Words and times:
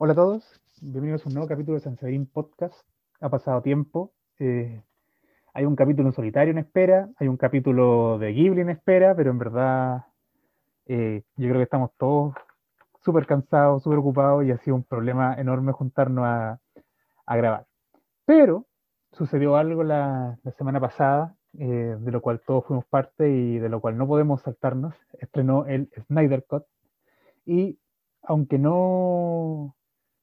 Hola 0.00 0.12
a 0.12 0.14
todos, 0.14 0.60
bienvenidos 0.80 1.26
a 1.26 1.28
un 1.28 1.34
nuevo 1.34 1.48
capítulo 1.48 1.74
de 1.74 1.80
Sanseverin 1.80 2.26
Podcast. 2.26 2.86
Ha 3.20 3.28
pasado 3.28 3.62
tiempo. 3.62 4.12
eh, 4.38 4.80
hay 5.52 5.64
un 5.64 5.74
capítulo 5.74 6.08
en 6.08 6.12
solitario 6.12 6.52
en 6.52 6.58
espera, 6.58 7.08
hay 7.16 7.26
un 7.26 7.36
capítulo 7.36 8.16
de 8.20 8.32
Ghibli 8.32 8.60
en 8.60 8.70
espera, 8.70 9.16
pero 9.16 9.32
en 9.32 9.38
verdad 9.40 10.04
eh, 10.86 11.24
yo 11.34 11.48
creo 11.48 11.56
que 11.56 11.64
estamos 11.64 11.90
todos 11.98 12.32
súper 13.04 13.26
cansados, 13.26 13.82
súper 13.82 13.98
ocupados 13.98 14.44
y 14.44 14.52
ha 14.52 14.58
sido 14.58 14.76
un 14.76 14.84
problema 14.84 15.34
enorme 15.34 15.72
juntarnos 15.72 16.24
a, 16.24 16.60
grabar. 17.26 17.66
Pero 18.24 18.66
sucedió 19.10 19.56
algo 19.56 19.82
la, 19.82 20.38
la 20.44 20.52
semana 20.52 20.78
pasada, 20.78 21.34
eh, 21.58 21.96
de 21.98 22.12
lo 22.12 22.20
cual 22.20 22.40
todos 22.46 22.64
fuimos 22.66 22.84
parte 22.84 23.28
y 23.28 23.58
de 23.58 23.68
lo 23.68 23.80
cual 23.80 23.98
no 23.98 24.06
podemos 24.06 24.42
saltarnos. 24.42 24.94
Estrenó 25.18 25.66
el 25.66 25.90
Snyder 26.06 26.44
Cut 26.46 26.66
y 27.44 27.80
aunque 28.22 28.58
no, 28.58 29.74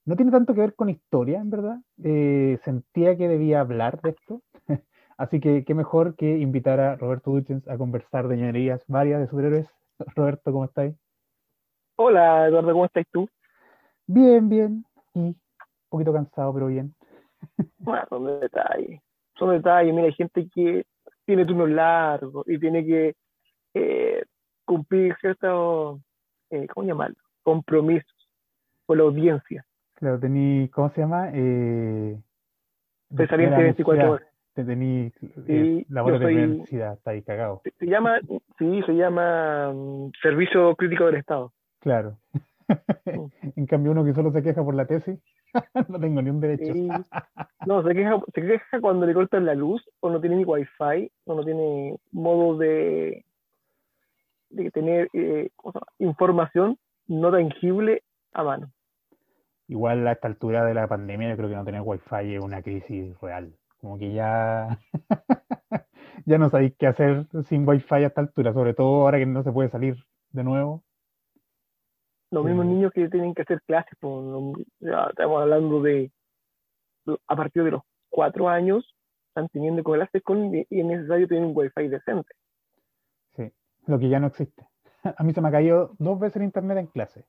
no 0.06 0.16
tiene 0.16 0.32
tanto 0.32 0.54
que 0.54 0.62
ver 0.62 0.76
con 0.76 0.90
historia, 0.90 1.40
en 1.40 1.50
verdad, 1.50 1.78
eh, 2.04 2.60
sentía 2.64 3.18
que 3.18 3.28
debía 3.28 3.62
hablar 3.62 4.02
de 4.02 4.12
esto. 4.12 4.42
Así 5.18 5.40
que 5.40 5.66
qué 5.66 5.74
mejor 5.74 6.16
que 6.16 6.38
invitar 6.38 6.80
a 6.80 6.96
Roberto 6.96 7.32
Duchens 7.32 7.68
a 7.68 7.78
conversar 7.78 8.28
de 8.28 8.38
ñoñerías 8.38 8.84
varias 8.88 9.20
de 9.20 9.28
superhéroes. 9.28 9.68
Roberto, 10.16 10.52
¿cómo 10.52 10.66
estáis? 10.66 10.96
Hola 11.96 12.48
Eduardo, 12.48 12.72
¿cómo 12.74 12.86
estás 12.86 13.06
tú? 13.12 13.28
Bien, 14.06 14.48
bien. 14.48 14.86
Y 15.14 15.20
un 15.20 15.40
poquito 15.90 16.14
cansado, 16.14 16.54
pero 16.54 16.68
bien. 16.68 16.94
Bueno, 17.78 18.06
son 18.10 18.40
detalles. 18.40 19.02
Son 19.38 19.52
detalles. 19.52 19.94
Mira, 19.94 20.08
hay 20.08 20.14
gente 20.14 20.48
que 20.54 20.86
tiene 21.26 21.46
turnos 21.46 21.70
largos 21.70 22.48
y 22.48 22.60
tiene 22.60 22.86
que 22.86 23.16
eh, 23.74 24.24
cumplir 24.66 25.16
ciertos, 25.22 26.02
eh, 26.50 26.68
¿cómo 26.68 26.88
llamarlo? 26.88 27.16
Compromisos 27.44 28.30
con 28.86 28.98
la 28.98 29.04
audiencia. 29.04 29.66
Claro, 30.06 30.20
tení, 30.20 30.70
¿cómo 30.70 30.92
se 30.92 31.02
llama? 31.02 31.32
Eh, 31.34 32.16
Pesadilla 33.18 33.50
de 33.50 33.58
la 33.58 33.64
24 33.64 33.96
necesidad. 33.96 34.12
horas. 34.12 34.28
Te 34.54 34.64
tení 34.64 35.12
Sí, 35.48 35.86
labores 35.90 36.22
yo 36.22 36.28
de 36.28 36.36
necesidad, 36.36 36.94
está 36.94 37.10
ahí 37.10 37.24
cagado. 37.24 37.64
Se, 37.80 37.88
llama, 37.88 38.20
sí, 38.60 38.84
se 38.86 38.92
llama 38.94 39.74
mm, 39.74 40.12
Servicio 40.22 40.76
Crítico 40.76 41.08
del 41.08 41.16
Estado. 41.16 41.54
Claro. 41.80 42.20
En 43.56 43.66
cambio, 43.66 43.94
uno 43.94 44.06
que 44.06 44.14
solo 44.14 44.32
se 44.32 44.44
queja 44.44 44.64
por 44.64 44.76
la 44.76 44.86
tesis, 44.86 45.20
no 45.90 46.00
tengo 46.00 46.22
ni 46.22 46.30
un 46.30 46.40
derecho. 46.40 46.72
Sí. 46.72 46.88
No, 47.66 47.82
se 47.82 47.96
queja, 47.96 48.20
se 48.32 48.42
queja 48.44 48.82
cuando 48.82 49.08
le 49.08 49.14
cortan 49.16 49.48
la 49.48 49.56
luz 49.56 49.84
o 50.02 50.12
no 50.12 50.22
tiene 50.22 50.36
ni 50.36 50.46
wifi 50.46 51.12
o 51.24 51.34
no 51.34 51.44
tiene 51.44 51.98
modo 52.12 52.60
de, 52.60 53.26
de 54.52 54.70
tener 54.70 55.10
eh, 55.14 55.50
información 55.98 56.78
no 57.08 57.32
tangible 57.32 58.04
a 58.34 58.44
mano. 58.44 58.72
Igual 59.68 60.08
a 60.08 60.12
esta 60.12 60.28
altura 60.28 60.64
de 60.66 60.74
la 60.74 60.88
pandemia, 60.88 61.30
yo 61.30 61.38
creo 61.38 61.50
que 61.50 61.56
no 61.56 61.66
tener 61.66 61.82
wifi 61.84 62.36
es 62.36 62.44
una 62.44 62.62
crisis 62.62 63.20
real. 63.20 63.56
Como 63.80 63.98
que 63.98 64.14
ya, 64.14 64.80
ya 66.26 66.38
no 66.38 66.50
sabéis 66.50 66.74
qué 66.78 66.88
hacer 66.88 67.26
sin 67.44 67.68
wifi 67.68 67.96
a 67.96 68.08
esta 68.08 68.22
altura, 68.22 68.54
sobre 68.54 68.74
todo 68.74 69.02
ahora 69.04 69.18
que 69.18 69.26
no 69.26 69.44
se 69.44 69.52
puede 69.52 69.70
salir 69.70 69.96
de 70.30 70.44
nuevo. 70.44 70.84
Los 72.32 72.44
Sí. 72.44 72.48
mismos 72.50 72.66
niños 72.66 72.92
que 72.92 73.10
tienen 73.10 73.34
que 73.34 73.44
hacer 73.44 73.62
clases, 73.66 73.98
pues, 74.00 74.26
ya 74.80 75.08
estamos 75.10 75.42
hablando 75.42 75.82
de 75.82 76.12
a 77.28 77.36
partir 77.36 77.64
de 77.64 77.72
los 77.72 77.82
cuatro 78.10 78.50
años, 78.50 78.96
están 79.30 79.48
teniendo 79.50 79.84
clases 79.84 80.24
con 80.24 80.54
y 80.56 80.66
es 80.70 80.86
necesario 80.86 81.28
tener 81.28 81.44
un 81.44 81.54
wifi 81.56 81.88
decente. 81.88 82.34
Sí, 83.36 83.52
lo 83.86 84.00
que 84.00 84.10
ya 84.10 84.20
no 84.20 84.28
existe. 84.28 84.68
A 85.18 85.24
mí 85.24 85.34
se 85.34 85.42
me 85.42 85.50
ha 85.50 85.52
caído 85.52 85.96
dos 86.00 86.20
veces 86.20 86.38
el 86.38 86.44
internet 86.44 86.78
en 86.80 86.88
clase. 86.88 87.26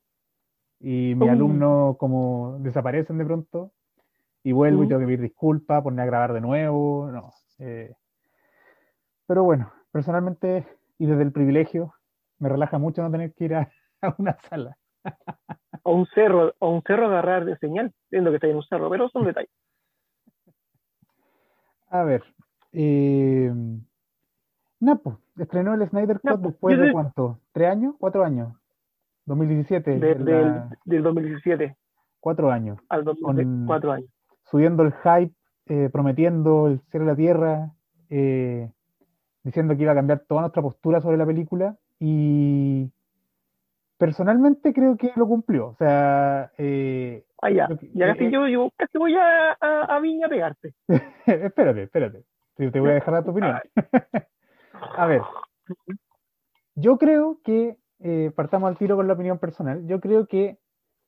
Y 0.79 1.15
mis 1.15 1.27
Uh. 1.27 1.31
alumnos 1.31 1.97
como 1.97 2.57
desaparecen 2.59 3.17
de 3.17 3.25
pronto 3.25 3.71
y 4.43 4.51
vuelvo 4.51 4.83
y 4.83 4.85
Uh. 4.85 4.89
tengo 4.89 4.99
que 5.01 5.05
pedir 5.07 5.21
disculpas, 5.21 5.81
poner 5.83 6.01
a 6.01 6.05
grabar 6.05 6.33
de 6.33 6.41
nuevo. 6.41 7.09
No. 7.11 7.33
eh, 7.59 7.95
pero 9.25 9.43
bueno, 9.43 9.71
personalmente 9.91 10.65
y 10.99 11.05
desde 11.05 11.23
el 11.23 11.31
privilegio, 11.31 11.93
me 12.39 12.49
relaja 12.49 12.77
mucho 12.77 13.01
no 13.01 13.11
tener 13.11 13.33
que 13.33 13.45
ir 13.45 13.55
a, 13.55 13.69
a 14.01 14.15
una 14.17 14.37
sala. 14.49 14.77
O 15.83 15.93
un 15.95 16.05
cerro, 16.07 16.53
o 16.59 16.69
un 16.69 16.81
cerro 16.83 17.07
agarrar 17.07 17.45
de 17.45 17.57
señal, 17.57 17.93
viendo 18.11 18.29
que 18.29 18.35
está 18.37 18.47
en 18.47 18.57
un 18.57 18.63
cerro, 18.63 18.89
pero 18.89 19.09
son 19.09 19.25
detalles. 19.25 19.49
A 21.89 22.03
ver. 22.03 22.23
Eh, 22.73 23.51
Napo, 24.79 25.19
estrenó 25.37 25.73
el 25.73 25.87
Snyder 25.89 26.19
Cut 26.19 26.39
después 26.41 26.77
de- 26.79 26.91
cuánto? 26.91 27.39
¿Tres 27.51 27.69
años? 27.69 27.95
¿Cuatro 27.97 28.23
años? 28.23 28.53
2017, 29.27 29.99
De- 29.99 30.11
en 30.11 30.25
del, 30.25 30.47
la- 30.47 30.69
del 30.85 31.03
2017 31.03 31.77
cuatro 32.19 32.49
años. 32.51 32.79
al 32.89 33.03
2004 33.03 33.91
años. 33.91 34.09
subiendo 34.49 34.81
el 34.83 34.93
hype, 34.93 35.33
eh, 35.67 35.89
prometiendo 35.91 36.67
el 36.67 36.79
cielo 36.89 37.05
y 37.05 37.09
la 37.09 37.15
tierra, 37.15 37.71
eh, 38.09 38.71
diciendo 39.43 39.75
que 39.75 39.83
iba 39.83 39.91
a 39.91 39.95
cambiar 39.95 40.21
toda 40.27 40.41
nuestra 40.41 40.61
postura 40.61 40.99
sobre 41.01 41.17
la 41.17 41.25
película 41.25 41.75
y 41.99 42.89
personalmente 43.97 44.73
creo 44.73 44.95
que 44.97 45.11
lo 45.15 45.27
cumplió. 45.27 45.67
O 45.67 45.75
sea, 45.75 46.51
eh, 46.57 47.23
Ah, 47.41 47.49
ya, 47.51 47.67
que- 47.67 47.89
ya 47.93 48.07
casi 48.07 48.25
eh. 48.25 48.31
yo, 48.31 48.47
yo 48.47 48.71
casi 48.75 48.97
voy 48.97 49.13
a, 49.15 49.51
a, 49.59 49.81
a 49.95 49.99
Viña 49.99 50.25
a 50.25 50.29
pegarte. 50.29 50.73
espérate, 51.25 51.83
espérate, 51.83 52.23
te, 52.55 52.71
te 52.71 52.79
voy 52.79 52.91
a 52.91 52.93
dejar 52.95 53.13
dar 53.13 53.23
tu 53.25 53.31
opinión. 53.31 53.59
a 54.97 55.05
ver, 55.05 55.21
yo 56.75 56.97
creo 56.97 57.39
que, 57.43 57.77
eh, 57.99 58.31
partamos 58.35 58.69
al 58.69 58.77
tiro 58.77 58.95
con 58.95 59.07
la 59.07 59.13
opinión 59.13 59.39
personal, 59.39 59.85
yo 59.87 59.99
creo 59.99 60.27
que 60.27 60.59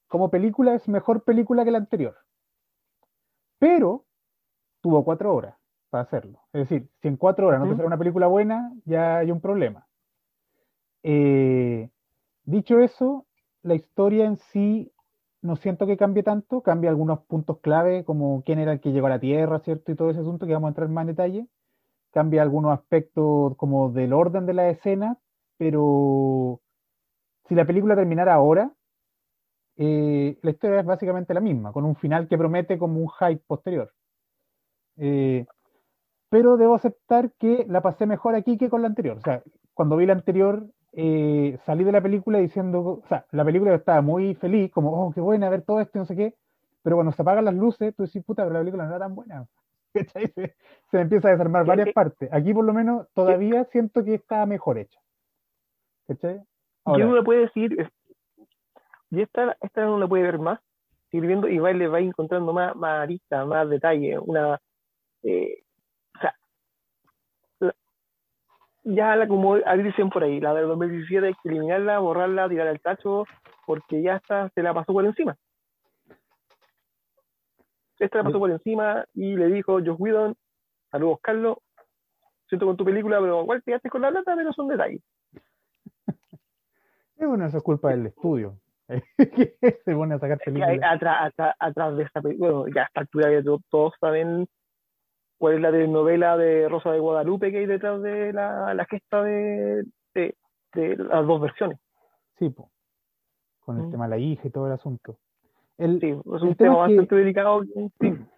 como 0.07 0.29
película 0.29 0.73
es 0.73 0.88
mejor 0.88 1.23
película 1.23 1.63
que 1.63 1.72
la 1.72 1.77
anterior, 1.77 2.16
pero 3.59 4.05
tuvo 4.81 5.03
cuatro 5.03 5.33
horas 5.35 5.55
para 5.89 6.03
hacerlo. 6.03 6.39
Es 6.53 6.69
decir, 6.69 6.89
si 7.01 7.07
en 7.07 7.17
cuatro 7.17 7.47
horas 7.47 7.59
no 7.59 7.67
te 7.67 7.75
sale 7.75 7.88
una 7.88 7.97
película 7.97 8.28
buena, 8.28 8.72
ya 8.85 9.17
hay 9.17 9.31
un 9.31 9.41
problema. 9.41 9.88
Eh, 11.03 11.89
dicho 12.44 12.79
eso, 12.79 13.25
la 13.63 13.75
historia 13.75 14.25
en 14.25 14.38
sí 14.38 14.91
no 15.41 15.55
siento 15.55 15.88
que 15.88 15.97
cambie 15.97 16.23
tanto, 16.23 16.61
cambia 16.61 16.89
algunos 16.89 17.22
puntos 17.22 17.59
clave, 17.59 18.03
como 18.03 18.44
quién 18.44 18.59
era 18.59 18.73
el 18.73 18.79
que 18.81 18.91
llegó 18.91 19.07
a 19.07 19.11
la 19.11 19.19
Tierra, 19.19 19.59
¿cierto? 19.59 19.91
Y 19.91 19.95
todo 19.95 20.09
ese 20.09 20.19
asunto 20.19 20.45
que 20.45 20.53
vamos 20.53 20.67
a 20.67 20.72
entrar 20.72 20.89
más 20.89 21.03
en 21.03 21.07
detalle. 21.07 21.47
Cambia 22.11 22.41
algunos 22.41 22.73
aspectos 22.73 23.55
como 23.57 23.91
del 23.91 24.13
orden 24.13 24.45
de 24.45 24.53
la 24.53 24.69
escena, 24.69 25.17
pero 25.57 26.61
si 27.49 27.55
la 27.55 27.65
película 27.65 27.95
terminara 27.95 28.35
ahora, 28.35 28.71
eh, 29.75 30.37
la 30.43 30.51
historia 30.51 30.81
es 30.81 30.85
básicamente 30.85 31.33
la 31.33 31.39
misma, 31.39 31.71
con 31.73 31.83
un 31.83 31.95
final 31.95 32.27
que 32.27 32.37
promete 32.37 32.77
como 32.77 33.01
un 33.01 33.09
hype 33.09 33.41
posterior. 33.47 33.91
Eh, 34.97 35.47
pero 36.29 36.57
debo 36.57 36.75
aceptar 36.75 37.31
que 37.39 37.65
la 37.67 37.81
pasé 37.81 38.05
mejor 38.05 38.35
aquí 38.35 38.57
que 38.57 38.69
con 38.69 38.83
la 38.83 38.87
anterior. 38.87 39.17
O 39.17 39.21
sea, 39.21 39.41
cuando 39.73 39.97
vi 39.97 40.05
la 40.05 40.13
anterior, 40.13 40.67
eh, 40.93 41.57
salí 41.65 41.83
de 41.83 41.91
la 41.91 42.01
película 42.01 42.37
diciendo, 42.37 43.01
o 43.03 43.07
sea, 43.07 43.25
la 43.31 43.43
película 43.43 43.73
estaba 43.73 44.01
muy 44.01 44.35
feliz, 44.35 44.71
como, 44.71 44.91
oh, 44.91 45.11
qué 45.11 45.21
buena 45.21 45.49
ver 45.49 45.63
todo 45.63 45.79
esto, 45.79 45.97
y 45.97 46.01
no 46.01 46.05
sé 46.05 46.16
qué, 46.16 46.35
pero 46.83 46.97
cuando 46.97 47.13
se 47.13 47.21
apagan 47.23 47.45
las 47.45 47.55
luces, 47.55 47.95
tú 47.95 48.03
decís, 48.03 48.23
puta, 48.23 48.43
pero 48.43 48.53
la 48.53 48.59
película 48.59 48.83
no 48.83 48.91
era 48.91 48.99
tan 48.99 49.16
buena. 49.16 49.47
Se, 49.93 50.31
se 50.91 50.97
me 50.97 51.01
empieza 51.01 51.29
a 51.29 51.31
desarmar 51.31 51.66
varias 51.66 51.91
partes. 51.93 52.29
Aquí 52.31 52.53
por 52.53 52.63
lo 52.63 52.73
menos 52.73 53.07
todavía 53.16 53.63
siento 53.71 54.03
que 54.03 54.13
está 54.13 54.45
mejor 54.45 54.77
hecha. 54.77 54.99
¿Cachai? 56.07 56.43
¿Qué 56.89 56.94
Ahora, 56.94 57.05
uno 57.05 57.16
le 57.17 57.23
puede 57.23 57.41
decir? 57.41 57.91
Y 59.11 59.22
esta, 59.22 59.55
esta 59.61 59.85
uno 59.88 60.00
le 60.00 60.07
puede 60.07 60.23
ver 60.23 60.39
más, 60.39 60.59
seguir 61.11 61.27
viendo 61.27 61.47
y 61.47 61.59
va, 61.59 61.72
le 61.72 61.88
va 61.88 62.00
encontrando 62.00 62.51
más, 62.53 62.75
más 62.75 63.01
aristas, 63.01 63.45
más 63.45 63.69
detalles, 63.69 64.19
una... 64.23 64.59
eh, 65.23 65.63
o 66.16 66.19
sea, 66.19 66.35
la- 67.59 67.75
ya 68.83 69.16
la 69.16 69.28
como 69.28 69.57
dicen 69.57 70.09
por 70.09 70.23
ahí, 70.23 70.39
la 70.39 70.53
del 70.53 70.67
2017 70.67 71.28
hay 71.28 71.33
que 71.33 71.49
eliminarla, 71.49 71.99
borrarla, 71.99 72.49
tirar 72.49 72.67
al 72.67 72.79
tacho, 72.79 73.25
porque 73.66 74.01
ya 74.01 74.16
está, 74.16 74.49
se 74.49 74.63
la 74.63 74.73
pasó 74.73 74.94
por 74.94 75.05
encima. 75.05 75.35
Esta 77.99 78.19
la 78.19 78.23
pasó 78.23 78.40
por 78.40 78.49
encima 78.49 79.05
y 79.14 79.35
le 79.35 79.47
dijo 79.47 79.73
Josh 79.73 79.96
Whedon, 79.97 80.35
saludos 80.90 81.19
Carlos, 81.22 81.58
siento 82.47 82.66
con 82.66 82.78
tu 82.78 82.85
película, 82.85 83.19
pero 83.19 83.41
igual 83.41 83.59
te 83.61 83.72
quedaste 83.72 83.90
con 83.90 84.02
la 84.02 84.09
plata, 84.11 84.35
pero 84.35 84.53
son 84.53 84.67
detalles. 84.67 85.02
Eh, 87.19 87.25
bueno, 87.25 87.45
eso 87.45 87.57
es 87.57 87.63
culpa 87.63 87.89
del 87.91 88.07
estudio. 88.07 88.55
que 88.87 89.55
se 89.85 89.95
pone 89.95 90.16
a 90.16 90.19
sacar 90.19 90.39
que 90.39 90.51
películas. 90.51 90.79
atrás, 90.95 91.17
atrás, 91.27 91.55
atrás 91.59 91.97
de 91.97 92.03
esta 92.03 92.21
película, 92.21 92.51
bueno, 92.51 92.73
ya 92.73 92.81
a 92.81 92.85
esta 92.85 93.01
altura 93.01 93.31
ya 93.31 93.43
to- 93.43 93.61
todos 93.69 93.93
saben 93.99 94.47
cuál 95.37 95.55
es 95.55 95.61
la 95.61 95.71
telenovela 95.71 96.37
de 96.37 96.67
Rosa 96.67 96.91
de 96.91 96.99
Guadalupe 96.99 97.51
que 97.51 97.59
hay 97.59 97.66
detrás 97.66 98.01
de 98.01 98.33
la, 98.33 98.73
la 98.73 98.85
gesta 98.85 99.21
de, 99.23 99.85
de, 100.16 100.35
de 100.73 100.97
las 100.97 101.25
dos 101.27 101.39
versiones. 101.41 101.77
Sí, 102.39 102.49
po. 102.49 102.71
con 103.59 103.77
el 103.77 103.83
Mm. 103.87 103.91
tema 103.91 104.05
de 104.05 104.09
la 104.09 104.17
hija 104.17 104.47
y 104.47 104.51
todo 104.51 104.66
el 104.67 104.73
asunto. 104.73 105.17
El, 105.77 105.99
Sí, 106.01 106.07
es 106.09 106.25
El 106.25 106.31
un 106.43 106.55
tema 106.55 106.55
tema 106.55 106.73
es 106.85 106.89
que- 106.89 106.95
bastante 106.97 107.16
delicado. 107.16 107.63
Sí, 107.63 107.91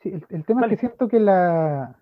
Sí, 0.00 0.08
el, 0.10 0.24
el 0.30 0.44
tema 0.46 0.60
Vale. 0.62 0.74
es 0.74 0.80
que 0.80 0.86
siento 0.86 1.08
que 1.08 1.18
la. 1.20 1.96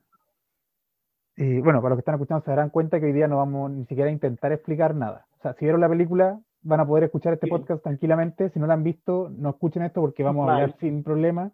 eh, 1.37 1.61
bueno, 1.65 1.81
para 1.81 1.91
los 1.91 1.97
que 1.97 2.01
están 2.01 2.15
escuchando 2.15 2.45
se 2.45 2.51
darán 2.51 2.71
cuenta 2.71 3.01
que 3.01 3.07
hoy 3.07 3.13
día 3.13 3.27
no 3.29 3.39
vamos 3.39 3.71
ni 3.71 3.85
siquiera 3.87 4.09
a 4.11 4.13
intentar 4.13 4.53
explicar 4.53 4.95
nada. 4.95 5.27
Sea, 5.47 5.55
si 5.55 5.65
vieron 5.65 5.81
la 5.81 5.89
película, 5.89 6.41
van 6.63 6.81
a 6.81 6.87
poder 6.87 7.05
escuchar 7.05 7.35
este 7.35 7.47
podcast 7.47 7.83
tranquilamente. 7.83 8.51
Si 8.51 8.59
no 8.59 8.67
lo 8.67 8.73
han 8.73 8.83
visto, 8.83 9.31
no 9.31 9.51
escuchen 9.51 9.83
esto 9.85 10.01
porque 10.01 10.25
vamos 10.25 10.49
a 10.49 10.55
hablar 10.55 10.77
sin 10.81 11.05
problema. 11.05 11.53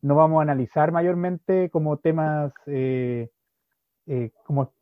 No 0.00 0.14
vamos 0.14 0.38
a 0.38 0.42
analizar 0.42 0.92
mayormente 0.92 1.68
como 1.70 1.98
temas, 1.98 2.52
eh, 2.66 3.30
eh, 4.06 4.30
como 4.44 4.72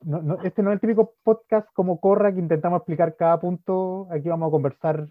este 0.44 0.62
no 0.62 0.70
es 0.70 0.74
el 0.74 0.80
típico 0.80 1.14
podcast 1.22 1.68
como 1.72 1.98
Corra 1.98 2.32
que 2.32 2.40
intentamos 2.40 2.78
explicar 2.78 3.16
cada 3.16 3.40
punto. 3.40 4.06
Aquí 4.10 4.28
vamos 4.28 4.48
a 4.48 4.52
conversar 4.52 5.08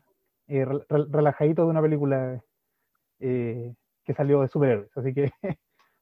eh, 0.47 0.65
relajadito 0.89 1.63
de 1.63 1.69
una 1.69 1.81
película 1.81 2.41
que 3.19 4.13
salió 4.15 4.41
de 4.41 4.47
superhéroes. 4.47 4.95
Así 4.97 5.13
que 5.13 5.31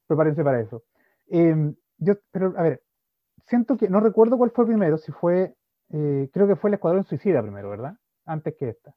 prepárense 0.07 0.43
para 0.43 0.61
eso. 0.61 0.83
Em, 1.27 1.75
yo, 1.97 2.15
pero 2.31 2.53
a 2.57 2.63
ver, 2.63 2.83
siento 3.47 3.77
que 3.77 3.89
no 3.89 3.99
recuerdo 3.99 4.38
cuál 4.38 4.51
fue 4.51 4.65
primero, 4.65 4.97
si 4.97 5.11
fue, 5.11 5.55
creo 5.91 6.47
que 6.47 6.55
fue 6.55 6.69
el 6.69 6.75
Escuadrón 6.75 7.03
Suicida 7.03 7.41
primero, 7.41 7.69
¿verdad? 7.69 7.95
antes 8.25 8.55
que 8.55 8.69
esta. 8.69 8.93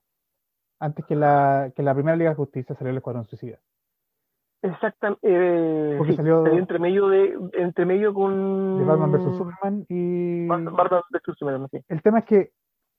Antes 0.78 1.04
que 1.06 1.16
la, 1.16 1.72
que 1.74 1.82
la 1.82 1.94
primera 1.94 2.16
Liga 2.16 2.30
de 2.30 2.36
Justicia 2.36 2.74
salió 2.74 2.90
el 2.90 2.98
Escuadrón 2.98 3.24
Suicida. 3.24 3.58
Exactamente. 4.62 5.20
Eh, 5.22 5.96
Porque 5.98 6.14
salió, 6.14 6.46
entre 6.46 6.78
medio 6.78 7.08
de 7.08 7.38
entre 7.54 7.84
medio 7.84 8.14
con 8.14 8.78
de 8.78 8.84
Batman 8.84 9.12
vs 9.12 9.36
Superman 9.36 9.86
y 9.88 10.46
Batman 10.46 10.74
vs 10.74 11.36
Superman. 11.36 11.68
Sí. 11.70 11.84
El 11.88 12.02
tema 12.02 12.20
es 12.20 12.24
que 12.24 12.52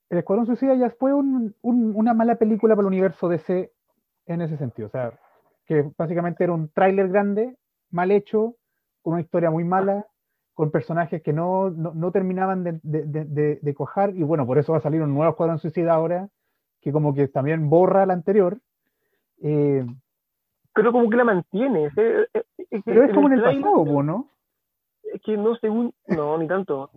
el 0.09 0.19
Escuadrón 0.19 0.45
Suicida 0.45 0.75
ya 0.75 0.91
fue 0.91 1.13
un, 1.13 1.55
una 1.61 2.13
mala 2.13 2.35
película 2.35 2.75
para 2.75 2.87
el 2.87 2.93
universo 2.93 3.27
DC 3.27 3.71
en 4.27 4.41
ese 4.41 4.57
sentido. 4.57 4.87
O 4.87 4.91
sea, 4.91 5.19
que 5.65 5.91
básicamente 5.97 6.43
era 6.43 6.53
un 6.53 6.69
tráiler 6.69 7.09
grande, 7.09 7.57
mal 7.89 8.11
hecho, 8.11 8.55
con 9.01 9.13
una 9.13 9.21
historia 9.21 9.49
muy 9.49 9.63
mala, 9.63 10.05
con 10.55 10.71
personajes 10.71 11.21
que 11.21 11.33
no, 11.33 11.69
no, 11.69 12.11
terminaban 12.11 12.63
de, 12.63 12.79
de, 12.81 13.59
de, 13.61 13.73
cojar, 13.73 14.15
y 14.15 14.23
bueno, 14.23 14.47
por 14.47 14.57
eso 14.57 14.71
va 14.71 14.77
a 14.77 14.81
salir 14.81 15.01
un 15.01 15.13
nuevo 15.13 15.29
Escuadrón 15.29 15.59
Suicida 15.59 15.93
ahora, 15.93 16.29
que 16.81 16.93
como 16.93 17.13
que 17.13 17.27
también 17.27 17.69
borra 17.69 18.05
la 18.05 18.13
anterior. 18.13 18.57
Eh, 19.43 19.85
pero 20.73 20.93
como 20.93 21.09
que 21.09 21.17
la 21.17 21.25
mantiene. 21.25 21.89
pero 21.93 23.03
es 23.03 23.13
como 23.13 23.27
en 23.27 23.33
el 23.33 23.43
pasado, 23.43 24.01
¿no? 24.01 24.29
Es 25.13 25.21
que 25.21 25.35
no, 25.35 25.55
según. 25.57 25.93
No, 26.07 26.37
ni 26.37 26.47
tanto. 26.47 26.89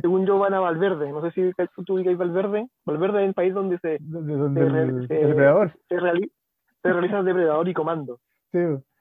según 0.00 0.24
yo, 0.24 0.38
van 0.38 0.54
a 0.54 0.60
Valverde. 0.60 1.10
No 1.10 1.20
sé 1.20 1.32
si 1.32 1.52
tú 1.84 1.94
ubicas 1.94 2.16
Valverde. 2.16 2.68
Valverde 2.84 3.22
es 3.22 3.28
el 3.28 3.34
país 3.34 3.54
donde 3.54 3.78
se. 3.78 3.98
Donde 4.00 4.60
el, 4.60 5.08
depredador. 5.08 5.72
Se, 5.88 5.98
realiza 5.98 7.18
el 7.18 7.24
depredador 7.24 7.68
y 7.68 7.74
comando. 7.74 8.20
Sí 8.52 8.60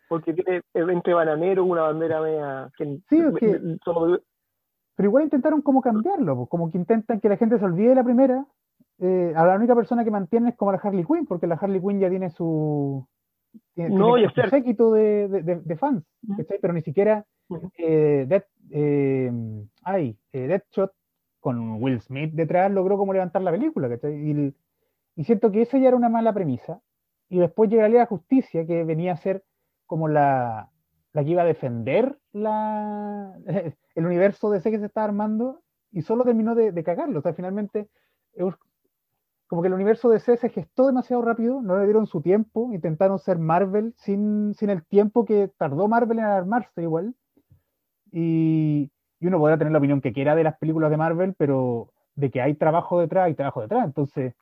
porque 0.09 0.33
tiene 0.33 0.61
entre 0.73 1.13
bananero 1.13 1.63
una 1.63 1.83
bandera 1.83 2.21
media 2.21 2.69
que, 2.77 2.99
sí, 3.09 3.21
pero 4.95 5.09
igual 5.09 5.23
intentaron 5.23 5.61
como 5.61 5.81
cambiarlo, 5.81 6.45
como 6.45 6.71
que 6.71 6.77
intentan 6.77 7.19
que 7.19 7.29
la 7.29 7.37
gente 7.37 7.57
se 7.57 7.65
olvide 7.65 7.89
de 7.89 7.95
la 7.95 8.03
primera. 8.03 8.45
Eh, 8.99 9.33
a 9.35 9.45
la 9.45 9.55
única 9.55 9.75
persona 9.75 10.03
que 10.03 10.11
mantiene 10.11 10.49
es 10.49 10.55
como 10.55 10.71
la 10.71 10.77
Harley 10.77 11.03
Quinn, 11.03 11.25
porque 11.25 11.47
la 11.47 11.55
Harley 11.55 11.81
Quinn 11.81 11.99
ya 11.99 12.09
tiene 12.09 12.29
su, 12.29 13.07
no, 13.75 14.15
tiene 14.15 14.29
su 14.29 14.49
séquito 14.49 14.91
de, 14.91 15.27
de, 15.27 15.55
de, 15.59 15.77
fans, 15.77 16.03
pero 16.61 16.73
ni 16.73 16.81
siquiera 16.81 17.25
eh, 17.77 18.25
Dead, 18.27 18.43
eh, 18.71 19.31
ay, 19.83 20.17
eh, 20.31 20.47
Deadshot 20.47 20.91
con 21.39 21.81
Will 21.81 21.99
Smith 22.01 22.33
detrás 22.33 22.71
logró 22.71 22.97
como 22.97 23.13
levantar 23.13 23.41
la 23.41 23.51
película, 23.51 23.89
Y, 24.03 24.53
y 25.15 25.23
siento 25.23 25.51
que 25.51 25.63
esa 25.63 25.77
ya 25.77 25.89
era 25.89 25.97
una 25.97 26.09
mala 26.09 26.33
premisa. 26.33 26.79
Y 27.29 27.39
después 27.39 27.69
llegaría 27.69 27.99
la 27.99 28.05
justicia, 28.05 28.65
que 28.65 28.83
venía 28.83 29.13
a 29.13 29.17
ser 29.17 29.43
como 29.85 30.07
la, 30.07 30.69
la 31.13 31.23
que 31.23 31.29
iba 31.29 31.43
a 31.43 31.45
defender 31.45 32.17
la, 32.33 33.33
el 33.95 34.05
universo 34.05 34.49
de 34.49 34.57
ese 34.57 34.71
que 34.71 34.79
se 34.79 34.87
está 34.87 35.03
armando 35.03 35.61
y 35.91 36.01
solo 36.01 36.25
terminó 36.25 36.55
de, 36.55 36.83
cagarlo. 36.83 37.19
O 37.19 37.21
sea, 37.21 37.33
finalmente, 37.33 37.87
como 39.47 39.61
que 39.61 39.67
el 39.67 39.75
universo 39.75 40.09
de 40.09 40.19
C 40.19 40.35
se 40.37 40.49
gestó 40.49 40.87
demasiado 40.87 41.21
rápido, 41.21 41.61
no 41.61 41.77
le 41.77 41.85
dieron 41.85 42.07
su 42.07 42.21
tiempo, 42.21 42.71
intentaron 42.73 43.19
ser 43.19 43.37
Marvel 43.37 43.93
sin, 43.97 44.55
sin 44.55 44.71
el 44.71 44.83
tiempo 44.83 45.23
que 45.23 45.51
tardó 45.55 45.87
Marvel 45.87 46.17
en 46.17 46.25
armarse 46.25 46.81
igual. 46.81 47.13
Y, 48.11 48.91
y, 49.19 49.27
uno 49.27 49.37
podrá 49.37 49.57
tener 49.57 49.71
la 49.71 49.77
opinión 49.77 50.01
que 50.01 50.13
quiera 50.13 50.35
de 50.35 50.43
las 50.43 50.57
películas 50.57 50.89
de 50.89 50.97
Marvel, 50.97 51.35
pero 51.37 51.91
de 52.15 52.31
que 52.31 52.41
hay 52.41 52.55
trabajo 52.55 52.99
detrás, 52.99 53.27
hay 53.27 53.35
trabajo 53.35 53.61
detrás. 53.61 53.85
Entonces, 53.85 54.33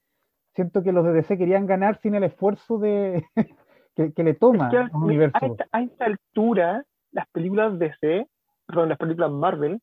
siento 0.56 0.84
que 0.84 0.94
los 0.94 1.06
de 1.06 1.14
DC 1.14 1.38
querían 1.38 1.66
ganar 1.66 2.00
sin 2.02 2.16
el 2.16 2.24
esfuerzo 2.24 2.78
de, 2.78 3.26
que, 3.96 4.24
le 4.24 4.34
toma 4.34 4.70
a 4.70 4.98
un 4.98 5.04
universo. 5.04 5.38
A 5.72 5.82
esta, 5.82 6.06
altura, 6.06 6.84
las 7.12 7.28
películas 7.30 7.78
DC, 7.78 8.28
perdón, 8.66 8.90
las 8.90 8.98
películas 8.98 9.32
Marvel, 9.32 9.80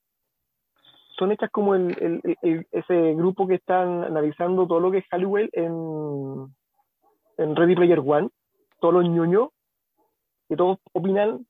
son 1.18 1.32
hechas 1.32 1.50
como 1.50 1.74
el, 1.74 2.20
ese 2.70 3.14
grupo 3.14 3.46
que 3.46 3.56
están 3.56 4.04
analizando 4.04 4.66
todo 4.66 4.80
lo 4.80 4.90
que 4.90 4.98
es 4.98 5.04
Hollywood 5.10 5.48
en, 5.52 6.54
en 7.38 7.56
Ready 7.56 7.74
Player 7.74 7.98
One, 7.98 8.28
todos 8.80 8.94
los 8.94 9.08
ñoños, 9.08 9.48
que 10.48 10.56
todos 10.56 10.78
opinan 10.92 11.46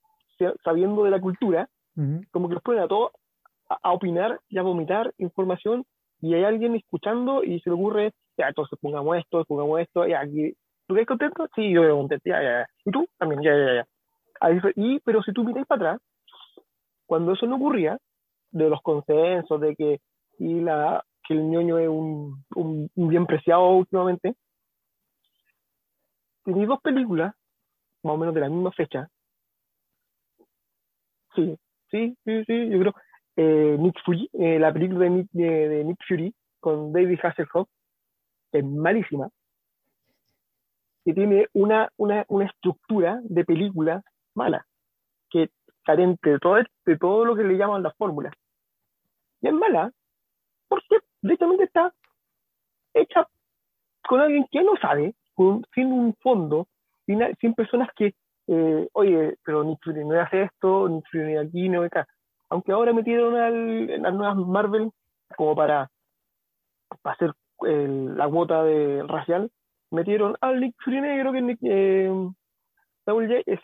sabiendo 0.64 1.04
de 1.04 1.10
la 1.10 1.20
cultura, 1.20 1.68
como 2.30 2.48
que 2.48 2.54
los 2.54 2.62
ponen 2.62 2.82
a 2.82 2.88
todos 2.88 3.10
a, 3.68 3.92
opinar 3.92 4.40
y 4.48 4.58
a 4.58 4.62
vomitar 4.62 5.12
información, 5.18 5.84
y 6.20 6.34
hay 6.34 6.44
alguien 6.44 6.74
escuchando 6.74 7.44
y 7.44 7.60
se 7.60 7.70
le 7.70 7.74
ocurre, 7.74 8.12
ya, 8.36 8.48
entonces 8.48 8.78
pongamos 8.80 9.16
esto, 9.18 9.44
pongamos 9.44 9.80
esto, 9.80 10.06
y 10.06 10.12
aquí 10.14 10.54
¿Tú 10.88 10.94
quedas 10.94 11.06
contento? 11.06 11.46
Sí, 11.54 11.70
yo 11.70 11.82
veo 11.82 11.98
contento, 11.98 12.22
ya, 12.24 12.42
ya, 12.42 12.50
ya. 12.60 12.66
¿Y 12.86 12.90
tú? 12.90 13.06
También, 13.18 13.42
ya, 13.42 13.54
ya, 13.54 13.74
ya. 13.74 14.72
y, 14.74 14.98
pero 15.00 15.22
si 15.22 15.32
tú 15.34 15.44
miras 15.44 15.66
para 15.66 15.92
atrás, 15.92 16.02
cuando 17.04 17.32
eso 17.34 17.46
no 17.46 17.56
ocurría, 17.56 17.98
de 18.52 18.70
los 18.70 18.80
consensos, 18.80 19.60
de 19.60 19.76
que, 19.76 20.00
y 20.38 20.60
la, 20.60 21.04
que 21.26 21.34
el 21.34 21.44
ñoño 21.50 21.78
es 21.78 21.88
un, 21.88 22.42
un, 22.54 22.90
bien 23.08 23.26
preciado 23.26 23.68
últimamente, 23.68 24.34
tenéis 26.44 26.68
dos 26.68 26.80
películas, 26.80 27.34
más 28.02 28.14
o 28.14 28.16
menos 28.16 28.34
de 28.34 28.40
la 28.40 28.48
misma 28.48 28.72
fecha. 28.72 29.08
Sí, 31.34 31.54
sí, 31.90 32.16
sí, 32.24 32.44
sí, 32.46 32.68
yo 32.70 32.80
creo. 32.80 32.94
Eh, 33.36 33.76
Nick 33.78 33.96
Fury, 34.06 34.30
eh, 34.32 34.58
la 34.58 34.72
película 34.72 35.00
de 35.00 35.10
Nick, 35.10 35.28
de, 35.32 35.68
de 35.68 35.84
Nick 35.84 35.98
Fury 36.08 36.34
con 36.60 36.92
David 36.92 37.20
Hasselhoff, 37.22 37.68
es 38.52 38.64
malísima 38.64 39.28
que 41.08 41.14
tiene 41.14 41.48
una, 41.54 41.90
una, 41.96 42.26
una 42.28 42.44
estructura 42.44 43.18
de 43.22 43.42
película 43.42 44.02
mala, 44.34 44.66
que 45.30 45.48
carente 45.82 46.32
de 46.32 46.38
todo, 46.38 46.56
de 46.84 46.98
todo 46.98 47.24
lo 47.24 47.34
que 47.34 47.44
le 47.44 47.56
llaman 47.56 47.82
las 47.82 47.96
fórmulas. 47.96 48.34
Y 49.40 49.48
es 49.48 49.54
mala 49.54 49.90
porque 50.68 50.98
directamente 51.22 51.64
está 51.64 51.94
hecha 52.92 53.26
con 54.06 54.20
alguien 54.20 54.44
que 54.52 54.62
no 54.62 54.76
sabe, 54.76 55.14
sin 55.74 55.92
un 55.94 56.14
fondo, 56.20 56.66
sin, 57.06 57.54
personas 57.54 57.88
que, 57.96 58.12
eh, 58.48 58.88
oye, 58.92 59.38
pero 59.42 59.64
ni 59.64 59.78
no 60.04 60.20
hace 60.20 60.42
esto, 60.42 60.90
ni 60.90 61.02
ni 61.14 61.38
aquí, 61.38 61.70
no 61.70 61.84
acá. 61.84 62.06
Aunque 62.50 62.72
ahora 62.72 62.92
metieron 62.92 63.34
al, 63.34 64.02
las 64.02 64.12
nuevas 64.12 64.36
Marvel 64.36 64.90
como 65.38 65.56
para, 65.56 65.90
hacer 67.04 67.32
la 67.62 68.28
cuota 68.28 68.62
de 68.62 69.02
racial, 69.04 69.50
metieron 69.90 70.36
al 70.40 70.60
Nick 70.60 70.74
Fury 70.82 71.00
negro, 71.00 71.32
que 71.32 71.38
es 71.38 71.58
eh, 71.62 72.10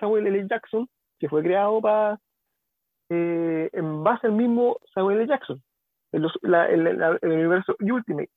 Samuel, 0.00 0.26
L. 0.26 0.46
Jackson, 0.48 0.88
que 1.18 1.28
fue 1.28 1.42
creado 1.42 1.80
para 1.80 2.18
eh, 3.10 3.68
en 3.72 4.02
base 4.02 4.26
al 4.26 4.32
mismo 4.32 4.78
Samuel 4.94 5.18
L. 5.18 5.28
Jackson, 5.28 5.62
el, 6.12 6.24
universo 7.22 7.76
Ultimate. 7.80 8.30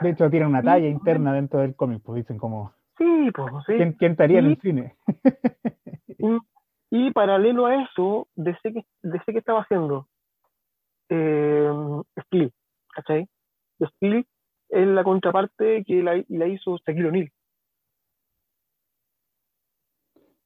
De 0.00 0.10
hecho, 0.10 0.30
tiene 0.30 0.46
una 0.46 0.62
talla 0.62 0.86
interna 0.86 1.32
dentro 1.32 1.60
del 1.60 1.74
cómic, 1.74 2.02
pues 2.04 2.22
dicen 2.22 2.38
como... 2.38 2.72
Sí, 2.96 3.30
pues, 3.34 3.52
sí. 3.66 3.74
¿Quién, 3.74 3.92
quién 3.94 4.12
estaría 4.12 4.38
en 4.38 4.46
el 4.46 4.60
cine? 4.60 4.96
y, 6.90 7.10
paralelo 7.12 7.66
a 7.66 7.82
eso, 7.82 8.28
desde 8.34 8.72
que, 8.72 8.84
desde 9.02 9.32
que 9.32 9.38
estaba 9.38 9.62
haciendo 9.62 10.06
eh, 11.08 11.70
Steel, 12.24 12.52
¿cachai? 12.94 13.26
Steel 13.82 14.26
es 14.70 14.86
la 14.86 15.04
contraparte 15.04 15.84
que 15.84 16.02
la, 16.02 16.22
la 16.28 16.46
hizo 16.46 16.78
Shaquille 16.78 17.08
O'Neal. 17.08 17.32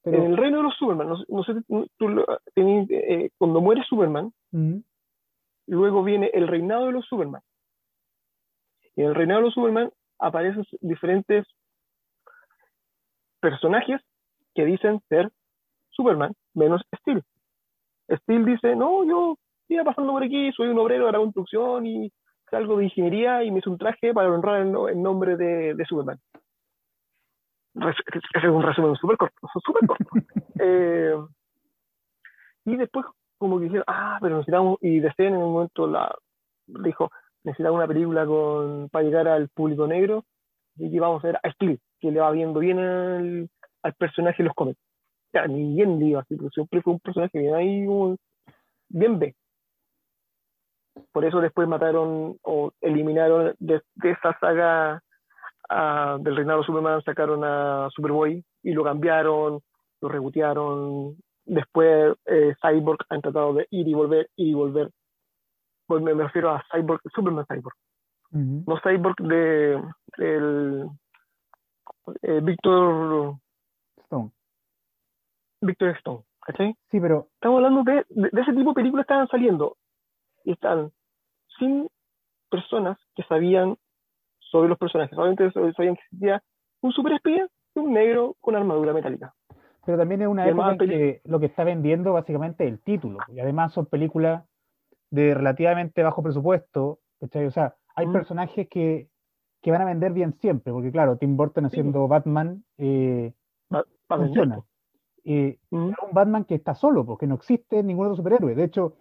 En 0.04 0.14
el 0.14 0.37
reino 0.37 0.59
de 0.59 0.62
los 0.64 0.76
Superman, 0.76 1.09
no, 1.28 1.45
sé, 1.45 1.54
tú, 1.97 2.25
eh, 2.57 3.31
cuando 3.38 3.61
muere 3.62 3.83
Superman, 3.88 4.33
luego 5.66 6.04
viene 6.04 6.31
el 6.35 6.47
reinado 6.47 6.87
de 6.87 6.93
los 6.93 7.07
Superman. 7.07 7.40
Y 8.97 9.00
en 9.00 9.09
el 9.09 9.14
reinado 9.14 9.40
de 9.40 9.47
los 9.47 9.54
Superman 9.54 9.90
aparecen 10.19 10.64
diferentes 10.83 11.47
personajes 13.40 14.00
que 14.54 14.66
dicen 14.66 15.00
ser 15.09 15.31
Superman, 15.88 16.35
menos 16.52 16.83
Steel. 17.00 17.23
Steel 18.11 18.45
dice, 18.45 18.76
no, 18.76 19.04
yo 19.04 19.38
iba 19.69 19.85
pasando 19.85 20.12
por 20.12 20.23
aquí, 20.23 20.52
soy 20.52 20.69
un 20.69 20.78
obrero 20.78 21.07
de 21.07 21.12
la 21.12 21.19
construcción 21.19 21.87
y 21.87 22.12
algo 22.54 22.76
de 22.76 22.84
ingeniería 22.84 23.42
y 23.42 23.50
me 23.50 23.58
hizo 23.58 23.70
un 23.70 23.78
traje 23.78 24.12
para 24.12 24.30
honrar 24.30 24.62
el, 24.62 25.02
nombre 25.02 25.37
de, 25.37 25.75
de, 25.75 25.84
Superman. 25.84 26.18
Ese 27.75 28.46
es 28.46 28.50
un 28.50 28.62
resumen 28.62 28.94
súper 28.96 29.16
corto, 29.16 29.49
súper 29.64 29.87
corto. 29.87 30.04
Eh, 30.61 31.12
y 32.64 32.76
después 32.76 33.04
como 33.38 33.58
que 33.58 33.64
dijeron, 33.64 33.84
ah, 33.88 34.18
pero 34.23 34.37
necesitamos, 34.37 34.78
y 34.80 35.00
DC 35.00 35.26
en 35.26 35.34
el 35.34 35.40
momento 35.40 35.87
la, 35.87 36.16
dijo, 36.66 37.11
necesitaba 37.42 37.76
una 37.76 37.87
película 37.87 38.25
con, 38.25 38.88
para 38.88 39.04
llegar 39.04 39.28
al 39.28 39.49
público 39.49 39.87
negro, 39.87 40.25
y 40.76 40.90
que 40.90 41.00
vamos 41.00 41.23
a 41.23 41.26
ver 41.26 41.37
a 41.42 41.49
Split, 41.49 41.80
que 42.00 42.11
le 42.11 42.20
va 42.20 42.30
viendo 42.30 42.61
bien 42.61 42.78
al, 42.78 43.49
al 43.82 43.94
personaje 43.94 44.42
en 44.42 44.46
los 44.46 44.54
cómics. 44.54 44.80
O 44.80 45.30
sea, 45.32 45.46
ni 45.46 45.75
bien 45.75 46.00
iba 46.00 46.20
así, 46.20 46.37
pero 46.37 46.50
siempre 46.50 46.82
fue 46.82 46.94
un 46.94 47.00
personaje 47.00 47.38
bien 47.38 47.54
ahí, 47.54 47.87
como 47.87 48.16
bien 48.88 49.18
B. 49.18 49.34
Por 51.12 51.24
eso 51.24 51.40
después 51.40 51.68
mataron 51.68 52.38
o 52.42 52.72
eliminaron 52.80 53.54
de, 53.58 53.82
de 53.96 54.10
esa 54.10 54.38
saga 54.38 55.02
del 56.20 56.36
reinado 56.36 56.60
de 56.60 56.66
Superman, 56.66 57.02
sacaron 57.02 57.42
a 57.42 57.88
Superboy 57.90 58.44
y 58.62 58.72
lo 58.72 58.84
cambiaron, 58.84 59.60
lo 60.00 60.08
rebotearon. 60.08 61.16
Después 61.46 62.16
eh, 62.26 62.54
Cyborg 62.60 62.98
han 63.08 63.20
tratado 63.22 63.54
de 63.54 63.66
ir 63.70 63.88
y 63.88 63.94
volver, 63.94 64.28
ir 64.36 64.48
y 64.48 64.54
volver. 64.54 64.90
Pues 65.86 66.02
me, 66.02 66.14
me 66.14 66.24
refiero 66.24 66.50
a 66.50 66.62
Cyborg, 66.70 67.00
Superman 67.14 67.46
Cyborg. 67.46 67.74
Ujú. 68.32 68.64
No 68.66 68.78
Cyborg 68.82 69.16
de 69.16 69.82
el 70.18 70.88
eh, 72.22 72.40
Víctor 72.42 73.36
Stone. 74.04 74.30
Víctor 75.60 75.88
Stone, 75.96 76.22
¿cachai? 76.40 76.74
Sí, 76.90 77.00
pero 77.00 77.28
Estamos 77.34 77.56
hablando 77.58 77.82
de, 77.90 78.04
de, 78.10 78.30
de 78.30 78.40
ese 78.40 78.52
tipo 78.52 78.70
de 78.70 78.74
películas 78.74 79.06
que 79.06 79.12
estaban 79.12 79.28
saliendo 79.28 79.76
y 80.44 80.52
están 80.52 80.92
sin 81.58 81.88
personas 82.50 82.98
que 83.14 83.22
sabían 83.24 83.76
sobre 84.38 84.68
los 84.68 84.78
personajes, 84.78 85.14
solamente 85.14 85.50
sabían 85.52 85.96
que 85.96 86.02
existía 86.02 86.42
un 86.82 86.92
superespía 86.92 87.48
y 87.74 87.78
un 87.80 87.92
negro 87.92 88.36
con 88.40 88.54
armadura 88.54 88.92
metálica. 88.92 89.34
Pero 89.84 89.98
también 89.98 90.22
es 90.22 90.28
una 90.28 90.48
época 90.48 90.70
en 90.72 90.78
que 90.78 91.20
lo 91.24 91.40
que 91.40 91.46
está 91.46 91.64
vendiendo 91.64 92.12
básicamente 92.12 92.64
es 92.64 92.70
el 92.70 92.80
título. 92.80 93.18
Y 93.28 93.40
además 93.40 93.72
son 93.72 93.86
películas 93.86 94.44
de 95.10 95.34
relativamente 95.34 96.02
bajo 96.02 96.22
presupuesto. 96.22 97.00
¿cachai? 97.20 97.46
O 97.46 97.50
sea, 97.50 97.74
hay 97.96 98.06
Mm. 98.06 98.12
personajes 98.12 98.68
que, 98.68 99.08
que 99.60 99.70
van 99.70 99.82
a 99.82 99.86
vender 99.86 100.12
bien 100.12 100.34
siempre, 100.40 100.72
porque 100.72 100.90
claro, 100.92 101.16
Tim 101.16 101.36
Burton 101.36 101.66
haciendo 101.66 102.06
Batman 102.08 102.64
eh, 102.78 103.32
funciona. 104.08 104.60
Eh, 105.24 105.58
Mm. 105.70 105.90
es 105.90 105.96
un 106.02 106.12
Batman 106.12 106.44
que 106.44 106.54
está 106.54 106.74
solo, 106.74 107.04
porque 107.04 107.26
no 107.26 107.34
existe 107.34 107.82
ningún 107.82 108.06
otro 108.06 108.16
superhéroe. 108.16 108.54
De 108.54 108.64
hecho, 108.64 108.94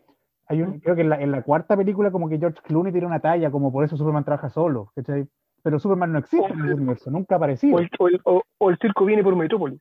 hay 0.48 0.62
un, 0.62 0.80
creo 0.80 0.96
que 0.96 1.02
en 1.02 1.10
la, 1.10 1.22
en 1.22 1.32
la 1.32 1.42
cuarta 1.44 1.76
película 1.78 2.12
como 2.12 2.28
que 2.30 2.38
George 2.38 2.60
Clooney 2.64 2.92
tiene 2.92 3.08
una 3.08 3.20
talla, 3.20 3.50
como 3.52 3.72
por 3.72 3.84
eso 3.86 3.98
Superman 3.98 4.24
trabaja 4.26 4.50
solo. 4.50 4.92
¿cachai? 4.96 5.28
Pero 5.62 5.80
Superman 5.80 6.12
no 6.12 6.20
existe 6.20 6.52
en 6.54 6.60
ese 6.66 6.74
universo, 6.74 7.10
nunca 7.12 7.36
ha 7.36 7.38
aparecido. 7.38 7.78
O 7.78 7.80
el, 7.80 7.90
o, 8.00 8.08
el, 8.08 8.22
o- 8.26 8.70
el 8.70 8.78
circo 8.78 9.06
viene 9.06 9.24
por 9.24 9.36
Metrópolis. 9.36 9.80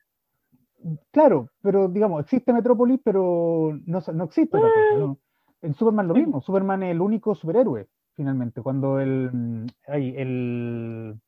Claro, 1.13 1.49
pero 1.61 1.89
digamos, 1.89 2.21
existe 2.23 2.53
Metrópolis, 2.53 3.01
pero 3.05 3.79
no, 3.87 4.01
no 4.15 4.25
existe 4.25 4.59
cosa, 4.61 4.97
¿no? 4.99 5.19
En 5.61 5.75
Superman 5.75 6.09
lo 6.09 6.15
mismo, 6.15 6.41
Superman 6.41 6.83
es 6.83 6.91
el 6.91 7.01
único 7.01 7.37
superhéroe, 7.37 7.87
finalmente, 8.17 8.63
cuando 8.63 8.99
el, 8.99 9.67
ay, 9.87 10.13
el, 10.17 11.21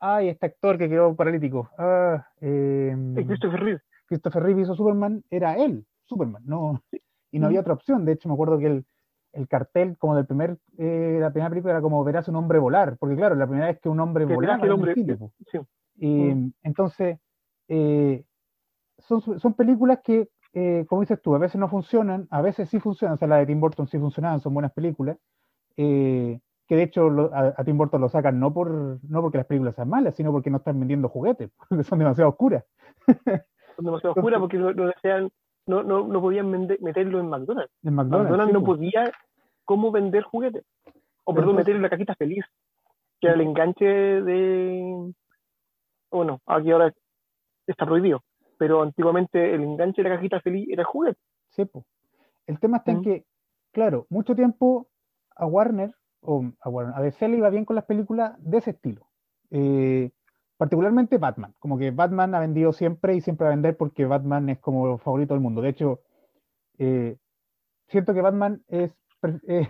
ay, 0.00 0.28
este 0.30 0.46
actor 0.46 0.76
que 0.78 0.88
quedó 0.88 1.14
paralítico, 1.14 1.70
ah, 1.78 2.26
em, 2.40 3.16
El 3.16 3.26
Christopher 3.26 3.60
Reeve. 3.60 3.80
Christopher 4.06 4.42
Reeve 4.42 4.62
hizo 4.62 4.74
Superman, 4.74 5.22
era 5.30 5.56
él, 5.58 5.86
Superman, 6.06 6.42
no, 6.44 6.82
y 7.36 7.38
no 7.38 7.46
había 7.46 7.60
otra 7.60 7.74
opción, 7.74 8.04
de 8.04 8.12
hecho 8.12 8.28
me 8.28 8.34
acuerdo 8.34 8.58
que 8.58 8.66
el, 8.66 8.84
el 9.32 9.48
cartel 9.48 9.96
como 9.98 10.16
del 10.16 10.26
primer, 10.26 10.58
eh, 10.78 11.18
la 11.20 11.30
primera 11.30 11.50
película 11.50 11.72
era 11.74 11.80
como 11.82 12.02
verás 12.04 12.28
un 12.28 12.36
hombre 12.36 12.58
volar, 12.58 12.96
porque 12.98 13.16
claro, 13.16 13.34
la 13.34 13.46
primera 13.46 13.66
vez 13.66 13.78
que 13.80 13.88
un 13.88 14.00
hombre 14.00 14.26
Que 14.26 14.34
volaba 14.34 14.64
el 14.64 14.72
hombre- 14.72 14.94
cine, 14.94 15.16
po. 15.16 15.32
Sí. 15.50 15.58
Y 15.98 16.34
Mm. 16.34 16.52
entonces, 16.62 17.18
eh, 17.68 18.24
son, 18.98 19.20
son 19.20 19.54
películas 19.54 20.00
que, 20.02 20.28
eh, 20.54 20.84
como 20.88 21.02
dices 21.02 21.20
tú, 21.20 21.34
a 21.34 21.38
veces 21.38 21.58
no 21.60 21.68
funcionan, 21.68 22.26
a 22.30 22.40
veces 22.42 22.68
sí 22.70 22.80
funcionan, 22.80 23.14
o 23.14 23.16
sea, 23.18 23.28
la 23.28 23.36
de 23.36 23.46
Tim 23.46 23.60
Burton 23.60 23.86
sí 23.86 23.98
funcionaban, 23.98 24.40
son 24.40 24.54
buenas 24.54 24.72
películas, 24.72 25.18
eh, 25.76 26.40
que 26.66 26.76
de 26.76 26.82
hecho 26.82 27.10
lo- 27.10 27.32
a, 27.34 27.54
a 27.56 27.64
Tim 27.64 27.76
Burton 27.78 28.00
lo 28.00 28.08
sacan 28.08 28.40
no, 28.40 28.52
por, 28.54 28.70
no 29.04 29.20
porque 29.22 29.38
las 29.38 29.46
películas 29.46 29.74
sean 29.74 29.88
malas, 29.90 30.14
sino 30.16 30.32
porque 30.32 30.50
no 30.50 30.56
están 30.58 30.78
vendiendo 30.78 31.08
juguetes, 31.08 31.50
porque 31.68 31.84
son 31.84 31.98
demasiado 31.98 32.30
oscuras. 32.30 32.64
Son 33.76 33.84
demasiado 33.84 34.14
oscuras 34.14 34.40
porque 34.40 34.56
no, 34.58 34.72
no 34.72 34.86
desean, 34.86 35.30
no, 35.66 35.82
no, 35.82 36.06
no 36.06 36.20
podían 36.20 36.50
meterlo 36.50 37.20
en 37.20 37.28
McDonald's. 37.28 37.72
En 37.82 37.94
McDonald's. 37.94 38.30
McDonald's 38.30 38.50
sí, 38.50 38.52
no 38.54 38.60
po. 38.60 38.66
podía 38.66 39.12
cómo 39.64 39.90
vender 39.92 40.22
juguetes. 40.22 40.64
O 41.24 41.34
perdón, 41.34 41.50
Entonces- 41.50 41.56
meter 41.56 41.76
en 41.76 41.82
la 41.82 41.90
cajita 41.90 42.14
feliz. 42.14 42.44
Que 43.20 43.28
era 43.28 43.34
el 43.36 43.40
enganche 43.42 43.84
de. 43.86 45.12
Bueno, 46.10 46.40
aquí 46.46 46.70
ahora 46.70 46.92
está 47.66 47.84
prohibido. 47.86 48.22
Pero 48.58 48.82
antiguamente 48.82 49.54
el 49.54 49.62
enganche 49.62 50.02
de 50.02 50.08
la 50.08 50.16
cajita 50.16 50.40
feliz 50.40 50.68
era 50.70 50.82
el 50.82 50.86
juguete. 50.86 51.18
Sí, 51.50 51.64
po. 51.64 51.84
El 52.46 52.58
tema 52.60 52.78
está 52.78 52.92
en 52.92 52.98
Mm. 52.98 53.02
que, 53.02 53.24
claro, 53.72 54.06
mucho 54.08 54.34
tiempo 54.34 54.86
a 55.34 55.46
Warner, 55.46 55.92
o 56.20 56.44
a 56.60 56.68
Warner, 56.68 56.94
a 56.96 57.02
DC 57.02 57.28
le 57.28 57.38
iba 57.38 57.50
bien 57.50 57.64
con 57.64 57.76
las 57.76 57.84
películas 57.86 58.34
de 58.38 58.58
ese 58.58 58.70
estilo. 58.70 59.06
Eh, 59.50 60.10
particularmente 60.56 61.18
Batman. 61.18 61.54
Como 61.58 61.78
que 61.78 61.90
Batman 61.90 62.34
ha 62.34 62.40
vendido 62.40 62.72
siempre 62.72 63.14
y 63.14 63.20
siempre 63.20 63.44
va 63.44 63.52
a 63.52 63.54
vender 63.56 63.76
porque 63.76 64.04
Batman 64.06 64.48
es 64.48 64.58
como 64.58 64.92
el 64.94 64.98
favorito 64.98 65.34
del 65.34 65.42
mundo. 65.42 65.60
De 65.62 65.70
hecho, 65.70 66.00
eh, 66.78 67.16
siento 67.88 68.14
que 68.14 68.22
Batman 68.22 68.62
es. 68.68 68.94
eh, 69.48 69.68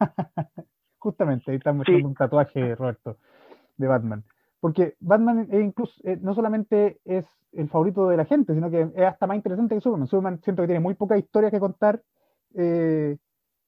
justamente, 0.98 1.50
ahí 1.50 1.56
está 1.58 1.72
mostrando 1.72 2.00
Sí. 2.00 2.04
un 2.06 2.14
tatuaje, 2.14 2.74
Roberto, 2.74 3.18
de 3.76 3.86
Batman. 3.86 4.24
Porque 4.60 4.94
Batman 5.00 5.46
es 5.50 5.62
incluso, 5.62 5.94
eh, 6.04 6.18
no 6.20 6.34
solamente 6.34 6.98
es 7.04 7.26
el 7.52 7.68
favorito 7.68 8.08
de 8.08 8.16
la 8.16 8.24
gente, 8.24 8.54
sino 8.54 8.70
que 8.70 8.82
es 8.94 9.04
hasta 9.04 9.26
más 9.26 9.36
interesante 9.36 9.74
que 9.74 9.80
Superman. 9.80 10.08
Superman 10.08 10.40
siento 10.42 10.62
que 10.62 10.68
tiene 10.68 10.80
muy 10.80 10.94
pocas 10.94 11.18
historias 11.18 11.52
que 11.52 11.60
contar, 11.60 12.02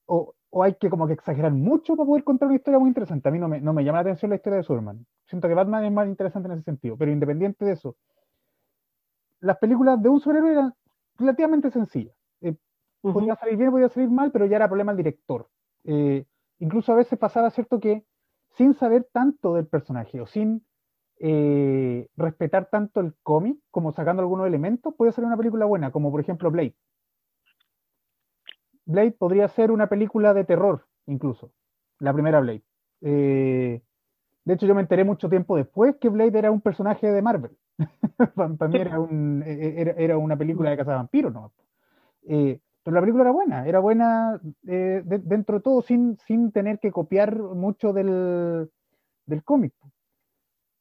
o, 0.06 0.34
o 0.58 0.64
hay 0.64 0.74
que 0.74 0.90
como 0.90 1.06
que 1.06 1.12
exagerar 1.12 1.52
mucho 1.52 1.94
para 1.94 2.04
poder 2.04 2.24
contar 2.24 2.48
una 2.48 2.56
historia 2.56 2.80
muy 2.80 2.88
interesante. 2.88 3.28
A 3.28 3.32
mí 3.32 3.38
no 3.38 3.46
me, 3.46 3.60
no 3.60 3.72
me 3.72 3.84
llama 3.84 3.98
la 3.98 4.02
atención 4.02 4.30
la 4.30 4.36
historia 4.36 4.56
de 4.56 4.64
Superman. 4.64 5.06
Siento 5.26 5.46
que 5.46 5.54
Batman 5.54 5.84
es 5.84 5.92
más 5.92 6.08
interesante 6.08 6.48
en 6.48 6.54
ese 6.54 6.64
sentido, 6.64 6.96
pero 6.96 7.12
independiente 7.12 7.64
de 7.64 7.72
eso, 7.72 7.94
las 9.38 9.56
películas 9.58 10.02
de 10.02 10.08
un 10.08 10.18
superhéroe 10.18 10.50
eran 10.50 10.74
relativamente 11.16 11.70
sencillas. 11.70 12.12
Eh, 12.40 12.56
podía 13.02 13.36
salir 13.36 13.56
bien, 13.56 13.70
podía 13.70 13.88
salir 13.88 14.10
mal, 14.10 14.32
pero 14.32 14.46
ya 14.46 14.56
era 14.56 14.66
problema 14.66 14.92
del 14.92 15.04
director. 15.04 15.48
Eh, 15.84 16.24
incluso 16.58 16.92
a 16.92 16.96
veces 16.96 17.16
pasaba, 17.20 17.50
¿cierto?, 17.50 17.78
que 17.78 18.04
sin 18.56 18.74
saber 18.74 19.08
tanto 19.12 19.54
del 19.54 19.68
personaje 19.68 20.20
o 20.20 20.26
sin 20.26 20.66
eh, 21.20 22.08
respetar 22.16 22.68
tanto 22.68 22.98
el 22.98 23.14
cómic, 23.22 23.58
como 23.70 23.92
sacando 23.92 24.22
algunos 24.22 24.48
elementos, 24.48 24.92
puede 24.96 25.12
ser 25.12 25.24
una 25.24 25.36
película 25.36 25.66
buena, 25.66 25.92
como 25.92 26.10
por 26.10 26.20
ejemplo 26.20 26.50
Blade. 26.50 26.74
Blade 28.88 29.12
podría 29.12 29.48
ser 29.48 29.70
una 29.72 29.88
película 29.88 30.34
de 30.34 30.44
terror, 30.44 30.86
incluso, 31.06 31.52
la 32.00 32.14
primera 32.14 32.40
Blade. 32.40 32.64
Eh, 33.02 33.82
de 34.44 34.54
hecho, 34.54 34.66
yo 34.66 34.74
me 34.74 34.82
enteré 34.82 35.04
mucho 35.04 35.28
tiempo 35.28 35.56
después 35.56 35.96
que 36.00 36.08
Blade 36.10 36.38
era 36.38 36.50
un 36.50 36.60
personaje 36.62 37.12
de 37.12 37.22
Marvel. 37.22 37.56
Para 38.36 38.68
mí 38.68 38.78
era, 38.78 39.00
un, 39.00 39.42
e- 39.46 39.80
era, 39.82 39.92
era 39.92 40.18
una 40.18 40.36
película 40.36 40.70
de 40.70 40.78
cazavampiros, 40.78 41.32
¿no? 41.34 41.52
Eh, 42.24 42.60
pero 42.82 42.94
la 42.96 43.00
película 43.02 43.24
era 43.24 43.32
buena, 43.32 43.68
era 43.68 43.80
buena 43.80 44.40
eh, 44.66 45.02
de- 45.04 45.18
dentro 45.20 45.56
de 45.58 45.62
todo, 45.62 45.82
sin, 45.82 46.18
sin 46.26 46.52
tener 46.52 46.80
que 46.80 46.92
copiar 46.92 47.36
mucho 47.38 47.92
del, 47.92 48.70
del 49.26 49.44
cómic. 49.44 49.74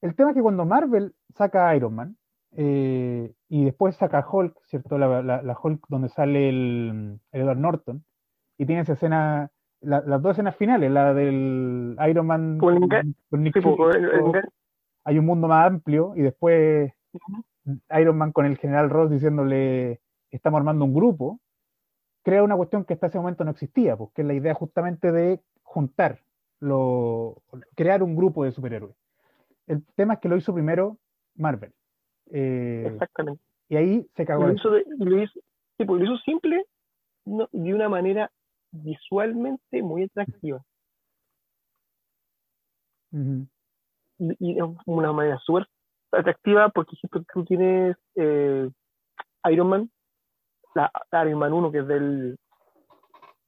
El 0.02 0.16
tema 0.16 0.32
es 0.32 0.36
que 0.36 0.42
cuando 0.42 0.66
Marvel 0.66 1.14
saca 1.36 1.70
a 1.70 1.76
Iron 1.76 1.94
Man 1.94 2.18
eh, 2.56 3.34
y 3.50 3.66
después 3.66 3.96
saca 3.96 4.26
Hulk, 4.30 4.56
¿cierto? 4.66 4.98
La, 4.98 5.22
la- 5.22 5.42
la 5.42 5.58
Hulk 5.62 5.86
donde 5.90 6.10
sale 6.10 6.50
el, 6.50 7.20
el 7.32 7.42
Edward 7.42 7.58
Norton 7.58 8.04
y 8.58 8.66
tiene 8.66 8.82
esa 8.82 8.94
escena, 8.94 9.52
la- 9.82 10.02
las 10.02 10.22
dos 10.22 10.32
escenas 10.34 10.56
finales, 10.56 10.90
la 10.92 11.14
del 11.14 11.98
Iron 12.10 12.26
Man 12.26 12.58
Con 12.80 13.14
con 13.30 13.44
Nick 13.44 13.54
engan- 14.14 14.32
hay 15.04 15.20
un 15.20 15.26
mundo 15.26 15.48
más 15.48 15.68
amplio 15.68 16.14
y 16.16 16.22
después. 16.22 16.92
Iron 18.00 18.18
Man 18.18 18.32
con 18.32 18.46
el 18.46 18.58
general 18.58 18.90
Ross 18.90 19.10
diciéndole 19.12 20.00
estamos 20.32 20.58
armando 20.60 20.86
un 20.86 20.94
grupo, 20.94 21.40
crea 22.24 22.44
una 22.44 22.56
cuestión 22.56 22.86
que 22.86 22.94
hasta 22.94 23.08
ese 23.08 23.18
momento 23.18 23.44
no 23.44 23.52
existía, 23.52 23.96
porque 23.98 24.22
es 24.22 24.28
la 24.28 24.34
idea 24.34 24.54
justamente 24.54 25.12
de 25.12 25.42
juntar, 25.64 26.20
lo, 26.62 27.42
crear 27.76 28.04
un 28.04 28.16
grupo 28.16 28.44
de 28.46 28.52
superhéroes. 28.52 28.96
El 29.68 29.84
tema 29.96 30.14
es 30.16 30.20
que 30.22 30.30
lo 30.30 30.38
hizo 30.38 30.54
primero 30.54 30.98
Marvel. 31.36 31.74
Eh, 32.32 32.84
Exactamente. 32.88 33.42
y 33.70 33.76
ahí 33.76 34.08
se 34.16 34.26
cagó 34.26 34.48
lo 34.48 34.54
hizo, 34.54 34.72
de- 34.72 34.86
lo 34.98 35.22
hizo, 35.22 35.40
pues, 35.78 35.88
lo 35.88 36.04
hizo 36.04 36.18
simple 36.24 36.66
no, 37.26 37.48
de 37.52 37.74
una 37.74 37.90
manera 37.90 38.32
visualmente 38.72 39.82
muy 39.82 40.04
atractiva. 40.04 40.64
Y, 44.20 44.36
y 44.40 44.56
de 44.56 44.64
una 44.86 45.12
manera 45.14 45.38
súper 45.40 45.68
atractiva 46.12 46.70
porque 46.70 46.98
tú 47.34 47.46
tienes 47.46 47.96
eh, 48.16 48.70
Iron 49.52 49.70
Man, 49.70 49.92
la, 50.76 50.92
la 51.12 51.26
Iron 51.28 51.40
Man 51.40 51.54
1 51.54 51.72
que 51.72 51.80
es 51.80 51.88
del 51.88 52.38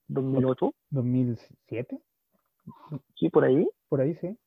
2008, 0.07 0.73
2007, 0.89 1.99
sí, 3.15 3.29
por 3.29 3.43
ahí, 3.43 3.69
por 3.89 4.01
ahí 4.01 4.15
sí. 4.15 4.37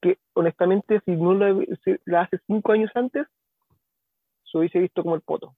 Que 0.00 0.18
honestamente 0.34 1.00
si 1.04 1.12
no 1.12 1.34
la, 1.34 1.54
si 1.84 1.96
la 2.04 2.22
hace 2.22 2.38
cinco 2.46 2.72
años 2.72 2.90
antes, 2.94 3.26
se 4.44 4.58
hubiese 4.58 4.78
visto 4.80 5.02
como 5.02 5.14
el 5.14 5.20
poto. 5.20 5.54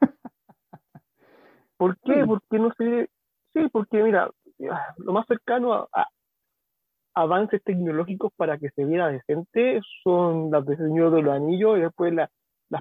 ¿Por 1.76 1.98
qué? 2.00 2.14
Sí. 2.14 2.26
Porque 2.26 2.58
no 2.58 2.72
sé, 2.76 3.10
sí, 3.52 3.68
porque 3.70 4.02
mira, 4.02 4.30
ah, 4.70 4.94
lo 4.98 5.12
más 5.12 5.26
cercano 5.26 5.88
a, 5.92 6.08
avances 7.14 7.62
tecnológicos 7.62 8.32
para 8.36 8.58
que 8.58 8.70
se 8.70 8.84
viera 8.84 9.08
decente 9.08 9.80
son 10.02 10.50
las 10.50 10.66
de 10.66 10.76
Señor 10.76 11.12
de 11.12 11.22
los 11.22 11.34
Anillos 11.34 11.78
y 11.78 11.82
después 11.82 12.12
las 12.12 12.30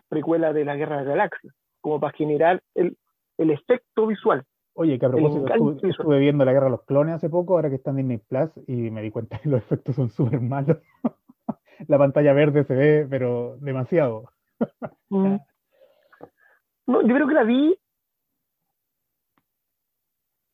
precuelas 0.10 0.54
de 0.54 0.66
la 0.66 0.76
Guerra 0.76 0.98
de 0.98 1.04
la 1.06 1.10
Galaxia, 1.12 1.54
como 1.80 2.00
para 2.00 2.18
generar 2.18 2.62
el, 2.74 2.98
el 3.38 3.52
efecto 3.52 4.08
visual. 4.08 4.44
Oye, 4.78 5.00
que 5.00 5.06
a 5.06 5.10
propósito, 5.10 5.88
estuve, 5.88 6.20
viendo 6.20 6.44
la 6.44 6.52
Guerra 6.52 6.66
de 6.66 6.72
los 6.72 6.84
Clones 6.84 7.16
hace 7.16 7.30
poco, 7.30 7.56
ahora 7.56 7.70
que 7.70 7.76
está 7.76 7.92
en 7.92 7.98
Disney 7.98 8.18
Plus, 8.18 8.52
y 8.68 8.92
me 8.92 9.02
di 9.02 9.10
cuenta 9.10 9.40
que 9.40 9.48
los 9.48 9.60
efectos 9.60 9.96
son 9.96 10.10
súper 10.10 10.42
malos. 10.42 10.78
la 11.88 11.98
pantalla 11.98 12.34
verde 12.34 12.66
se 12.66 12.76
ve, 12.76 13.08
pero 13.10 13.58
demasiado. 13.62 14.30
Mm. 15.10 15.38
no, 16.88 17.02
yo 17.02 17.16
creo 17.16 17.28
que 17.28 17.34
la 17.34 17.44
vi. 17.44 17.78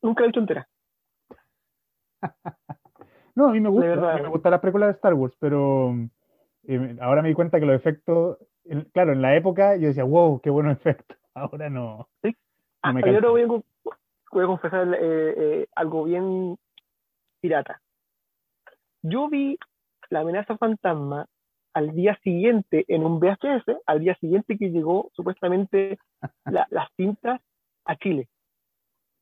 Nunca 0.02 0.20
la 0.20 0.24
he 0.24 0.28
visto 0.28 0.40
entera. 0.40 0.68
No, 3.34 3.48
a 3.48 3.52
mí 3.52 3.60
me 3.60 3.70
gusta, 3.70 4.18
me 4.20 4.28
gusta 4.28 4.50
la 4.50 4.60
película 4.60 4.84
de 4.84 4.92
Star 4.92 5.14
Wars, 5.14 5.34
pero 5.38 5.94
eh, 6.64 6.96
ahora 7.00 7.22
me 7.22 7.28
di 7.28 7.34
cuenta 7.34 7.58
que 7.58 7.64
los 7.64 7.74
efectos, 7.74 8.36
claro, 8.92 9.12
en 9.12 9.22
la 9.22 9.34
época 9.34 9.76
yo 9.76 9.88
decía, 9.88 10.04
wow, 10.04 10.38
qué 10.40 10.50
buenos 10.50 10.76
efectos. 10.76 11.16
Ahora 11.34 11.70
no. 11.70 12.10
¿Sí? 12.22 12.36
Ah, 12.82 12.92
yo 13.00 13.14
ahora 13.14 13.30
voy 13.30 13.42
a, 13.42 13.46
confesar 14.32 14.94
eh, 14.94 15.34
eh, 15.36 15.66
algo 15.74 16.04
bien 16.04 16.56
pirata. 17.40 17.80
Yo 19.02 19.28
vi 19.28 19.58
la 20.10 20.20
amenaza 20.20 20.56
fantasma 20.56 21.26
al 21.74 21.92
día 21.94 22.18
siguiente 22.22 22.84
en 22.88 23.04
un 23.04 23.18
VHS, 23.18 23.64
al 23.86 24.00
día 24.00 24.14
siguiente 24.16 24.58
que 24.58 24.70
llegó 24.70 25.10
supuestamente 25.14 25.98
las 26.44 26.88
cintas 26.96 27.40
a 27.84 27.96
Chile, 27.96 28.28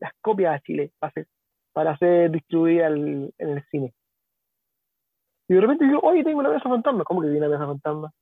las 0.00 0.12
copias 0.21 0.57
a 0.57 0.61
Chile 0.61 0.93
para 0.99 1.12
ser, 1.12 1.26
para 1.73 1.97
ser 1.99 2.31
distribuidas 2.31 2.93
en 2.93 3.33
el 3.38 3.64
cine. 3.71 3.95
Y 5.50 5.55
de 5.55 5.61
repente 5.61 5.85
digo, 5.85 5.99
oye, 6.05 6.23
tengo 6.23 6.38
una 6.38 6.50
mesa 6.50 6.69
fantasma. 6.69 7.02
¿Cómo 7.02 7.23
que 7.23 7.26
tiene 7.26 7.45
una 7.45 7.59
mesa 7.59 7.67
fantasma? 7.67 8.12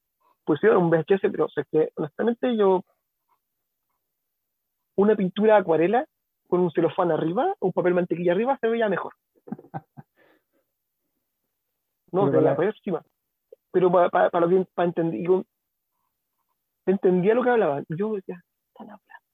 Pues 0.45 0.61
sí, 0.61 0.67
un 0.67 0.89
VHS, 0.89 1.21
pero 1.31 1.45
o 1.45 1.49
que 1.71 1.91
honestamente 1.95 2.57
yo. 2.57 2.83
Una 4.97 5.15
pintura 5.15 5.59
acuarela 5.59 6.07
con 6.49 6.61
un 6.61 6.71
celofán 6.73 7.13
arriba, 7.13 7.55
un 7.61 7.73
papel 7.73 7.95
mantequilla 7.95 8.33
arriba, 8.33 8.59
se 8.61 8.69
veía 8.69 8.89
mejor. 8.89 9.15
No, 12.11 12.31
de 12.31 12.41
la 12.41 12.57
próxima. 12.57 13.05
Pero 13.71 13.93
para, 13.93 14.09
para, 14.09 14.47
lo 14.47 14.49
que 14.49 14.67
para 14.75 14.89
entender, 14.89 15.45
entendía 16.87 17.35
lo 17.35 17.43
que 17.43 17.51
hablaban. 17.51 17.85
Yo 17.91 18.15
decía, 18.15 18.43
están 18.69 18.87
hablando. 18.87 19.25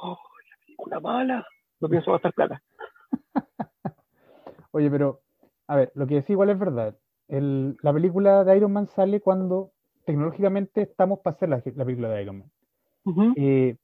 Oh, 0.00 0.18
la 0.50 0.56
película 0.64 1.00
mala. 1.00 1.46
No 1.80 1.88
pienso 1.90 2.12
gastar 2.12 2.32
plata. 2.32 2.62
Oye, 4.72 4.90
pero 4.90 5.20
a 5.66 5.76
ver, 5.76 5.92
lo 5.94 6.06
que 6.06 6.16
decía 6.16 6.32
igual 6.32 6.50
es 6.50 6.58
verdad. 6.58 6.96
la 7.28 7.92
película 7.92 8.44
de 8.44 8.56
Iron 8.56 8.72
Man 8.72 8.86
sale 8.86 9.20
cuando 9.20 9.72
tecnológicamente 10.04 10.82
estamos 10.82 11.20
para 11.20 11.36
hacer 11.36 11.48
la, 11.48 11.60
película 11.60 12.08
de 12.08 12.22
Iron 12.22 12.38
Man. 12.38 13.32
Eh, 13.36 13.76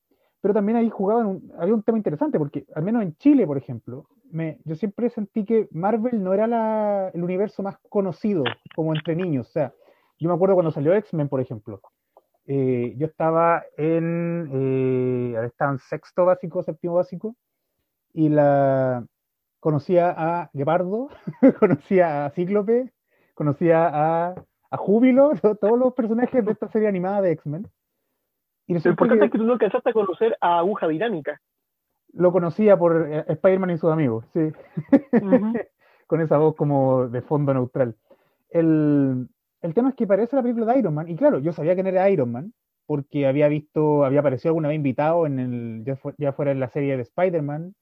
pero 0.42 0.52
también 0.52 0.76
ahí 0.76 0.90
jugaban, 0.90 1.40
había 1.56 1.72
un 1.72 1.84
tema 1.84 1.98
interesante, 1.98 2.36
porque 2.36 2.66
al 2.74 2.82
menos 2.82 3.02
en 3.02 3.16
Chile, 3.16 3.46
por 3.46 3.56
ejemplo, 3.56 4.08
me, 4.30 4.58
yo 4.64 4.74
siempre 4.74 5.08
sentí 5.08 5.44
que 5.44 5.68
Marvel 5.70 6.22
no 6.22 6.34
era 6.34 7.08
el 7.10 7.22
universo 7.22 7.62
más 7.62 7.76
conocido 7.88 8.42
como 8.74 8.92
entre 8.92 9.14
niños. 9.14 9.48
O 9.48 9.52
sea, 9.52 9.72
yo 10.18 10.28
me 10.28 10.34
acuerdo 10.34 10.54
cuando 10.54 10.72
salió 10.72 10.94
X-Men, 10.94 11.28
por 11.28 11.40
ejemplo. 11.40 11.80
Eh, 12.46 12.94
yo 12.98 13.06
estaba 13.06 13.62
en, 13.76 14.50
eh, 14.52 15.46
estaba 15.46 15.72
en 15.72 15.78
sexto 15.78 16.24
básico, 16.24 16.64
séptimo 16.64 16.94
básico, 16.94 17.36
y 18.12 18.28
la, 18.28 19.06
conocía 19.60 20.10
a 20.10 20.50
Gepardo, 20.52 21.08
conocía 21.60 22.24
a 22.26 22.30
Cíclope, 22.30 22.92
conocía 23.34 23.86
a, 23.86 24.34
a 24.70 24.76
Júbilo, 24.76 25.30
todos 25.60 25.78
los 25.78 25.94
personajes 25.94 26.44
de 26.44 26.50
esta 26.50 26.66
serie 26.66 26.88
animada 26.88 27.20
de 27.20 27.30
X-Men. 27.30 27.68
Y 28.66 28.74
lo 28.74 28.90
importante 28.90 29.24
es 29.26 29.30
que 29.30 29.38
tú 29.38 29.44
no 29.44 29.54
alcanzaste 29.54 29.90
a 29.90 29.92
conocer 29.92 30.36
a 30.40 30.58
Aguja 30.58 30.88
Dinámica. 30.88 31.40
Lo 32.12 32.32
conocía 32.32 32.76
por 32.76 33.08
eh, 33.10 33.24
Spider-Man 33.26 33.70
y 33.70 33.78
sus 33.78 33.90
amigos, 33.90 34.26
sí. 34.32 34.52
Con 36.06 36.20
esa 36.20 36.36
voz 36.36 36.54
como 36.56 37.08
de 37.08 37.22
fondo 37.22 37.54
neutral. 37.54 37.96
El, 38.50 39.28
el, 39.62 39.74
tema 39.74 39.88
es 39.88 39.94
que 39.94 40.06
parece 40.06 40.36
la 40.36 40.42
película 40.42 40.72
de 40.72 40.78
Iron 40.78 40.94
Man, 40.94 41.08
y 41.08 41.16
claro, 41.16 41.38
yo 41.38 41.52
sabía 41.52 41.74
quién 41.74 41.86
era 41.86 42.10
Iron 42.10 42.30
Man, 42.30 42.52
porque 42.86 43.26
había 43.26 43.48
visto, 43.48 44.04
había 44.04 44.20
aparecido 44.20 44.50
alguna 44.50 44.68
vez 44.68 44.76
invitado 44.76 45.26
en 45.26 45.38
el, 45.38 45.84
ya, 45.84 45.98
ya 46.18 46.32
fuera 46.34 46.50
en 46.50 46.60
la 46.60 46.68
serie 46.68 46.96
de 46.96 47.02
Spider-Man, 47.02 47.74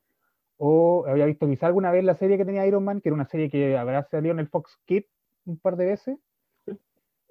o 0.59 1.07
había 1.09 1.25
visto 1.25 1.49
quizá 1.49 1.67
alguna 1.67 1.91
vez 1.91 2.05
la 2.05 2.15
serie 2.15 2.37
que 2.37 2.45
tenía 2.45 2.67
Iron 2.67 2.85
Man, 2.85 3.01
que 3.01 3.09
era 3.09 3.15
una 3.15 3.27
serie 3.27 3.51
que 3.51 3.77
habrá 3.77 4.05
salido 4.05 4.33
en 4.33 4.41
el 4.41 4.49
Fox 4.49 4.79
Kid 4.85 5.05
un 5.47 5.59
par 5.59 5.77
de 5.77 5.87
veces. 5.87 6.19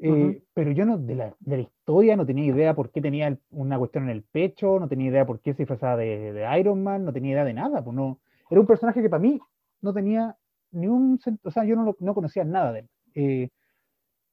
Eh, 0.02 0.44
pero 0.54 0.72
yo 0.72 0.86
no, 0.86 0.98
de 0.98 1.16
la, 1.16 1.36
de 1.40 1.58
la, 1.58 1.64
historia 1.64 2.16
no 2.16 2.26
tenía 2.26 2.46
idea 2.46 2.74
por 2.74 2.90
qué 2.90 3.02
tenía 3.02 3.38
una 3.52 3.78
cuestión 3.78 4.06
en 4.06 4.12
el 4.12 4.24
pecho, 4.24 4.80
no 4.80 4.88
tenía 4.88 5.10
idea 5.10 5.26
por 5.26 5.42
qué 5.42 5.54
se 5.54 5.64
disfrazaba 5.64 5.98
de, 5.98 6.48
Iron 6.58 6.82
Man, 6.84 7.04
no 7.04 7.12
tenía 7.12 7.34
idea 7.34 7.44
de 7.44 7.54
nada. 7.54 7.84
Pues 7.84 7.96
no, 7.96 8.20
era 8.50 8.62
un 8.62 8.68
personaje 8.68 9.02
que 9.02 9.10
para 9.10 9.22
mí 9.22 9.40
no 9.82 9.94
tenía 9.94 10.38
ni 10.72 10.88
un. 10.88 11.20
O 11.44 11.52
sea, 11.52 11.66
yo 11.66 11.76
no, 11.76 11.96
no 12.00 12.14
conocía 12.14 12.46
nada 12.46 12.72
de 12.72 12.80
él. 12.80 12.90
Eh, 13.16 13.50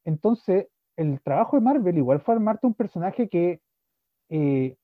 entonces, 0.05 0.69
el 0.97 1.21
trabajo 1.21 1.57
de 1.57 1.63
Marvel 1.63 1.99
igual 1.99 2.21
fue 2.21 2.35
armarte 2.35 2.67
un 2.67 2.75
personaje 2.75 3.29
que 3.29 3.61
eh, 4.29 4.77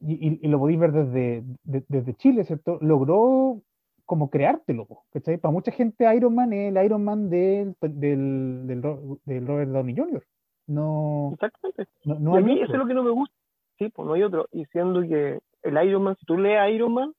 y, 0.00 0.48
lo 0.48 0.58
podéis 0.58 0.78
ver 0.78 0.92
desde, 0.92 1.44
desde 1.64 2.14
Chile, 2.14 2.44
¿cierto? 2.44 2.78
Logró 2.80 3.62
como 4.06 4.30
creártelo, 4.30 4.86
¿cachai? 5.12 5.36
Para 5.36 5.52
mucha 5.52 5.72
gente 5.72 6.14
Iron 6.14 6.34
Man 6.34 6.52
es 6.52 6.74
el 6.74 6.84
Iron 6.84 7.04
Man 7.04 7.28
del, 7.28 7.74
del, 7.80 8.66
del, 8.66 9.46
Robert 9.46 9.70
Downey 9.70 9.96
Jr. 9.96 10.24
No, 10.68 11.30
Exactamente. 11.34 11.86
No, 12.04 12.36
a 12.36 12.40
mí 12.40 12.60
eso 12.60 12.72
es 12.72 12.78
lo 12.78 12.86
que 12.86 12.94
no 12.94 13.02
me 13.02 13.10
gusta. 13.10 13.34
Sí, 13.78 13.88
pues 13.90 14.06
no 14.06 14.14
hay 14.14 14.22
otro. 14.22 14.46
Y 14.52 14.64
siendo 14.66 15.02
que 15.02 15.40
el 15.62 15.86
Iron 15.86 16.04
Man, 16.04 16.16
si 16.18 16.24
tú 16.24 16.38
lees 16.38 16.74
Iron 16.74 16.94
Man, 16.94 17.12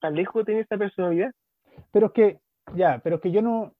tan 0.00 0.14
lejos 0.14 0.44
tener 0.44 0.62
esta 0.62 0.78
personalidad. 0.78 1.32
Pero 1.92 2.06
es 2.06 2.12
que, 2.12 2.40
ya, 2.74 3.00
pero 3.02 3.16
es 3.16 3.22
que 3.22 3.30
yo 3.30 3.42
no. 3.42 3.72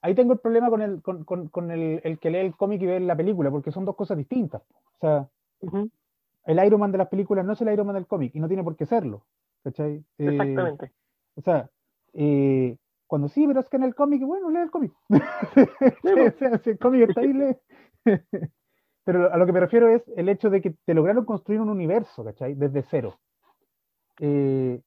Ahí 0.00 0.14
tengo 0.14 0.34
el 0.34 0.38
problema 0.38 0.70
con 0.70 0.80
el, 0.80 1.02
con, 1.02 1.24
con, 1.24 1.48
con 1.48 1.70
el, 1.70 2.00
el, 2.04 2.18
que 2.20 2.30
lee 2.30 2.38
el 2.38 2.54
cómic 2.54 2.80
y 2.82 2.86
ve 2.86 3.00
la 3.00 3.16
película, 3.16 3.50
porque 3.50 3.72
son 3.72 3.84
dos 3.84 3.96
cosas 3.96 4.16
distintas. 4.16 4.62
O 4.62 4.98
sea, 5.00 5.28
el 6.44 6.64
Iron 6.64 6.80
Man 6.80 6.92
de 6.92 6.98
las 6.98 7.08
películas 7.08 7.44
no 7.44 7.54
es 7.54 7.60
el 7.60 7.72
Iron 7.72 7.86
Man 7.86 7.96
del 7.96 8.06
cómic 8.06 8.34
y 8.34 8.40
no 8.40 8.46
tiene 8.46 8.62
por 8.62 8.76
qué 8.76 8.86
serlo. 8.86 9.24
¿cachai? 9.64 10.04
Eh, 10.18 10.28
Exactamente. 10.28 10.92
O 11.38 11.42
sea, 11.42 11.70
eh, 12.14 12.76
cuando 13.06 13.28
sí, 13.28 13.46
pero 13.46 13.60
es 13.60 13.68
que 13.68 13.76
en 13.76 13.84
el 13.84 13.94
cómic, 13.94 14.22
bueno, 14.22 14.50
lee 14.50 14.58
el 14.58 14.70
cómic. 14.70 14.92
si 16.64 16.70
el 16.70 16.78
cómic 16.78 17.08
está 17.08 17.20
ahí, 17.20 17.32
lee. 17.32 17.56
pero 19.04 19.32
a 19.32 19.36
lo 19.36 19.46
que 19.46 19.52
me 19.52 19.60
refiero 19.60 19.88
es 19.88 20.02
el 20.16 20.28
hecho 20.28 20.50
de 20.50 20.60
que 20.60 20.74
te 20.84 20.94
lograron 20.94 21.24
construir 21.24 21.60
un 21.60 21.70
universo, 21.70 22.24
¿cachai? 22.24 22.54
Desde 22.54 22.82
cero. 22.82 23.18
Eh, 24.20 24.80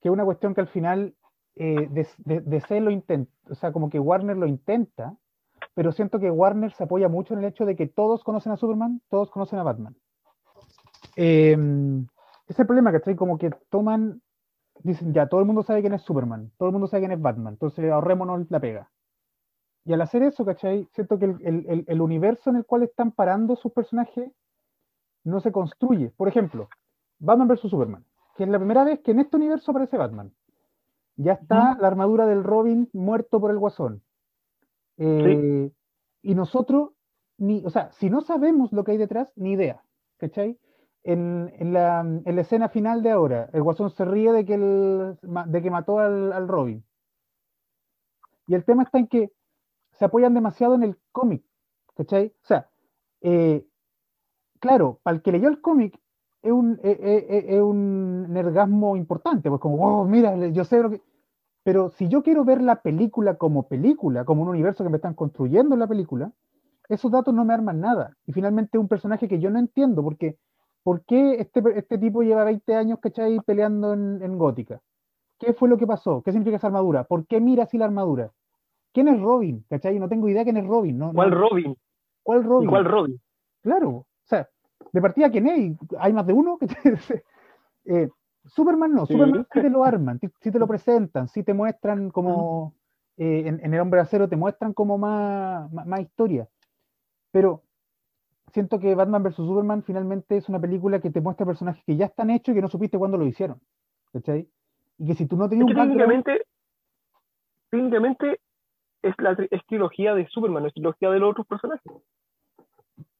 que 0.00 0.08
es 0.08 0.12
una 0.12 0.26
cuestión 0.26 0.54
que 0.54 0.60
al 0.60 0.68
final 0.68 1.14
de, 1.54 2.06
de, 2.18 2.80
lo 2.82 2.90
intenta, 2.90 3.32
o 3.48 3.54
sea, 3.54 3.72
como 3.72 3.88
que 3.88 3.98
Warner 3.98 4.36
lo 4.36 4.46
intenta, 4.46 5.16
pero 5.72 5.90
siento 5.90 6.20
que 6.20 6.30
Warner 6.30 6.70
se 6.72 6.84
apoya 6.84 7.08
mucho 7.08 7.32
en 7.32 7.40
el 7.40 7.46
hecho 7.46 7.64
de 7.64 7.76
que 7.76 7.86
todos 7.86 8.22
conocen 8.22 8.52
a 8.52 8.58
Superman, 8.58 9.00
todos 9.08 9.30
conocen 9.30 9.58
a 9.58 9.62
Batman. 9.62 9.96
Eh, 11.16 11.56
ese 12.48 12.64
problema, 12.64 12.92
¿cachai? 12.92 13.16
Como 13.16 13.38
que 13.38 13.50
toman, 13.70 14.22
dicen, 14.82 15.12
ya, 15.12 15.28
todo 15.28 15.40
el 15.40 15.46
mundo 15.46 15.62
sabe 15.62 15.80
quién 15.80 15.94
es 15.94 16.02
Superman, 16.02 16.50
todo 16.58 16.68
el 16.68 16.72
mundo 16.72 16.86
sabe 16.88 17.02
quién 17.02 17.12
es 17.12 17.20
Batman, 17.20 17.54
entonces 17.54 17.90
ahorrémonos 17.90 18.50
la 18.50 18.60
pega. 18.60 18.90
Y 19.86 19.92
al 19.92 20.00
hacer 20.00 20.24
eso, 20.24 20.44
¿cachai? 20.44 20.88
Siento 20.94 21.16
que 21.18 21.26
el, 21.26 22.00
universo 22.00 22.50
en 22.50 22.56
el 22.56 22.66
cual 22.66 22.82
están 22.82 23.12
parando 23.12 23.54
sus 23.54 23.72
personajes 23.72 24.32
no 25.22 25.40
se 25.40 25.52
construye. 25.52 26.10
Por 26.10 26.26
ejemplo, 26.26 26.68
Batman 27.20 27.46
vs. 27.46 27.70
Superman, 27.70 28.04
que 28.36 28.42
es 28.42 28.48
la 28.48 28.58
primera 28.58 28.82
vez 28.82 29.00
que 29.00 29.12
en 29.12 29.20
este 29.20 29.36
universo 29.36 29.70
aparece 29.70 29.96
Batman. 29.96 30.32
Ya 31.14 31.34
está 31.34 31.76
la 31.78 31.86
armadura 31.86 32.26
del 32.26 32.42
Robin 32.42 32.90
muerto 32.92 33.40
por 33.40 33.52
el 33.52 33.58
guasón. 33.58 34.02
Eh, 34.98 35.70
y 36.20 36.34
nosotros, 36.34 36.90
ni, 37.38 37.64
o 37.64 37.70
sea, 37.70 37.92
si 37.92 38.10
no 38.10 38.22
sabemos 38.22 38.72
lo 38.72 38.82
que 38.82 38.90
hay 38.90 38.98
detrás, 38.98 39.32
ni 39.36 39.52
idea. 39.52 39.84
¿Cachai? 40.18 40.58
En, 41.06 41.72
la, 41.72 42.04
escena 42.24 42.68
final 42.68 43.02
de 43.02 43.10
ahora, 43.10 43.48
el 43.52 43.62
guasón 43.62 43.90
se 43.90 44.04
ríe 44.04 44.32
de 44.32 44.44
que, 44.44 44.58
de 44.58 45.62
que 45.62 45.70
mató 45.70 46.00
al, 46.00 46.48
Robin. 46.48 46.84
Y 48.48 48.54
el 48.54 48.64
tema 48.64 48.82
está 48.82 48.98
en 48.98 49.06
que 49.06 49.32
se 49.92 50.04
apoyan 50.04 50.34
demasiado 50.34 50.74
en 50.74 50.82
el 50.82 50.98
cómic, 51.12 51.44
¿cachai? 51.96 52.34
O 52.42 52.46
sea, 52.46 52.68
eh, 53.20 53.64
claro, 54.60 55.00
para 55.02 55.16
el 55.16 55.22
que 55.22 55.32
leyó 55.32 55.48
el 55.48 55.60
cómic 55.60 55.98
es 56.42 56.52
un, 56.52 56.78
es, 56.82 56.98
es, 57.00 57.60
un 57.60 58.32
nergasmo 58.32 58.96
importante, 58.96 59.48
pues 59.48 59.60
como, 59.60 59.76
oh, 59.76 60.04
mira, 60.04 60.36
yo 60.48 60.64
sé 60.64 60.82
lo 60.82 60.90
que... 60.90 61.02
Pero 61.62 61.90
si 61.90 62.08
yo 62.08 62.22
quiero 62.22 62.44
ver 62.44 62.62
la 62.62 62.82
película 62.82 63.36
como 63.36 63.66
película, 63.66 64.24
como 64.24 64.42
un 64.42 64.48
universo 64.48 64.84
que 64.84 64.90
me 64.90 64.96
están 64.96 65.14
construyendo 65.14 65.74
en 65.74 65.80
la 65.80 65.88
película, 65.88 66.32
esos 66.88 67.10
datos 67.10 67.34
no 67.34 67.44
me 67.44 67.54
arman 67.54 67.80
nada. 67.80 68.16
Y 68.26 68.32
finalmente 68.32 68.78
un 68.78 68.86
personaje 68.86 69.26
que 69.26 69.40
yo 69.40 69.50
no 69.50 69.58
entiendo, 69.58 70.04
porque 70.04 70.38
¿por 70.86 71.04
qué 71.04 71.40
este, 71.40 71.60
este 71.74 71.98
tipo 71.98 72.22
lleva 72.22 72.44
20 72.44 72.72
años, 72.76 73.00
¿cachai? 73.00 73.40
Peleando 73.40 73.92
en, 73.92 74.38
Gótica? 74.38 74.80
¿Qué 75.36 75.52
fue 75.52 75.68
lo 75.68 75.76
que 75.78 75.84
pasó? 75.84 76.22
¿Qué 76.22 76.30
significa 76.30 76.58
esa 76.58 76.68
armadura? 76.68 77.02
¿Por 77.02 77.26
qué 77.26 77.40
mira 77.40 77.64
así 77.64 77.76
la 77.76 77.86
armadura? 77.86 78.30
¿Quién 78.92 79.08
es 79.08 79.20
Robin? 79.20 79.64
¿Cachai? 79.68 79.98
No 79.98 80.08
tengo 80.08 80.28
idea 80.28 80.44
quién 80.44 80.58
es 80.58 80.64
Robin. 80.64 80.96
¿no? 80.96 81.12
¿Cuál 81.12 81.32
Robin? 81.32 81.76
¿Cuál 82.22 82.44
Robin? 82.44 82.70
¿Cuál 82.70 82.84
Robin? 82.84 83.20
Claro. 83.62 83.88
O 83.88 84.06
sea, 84.22 84.48
de 84.92 85.02
partida, 85.02 85.28
¿quién 85.28 85.48
es? 85.48 85.76
¿Hay 85.98 86.12
más 86.12 86.24
de 86.24 86.34
uno? 86.34 86.56
eh, 87.86 88.08
Superman 88.44 88.94
no. 88.94 89.06
Superman 89.06 89.44
sí 89.52 89.60
te 89.60 89.70
lo 89.70 89.82
arman, 89.82 90.20
sí 90.40 90.52
te 90.52 90.58
lo 90.60 90.68
presentan, 90.68 91.26
sí 91.26 91.42
te 91.42 91.52
muestran 91.52 92.10
como... 92.10 92.74
Eh, 93.16 93.48
en, 93.48 93.74
El 93.74 93.80
Hombre 93.80 93.98
Acero 93.98 94.28
te 94.28 94.36
muestran 94.36 94.72
como 94.72 94.98
más, 94.98 95.68
más, 95.72 96.00
historia. 96.00 96.46
Pero 97.32 97.64
siento 98.52 98.78
que 98.78 98.94
Batman 98.94 99.22
vs. 99.22 99.36
Superman 99.36 99.82
finalmente 99.82 100.36
es 100.36 100.48
una 100.48 100.60
película 100.60 101.00
que 101.00 101.10
te 101.10 101.20
muestra 101.20 101.46
personajes 101.46 101.82
que 101.84 101.96
ya 101.96 102.06
están 102.06 102.30
hechos 102.30 102.52
y 102.52 102.56
que 102.56 102.62
no 102.62 102.68
supiste 102.68 102.98
cuándo 102.98 103.18
lo 103.18 103.26
hicieron. 103.26 103.60
¿Cachai? 104.12 104.48
Y 104.98 105.06
que 105.06 105.14
si 105.14 105.26
tú 105.26 105.36
no 105.36 105.48
tenías 105.48 105.68
es 105.68 105.76
un 105.76 105.82
técnicamente, 105.82 106.46
técnicamente 107.70 108.40
es 109.02 109.14
la 109.18 109.36
es 109.50 109.66
trilogía 109.66 110.14
de 110.14 110.26
Superman, 110.28 110.62
no 110.62 110.68
es 110.68 110.74
trilogía 110.74 111.10
de 111.10 111.18
los 111.18 111.30
otros 111.30 111.46
personajes. 111.46 111.92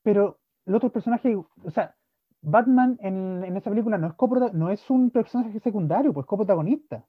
Pero 0.02 0.38
los 0.64 0.76
otros 0.76 0.92
personajes, 0.92 1.36
o 1.64 1.70
sea, 1.70 1.94
Batman 2.42 2.96
en, 3.00 3.44
en 3.44 3.56
esa 3.56 3.70
película 3.70 3.98
no 3.98 4.08
es, 4.08 4.54
no 4.54 4.70
es 4.70 4.90
un 4.90 5.10
personaje 5.10 5.58
secundario, 5.60 6.12
pues 6.12 6.24
es 6.24 6.28
coprotagonista. 6.28 7.04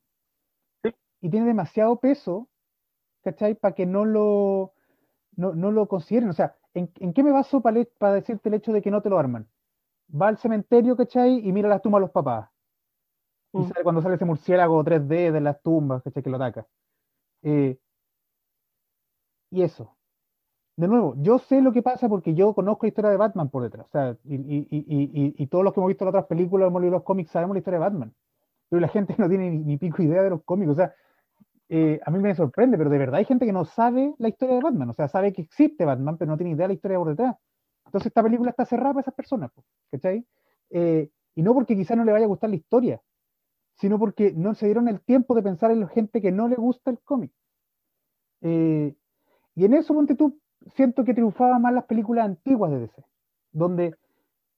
Sí. 0.83 0.91
Y 1.21 1.29
tiene 1.29 1.45
demasiado 1.45 1.99
peso, 1.99 2.49
¿cachai? 3.23 3.55
Para 3.55 3.75
que 3.75 3.85
no 3.85 4.03
lo, 4.03 4.73
no, 5.35 5.53
no, 5.53 5.71
lo 5.71 5.87
consideren. 5.87 6.29
O 6.29 6.33
sea, 6.33 6.55
¿en, 6.77 6.91
¿en 6.99 7.13
qué 7.13 7.23
me 7.23 7.31
baso 7.31 7.61
para 7.61 8.13
decirte 8.13 8.49
el 8.49 8.55
hecho 8.55 8.71
de 8.71 8.81
que 8.81 8.91
no 8.91 9.01
te 9.01 9.09
lo 9.09 9.19
arman? 9.19 9.47
Va 10.09 10.29
al 10.29 10.37
cementerio, 10.37 10.95
¿cachai? 10.95 11.47
Y 11.47 11.51
mira 11.51 11.69
las 11.69 11.81
tumbas 11.81 11.99
de 11.99 12.05
los 12.05 12.11
papás. 12.11 12.49
Y 13.53 13.59
mm. 13.59 13.71
cuando 13.83 14.01
sale 14.01 14.15
ese 14.15 14.25
murciélago 14.25 14.83
3D 14.83 15.31
de 15.31 15.41
las 15.41 15.61
tumbas, 15.61 16.03
¿cachai? 16.03 16.23
Que 16.23 16.29
lo 16.29 16.37
ataca. 16.37 16.67
Eh, 17.43 17.77
y 19.51 19.61
eso. 19.61 19.95
De 20.77 20.87
nuevo, 20.87 21.15
yo 21.17 21.39
sé 21.39 21.61
lo 21.61 21.73
que 21.73 21.81
pasa 21.81 22.07
porque 22.07 22.35
yo 22.35 22.53
conozco 22.53 22.85
la 22.85 22.89
historia 22.89 23.09
de 23.11 23.17
Batman 23.17 23.49
por 23.49 23.63
detrás. 23.63 23.87
O 23.87 23.89
sea, 23.89 24.17
y, 24.25 24.35
y, 24.35 24.67
y, 24.69 25.43
y 25.43 25.47
todos 25.47 25.63
los 25.63 25.73
que 25.73 25.79
hemos 25.79 25.87
visto 25.87 26.05
las 26.05 26.11
otras 26.11 26.27
películas, 26.27 26.67
hemos 26.67 26.81
leído 26.81 26.97
los 26.97 27.03
cómics, 27.03 27.31
sabemos 27.31 27.55
la 27.55 27.59
historia 27.59 27.79
de 27.79 27.85
Batman. 27.85 28.15
Pero 28.69 28.79
la 28.81 28.87
gente 28.87 29.15
no 29.17 29.27
tiene 29.29 29.49
ni, 29.49 29.77
pico 29.77 30.03
idea 30.03 30.21
de 30.21 30.29
los 30.29 30.43
cómics. 30.43 30.71
O 30.71 30.75
sea, 30.75 30.93
eh, 31.69 31.99
a 32.05 32.11
mí 32.11 32.19
me 32.19 32.33
sorprende, 32.35 32.77
pero 32.77 32.89
de 32.89 32.97
verdad 32.97 33.15
hay 33.15 33.25
gente 33.25 33.45
que 33.45 33.51
no 33.51 33.65
sabe 33.65 34.13
la 34.19 34.29
historia 34.29 34.55
de 34.55 34.61
Batman. 34.61 34.89
O 34.89 34.93
sea, 34.93 35.07
sabe 35.07 35.33
que 35.33 35.41
existe 35.41 35.85
Batman, 35.85 36.17
pero 36.17 36.31
no 36.31 36.37
tiene 36.37 36.51
idea 36.51 36.63
de 36.63 36.69
la 36.69 36.73
historia 36.73 36.97
por 36.97 37.09
detrás. 37.09 37.35
Entonces 37.85 38.07
esta 38.07 38.23
película 38.23 38.49
está 38.51 38.65
cerrada 38.65 38.93
para 38.93 39.01
esas 39.01 39.13
personas, 39.13 39.51
¿cachai? 39.91 40.25
Eh, 40.69 41.09
y 41.35 41.41
no 41.41 41.53
porque 41.53 41.75
quizá 41.75 41.95
no 41.95 42.03
le 42.03 42.11
vaya 42.11 42.25
a 42.25 42.29
gustar 42.29 42.49
la 42.49 42.55
historia, 42.55 43.01
sino 43.75 43.99
porque 43.99 44.33
no 44.33 44.55
se 44.55 44.65
dieron 44.65 44.87
el 44.87 45.01
tiempo 45.01 45.35
de 45.35 45.43
pensar 45.43 45.71
en 45.71 45.81
la 45.81 45.87
gente 45.87 46.21
que 46.21 46.31
no 46.31 46.47
le 46.47 46.55
gusta 46.55 46.91
el 46.91 46.99
cómic. 46.99 47.31
Eh, 48.41 48.95
y 49.55 49.65
en 49.65 49.73
eso, 49.73 49.93
ponte 49.93 50.15
siento 50.75 51.03
que 51.03 51.13
triunfaban 51.13 51.61
más 51.61 51.73
las 51.73 51.85
películas 51.85 52.25
antiguas 52.25 52.71
de 52.71 52.79
DC, 52.79 53.03
donde 53.51 53.95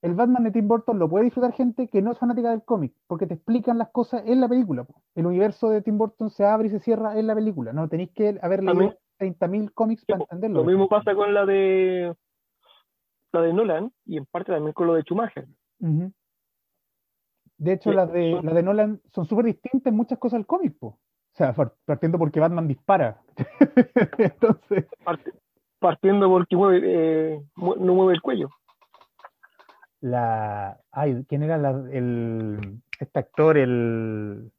el 0.02 0.14
Batman 0.14 0.44
de 0.44 0.52
Tim 0.52 0.68
Burton 0.68 0.98
lo 0.98 1.10
puede 1.10 1.26
disfrutar 1.26 1.52
gente 1.54 1.88
que 1.88 2.02
no 2.02 2.12
es 2.12 2.18
fanática 2.18 2.52
del 2.52 2.64
cómic, 2.64 2.94
porque 3.08 3.28
te 3.28 3.34
explican 3.34 3.78
las 3.78 3.90
cosas 3.90 4.24
en 4.26 4.40
la 4.40 4.48
película. 4.48 4.86
El 5.16 5.26
universo 5.26 5.70
de 5.70 5.82
Tim 5.82 5.98
Burton 5.98 6.30
se 6.30 6.46
abre 6.46 6.68
y 6.68 6.72
se 6.72 6.80
cierra 6.80 7.20
en 7.20 7.28
la 7.28 7.36
película. 7.36 7.74
No 7.74 7.88
tenéis 7.90 8.12
que 8.12 8.40
haber 8.42 8.64
leído 8.64 8.96
30.000 9.20 9.74
cómics 9.74 10.06
para 10.06 10.22
entenderlo. 10.22 10.60
Lo 10.60 10.66
mismo 10.66 10.88
pasa 10.88 11.14
con 11.14 11.34
la 11.34 11.46
de 11.46 12.16
la 13.32 13.42
de 13.42 13.54
Nolan 13.54 13.92
y 14.06 14.18
en 14.18 14.26
parte 14.26 14.52
también 14.52 14.74
con 14.74 14.88
lo 14.88 14.94
de 14.94 15.04
Schumacher. 15.04 15.48
De 17.58 17.74
hecho, 17.74 17.92
las 17.92 18.12
de, 18.12 18.40
la 18.42 18.54
de 18.54 18.64
Nolan 18.64 19.02
son 19.14 19.26
súper 19.26 19.46
distintas 19.46 19.92
en 19.92 19.98
muchas 19.98 20.18
cosas 20.18 20.40
del 20.40 20.48
cómic. 20.48 20.78
Po. 20.80 20.88
O 20.88 21.36
sea, 21.36 21.54
partiendo 21.86 22.18
porque 22.18 22.40
Batman 22.40 22.68
dispara. 22.68 23.22
Entonces. 24.18 24.88
partiendo 25.80 26.30
porque 26.30 26.56
mueve, 26.56 26.82
eh, 26.86 27.44
no 27.58 27.94
mueve 27.94 28.14
el 28.14 28.22
cuello. 28.22 28.50
La. 30.02 30.80
Ay, 30.92 31.26
¿quién 31.28 31.44
era 31.44 31.56
el, 31.92 32.82
este 33.00 33.20
actor? 33.20 33.58
El, 33.58 34.52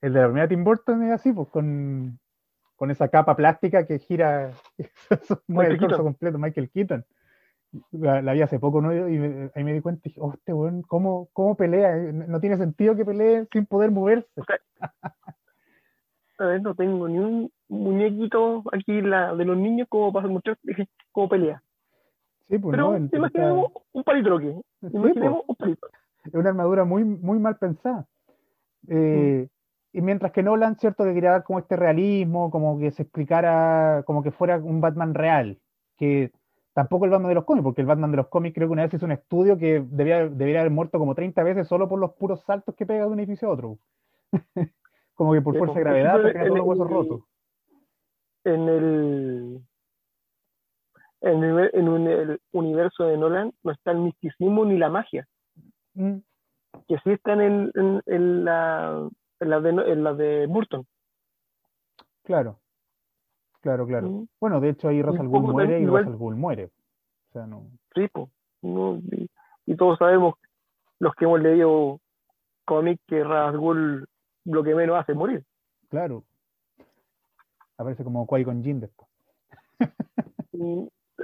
el 0.00 0.12
de 0.12 0.20
la 0.20 0.26
primera 0.26 0.48
Tim 0.48 0.64
Burton 0.64 1.02
es 1.04 1.12
así, 1.12 1.32
pues 1.32 1.48
con, 1.48 2.18
con 2.76 2.90
esa 2.90 3.08
capa 3.08 3.36
plástica 3.36 3.86
que 3.86 3.98
gira, 3.98 4.52
mueve 5.48 5.74
el 5.74 5.78
torso 5.78 6.02
completo, 6.02 6.38
Michael 6.38 6.70
Keaton. 6.70 7.04
La, 7.92 8.32
vi 8.32 8.42
hace 8.42 8.58
poco, 8.58 8.80
¿no? 8.80 8.92
Y 8.92 9.50
ahí 9.54 9.62
me 9.62 9.72
di 9.72 9.80
cuenta 9.80 10.00
y 10.04 10.08
dije, 10.08 10.20
oh, 10.20 10.32
este 10.32 10.52
weón, 10.52 10.82
¿cómo, 10.82 11.28
¿cómo 11.32 11.54
pelea? 11.54 11.94
No 11.94 12.40
tiene 12.40 12.56
sentido 12.56 12.96
que 12.96 13.04
pelee 13.04 13.46
sin 13.52 13.66
poder 13.66 13.90
moverse. 13.92 14.28
a 16.38 16.46
ver, 16.46 16.62
no 16.62 16.74
tengo 16.74 17.08
ni 17.08 17.18
un 17.18 17.52
muñequito 17.68 18.64
aquí 18.72 19.02
la, 19.02 19.34
de 19.36 19.44
los 19.44 19.56
niños 19.56 19.86
como 19.88 20.12
para 20.12 20.26
mostrar 20.26 20.58
cómo 21.12 21.28
pelea. 21.28 21.62
Sí, 22.48 22.58
pues 22.58 22.72
Pero 22.72 22.98
no, 22.98 23.72
un 23.92 24.02
palitroque. 24.02 24.52
Pues. 24.52 24.64
Imaginemos 24.82 25.42
un 25.46 25.56
palitroque. 25.56 25.96
Es 26.24 26.34
una 26.34 26.50
armadura 26.50 26.84
muy, 26.84 27.04
muy 27.04 27.38
mal 27.38 27.56
pensada. 27.56 28.06
Eh, 28.88 29.48
mm. 29.48 29.98
Y 29.98 30.02
mientras 30.02 30.32
que 30.32 30.42
Nolan, 30.42 30.76
cierto, 30.76 31.04
que 31.04 31.14
quería 31.14 31.32
dar 31.32 31.44
como 31.44 31.58
este 31.58 31.76
realismo, 31.76 32.50
como 32.50 32.78
que 32.78 32.90
se 32.90 33.02
explicara, 33.02 34.04
como 34.06 34.22
que 34.22 34.30
fuera 34.30 34.58
un 34.58 34.80
Batman 34.80 35.14
real, 35.14 35.58
que 35.96 36.30
tampoco 36.72 37.04
el 37.04 37.10
Batman 37.10 37.30
de 37.30 37.34
los 37.34 37.44
cómics, 37.44 37.64
porque 37.64 37.80
el 37.80 37.86
Batman 37.88 38.12
de 38.12 38.18
los 38.18 38.28
cómics 38.28 38.54
creo 38.54 38.68
que 38.68 38.72
una 38.72 38.82
vez 38.82 38.94
hizo 38.94 39.06
un 39.06 39.12
estudio 39.12 39.58
que 39.58 39.84
debía, 39.90 40.28
debería 40.28 40.60
haber 40.60 40.70
muerto 40.70 40.98
como 40.98 41.14
30 41.14 41.42
veces 41.42 41.66
solo 41.66 41.88
por 41.88 41.98
los 41.98 42.12
puros 42.12 42.40
saltos 42.42 42.74
que 42.76 42.86
pega 42.86 43.06
de 43.06 43.10
un 43.10 43.18
edificio 43.18 43.48
a 43.48 43.52
otro. 43.52 43.78
como 45.14 45.32
que 45.32 45.42
por 45.42 45.58
fuerza 45.58 45.74
de 45.74 45.80
gravedad, 45.80 46.22
porque 46.22 46.38
todos 46.38 46.58
los 46.58 46.66
huesos 46.66 46.90
rotos. 46.90 47.20
En 48.44 48.68
el, 48.68 49.60
en 51.20 51.44
el, 51.44 51.70
en 51.72 52.06
el 52.06 52.40
universo 52.52 53.04
de 53.04 53.16
Nolan 53.16 53.52
no 53.62 53.72
está 53.72 53.92
el 53.92 53.98
misticismo 53.98 54.64
ni 54.64 54.78
la 54.78 54.88
magia. 54.88 55.26
Mm. 55.94 56.18
Que 56.88 56.98
sí 57.04 57.10
están 57.10 57.40
en, 57.40 57.72
en, 58.06 58.44
la, 58.44 59.08
en, 59.40 59.50
la 59.50 59.60
de, 59.60 59.70
en 59.70 60.04
la 60.04 60.14
de 60.14 60.46
Burton. 60.46 60.86
Claro. 62.24 62.58
Claro, 63.60 63.86
claro. 63.86 64.08
Mm. 64.08 64.26
Bueno, 64.40 64.60
de 64.60 64.70
hecho 64.70 64.88
ahí 64.88 65.02
Ra's 65.02 65.18
al 65.18 65.28
muere 65.28 65.80
y 65.80 65.86
Ra's 65.86 66.06
al 66.06 66.16
muere. 66.16 66.66
O 66.66 67.32
sea, 67.32 67.46
no. 67.46 67.66
Sí, 67.94 68.08
y, 69.66 69.76
todos 69.76 69.98
sabemos, 69.98 70.34
los 70.98 71.14
que 71.14 71.24
hemos 71.24 71.40
leído 71.40 72.00
cómics, 72.64 73.02
que 73.06 73.22
Ra's 73.22 73.54
lo 73.54 74.62
que 74.62 74.74
menos 74.74 74.98
hace 74.98 75.12
es 75.12 75.18
morir. 75.18 75.44
Claro. 75.88 76.24
Aparece 77.76 78.04
como 78.04 78.26
Kwai 78.26 78.44
con 78.44 78.62
Jin 78.62 78.80
después. 78.80 79.08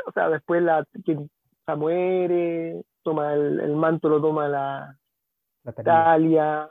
O 0.07 0.13
sea, 0.13 0.29
después 0.29 0.63
la 0.63 0.85
quien 1.05 1.31
muere, 1.77 2.83
toma 3.03 3.33
el, 3.35 3.75
manto, 3.77 4.09
lo 4.09 4.21
toma 4.21 4.49
la, 4.49 4.97
la 5.65 5.73
Talia. 5.73 6.69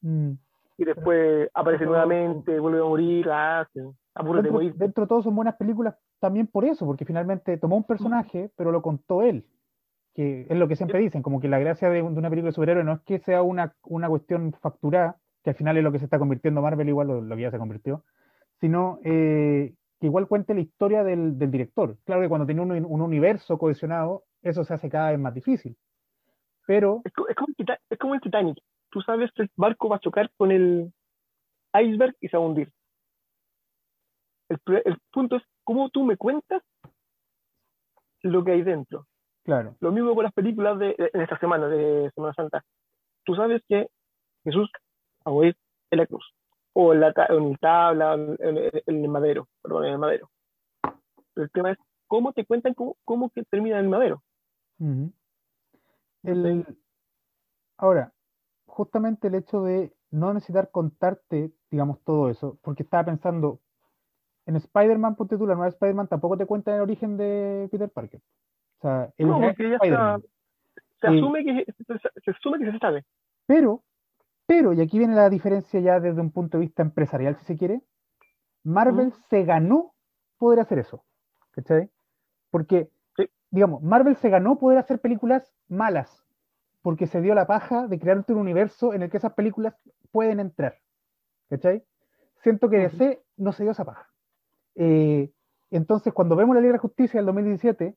Mm. 0.00 0.32
Y 0.78 0.84
después 0.84 1.50
aparece 1.54 1.84
nuevamente, 1.84 2.58
vuelve 2.58 2.80
a 2.80 2.84
morir, 2.84 3.26
la 3.26 3.60
hacen 3.60 3.94
dentro, 4.14 4.58
dentro, 4.58 5.04
de 5.04 5.08
todo 5.08 5.22
son 5.22 5.34
buenas 5.34 5.56
películas 5.56 5.94
también 6.20 6.46
por 6.46 6.64
eso, 6.64 6.86
porque 6.86 7.04
finalmente 7.04 7.56
tomó 7.56 7.76
un 7.76 7.84
personaje, 7.84 8.50
pero 8.56 8.70
lo 8.70 8.82
contó 8.82 9.22
él. 9.22 9.44
Que 10.14 10.46
es 10.48 10.56
lo 10.56 10.68
que 10.68 10.76
siempre 10.76 10.98
dicen, 10.98 11.22
como 11.22 11.40
que 11.40 11.48
la 11.48 11.58
gracia 11.58 11.88
de, 11.88 12.02
una 12.02 12.28
película 12.28 12.50
de 12.50 12.54
superhéroe 12.54 12.84
no 12.84 12.92
es 12.92 13.00
que 13.00 13.18
sea 13.20 13.42
una, 13.42 13.74
una 13.84 14.08
cuestión 14.08 14.52
facturada, 14.60 15.16
que 15.42 15.50
al 15.50 15.56
final 15.56 15.76
es 15.78 15.84
lo 15.84 15.90
que 15.90 15.98
se 15.98 16.04
está 16.04 16.18
convirtiendo 16.18 16.60
Marvel, 16.60 16.88
igual 16.88 17.28
lo, 17.28 17.36
que 17.36 17.42
ya 17.42 17.50
se 17.50 17.58
convirtió, 17.58 18.04
sino 18.60 19.00
eh, 19.04 19.74
que 20.02 20.08
igual 20.08 20.28
cuente 20.28 20.52
la 20.52 20.60
historia 20.60 21.02
del, 21.02 21.38
director. 21.38 21.96
Claro 22.04 22.20
que 22.20 22.28
cuando 22.28 22.44
tiene 22.44 22.60
un, 22.60 22.72
un, 22.72 23.00
universo 23.00 23.56
cohesionado, 23.56 24.24
eso 24.42 24.64
se 24.64 24.74
hace 24.74 24.90
cada 24.90 25.12
vez 25.12 25.18
más 25.18 25.32
difícil. 25.32 25.76
Pero. 26.66 27.00
Es, 27.04 27.12
como, 27.12 27.28
es 27.28 27.98
como 27.98 28.14
el 28.14 28.20
Titanic. 28.20 28.58
Tú 28.90 29.00
sabes 29.00 29.30
que 29.32 29.44
el 29.44 29.50
barco 29.56 29.88
va 29.88 29.96
a 29.96 30.00
chocar 30.00 30.30
con 30.36 30.50
el 30.50 30.92
iceberg 31.72 32.14
y 32.20 32.28
se 32.28 32.36
va 32.36 32.42
a 32.42 32.46
hundir 32.46 32.70
el, 34.52 34.98
punto 35.10 35.36
es 35.36 35.42
cómo 35.64 35.90
tú 35.90 36.04
me 36.04 36.16
cuentas 36.16 36.62
lo 38.22 38.44
que 38.44 38.52
hay 38.52 38.62
dentro. 38.62 39.06
Claro. 39.44 39.76
Lo 39.80 39.90
mismo 39.90 40.14
con 40.14 40.24
las 40.24 40.32
películas 40.32 40.78
de, 40.78 40.94
en 41.12 41.20
esta 41.20 41.38
semana 41.38 41.68
de 41.68 42.10
Semana 42.14 42.34
Santa. 42.34 42.64
Tú 43.24 43.34
sabes 43.34 43.62
que 43.68 43.88
Jesús 44.44 44.70
a 45.24 45.30
en 45.30 45.98
la 45.98 46.06
cruz, 46.06 46.24
o 46.74 46.92
en 46.92 47.00
la 47.00 47.12
en 47.28 47.56
tabla, 47.56 48.14
en, 48.14 48.70
el 48.86 49.08
madero, 49.08 49.48
perdón, 49.62 49.86
en 49.86 49.92
el 49.92 49.98
madero. 49.98 50.30
el 51.36 51.50
tema 51.50 51.72
es 51.72 51.78
cómo 52.06 52.32
te 52.32 52.44
cuentan 52.44 52.74
cómo, 52.74 52.96
cómo 53.04 53.30
que 53.30 53.44
termina 53.44 53.78
en 53.78 53.84
el 53.84 53.90
madero. 53.90 54.22
el, 56.22 56.66
ahora, 57.76 58.12
justamente 58.66 59.28
el 59.28 59.34
hecho 59.34 59.62
de 59.62 59.92
no 60.10 60.32
necesitar 60.32 60.70
contarte, 60.70 61.52
digamos, 61.70 62.02
todo 62.04 62.30
eso, 62.30 62.58
porque 62.62 62.82
estaba 62.82 63.04
pensando, 63.04 63.60
en 64.46 64.56
Spider-Man, 64.56 65.16
ponte 65.16 65.38
tú, 65.38 65.46
la 65.46 65.54
nueva 65.54 65.68
Spider-Man 65.68 66.08
tampoco 66.08 66.36
te 66.36 66.46
cuenta 66.46 66.74
el 66.74 66.82
origen 66.82 67.16
de 67.16 67.68
Peter 67.70 67.90
Parker. 67.90 68.20
O 68.78 68.82
sea, 68.82 69.12
no, 69.18 69.40
porque 69.40 69.70
ya 69.70 69.76
está, 69.76 70.20
se, 71.00 71.06
asume 71.06 71.44
que, 71.44 71.66
se, 72.24 72.30
asume 72.30 72.58
que 72.58 72.72
se 72.72 72.78
sabe. 72.78 73.04
Pero, 73.46 73.82
Pero, 74.52 74.74
y 74.74 74.82
aquí 74.82 74.98
viene 74.98 75.14
la 75.14 75.30
diferencia 75.30 75.80
ya 75.80 75.98
desde 75.98 76.20
un 76.20 76.30
punto 76.30 76.58
de 76.58 76.66
vista 76.66 76.82
empresarial, 76.82 77.38
si 77.38 77.44
se 77.46 77.56
quiere, 77.56 77.80
Marvel 78.64 79.14
se 79.30 79.44
ganó 79.44 79.94
poder 80.36 80.60
hacer 80.60 80.78
eso. 80.78 81.06
¿Cachai? 81.52 81.88
Porque, 82.50 82.90
digamos, 83.50 83.82
Marvel 83.82 84.14
se 84.16 84.28
ganó 84.28 84.58
poder 84.58 84.76
hacer 84.76 85.00
películas 85.00 85.50
malas, 85.68 86.22
porque 86.82 87.06
se 87.06 87.22
dio 87.22 87.34
la 87.34 87.46
paja 87.46 87.88
de 87.88 87.98
crear 87.98 88.22
un 88.28 88.36
universo 88.36 88.92
en 88.92 89.00
el 89.00 89.10
que 89.10 89.16
esas 89.16 89.32
películas 89.32 89.74
pueden 90.10 90.38
entrar. 90.38 90.76
¿Cachai? 91.48 91.82
Siento 92.42 92.68
que 92.68 92.76
DC 92.76 93.22
no 93.38 93.52
se 93.52 93.62
dio 93.62 93.72
esa 93.72 93.86
paja. 93.86 94.10
Eh, 94.74 95.32
entonces, 95.70 96.12
cuando 96.12 96.36
vemos 96.36 96.54
la 96.54 96.60
Liga 96.60 96.72
de 96.72 96.76
la 96.76 96.82
Justicia 96.82 97.20
del 97.20 97.24
2017, 97.24 97.96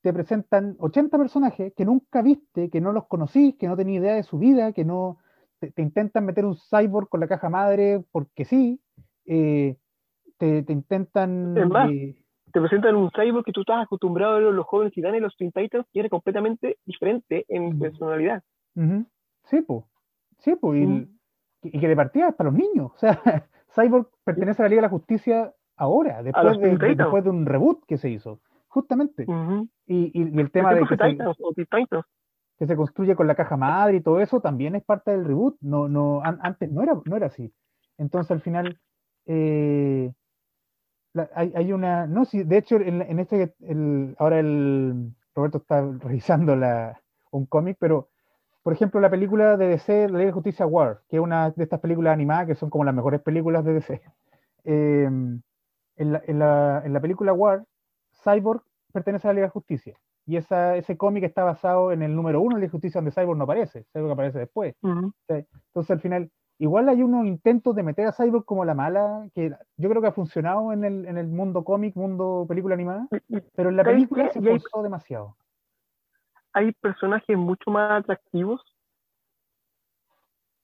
te 0.00 0.12
presentan 0.14 0.76
80 0.78 1.18
personajes 1.18 1.74
que 1.74 1.84
nunca 1.84 2.22
viste, 2.22 2.70
que 2.70 2.80
no 2.80 2.90
los 2.90 3.06
conocís, 3.06 3.56
que 3.56 3.68
no 3.68 3.76
tenías 3.76 4.00
idea 4.00 4.14
de 4.14 4.22
su 4.22 4.38
vida, 4.38 4.72
que 4.72 4.86
no 4.86 5.18
te, 5.60 5.82
intentan 5.82 6.24
meter 6.24 6.44
un 6.44 6.56
cyborg 6.56 7.08
con 7.08 7.20
la 7.20 7.28
caja 7.28 7.48
madre 7.48 8.02
porque 8.10 8.44
sí, 8.44 8.80
eh, 9.26 9.76
te, 10.38 10.64
intentan... 10.68 11.56
Eh, 11.56 12.16
te 12.52 12.60
presentan 12.60 12.96
un 12.96 13.10
cyborg 13.10 13.44
que 13.44 13.52
tú 13.52 13.60
estás 13.60 13.84
acostumbrado 13.84 14.36
a 14.36 14.40
ver 14.40 14.52
los 14.52 14.66
jóvenes 14.66 14.92
titanes 14.92 15.18
y 15.18 15.22
los 15.22 15.36
Teen 15.36 15.52
Titans 15.52 15.86
y 15.92 16.00
eres 16.00 16.10
completamente 16.10 16.78
diferente 16.84 17.44
en 17.48 17.78
personalidad. 17.78 18.42
Sí, 19.44 19.60
pues. 19.62 19.84
Sí, 20.38 20.56
pues. 20.56 20.80
Y, 21.62 21.78
que 21.78 21.88
de 21.88 21.96
partida 21.96 22.30
es 22.30 22.34
para 22.34 22.50
los 22.50 22.58
niños. 22.58 22.90
O 22.94 22.98
sea, 22.98 23.20
Cyborg 23.74 24.08
pertenece 24.24 24.62
a 24.62 24.64
la 24.64 24.68
Liga 24.70 24.80
de 24.80 24.86
la 24.86 24.90
Justicia 24.90 25.52
ahora, 25.76 26.22
después, 26.22 26.58
de, 26.58 26.94
después 26.94 27.22
de 27.22 27.30
un 27.30 27.46
reboot 27.46 27.84
que 27.86 27.98
se 27.98 28.10
hizo 28.10 28.40
justamente. 28.70 29.26
y, 29.86 30.40
el 30.40 30.50
tema 30.50 30.74
de 30.74 30.86
que 30.86 30.96
se, 30.96 31.66
que 32.60 32.66
se, 32.66 32.76
construye 32.76 33.16
con 33.16 33.26
la 33.26 33.34
caja 33.34 33.56
madre 33.56 33.96
y 33.96 34.00
todo 34.02 34.20
eso 34.20 34.40
también 34.40 34.76
es 34.76 34.84
parte 34.84 35.10
del 35.10 35.24
reboot. 35.24 35.56
No, 35.62 35.88
no, 35.88 36.20
antes 36.22 36.70
no 36.70 36.82
era, 36.82 36.94
no 37.06 37.16
era 37.16 37.26
así. 37.26 37.52
Entonces 37.96 38.30
al 38.30 38.42
final 38.42 38.78
eh, 39.24 40.12
hay, 41.34 41.72
una, 41.72 42.06
no, 42.06 42.26
sí, 42.26 42.44
de 42.44 42.58
hecho 42.58 42.76
en, 42.76 43.18
este, 43.18 43.54
ahora 44.18 44.40
el 44.40 45.10
Roberto 45.34 45.58
está 45.58 45.80
revisando 46.00 46.54
un 47.30 47.46
cómic, 47.46 47.78
pero 47.80 48.10
por 48.62 48.74
ejemplo 48.74 49.00
la 49.00 49.10
película 49.10 49.56
de 49.56 49.68
DC, 49.68 50.10
La 50.10 50.18
Ley 50.18 50.26
de 50.26 50.32
Justicia 50.32 50.66
War, 50.66 51.00
que 51.08 51.16
es 51.16 51.22
una 51.22 51.50
de 51.50 51.64
estas 51.64 51.80
películas 51.80 52.12
animadas 52.12 52.46
que 52.46 52.54
son 52.54 52.68
como 52.68 52.84
las 52.84 52.94
mejores 52.94 53.22
películas 53.22 53.64
de 53.64 53.74
DC. 53.74 54.02
Eh, 54.64 55.08
la, 55.96 56.22
en, 56.26 56.38
la, 56.38 56.82
en 56.84 56.92
la 56.92 57.00
película 57.00 57.32
War, 57.32 57.64
Cyborg 58.22 58.62
pertenece 58.92 59.26
a 59.26 59.30
la 59.30 59.34
Liga 59.34 59.46
de 59.46 59.52
Justicia. 59.52 59.96
Y 60.26 60.36
esa, 60.36 60.76
ese 60.76 60.96
cómic 60.96 61.24
está 61.24 61.44
basado 61.44 61.92
en 61.92 62.02
el 62.02 62.14
número 62.14 62.40
uno 62.40 62.50
de 62.50 62.54
la 62.54 62.60
Liga 62.60 62.68
de 62.68 62.72
Justicia, 62.72 63.00
donde 63.00 63.10
Cyborg 63.10 63.38
no 63.38 63.44
aparece, 63.44 63.84
Cyborg 63.92 64.12
aparece 64.12 64.38
después. 64.38 64.76
Entonces, 64.82 65.90
al 65.90 66.00
final, 66.00 66.30
igual 66.58 66.88
hay 66.88 67.02
unos 67.02 67.26
intentos 67.26 67.74
de 67.74 67.82
meter 67.82 68.06
a 68.06 68.12
Cyborg 68.12 68.44
como 68.44 68.64
la 68.64 68.74
mala, 68.74 69.28
que 69.34 69.50
yo 69.76 69.88
creo 69.88 70.02
que 70.02 70.08
ha 70.08 70.12
funcionado 70.12 70.72
en 70.72 70.84
el, 70.84 71.06
en 71.06 71.18
el 71.18 71.26
mundo 71.26 71.64
cómic, 71.64 71.96
mundo 71.96 72.44
película 72.48 72.74
animada, 72.74 73.08
pero 73.54 73.70
en 73.70 73.76
la 73.76 73.84
película 73.84 74.30
se 74.30 74.40
forzó 74.40 74.82
demasiado. 74.82 75.36
Hay 76.52 76.72
personajes 76.72 77.36
mucho 77.36 77.70
más 77.70 78.02
atractivos 78.02 78.60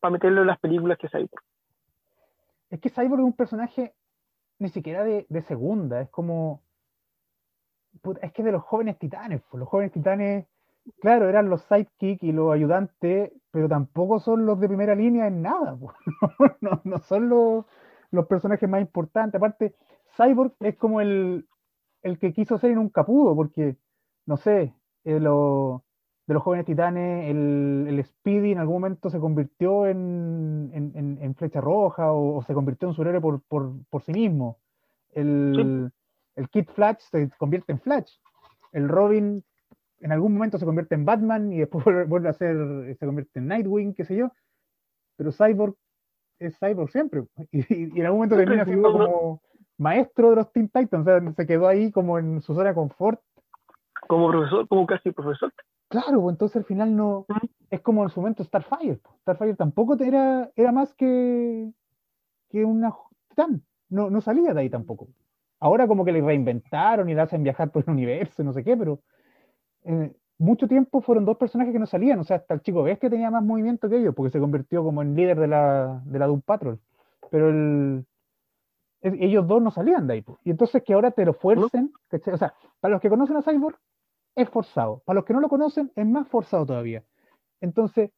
para 0.00 0.12
meterlo 0.12 0.42
en 0.42 0.48
las 0.48 0.58
películas 0.58 0.98
que 0.98 1.08
Cyborg. 1.08 1.42
Es 2.70 2.80
que 2.80 2.90
Cyborg 2.90 3.20
es 3.20 3.26
un 3.26 3.32
personaje 3.32 3.94
ni 4.58 4.68
siquiera 4.68 5.04
de, 5.04 5.26
de 5.28 5.42
segunda, 5.42 6.00
es 6.00 6.10
como 6.10 6.62
es 8.22 8.32
que 8.32 8.42
de 8.42 8.52
los 8.52 8.62
jóvenes 8.62 8.98
titanes, 8.98 9.42
pues, 9.50 9.58
los 9.58 9.68
jóvenes 9.68 9.92
titanes, 9.92 10.46
claro, 11.00 11.28
eran 11.28 11.48
los 11.48 11.62
sidekicks 11.62 12.22
y 12.22 12.32
los 12.32 12.52
ayudantes, 12.52 13.32
pero 13.50 13.68
tampoco 13.68 14.20
son 14.20 14.46
los 14.46 14.60
de 14.60 14.68
primera 14.68 14.94
línea 14.94 15.26
en 15.26 15.42
nada, 15.42 15.76
pues, 15.76 15.94
no, 16.84 16.98
son 17.00 17.28
los, 17.28 17.64
personajes 18.28 18.68
más 18.68 18.80
importantes. 18.80 19.38
Aparte, 19.38 19.74
Cyborg 20.16 20.54
es 20.60 20.76
como 20.76 21.00
el, 21.00 21.46
que 22.20 22.32
quiso 22.32 22.58
ser 22.58 22.70
y 22.70 22.74
nunca 22.74 23.04
pudo, 23.04 23.34
porque, 23.34 23.76
no 24.26 24.36
sé, 24.36 24.74
eh, 25.04 25.20
de 26.26 26.34
los 26.34 26.42
jóvenes 26.42 26.66
titanes, 26.66 27.30
el, 27.30 27.86
el, 27.88 28.04
Speedy 28.04 28.52
en 28.52 28.58
algún 28.58 28.76
momento 28.76 29.10
se 29.10 29.20
convirtió 29.20 29.86
en, 29.86 30.70
en, 30.72 31.34
flecha 31.36 31.60
roja 31.60 32.12
o, 32.12 32.42
se 32.42 32.54
convirtió 32.54 32.88
en 32.88 32.94
su 32.94 33.02
héroe 33.02 33.20
por, 33.20 33.42
por, 33.42 34.02
sí 34.02 34.12
mismo. 34.12 34.58
El, 35.12 35.92
el 36.36 36.48
Kid 36.48 36.68
Flash 36.74 37.00
se 37.10 37.30
convierte 37.38 37.72
en 37.72 37.80
Flash. 37.80 38.16
El 38.72 38.88
Robin 38.88 39.42
en 40.00 40.12
algún 40.12 40.34
momento 40.34 40.58
se 40.58 40.64
convierte 40.64 40.94
en 40.94 41.04
Batman 41.04 41.52
y 41.52 41.58
después 41.58 41.84
vuelve 42.08 42.28
a 42.28 42.34
ser, 42.34 42.96
se 42.98 43.06
convierte 43.06 43.38
en 43.38 43.48
Nightwing, 43.48 43.94
qué 43.94 44.04
sé 44.04 44.16
yo. 44.16 44.30
Pero 45.16 45.32
Cyborg 45.32 45.74
es 46.38 46.58
Cyborg 46.58 46.90
siempre. 46.90 47.24
Y, 47.50 47.98
en 47.98 48.06
algún 48.06 48.18
momento 48.18 48.36
termina 48.36 48.64
siendo 48.64 48.92
como 48.92 49.42
maestro 49.78 50.30
de 50.30 50.36
los 50.36 50.52
Teen 50.52 50.68
Titans. 50.68 51.06
O 51.06 51.10
sea, 51.10 51.32
se 51.32 51.46
quedó 51.46 51.68
ahí 51.68 51.90
como 51.90 52.18
en 52.18 52.42
su 52.42 52.54
zona 52.54 52.68
de 52.68 52.74
confort. 52.74 53.20
Como 54.06 54.30
profesor, 54.30 54.68
como 54.68 54.86
casi 54.86 55.10
profesor. 55.10 55.52
Claro, 55.88 56.20
pues, 56.20 56.34
entonces 56.34 56.56
al 56.56 56.64
final 56.64 56.94
no. 56.94 57.26
Es 57.70 57.80
como 57.80 58.02
en 58.02 58.10
su 58.10 58.20
momento 58.20 58.44
Starfire. 58.44 58.98
Pues. 59.02 59.20
Starfire 59.22 59.54
tampoco 59.54 59.96
era, 59.98 60.50
era 60.54 60.72
más 60.72 60.94
que, 60.94 61.72
que 62.50 62.64
una 62.64 62.94
titán. 63.28 63.62
No, 63.88 64.10
no 64.10 64.20
salía 64.20 64.52
de 64.52 64.60
ahí 64.60 64.70
tampoco. 64.70 65.08
Ahora 65.58 65.86
como 65.86 66.04
que 66.04 66.12
le 66.12 66.20
reinventaron 66.20 67.08
y 67.08 67.14
le 67.14 67.20
hacen 67.20 67.42
viajar 67.42 67.70
por 67.70 67.84
el 67.86 67.90
universo, 67.90 68.42
no 68.44 68.52
sé 68.52 68.62
qué, 68.62 68.76
pero 68.76 69.00
eh, 69.84 70.12
mucho 70.38 70.68
tiempo 70.68 71.00
fueron 71.00 71.24
dos 71.24 71.36
personajes 71.38 71.72
que 71.72 71.78
no 71.78 71.86
salían, 71.86 72.18
o 72.18 72.24
sea, 72.24 72.36
hasta 72.36 72.54
el 72.54 72.60
chico 72.60 72.82
Bestia 72.82 73.08
tenía 73.08 73.30
más 73.30 73.42
movimiento 73.42 73.88
que 73.88 73.96
ellos, 73.96 74.14
porque 74.14 74.30
se 74.30 74.40
convirtió 74.40 74.84
como 74.84 75.02
en 75.02 75.14
líder 75.14 75.40
de 75.40 75.48
la, 75.48 76.02
de 76.04 76.18
la 76.18 76.26
Doom 76.26 76.42
Patrol, 76.42 76.78
pero 77.30 78.04
ellos 79.00 79.46
dos 79.46 79.62
no 79.62 79.70
salían 79.70 80.06
de 80.06 80.14
ahí, 80.14 80.24
y 80.44 80.50
entonces 80.50 80.82
que 80.82 80.92
ahora 80.92 81.10
te 81.10 81.24
lo 81.24 81.32
fuercen, 81.32 81.92
o 82.10 82.36
sea, 82.36 82.54
para 82.80 82.92
los 82.92 83.00
que 83.00 83.08
conocen 83.08 83.36
a 83.36 83.42
Cyborg, 83.42 83.78
es 84.34 84.50
forzado, 84.50 85.02
para 85.06 85.14
los 85.14 85.24
que 85.24 85.32
no 85.32 85.40
lo 85.40 85.48
conocen, 85.48 85.90
es 85.96 86.06
más 86.06 86.28
forzado 86.28 86.66
todavía. 86.66 87.02
Entonces, 87.62 88.10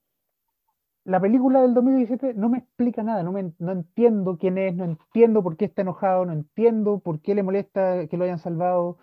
la 1.08 1.20
película 1.20 1.62
del 1.62 1.72
2017 1.72 2.34
no 2.34 2.50
me 2.50 2.58
explica 2.58 3.02
nada, 3.02 3.22
no, 3.22 3.32
me, 3.32 3.54
no 3.58 3.72
entiendo 3.72 4.36
quién 4.38 4.58
es, 4.58 4.74
no 4.76 4.84
entiendo 4.84 5.42
por 5.42 5.56
qué 5.56 5.64
está 5.64 5.80
enojado, 5.80 6.26
no 6.26 6.34
entiendo 6.34 6.98
por 6.98 7.22
qué 7.22 7.34
le 7.34 7.42
molesta 7.42 8.06
que 8.08 8.18
lo 8.18 8.24
hayan 8.24 8.38
salvado, 8.38 8.98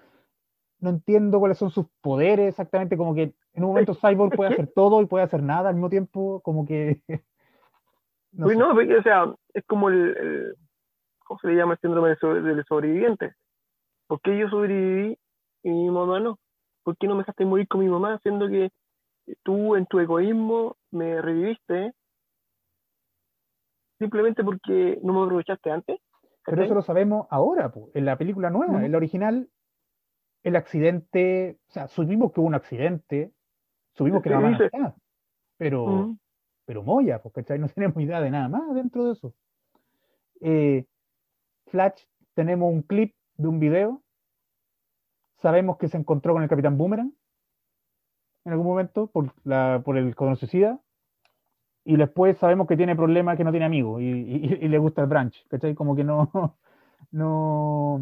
no 0.79 0.91
entiendo 0.91 1.39
cuáles 1.39 1.57
son 1.57 1.71
sus 1.71 1.87
poderes 2.01 2.49
exactamente, 2.49 2.95
como 2.95 3.15
que 3.15 3.33
en 3.53 3.63
un 3.63 3.69
momento 3.69 3.95
Cyborg 3.95 4.35
puede 4.35 4.53
hacer 4.53 4.67
todo 4.75 5.01
y 5.01 5.07
puede 5.07 5.23
hacer 5.23 5.41
nada 5.41 5.69
al 5.69 5.75
mismo 5.75 5.89
tiempo, 5.89 6.41
como 6.41 6.67
que... 6.67 7.01
no, 8.33 8.53
no, 8.53 8.73
o 8.73 9.01
sea, 9.01 9.33
es 9.55 9.65
como 9.65 9.89
el, 9.89 10.55
¿cómo 11.25 11.39
se 11.39 11.47
le 11.47 11.55
llama 11.55 11.73
el 11.73 11.79
síndrome 11.79 12.09
del 12.09 12.65
sobreviviente? 12.65 13.33
¿Por 14.05 14.21
qué 14.21 14.37
yo 14.37 14.47
sobreviví 14.49 15.17
y 15.63 15.69
mi 15.71 15.89
mamá 15.89 16.19
no? 16.19 16.37
¿Por 16.83 16.97
qué 16.97 17.07
no 17.07 17.15
me 17.15 17.21
dejaste 17.21 17.45
morir 17.45 17.67
con 17.67 17.79
mi 17.79 17.89
mamá, 17.89 18.19
siendo 18.21 18.47
que 18.47 18.69
tú 19.41 19.75
en 19.75 19.87
tu 19.87 19.99
egoísmo 19.99 20.77
me 20.95 21.21
reviviste 21.21 21.93
simplemente 23.99 24.43
porque 24.43 24.99
no 25.03 25.13
me 25.13 25.25
aprovechaste 25.25 25.71
antes. 25.71 25.99
Pero 26.45 26.63
eso 26.63 26.75
lo 26.75 26.81
sabemos 26.81 27.27
ahora, 27.31 27.73
en 27.93 28.05
la 28.05 28.17
película 28.17 28.51
nueva, 28.51 28.85
en 28.85 28.91
la 28.91 28.97
original, 28.97 29.49
el 30.43 30.55
accidente, 30.55 31.57
o 31.69 31.71
sea, 31.71 31.87
subimos 31.87 32.31
que 32.31 32.39
hubo 32.39 32.47
un 32.47 32.53
accidente, 32.53 33.33
subimos 33.93 34.21
que 34.21 34.29
era 34.29 34.37
a 34.37 34.95
pero, 35.57 36.15
pero 36.65 36.83
Moya, 36.83 37.19
porque 37.21 37.43
no 37.57 37.67
tenemos 37.75 37.97
idea 37.97 38.21
de 38.21 38.29
nada 38.29 38.47
más 38.47 38.75
dentro 38.75 39.05
de 39.05 39.13
eso. 39.13 39.33
Eh, 40.41 40.85
Flash, 41.67 42.03
tenemos 42.35 42.71
un 42.71 42.83
clip 42.83 43.15
de 43.37 43.47
un 43.47 43.59
video, 43.59 44.03
sabemos 45.37 45.77
que 45.77 45.87
se 45.87 45.97
encontró 45.97 46.33
con 46.33 46.43
el 46.43 46.49
Capitán 46.49 46.77
Boomerang, 46.77 47.11
en 48.43 48.51
algún 48.51 48.67
momento 48.67 49.07
por, 49.07 49.33
la, 49.43 49.81
por 49.83 49.97
el 49.97 50.15
conocida 50.15 50.79
y 51.85 51.95
después 51.97 52.37
sabemos 52.39 52.67
que 52.67 52.75
tiene 52.75 52.95
problemas 52.95 53.37
que 53.37 53.43
no 53.43 53.51
tiene 53.51 53.67
amigos 53.67 54.01
y, 54.01 54.05
y, 54.05 54.67
le 54.67 54.77
gusta 54.79 55.03
el 55.03 55.07
branch, 55.07 55.47
¿cachai? 55.47 55.75
Como 55.75 55.95
que 55.95 56.03
no... 56.03 56.29
No, 57.11 58.01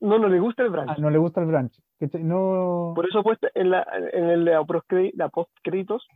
no, 0.00 0.18
no 0.18 0.28
le 0.28 0.40
gusta 0.40 0.62
el 0.62 0.70
branch. 0.70 0.90
Ah, 0.90 0.96
no 0.98 1.10
le 1.10 1.18
gusta 1.18 1.40
el 1.40 1.46
branch. 1.46 1.78
No... 2.20 2.92
Por 2.96 3.06
eso 3.06 3.20
ha 3.20 3.22
puesto 3.22 3.48
en, 3.54 3.70
la, 3.70 3.86
en 4.12 4.24
el, 4.24 4.44
la, 4.44 5.28
post 5.28 5.50
créditos 5.62 6.08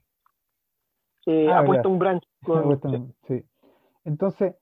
eh, 1.26 1.48
ah, 1.48 1.60
ha 1.60 1.64
puesto 1.64 1.90
un 1.90 1.98
branch. 1.98 2.24
sí. 3.28 3.44
Entonces, 4.04 4.56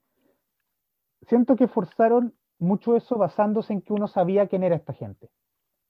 siento 1.22 1.56
que 1.56 1.68
forzaron 1.68 2.34
mucho 2.58 2.96
eso 2.96 3.16
basándose 3.16 3.72
en 3.72 3.80
que 3.80 3.92
uno 3.92 4.08
sabía 4.08 4.48
quién 4.48 4.64
era 4.64 4.76
esta 4.76 4.92
gente 4.92 5.30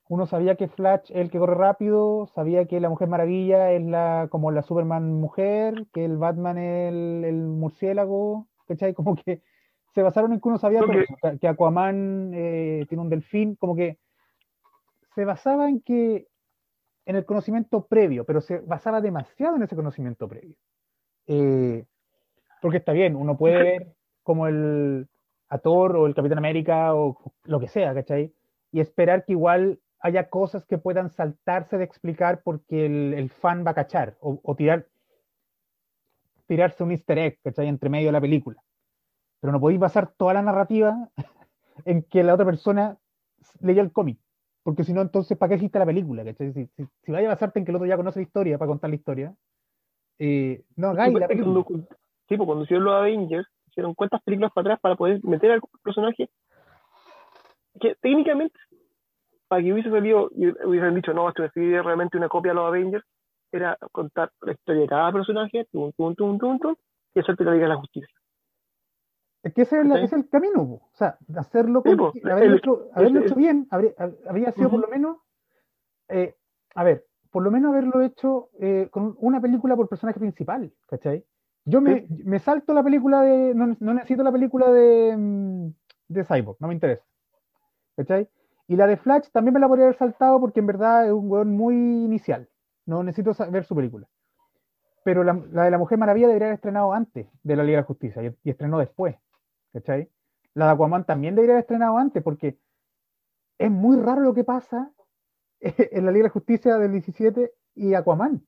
uno 0.09 0.25
sabía 0.25 0.55
que 0.55 0.67
Flash 0.67 1.11
es 1.11 1.17
el 1.17 1.29
que 1.29 1.39
corre 1.39 1.55
rápido, 1.55 2.27
sabía 2.33 2.65
que 2.65 2.79
la 2.79 2.89
Mujer 2.89 3.07
Maravilla 3.07 3.71
es 3.71 3.83
la 3.83 4.27
como 4.31 4.51
la 4.51 4.63
Superman 4.63 5.13
mujer, 5.13 5.85
que 5.93 6.05
el 6.05 6.17
Batman 6.17 6.57
es 6.57 6.93
el, 6.93 7.47
murciélago, 7.47 8.47
¿cachai? 8.67 8.93
Como 8.93 9.15
que 9.15 9.41
se 9.93 10.01
basaron 10.01 10.31
en 10.33 10.39
que 10.39 10.47
uno 10.47 10.59
sabía 10.59 10.81
que, 11.41 11.47
Aquaman 11.47 12.31
eh, 12.33 12.85
tiene 12.87 13.01
un 13.01 13.09
delfín, 13.09 13.55
como 13.55 13.75
que 13.75 13.97
se 15.15 15.25
basaba 15.25 15.67
en 15.67 15.81
que 15.81 16.27
en 17.05 17.15
el 17.15 17.25
conocimiento 17.25 17.87
previo, 17.87 18.25
pero 18.25 18.41
se 18.41 18.59
basaba 18.59 19.01
demasiado 19.01 19.55
en 19.55 19.63
ese 19.63 19.75
conocimiento 19.75 20.27
previo. 20.27 20.55
Eh, 21.25 21.85
porque 22.61 22.77
está 22.77 22.91
bien, 22.91 23.15
uno 23.15 23.37
puede 23.37 23.63
ver 23.63 23.87
como 24.23 24.47
el 24.47 25.07
a 25.49 25.57
Thor 25.57 25.95
o 25.95 26.05
el 26.05 26.13
Capitán 26.13 26.37
América 26.37 26.93
o 26.93 27.33
lo 27.43 27.59
que 27.59 27.67
sea, 27.67 27.93
¿cachai? 27.93 28.33
Y 28.71 28.81
esperar 28.81 29.25
que 29.25 29.31
igual 29.31 29.79
haya 29.99 30.29
cosas 30.29 30.65
que 30.65 30.77
puedan 30.77 31.09
saltarse 31.09 31.77
de 31.77 31.83
explicar 31.83 32.41
porque 32.43 32.85
el, 32.85 33.29
fan 33.29 33.65
va 33.65 33.71
a 33.71 33.75
cachar 33.75 34.15
o, 34.19 34.55
tirar 34.55 34.87
tirarse 36.45 36.83
un 36.83 36.91
easter 36.91 37.17
egg, 37.17 37.39
¿cachai? 37.43 37.67
Entre 37.67 37.89
medio 37.89 38.07
de 38.07 38.13
la 38.13 38.21
película. 38.21 38.63
Pero 39.41 39.51
no 39.51 39.59
podéis 39.59 39.79
basar 39.79 40.13
toda 40.15 40.33
la 40.33 40.41
narrativa 40.41 41.09
en 41.85 42.03
que 42.03 42.23
la 42.23 42.33
otra 42.33 42.45
persona 42.45 42.97
leyó 43.59 43.81
el 43.81 43.91
cómic. 43.91 44.17
Porque 44.63 44.83
si 44.83 44.93
no, 44.93 45.01
entonces, 45.01 45.37
¿para 45.37 45.49
qué 45.49 45.55
existe 45.55 45.79
la 45.79 45.85
película? 45.85 46.23
¿cachai? 46.23 46.53
Si, 46.53 46.69
si, 46.75 47.11
vaya 47.11 47.27
a 47.27 47.33
basarte 47.33 47.59
en 47.59 47.65
que 47.65 47.71
el 47.71 47.75
otro 47.75 47.87
ya 47.87 47.97
conoce 47.97 48.19
la 48.19 48.23
historia 48.23 48.57
para 48.57 48.69
contar 48.69 48.89
la 48.89 48.95
historia, 48.95 49.35
eh, 50.19 50.63
no 50.75 50.89
hagáis 50.89 51.13
la 51.13 51.27
película. 51.27 51.65
Sí, 52.27 52.35
pues 52.35 52.45
cuando 52.45 52.63
hicieron 52.63 52.85
los 52.85 52.95
Avengers, 52.95 53.47
hicieron 53.67 53.93
cuántas 53.93 54.21
películas 54.23 54.51
para 54.53 54.67
atrás 54.67 54.79
para 54.81 54.95
poder 54.95 55.23
meter 55.23 55.51
al 55.51 55.61
personaje 55.83 56.29
que 57.79 57.95
técnicamente 58.01 58.57
para 59.47 59.61
que 59.61 59.73
hubiese 59.73 59.89
salido 59.89 60.29
y 60.35 60.47
hubiesen 60.65 60.95
dicho 60.95 61.13
no, 61.13 61.29
esto 61.29 61.43
es 61.43 61.53
realmente 61.53 62.17
una 62.17 62.29
copia 62.29 62.51
de 62.51 62.55
los 62.55 62.67
Avengers 62.67 63.05
era 63.51 63.77
contar 63.91 64.31
la 64.41 64.51
historia 64.51 64.81
de 64.81 64.87
cada 64.87 65.11
personaje 65.11 65.65
tum, 65.71 65.91
tum, 65.93 66.15
tum, 66.15 66.37
tum, 66.37 66.59
tum, 66.59 66.75
y 67.13 67.19
hacerte 67.19 67.43
la 67.43 67.53
Liga 67.53 67.67
la 67.67 67.77
Justicia 67.77 68.17
es 69.47 69.53
que 69.53 69.61
ese 69.61 69.79
es, 69.79 70.13
el 70.13 70.27
camino, 70.29 70.61
o 70.61 70.89
sea, 70.93 71.17
hacerlo, 71.37 71.81
con, 71.81 72.11
haberlo, 72.29 72.57
hecho, 72.57 73.35
bien, 73.35 73.67
habría, 73.69 74.51
sido 74.51 74.69
por 74.69 74.81
lo 74.81 74.87
menos, 74.87 75.17
eh, 76.09 76.35
a 76.75 76.83
ver, 76.83 77.05
por 77.31 77.43
lo 77.43 77.51
menos 77.51 77.71
haberlo 77.71 78.01
hecho 78.01 78.49
eh, 78.59 78.89
con 78.91 79.15
una 79.19 79.39
película 79.39 79.75
por 79.75 79.87
personaje 79.87 80.19
principal, 80.19 80.71
¿cachai? 80.87 81.23
Yo 81.65 81.81
me, 81.81 82.07
me 82.09 82.39
salto 82.39 82.73
la 82.73 82.83
película 82.83 83.21
de. 83.21 83.53
No, 83.53 83.75
no, 83.79 83.93
necesito 83.93 84.23
la 84.23 84.31
película 84.31 84.71
de, 84.71 85.15
mm, 85.17 85.67
de 86.07 86.23
Cyborg, 86.23 86.57
no 86.59 86.67
me 86.67 86.73
interesa. 86.73 87.03
¿Cachai? 87.95 88.27
Y 88.67 88.75
la 88.75 88.87
de 88.87 88.97
Flash 88.97 89.29
también 89.31 89.53
me 89.53 89.59
la 89.59 89.67
podría 89.67 89.85
haber 89.85 89.97
saltado 89.97 90.39
porque 90.39 90.59
en 90.59 90.67
verdad 90.67 91.05
es 91.05 91.13
un 91.13 91.31
weón 91.31 91.55
muy 91.55 91.75
inicial. 91.75 92.49
No 92.85 93.03
necesito 93.03 93.33
ver 93.49 93.63
su 93.63 93.75
película. 93.75 94.07
Pero 95.03 95.23
la, 95.23 95.33
de 95.33 95.71
la 95.71 95.77
Mujer 95.77 95.97
Maravilla 95.97 96.27
debería 96.27 96.47
haber 96.47 96.55
estrenado 96.55 96.91
antes 96.91 97.27
de 97.43 97.55
la 97.55 97.63
Liga 97.63 97.77
de 97.77 97.83
Justicia 97.83 98.21
y, 98.23 98.49
estrenó 98.49 98.79
después. 98.79 99.15
¿Cachai? 99.71 100.09
La 100.53 100.65
de 100.65 100.71
Aquaman 100.71 101.05
también 101.05 101.35
debería 101.35 101.55
haber 101.55 101.63
estrenado 101.63 101.97
antes 101.97 102.21
porque 102.23 102.59
es 103.57 103.71
muy 103.71 103.97
raro 103.97 104.21
lo 104.21 104.33
que 104.33 104.43
pasa 104.43 104.91
en 105.59 106.05
la 106.05 106.11
Liga 106.11 106.25
de 106.25 106.29
Justicia 106.29 106.77
del 106.77 106.91
17 106.91 107.53
y 107.75 107.93
Aquaman 107.93 108.45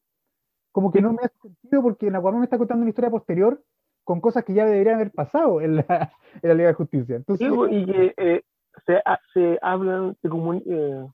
como 0.71 0.91
que 0.91 1.01
no 1.01 1.13
me 1.13 1.23
hace 1.23 1.37
sentido 1.41 1.81
porque 1.81 2.07
en 2.07 2.15
Aquaman 2.15 2.39
me 2.39 2.45
está 2.45 2.57
contando 2.57 2.81
una 2.81 2.89
historia 2.89 3.09
posterior 3.09 3.61
con 4.03 4.21
cosas 4.21 4.43
que 4.43 4.53
ya 4.53 4.65
deberían 4.65 4.95
haber 4.95 5.11
pasado 5.11 5.61
en 5.61 5.77
la, 5.77 6.13
en 6.41 6.57
Liga 6.57 6.69
de 6.69 6.73
Justicia. 6.73 7.23
Y 7.27 7.85
que 7.85 8.13
eh, 8.17 8.43
se, 8.85 9.01
se, 9.33 9.59
hablan 9.61 10.15
como, 10.27 10.53
eh, 10.53 11.07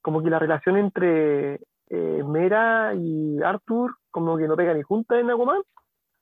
como 0.00 0.22
que 0.22 0.30
la 0.30 0.38
relación 0.38 0.76
entre 0.76 1.60
eh, 1.90 2.24
Mera 2.24 2.94
y 2.94 3.42
Arthur 3.42 3.94
como 4.10 4.36
que 4.36 4.48
no 4.48 4.56
pegan 4.56 4.76
ni 4.76 4.82
junta 4.82 5.18
en 5.18 5.30
Aquaman 5.30 5.62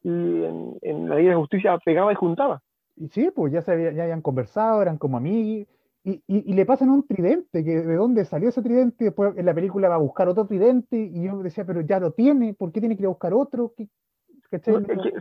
y 0.03 0.09
en, 0.09 0.79
en, 0.83 1.09
la 1.09 1.17
Liga 1.17 1.31
de 1.31 1.37
Justicia 1.37 1.79
pegaba 1.85 2.13
y 2.13 2.17
juntaba. 2.17 2.63
Y 2.97 3.09
sí, 3.09 3.31
pues 3.35 3.53
ya, 3.53 3.63
se 3.63 3.95
ya 3.95 4.03
habían 4.03 4.23
conversado, 4.23 4.81
eran 4.83 4.99
como 4.99 5.17
amigos, 5.17 5.69
y, 6.03 6.23
y, 6.27 6.55
le 6.55 6.65
pasan 6.65 6.89
un 6.89 7.07
tridente, 7.07 7.63
que 7.63 7.83
de 7.83 7.95
dónde 7.95 8.25
salió 8.25 8.49
ese 8.49 8.63
tridente, 8.63 9.05
después 9.05 9.37
en 9.37 9.45
la 9.45 9.53
película 9.53 9.91
va 9.91 9.97
a 9.97 9.99
buscar 9.99 10.29
otro 10.29 10.47
tridente, 10.47 10.97
y 10.97 11.25
yo 11.25 11.43
decía, 11.43 11.67
pero 11.67 11.83
ya 11.83 12.01
lo 12.01 12.13
tiene, 12.13 12.55
¿por 12.55 12.73
qué 12.73 12.81
tiene 12.81 12.97
que 12.97 13.03
ir 13.03 13.07
a 13.07 13.11
buscar 13.11 13.35
otro? 13.35 13.75
¿Qué, 13.77 13.87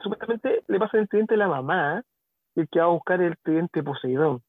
supuestamente 0.02 0.64
le 0.68 0.80
pasa 0.80 0.98
el 0.98 1.10
tridente 1.10 1.34
a 1.34 1.38
la 1.38 1.50
mamá, 1.50 2.04
y 2.56 2.62
el 2.62 2.70
que 2.70 2.80
va 2.80 2.86
a 2.86 2.90
buscar 2.90 3.22
el 3.22 3.38
tridente 3.44 3.84
Poseidón. 3.84 4.42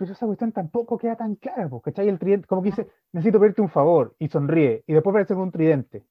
Pero 0.00 0.14
esa 0.14 0.24
cuestión 0.24 0.50
tampoco 0.50 0.96
queda 0.96 1.14
tan 1.14 1.34
clara, 1.34 1.68
¿cachai? 1.84 2.08
El 2.08 2.18
tridente, 2.18 2.46
como 2.46 2.62
que 2.62 2.70
dice, 2.70 2.88
necesito 3.12 3.38
pedirte 3.38 3.60
un 3.60 3.68
favor, 3.68 4.16
y 4.18 4.28
sonríe, 4.28 4.82
y 4.86 4.94
después 4.94 5.12
aparece 5.12 5.34
con 5.34 5.42
un 5.42 5.52
tridente, 5.52 6.06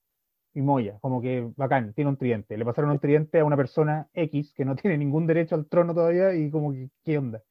y 0.54 0.62
moya, 0.62 1.00
como 1.02 1.20
que 1.20 1.50
bacán, 1.58 1.94
tiene 1.96 2.12
un 2.12 2.16
tridente. 2.16 2.56
Le 2.56 2.66
pasaron 2.66 2.92
un 2.92 3.00
tridente 3.00 3.40
a 3.40 3.46
una 3.46 3.58
persona 3.58 4.08
X 4.14 4.54
que 4.54 4.64
no 4.64 4.76
tiene 4.84 4.96
ningún 4.96 5.26
derecho 5.26 5.56
al 5.56 5.66
trono 5.66 5.96
todavía, 5.96 6.36
y 6.36 6.52
como 6.52 6.72
que, 6.72 6.92
¿qué 7.04 7.18
onda? 7.18 7.42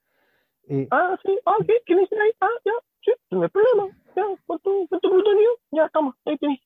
Eh, 0.68 0.86
ah, 0.92 1.18
sí, 1.24 1.36
ah, 1.44 1.56
¿qué? 1.66 1.72
¿Qué 1.84 1.96
necesitas 1.96 2.20
ahí? 2.20 2.30
Ah, 2.40 2.46
ya, 2.64 2.72
sí, 3.04 3.10
no 3.32 3.42
hay 3.42 3.48
problema. 3.48 3.98
Ya, 4.14 4.22
¿cuánto, 4.46 4.70
cuánto 4.88 5.10
plutonio? 5.10 5.50
Ya, 5.72 5.86
estamos, 5.86 6.14
ahí 6.24 6.38
tenés. 6.38 6.60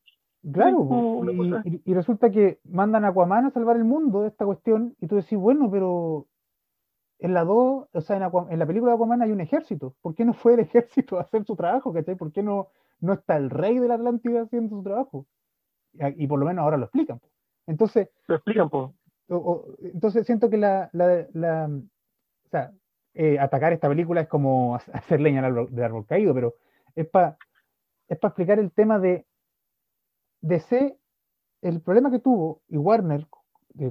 Claro, 0.52 1.22
y, 1.64 1.80
y, 1.90 1.94
resulta 1.94 2.30
que 2.30 2.58
mandan 2.64 3.06
a 3.06 3.08
Aquaman 3.08 3.46
a 3.46 3.50
salvar 3.52 3.76
el 3.76 3.84
mundo 3.84 4.20
de 4.20 4.28
esta 4.28 4.44
cuestión, 4.44 4.94
y 5.00 5.06
tú 5.06 5.16
decís, 5.16 5.38
bueno, 5.38 5.70
pero 5.70 6.26
en 7.22 7.34
la 7.34 7.44
2, 7.44 7.88
o 7.92 8.00
sea, 8.00 8.16
en, 8.16 8.22
en, 8.50 8.58
la 8.58 8.66
película 8.66 8.90
de 8.90 8.96
Aquaman 8.96 9.22
hay 9.22 9.30
un 9.30 9.40
ejército. 9.40 9.94
¿Por 10.02 10.14
qué 10.14 10.24
no 10.24 10.34
fue 10.34 10.54
el 10.54 10.60
ejército 10.60 11.18
a 11.18 11.22
hacer 11.22 11.44
su 11.44 11.54
trabajo? 11.54 11.92
¿cachai? 11.92 12.16
¿Por 12.16 12.32
qué 12.32 12.42
no, 12.42 12.68
no 13.00 13.12
está 13.12 13.36
el 13.36 13.48
rey 13.48 13.78
de 13.78 13.86
la 13.86 13.94
Atlántida 13.94 14.42
haciendo 14.42 14.76
su 14.76 14.82
trabajo? 14.82 15.26
Y, 16.16 16.26
por 16.26 16.40
lo 16.40 16.46
menos 16.46 16.64
ahora 16.64 16.76
lo 16.76 16.84
explican. 16.86 17.20
Entonces. 17.66 18.08
Lo 18.26 18.34
explican, 18.34 18.68
pues. 18.68 18.90
entonces 19.94 20.26
siento 20.26 20.50
que 20.50 20.56
la, 20.56 20.90
la, 20.92 21.26
la, 21.32 21.66
o 21.66 22.48
sea, 22.48 22.72
eh, 23.14 23.38
atacar 23.38 23.72
esta 23.72 23.88
película 23.88 24.22
es 24.22 24.28
como 24.28 24.74
hacer 24.92 25.20
leña 25.20 25.42
del 25.42 25.84
árbol, 25.84 26.06
caído, 26.06 26.34
pero 26.34 26.56
es 26.96 27.06
para 27.06 27.36
es 28.08 28.18
explicar 28.20 28.58
el 28.58 28.72
tema 28.72 28.98
de 28.98 29.24
DC, 30.40 30.98
el 31.62 31.80
problema 31.80 32.10
que 32.10 32.18
tuvo, 32.18 32.62
y 32.68 32.76
Warner 32.76 33.26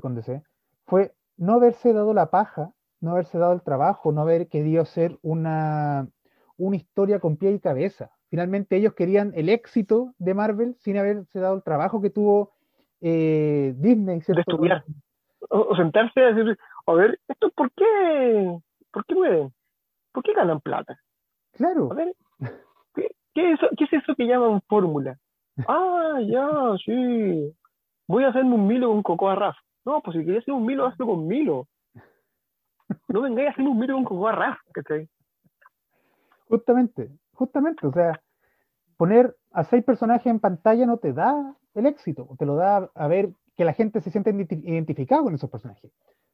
con 0.02 0.16
DC, 0.16 0.44
fue 0.86 1.14
no 1.38 1.54
haberse 1.54 1.94
dado 1.94 2.14
la 2.14 2.30
paja, 2.30 2.74
no 3.02 3.12
haberse 3.12 3.38
dado 3.38 3.54
el 3.54 3.62
trabajo, 3.62 4.12
no 4.12 4.22
haber 4.22 4.48
querido 4.48 4.84
hacer 4.84 5.18
una, 5.22 6.08
una 6.58 6.76
historia 6.76 7.20
con 7.20 7.36
pie 7.36 7.52
y 7.52 7.60
cabeza. 7.60 8.12
Finalmente 8.30 8.78
ellos 8.78 8.94
querían 8.94 9.34
el 9.36 9.50
éxito 9.50 10.14
de 10.18 10.34
Marvel 10.34 10.76
sin 10.80 10.98
haberse 10.98 11.40
dado 11.40 11.56
el 11.56 11.64
trabajo 11.64 12.02
que 12.02 12.12
tuvo 12.12 12.54
eh, 13.02 13.74
Disney. 13.78 14.22
De 14.26 14.42
estudiar. 14.42 14.86
O, 15.50 15.76
sentarse 15.76 16.22
a 16.22 16.32
decir, 16.32 16.58
a 16.86 16.94
ver, 16.94 17.20
¿esto 17.28 17.50
por 17.50 17.72
qué? 17.72 18.58
¿Por 18.92 19.06
qué 19.06 19.16
pueden? 19.16 19.54
¿Por 20.14 20.24
qué 20.24 20.34
ganan 20.34 20.62
plata? 20.62 20.98
Claro. 21.54 21.90
A 21.92 21.96
ver, 21.96 22.16
¿qué, 22.94 23.06
es, 23.36 23.60
eso, 23.60 23.68
¿qué 23.78 23.86
es 23.86 23.94
eso 23.94 24.16
que 24.16 24.28
llaman 24.28 24.62
fórmula? 24.68 25.18
Ah, 25.68 26.20
ya, 26.24 26.48
sí. 26.86 27.54
Voy 28.08 28.24
a 28.24 28.30
hacerme 28.30 28.56
un 28.56 28.68
Milo 28.68 28.90
con 28.90 29.04
Cocoa 29.04 29.36
Raf. 29.36 29.58
No, 29.84 30.02
pues 30.02 30.16
si 30.16 30.24
querías 30.24 30.44
hacer 30.44 30.54
un 30.54 30.66
Milo, 30.66 30.86
hazlo 30.86 31.08
con 31.08 31.28
Milo. 31.28 31.68
No 33.08 33.22
vengáis 33.22 33.50
a 33.50 33.52
hacer 33.52 33.68
un 33.68 33.78
Milo 33.78 33.96
con 33.96 34.04
Cocoa 34.06 34.58
¿cachai? 34.74 35.08
Justamente, 36.48 37.10
justamente, 37.34 37.88
o 37.88 37.94
sea, 37.94 38.22
poner 38.98 39.36
a 39.52 39.64
seis 39.64 39.84
personajes 39.84 40.28
en 40.28 40.40
pantalla 40.40 40.86
no 40.86 40.98
te 40.98 41.14
da 41.14 41.56
el 41.74 41.86
éxito, 41.86 42.28
te 42.38 42.46
lo 42.46 42.56
da 42.56 42.90
a 42.94 43.08
ver 43.08 43.30
que 43.56 43.66
la 43.66 43.74
gente 43.74 44.02
se 44.02 44.12
siente 44.12 44.32
identificada 44.32 45.24
con 45.24 45.34
esos 45.34 45.50
personajes. 45.50 45.92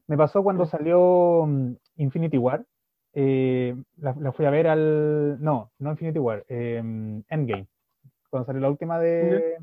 Me 0.07 0.17
pasó 0.17 0.41
cuando 0.41 0.65
salió 0.65 1.45
mm, 1.45 1.75
Infinity 1.97 2.37
War. 2.37 2.65
Eh, 3.13 3.75
la, 3.97 4.31
fui 4.31 4.45
a 4.45 4.49
ver 4.49 4.67
al. 4.67 5.41
No, 5.41 5.71
no 5.79 5.91
Infinity 5.91 6.19
War, 6.19 6.45
em, 6.47 7.23
Endgame. 7.29 7.67
Cuando 8.29 8.45
salió 8.45 8.61
la 8.61 8.69
última 8.69 8.99
de. 8.99 9.57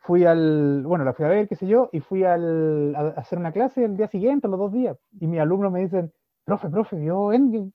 Fui 0.00 0.24
al. 0.24 0.82
Bueno, 0.84 1.04
la 1.04 1.12
fui 1.12 1.24
a 1.24 1.28
ver, 1.28 1.48
qué 1.48 1.56
sé 1.56 1.66
yo, 1.66 1.90
y 1.92 2.00
fui 2.00 2.24
al, 2.24 2.94
a, 2.96 3.08
hacer 3.20 3.38
una 3.38 3.52
clase 3.52 3.84
el 3.84 3.96
día 3.96 4.08
siguiente, 4.08 4.48
los 4.48 4.58
dos 4.58 4.72
días. 4.72 4.98
Y 5.20 5.26
mis 5.26 5.40
alumnos 5.40 5.70
me 5.72 5.80
dicen, 5.80 6.12
profe, 6.44 6.68
profe, 6.70 6.96
¿vio 6.96 7.32
Endgame? 7.32 7.72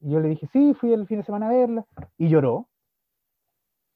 Y 0.00 0.12
yo 0.12 0.20
le 0.20 0.28
dije, 0.28 0.46
sí, 0.52 0.74
fui 0.74 0.92
el 0.92 1.06
fin 1.06 1.18
de 1.18 1.24
semana 1.24 1.48
a 1.48 1.52
verla. 1.52 1.84
Y 2.18 2.28
lloró. 2.28 2.68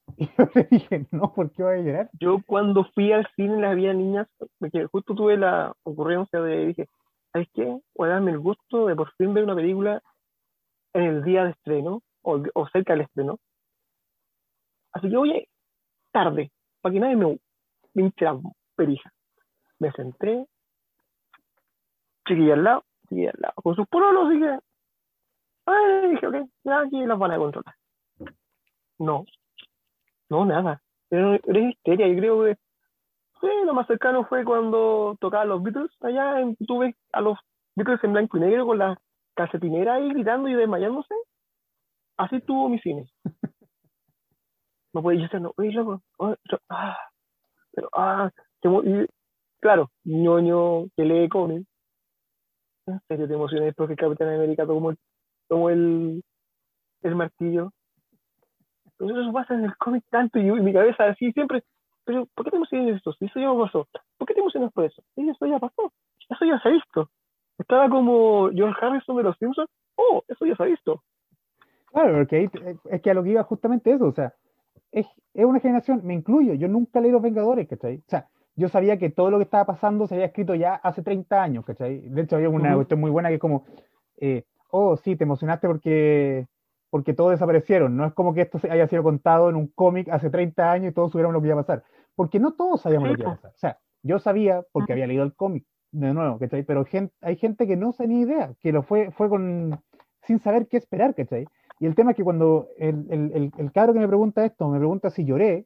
Y 0.17 0.25
yo 0.25 0.45
le 0.53 0.67
dije, 0.69 1.07
no, 1.11 1.33
¿por 1.33 1.51
qué 1.51 1.63
va 1.63 1.71
a 1.71 1.77
llorar? 1.77 2.09
Yo 2.19 2.39
cuando 2.45 2.83
fui 2.93 3.13
al 3.13 3.25
cine 3.37 3.65
había 3.65 3.93
niñas, 3.93 4.27
porque 4.59 4.85
justo 4.87 5.15
tuve 5.15 5.37
la 5.37 5.73
ocurrencia 5.83 6.41
de, 6.41 6.65
dije, 6.67 6.89
¿sabes 7.31 7.47
qué? 7.53 7.79
Voy 7.95 8.09
a 8.09 8.13
darme 8.13 8.31
el 8.31 8.39
gusto 8.39 8.87
de 8.87 8.95
por 8.95 9.11
fin 9.13 9.33
ver 9.33 9.45
una 9.45 9.55
película 9.55 10.01
en 10.93 11.03
el 11.03 11.23
día 11.23 11.45
de 11.45 11.51
estreno, 11.51 12.01
o, 12.23 12.43
o 12.53 12.67
cerca 12.67 12.93
del 12.93 13.03
estreno. 13.03 13.39
Así 14.91 15.09
que, 15.09 15.15
oye, 15.15 15.47
tarde, 16.11 16.51
para 16.81 16.93
que 16.93 16.99
nadie 16.99 17.15
me, 17.15 17.39
me 17.93 18.03
hinche 18.03 18.25
la 18.25 18.39
perija. 18.75 19.11
Me 19.79 19.91
senté, 19.91 20.45
chiquilla 22.27 22.53
al 22.53 22.63
lado, 22.63 22.83
chiquilla 23.09 23.31
al 23.31 23.41
lado, 23.41 23.53
con 23.55 23.75
sus 23.75 23.87
pololos, 23.87 24.29
dije, 24.29 24.59
ay, 25.65 26.11
dije, 26.11 26.27
ok, 26.27 26.35
ya 26.63 26.81
aquí 26.81 27.05
las 27.05 27.17
van 27.17 27.31
a 27.31 27.37
controlar. 27.37 27.75
No, 28.99 29.25
no, 30.29 30.45
nada. 30.45 30.81
Era, 31.09 31.39
era 31.43 31.59
histeria. 31.59 32.07
Yo 32.07 32.15
creo 32.15 32.43
que 32.43 32.55
sí, 33.41 33.47
lo 33.65 33.73
más 33.73 33.87
cercano 33.87 34.25
fue 34.25 34.45
cuando 34.45 35.17
tocaban 35.19 35.49
los 35.49 35.61
Beatles. 35.61 35.91
Allá 36.01 36.39
en, 36.39 36.55
a 37.11 37.21
los 37.21 37.37
Beatles 37.75 38.03
en 38.03 38.13
blanco 38.13 38.37
y 38.37 38.41
negro 38.41 38.65
con 38.65 38.77
la 38.77 38.97
calcetinera 39.35 39.95
ahí 39.95 40.09
gritando 40.09 40.47
y 40.47 40.53
desmayándose. 40.53 41.13
Así 42.17 42.39
tuvo 42.41 42.69
mi 42.69 42.79
cine. 42.79 43.09
No 44.93 45.01
podía, 45.01 45.29
yo 45.31 45.39
no, 45.39 45.53
oye, 45.55 45.71
loco, 45.71 46.01
ah, 46.67 46.97
pero, 47.73 47.89
ah, 47.93 48.29
y 48.63 49.05
claro, 49.59 49.89
ñoño 50.03 50.87
que 50.95 51.05
lee 51.05 51.29
cómics, 51.29 51.67
¿en 52.87 52.99
serio 53.07 53.27
te 53.27 53.33
emocionas 53.33 53.75
porque 53.75 53.95
Capitán 53.95 54.29
América 54.29 54.65
tomó, 54.65 54.93
tomó 55.47 55.69
el, 55.69 56.23
el 57.03 57.15
martillo? 57.15 57.71
Entonces 58.85 59.17
eso 59.17 59.33
pasa 59.33 59.53
en 59.55 59.65
el 59.65 59.75
cómic 59.77 60.03
tanto 60.09 60.39
y, 60.39 60.43
mi 60.43 60.73
cabeza 60.73 61.05
así 61.05 61.31
siempre, 61.31 61.63
pero 62.05 62.27
¿por 62.35 62.45
qué 62.45 62.51
te 62.51 62.57
emocionas 62.57 62.97
esto? 62.97 63.13
Si 63.13 63.25
eso 63.25 63.39
ya 63.39 63.51
pasó, 63.53 63.87
¿por 64.17 64.27
qué 64.27 64.33
te 64.33 64.41
emocionas 64.41 64.71
por 64.73 64.85
eso? 64.85 65.01
Sí, 65.15 65.27
eso 65.27 65.45
ya 65.45 65.59
pasó, 65.59 65.91
eso 66.29 66.45
ya 66.45 66.59
se 66.59 66.69
ha 66.69 66.71
visto. 66.71 67.09
Estaba 67.57 67.89
como 67.89 68.49
George 68.51 68.77
Harrison 68.79 69.17
de 69.17 69.23
los 69.23 69.37
Simpsons, 69.37 69.69
oh, 69.95 70.23
eso 70.27 70.45
ya 70.45 70.55
se 70.55 70.63
ha 70.63 70.65
visto. 70.67 71.03
Claro, 71.91 72.13
porque 72.19 72.49
es 72.89 73.01
que 73.01 73.11
a 73.11 73.13
lo 73.13 73.23
que 73.23 73.31
iba 73.31 73.43
justamente 73.43 73.91
eso, 73.91 74.05
o 74.05 74.13
sea, 74.13 74.33
es, 74.91 75.07
es, 75.33 75.45
una 75.45 75.59
generación, 75.59 76.01
me 76.03 76.13
incluyo, 76.13 76.53
yo 76.53 76.67
nunca 76.67 76.99
leí 77.01 77.11
Los 77.11 77.21
Vengadores, 77.21 77.67
¿cachai? 77.67 77.97
O 77.97 78.09
sea, 78.09 78.27
yo 78.55 78.69
sabía 78.69 78.97
que 78.97 79.09
todo 79.09 79.31
lo 79.31 79.37
que 79.37 79.43
estaba 79.43 79.65
pasando 79.65 80.07
se 80.07 80.15
había 80.15 80.27
escrito 80.27 80.55
ya 80.55 80.75
hace 80.75 81.01
30 81.01 81.41
años, 81.41 81.65
¿cachai? 81.65 81.99
De 82.09 82.21
hecho, 82.21 82.35
había 82.35 82.49
una 82.49 82.75
cuestión 82.75 82.99
muy 82.99 83.09
buena 83.09 83.29
que 83.29 83.35
es 83.35 83.41
como, 83.41 83.65
eh, 84.17 84.43
oh, 84.69 84.97
sí, 84.97 85.15
te 85.15 85.23
emocionaste 85.23 85.67
porque, 85.67 86.47
porque 86.89 87.13
todos 87.13 87.31
desaparecieron. 87.31 87.95
No 87.95 88.05
es 88.05 88.13
como 88.13 88.33
que 88.33 88.41
esto 88.41 88.59
haya 88.69 88.87
sido 88.87 89.03
contado 89.03 89.49
en 89.49 89.55
un 89.55 89.67
cómic 89.67 90.09
hace 90.09 90.29
30 90.29 90.71
años 90.71 90.91
y 90.91 90.93
todos 90.93 91.11
supiéramos 91.11 91.33
lo 91.33 91.41
que 91.41 91.47
iba 91.47 91.59
a 91.59 91.63
pasar. 91.63 91.83
Porque 92.15 92.39
no 92.39 92.53
todos 92.53 92.81
sabíamos 92.81 93.09
lo 93.09 93.15
que 93.15 93.21
iba 93.21 93.31
a 93.31 93.35
pasar. 93.35 93.51
O 93.51 93.59
sea, 93.59 93.79
yo 94.03 94.19
sabía 94.19 94.63
porque 94.71 94.93
había 94.93 95.07
leído 95.07 95.23
el 95.23 95.33
cómic 95.33 95.65
de 95.91 96.13
nuevo, 96.13 96.39
¿cachai? 96.39 96.63
Pero 96.63 96.85
hay 97.21 97.35
gente 97.35 97.67
que 97.67 97.75
no 97.75 97.93
tenía 97.93 98.21
idea, 98.21 98.53
que 98.59 98.71
lo 98.71 98.83
fue, 98.83 99.11
fue 99.11 99.29
con, 99.29 99.79
sin 100.23 100.39
saber 100.39 100.67
qué 100.67 100.77
esperar, 100.77 101.13
¿cachai? 101.15 101.45
Y 101.81 101.87
el 101.87 101.95
tema 101.95 102.11
es 102.11 102.17
que 102.17 102.23
cuando 102.23 102.69
el, 102.77 103.07
el, 103.09 103.51
el, 103.57 103.71
cabro 103.71 103.91
que 103.91 103.99
me 103.99 104.07
pregunta 104.07 104.45
esto, 104.45 104.69
me 104.69 104.77
pregunta 104.77 105.09
si 105.09 105.25
lloré, 105.25 105.65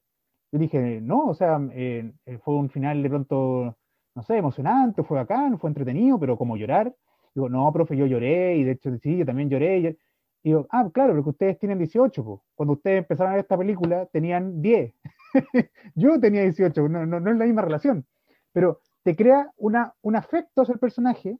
yo 0.49 0.57
dije, 0.57 1.01
no, 1.01 1.25
o 1.25 1.33
sea, 1.33 1.59
eh, 1.73 2.09
eh, 2.25 2.37
fue 2.37 2.55
un 2.55 2.69
final 2.69 3.03
de 3.03 3.09
pronto, 3.09 3.75
no 4.15 4.23
sé, 4.23 4.37
emocionante, 4.37 5.03
fue 5.03 5.17
bacán, 5.17 5.59
fue 5.59 5.69
entretenido, 5.69 6.17
pero 6.17 6.37
como 6.37 6.55
llorar. 6.55 6.95
Digo, 7.33 7.49
no, 7.49 7.69
profe, 7.73 7.97
yo 7.97 8.05
lloré, 8.05 8.55
y 8.55 8.63
de 8.63 8.71
hecho 8.71 8.97
sí, 8.99 9.17
yo 9.17 9.25
también 9.25 9.49
lloré. 9.49 9.79
Y 9.79 9.97
digo, 10.41 10.65
ah, 10.69 10.89
claro, 10.93 11.15
porque 11.15 11.31
ustedes 11.31 11.59
tienen 11.59 11.79
18, 11.79 12.23
pues. 12.23 12.39
cuando 12.55 12.75
ustedes 12.75 12.99
empezaron 12.99 13.33
a 13.33 13.35
ver 13.35 13.43
esta 13.43 13.57
película 13.57 14.05
tenían 14.05 14.61
10. 14.61 14.93
yo 15.95 16.17
tenía 16.21 16.43
18, 16.43 16.87
no, 16.87 17.05
no, 17.05 17.19
no, 17.19 17.29
es 17.29 17.37
la 17.37 17.45
misma 17.45 17.61
relación. 17.61 18.05
Pero 18.53 18.79
te 19.03 19.17
crea 19.17 19.51
una, 19.57 19.93
un 20.01 20.15
afecto 20.15 20.61
hacia 20.61 20.71
el 20.71 20.79
personaje 20.79 21.37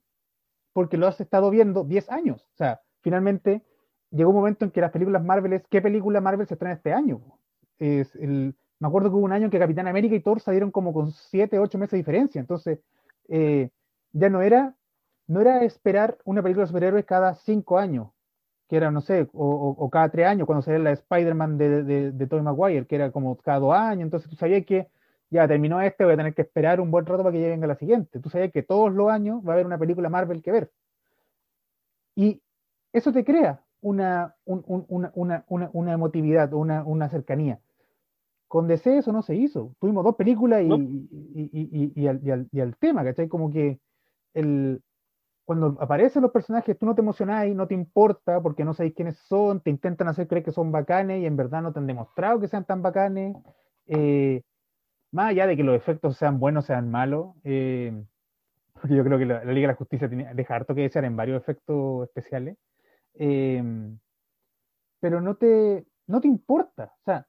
porque 0.74 0.98
lo 0.98 1.08
has 1.08 1.22
estado 1.22 1.50
viendo 1.50 1.86
10 1.86 2.10
años. 2.10 2.42
O 2.56 2.58
sea, 2.58 2.82
finalmente 3.00 3.62
llegó 4.12 4.30
un 4.30 4.36
momento 4.36 4.66
en 4.66 4.72
que 4.72 4.82
las 4.82 4.92
películas 4.92 5.24
Marvel 5.24 5.64
¿qué 5.70 5.82
película 5.82 6.22
Marvel 6.22 6.48
se 6.48 6.56
estrena 6.56 6.76
este 6.76 6.94
año? 6.94 7.22
Es 7.80 8.16
el, 8.16 8.56
me 8.80 8.88
acuerdo 8.88 9.10
que 9.10 9.16
hubo 9.16 9.26
un 9.26 9.32
año 9.32 9.46
en 9.46 9.52
que 9.52 9.60
Capitán 9.60 9.88
América 9.88 10.16
y 10.16 10.20
Thor 10.20 10.40
salieron 10.40 10.72
como 10.72 10.94
con 10.94 11.12
7, 11.12 11.60
8 11.60 11.78
meses 11.78 11.92
de 11.92 11.98
diferencia. 11.98 12.40
Entonces, 12.40 12.80
eh, 13.30 13.70
ya 14.12 14.30
no 14.30 14.42
era, 14.42 14.76
no 15.28 15.42
era 15.42 15.64
esperar 15.64 16.18
una 16.26 16.42
película 16.44 16.64
de 16.64 16.68
superhéroes 16.68 17.06
cada 17.06 17.36
5 17.36 17.78
años, 17.78 18.10
que 18.70 18.78
era, 18.78 18.92
no 18.92 19.02
sé, 19.02 19.28
o, 19.34 19.90
cada 19.92 20.10
3 20.10 20.28
años, 20.28 20.46
cuando 20.46 20.62
salía 20.62 20.80
la 20.80 20.92
Spider-Man 20.92 21.58
de, 21.58 21.84
de, 21.84 22.12
de 22.12 22.28
Tobey 22.28 22.44
Maguire, 22.44 22.86
que 22.88 22.96
era 22.96 23.12
como 23.12 23.38
cada 23.38 23.60
2 23.60 23.74
años. 23.76 24.04
Entonces, 24.04 24.30
tú 24.30 24.36
sabías 24.36 24.66
que 24.66 24.90
ya 25.30 25.48
terminó 25.48 25.82
este, 25.82 26.04
voy 26.06 26.14
a 26.14 26.18
tener 26.18 26.34
que 26.34 26.44
esperar 26.44 26.80
un 26.82 26.92
buen 26.92 27.06
rato 27.06 27.24
para 27.24 27.34
que 27.34 27.40
llegue 27.40 27.64
a 27.64 27.68
la 27.68 27.76
siguiente. 27.76 28.20
Tú 28.20 28.30
sabías 28.30 28.52
que 28.52 28.64
todos 28.64 28.94
los 28.94 29.10
años 29.10 29.42
va 29.46 29.52
a 29.52 29.54
haber 29.54 29.66
una 29.66 29.78
película 29.78 30.10
Marvel 30.10 30.42
que 30.42 30.52
ver. 30.52 30.72
Y 32.16 32.42
eso 32.94 33.12
te 33.12 33.26
crea 33.26 33.65
una, 33.86 34.36
una, 34.46 35.94
emotividad, 35.94 36.54
una, 36.54 37.10
cercanía. 37.10 37.60
Con 38.48 38.68
DC 38.68 38.98
eso 38.98 39.12
no 39.12 39.22
se 39.22 39.36
hizo. 39.36 39.76
Tuvimos 39.80 40.04
dos 40.04 40.16
películas 40.16 40.64
y, 40.64 42.08
al, 42.08 42.76
tema, 42.80 43.04
¿cachai? 43.04 43.28
Como 43.28 43.52
que 43.52 43.80
el, 44.34 44.82
cuando 45.46 45.78
aparecen 45.80 46.24
los 46.24 46.32
personajes 46.32 46.78
tú 46.80 46.88
no 46.88 46.96
te 46.96 47.02
emocionáis, 47.02 47.56
no 47.56 47.68
te 47.68 47.76
importa 47.76 48.42
porque 48.42 48.66
no 48.66 48.74
sabéis 48.74 48.96
quiénes 48.96 49.18
son, 49.20 49.62
te 49.62 49.70
intentan 49.70 50.08
hacer 50.08 50.28
creer 50.28 50.44
que 50.44 50.52
son 50.52 50.72
bacanes 50.72 51.22
y 51.22 51.28
en 51.28 51.38
verdad 51.38 51.62
no 51.62 51.72
te 51.72 51.80
han 51.80 51.88
demostrado 51.88 52.40
que 52.40 52.48
sean 52.48 52.66
tan 52.66 52.82
bacanes. 52.82 53.36
Eh, 53.86 54.42
más 55.12 55.30
allá 55.30 55.46
de 55.46 55.56
que 55.56 55.64
los 55.64 55.76
efectos 55.76 56.18
sean 56.18 56.40
buenos, 56.40 56.66
sean 56.66 56.90
malos, 56.90 57.36
eh, 57.44 57.94
porque 58.74 58.96
yo 58.96 59.04
creo 59.04 59.20
que 59.20 59.26
la, 59.26 59.44
Liga 59.46 59.68
de 59.68 59.74
la 59.74 59.76
Justicia 59.76 60.10
tiene, 60.10 60.34
deja 60.34 60.56
harto 60.56 60.74
que 60.74 60.82
desear 60.82 61.06
en 61.06 61.16
varios 61.16 61.40
efectos 61.40 62.08
especiales. 62.08 62.58
Em, 63.16 63.98
pero 65.00 65.22
no 65.22 65.36
te, 65.36 65.86
no 66.08 66.22
te 66.22 66.28
importa, 66.28 66.94
o 67.02 67.04
sea, 67.04 67.28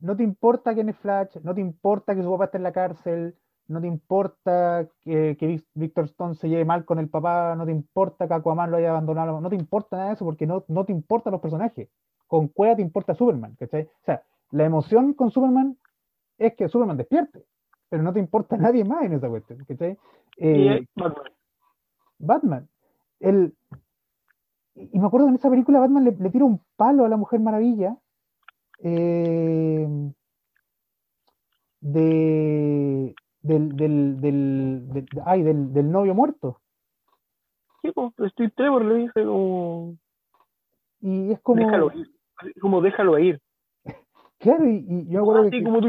no 0.00 0.16
te 0.16 0.22
importa 0.22 0.74
quién 0.74 0.88
es 0.88 0.96
Flash, 0.98 1.38
no 1.42 1.54
te 1.54 1.60
importa 1.60 2.14
que 2.14 2.22
su 2.22 2.30
papá 2.30 2.44
esté 2.46 2.58
en 2.58 2.62
la 2.62 2.72
cárcel, 2.72 3.36
no 3.66 3.80
te 3.80 3.86
importa 3.86 4.86
que, 5.00 5.36
que 5.38 5.62
Victor 5.74 6.04
Stone 6.04 6.34
se 6.34 6.48
lleve 6.48 6.64
mal 6.64 6.84
con 6.84 6.98
el 6.98 7.08
papá, 7.08 7.54
no 7.56 7.64
te 7.64 7.72
importa 7.72 8.28
que 8.28 8.34
Aquaman 8.34 8.70
lo 8.70 8.76
haya 8.76 8.90
abandonado, 8.90 9.40
no 9.40 9.48
te 9.48 9.56
importa 9.56 9.96
nada 9.96 10.08
de 10.08 10.14
eso 10.14 10.24
porque 10.24 10.46
no, 10.46 10.64
no 10.68 10.84
te 10.84 10.92
importan 10.92 11.32
los 11.32 11.40
personajes. 11.40 11.88
Con 12.26 12.48
Cueva 12.48 12.76
te 12.76 12.82
importa 12.82 13.14
Superman, 13.14 13.54
¿cachai? 13.56 13.84
O 13.84 14.04
sea, 14.04 14.22
la 14.50 14.64
emoción 14.64 15.14
con 15.14 15.30
Superman 15.30 15.78
es 16.38 16.54
que 16.54 16.68
Superman 16.68 16.96
despierte, 16.96 17.46
pero 17.88 18.02
no 18.02 18.12
te 18.12 18.20
importa 18.20 18.56
nadie 18.58 18.84
más 18.84 19.04
en 19.04 19.14
esa 19.14 19.28
cuestión, 19.28 19.64
¿cachai? 19.64 19.98
Eh, 20.36 20.86
Batman. 20.94 21.22
Batman. 22.18 22.68
El, 23.20 23.54
y 24.74 24.98
me 24.98 25.06
acuerdo 25.06 25.26
que 25.26 25.30
en 25.30 25.36
esa 25.36 25.50
película 25.50 25.80
Batman 25.80 26.04
le, 26.04 26.12
le 26.12 26.30
tira 26.30 26.44
un 26.44 26.60
palo 26.76 27.04
a 27.04 27.08
la 27.08 27.16
Mujer 27.16 27.40
Maravilla 27.40 27.96
eh, 28.80 29.86
de, 31.80 33.14
del, 33.42 33.76
del, 33.76 34.20
del, 34.20 35.06
ay, 35.24 35.42
del, 35.42 35.72
del, 35.72 35.90
novio 35.90 36.14
muerto. 36.14 36.60
Sí, 37.82 37.90
pues, 37.94 38.32
Steve 38.32 38.52
Trevor 38.56 38.84
le 38.84 38.94
dice 38.96 39.24
como... 39.24 39.96
Y 41.00 41.32
es 41.32 41.40
como... 41.40 41.64
Déjalo 41.64 41.92
ir, 41.92 42.10
como 42.60 42.80
déjalo 42.80 43.18
ir. 43.18 43.40
Claro, 44.38 44.68
y, 44.68 44.84
y 44.86 45.06
yo 45.06 45.12
me 45.12 45.18
acuerdo 45.20 45.46
ah, 45.46 45.50
que... 45.50 45.64
Como 45.64 45.80
tú... 45.80 45.88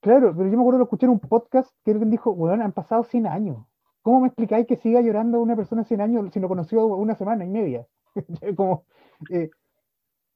Claro, 0.00 0.34
pero 0.36 0.50
yo 0.50 0.56
me 0.56 0.62
acuerdo 0.62 0.78
de 0.78 0.84
escuchar 0.84 1.08
un 1.08 1.20
podcast 1.20 1.70
que 1.84 1.92
alguien 1.92 2.10
dijo, 2.10 2.34
bueno, 2.34 2.62
han 2.62 2.72
pasado 2.72 3.02
100 3.02 3.26
años. 3.26 3.67
¿Cómo 4.08 4.20
me 4.22 4.28
explicáis 4.28 4.66
que 4.66 4.76
siga 4.76 5.02
llorando 5.02 5.38
una 5.38 5.54
persona 5.54 5.84
100 5.84 6.00
años 6.00 6.30
si 6.32 6.40
lo 6.40 6.48
conoció 6.48 6.86
una 6.86 7.14
semana 7.14 7.44
y 7.44 7.50
media? 7.50 7.84
Como, 8.56 8.86
eh, 9.28 9.50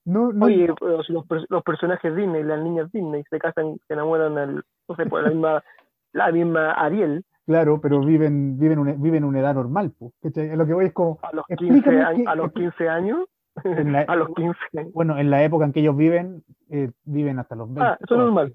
no, 0.05 0.31
no, 0.31 0.45
Oye, 0.45 0.69
los, 0.69 1.09
los, 1.09 1.63
personajes 1.65 2.15
Disney, 2.15 2.43
las 2.43 2.63
niñas 2.63 2.93
Disney, 2.93 3.25
se 3.31 3.39
casan, 3.39 3.79
se 3.89 3.95
enamoran, 3.95 4.37
al, 4.37 4.63
no 4.87 4.95
sé, 4.95 5.07
por 5.07 5.23
la 5.23 5.31
misma, 5.31 5.65
la 6.13 6.31
misma 6.31 6.73
Ariel. 6.73 7.25
Claro, 7.47 7.81
pero 7.81 8.01
viven, 8.01 8.59
viven, 8.59 8.79
una, 8.79 8.93
viven 8.93 9.25
una 9.25 9.41
edad 9.41 9.55
normal. 9.55 9.95
Pues, 9.99 10.13
lo 10.37 10.67
que 10.67 10.75
voy 10.75 10.85
es 10.85 10.93
como. 10.93 11.19
A 11.23 11.35
los 11.35 11.47
15, 11.47 11.99
años, 11.99 12.27
a 12.27 12.35
los 12.35 12.53
15 12.53 12.89
años. 12.91 13.27
a 14.07 14.17
los 14.17 14.35
15 14.35 14.59
Bueno, 14.93 15.17
en 15.17 15.31
la 15.31 15.45
época 15.45 15.65
en 15.65 15.73
que 15.73 15.81
ellos 15.81 15.97
viven, 15.97 16.45
eh, 16.69 16.91
viven 17.05 17.39
hasta 17.39 17.57
los 17.57 17.73
20. 17.73 17.83
Ah, 17.83 17.99
eso 18.03 18.15
es 18.17 18.21
normal. 18.21 18.55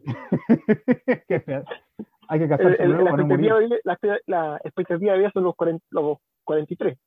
Hay 2.27 2.39
que 2.39 2.49
casarse 2.49 2.83
el, 2.83 2.91
la, 3.03 3.11
expectativa 3.11 3.59
de, 3.59 3.81
la, 3.83 3.97
la, 4.25 4.57
expectativa 4.63 5.13
de 5.13 5.19
vida 5.19 5.31
son 5.31 5.43
los, 5.43 5.55
40, 5.55 5.85
los 5.91 6.17
43. 6.43 6.97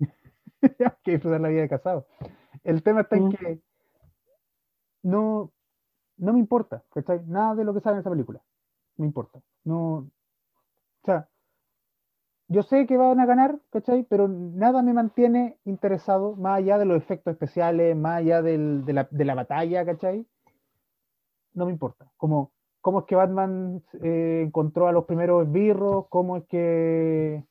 Hay 0.00 0.90
que 1.02 1.12
disfrutar 1.12 1.40
la 1.40 1.48
vida 1.48 1.62
de 1.62 1.68
casado. 1.68 2.06
El 2.64 2.82
tema 2.82 3.02
está 3.02 3.16
en 3.16 3.30
que 3.30 3.60
no, 5.02 5.52
no 6.16 6.32
me 6.32 6.38
importa, 6.38 6.82
¿cachai? 6.92 7.22
Nada 7.26 7.54
de 7.54 7.64
lo 7.64 7.72
que 7.74 7.80
sale 7.80 7.94
en 7.94 8.00
esa 8.00 8.10
película. 8.10 8.40
Me 8.96 9.06
importa. 9.06 9.40
No, 9.64 9.94
o 9.98 10.10
sea, 11.04 11.28
yo 12.48 12.62
sé 12.62 12.86
que 12.86 12.96
van 12.96 13.20
a 13.20 13.26
ganar, 13.26 13.60
¿cachai? 13.70 14.04
Pero 14.04 14.28
nada 14.28 14.82
me 14.82 14.92
mantiene 14.92 15.58
interesado, 15.64 16.34
más 16.36 16.58
allá 16.58 16.78
de 16.78 16.86
los 16.86 16.96
efectos 16.96 17.32
especiales, 17.32 17.96
más 17.96 18.18
allá 18.18 18.42
del, 18.42 18.84
de, 18.84 18.92
la, 18.92 19.08
de 19.10 19.24
la 19.24 19.34
batalla, 19.34 19.84
¿cachai? 19.84 20.26
No 21.54 21.66
me 21.66 21.72
importa. 21.72 22.10
Como 22.16 22.52
cómo 22.86 23.00
es 23.00 23.06
que 23.06 23.16
Batman 23.16 23.82
eh, 24.00 24.44
encontró 24.46 24.86
a 24.86 24.92
los 24.92 25.06
primeros 25.06 25.44
esbirros, 25.44 26.06
cómo 26.08 26.36
es 26.36 26.44
que, 26.44 27.44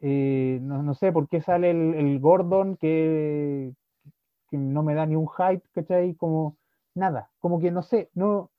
eh, 0.00 0.58
no, 0.62 0.94
sé, 0.94 1.12
por 1.12 1.28
qué 1.28 1.42
sale 1.42 1.68
el, 1.68 2.18
Gordon 2.18 2.78
que, 2.78 3.74
no 4.52 4.82
me 4.82 4.94
da 4.94 5.04
ni 5.04 5.16
un 5.16 5.28
hype, 5.28 5.68
¿cachai? 5.72 6.14
Como 6.14 6.56
nada, 6.94 7.30
como 7.40 7.60
que 7.60 7.70
no 7.70 7.82
sé, 7.82 8.08
no... 8.14 8.50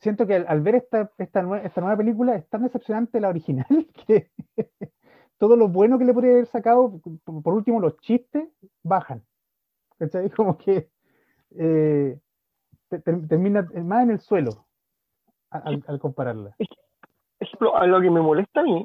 Siento 0.00 0.26
que 0.26 0.36
al, 0.36 0.62
ver 0.62 0.76
esta, 0.76 1.12
esta, 1.18 1.42
nueva 1.42 1.96
película 1.98 2.36
es 2.36 2.48
tan 2.48 2.62
decepcionante 2.62 3.20
la 3.20 3.28
original 3.28 3.66
que 4.06 4.30
todo 5.36 5.56
lo 5.56 5.68
bueno 5.68 5.98
que 5.98 6.06
le 6.06 6.14
podría 6.14 6.32
haber 6.32 6.46
sacado, 6.46 7.02
por, 7.24 7.52
último 7.52 7.80
los 7.80 7.98
chistes, 7.98 8.48
bajan. 8.82 9.22
¿Cachai? 9.98 10.30
Como 10.34 10.56
que 10.56 10.88
eh, 11.58 12.18
termina 13.28 13.68
más 13.84 14.04
en 14.04 14.12
el 14.12 14.20
suelo 14.20 14.69
al, 15.50 15.98
compararla. 16.00 16.54
Es, 16.58 17.48
lo 17.60 18.00
que 18.00 18.10
me 18.10 18.20
molesta 18.20 18.60
a 18.60 18.62
mí, 18.62 18.84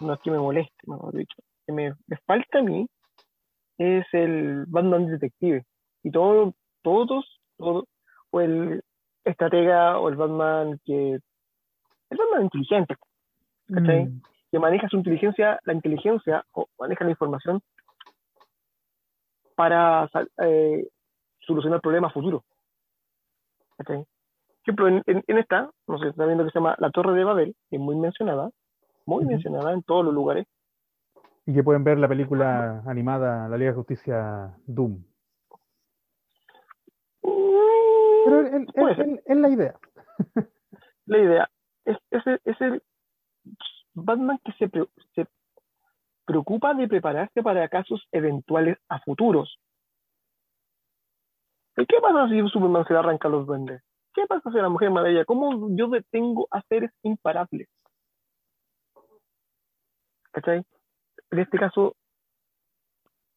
no 0.00 0.14
es 0.14 0.20
que 0.20 0.30
me 0.30 0.38
moleste, 0.38 0.74
mejor 0.86 1.14
dicho, 1.14 1.36
que 1.66 1.72
me, 1.72 1.94
falta 2.26 2.58
a 2.58 2.62
mí 2.62 2.86
es 3.78 4.04
el 4.12 4.64
Batman 4.66 5.06
Detective. 5.06 5.64
Y 6.02 6.10
todo, 6.10 6.54
todos, 6.82 7.40
todo, 7.56 7.86
o 8.30 8.40
el 8.40 8.82
estratega 9.24 9.98
o 9.98 10.08
el 10.08 10.16
Batman 10.16 10.80
que 10.84 11.12
El 12.10 12.18
Batman 12.18 12.42
inteligente, 12.42 12.96
¿cachai? 13.72 14.06
Mm, 14.06 14.22
Que 14.50 14.58
maneja 14.58 14.88
su 14.88 14.96
inteligencia, 14.96 15.60
la 15.64 15.72
inteligencia, 15.72 16.44
o 16.52 16.66
maneja 16.78 17.04
la 17.04 17.10
información 17.10 17.62
para 19.54 20.10
eh, 20.42 20.88
solucionar 21.40 21.80
problemas 21.80 22.12
futuros. 22.12 22.42
¿cachai? 23.76 24.04
Ejemplo, 24.62 24.88
en, 24.88 25.02
en- 25.06 25.24
en 25.26 25.38
esta, 25.38 25.70
no 25.88 25.98
sé, 25.98 26.08
está 26.08 26.24
viendo 26.26 26.44
que 26.44 26.50
se 26.50 26.58
llama 26.58 26.76
La 26.78 26.90
Torre 26.90 27.14
de 27.14 27.24
Babel, 27.24 27.56
que 27.68 27.76
es 27.76 27.82
muy 27.82 27.96
mencionada, 27.96 28.50
muy 29.06 29.24
mencionada 29.24 29.72
en 29.72 29.82
todos 29.82 30.04
los 30.04 30.14
lugares. 30.14 30.46
Y 31.46 31.54
que 31.54 31.64
pueden 31.64 31.82
ver 31.82 31.98
la 31.98 32.06
película 32.08 32.82
animada 32.86 33.48
La 33.48 33.56
Liga 33.56 33.72
de 33.72 33.76
Justicia 33.76 34.56
Doom. 34.66 35.02
Pero 37.22 38.40
es, 38.46 38.52
es- 39.26 39.36
la 39.36 39.48
idea. 39.48 39.74
la 41.06 41.18
idea 41.18 41.50
es, 41.84 41.96
es, 42.10 42.26
el- 42.26 42.40
es 42.44 42.60
el 42.60 42.82
Batman 43.94 44.38
que 44.44 44.52
se, 44.52 44.68
pre- 44.68 44.88
se 45.14 45.26
preocupa 46.24 46.74
de 46.74 46.86
prepararse 46.86 47.42
para 47.42 47.68
casos 47.68 48.06
eventuales 48.12 48.78
a 48.88 49.00
futuros. 49.00 49.58
¿Y 51.76 51.86
qué 51.86 51.96
pasa 52.00 52.28
si 52.28 52.40
Superman 52.48 52.84
se 52.86 52.92
le 52.92 52.98
arranca 53.00 53.28
los 53.28 53.46
duendes? 53.46 53.82
¿Qué 54.14 54.26
pasa 54.26 54.50
si 54.50 54.56
la 54.58 54.68
Mujer 54.68 54.90
Maravilla? 54.90 55.24
¿Cómo 55.24 55.74
yo 55.76 55.88
detengo 55.88 56.46
a 56.50 56.60
seres 56.68 56.90
imparables? 57.02 57.68
¿Cachai? 60.32 60.64
En 61.30 61.38
este 61.38 61.58
caso, 61.58 61.94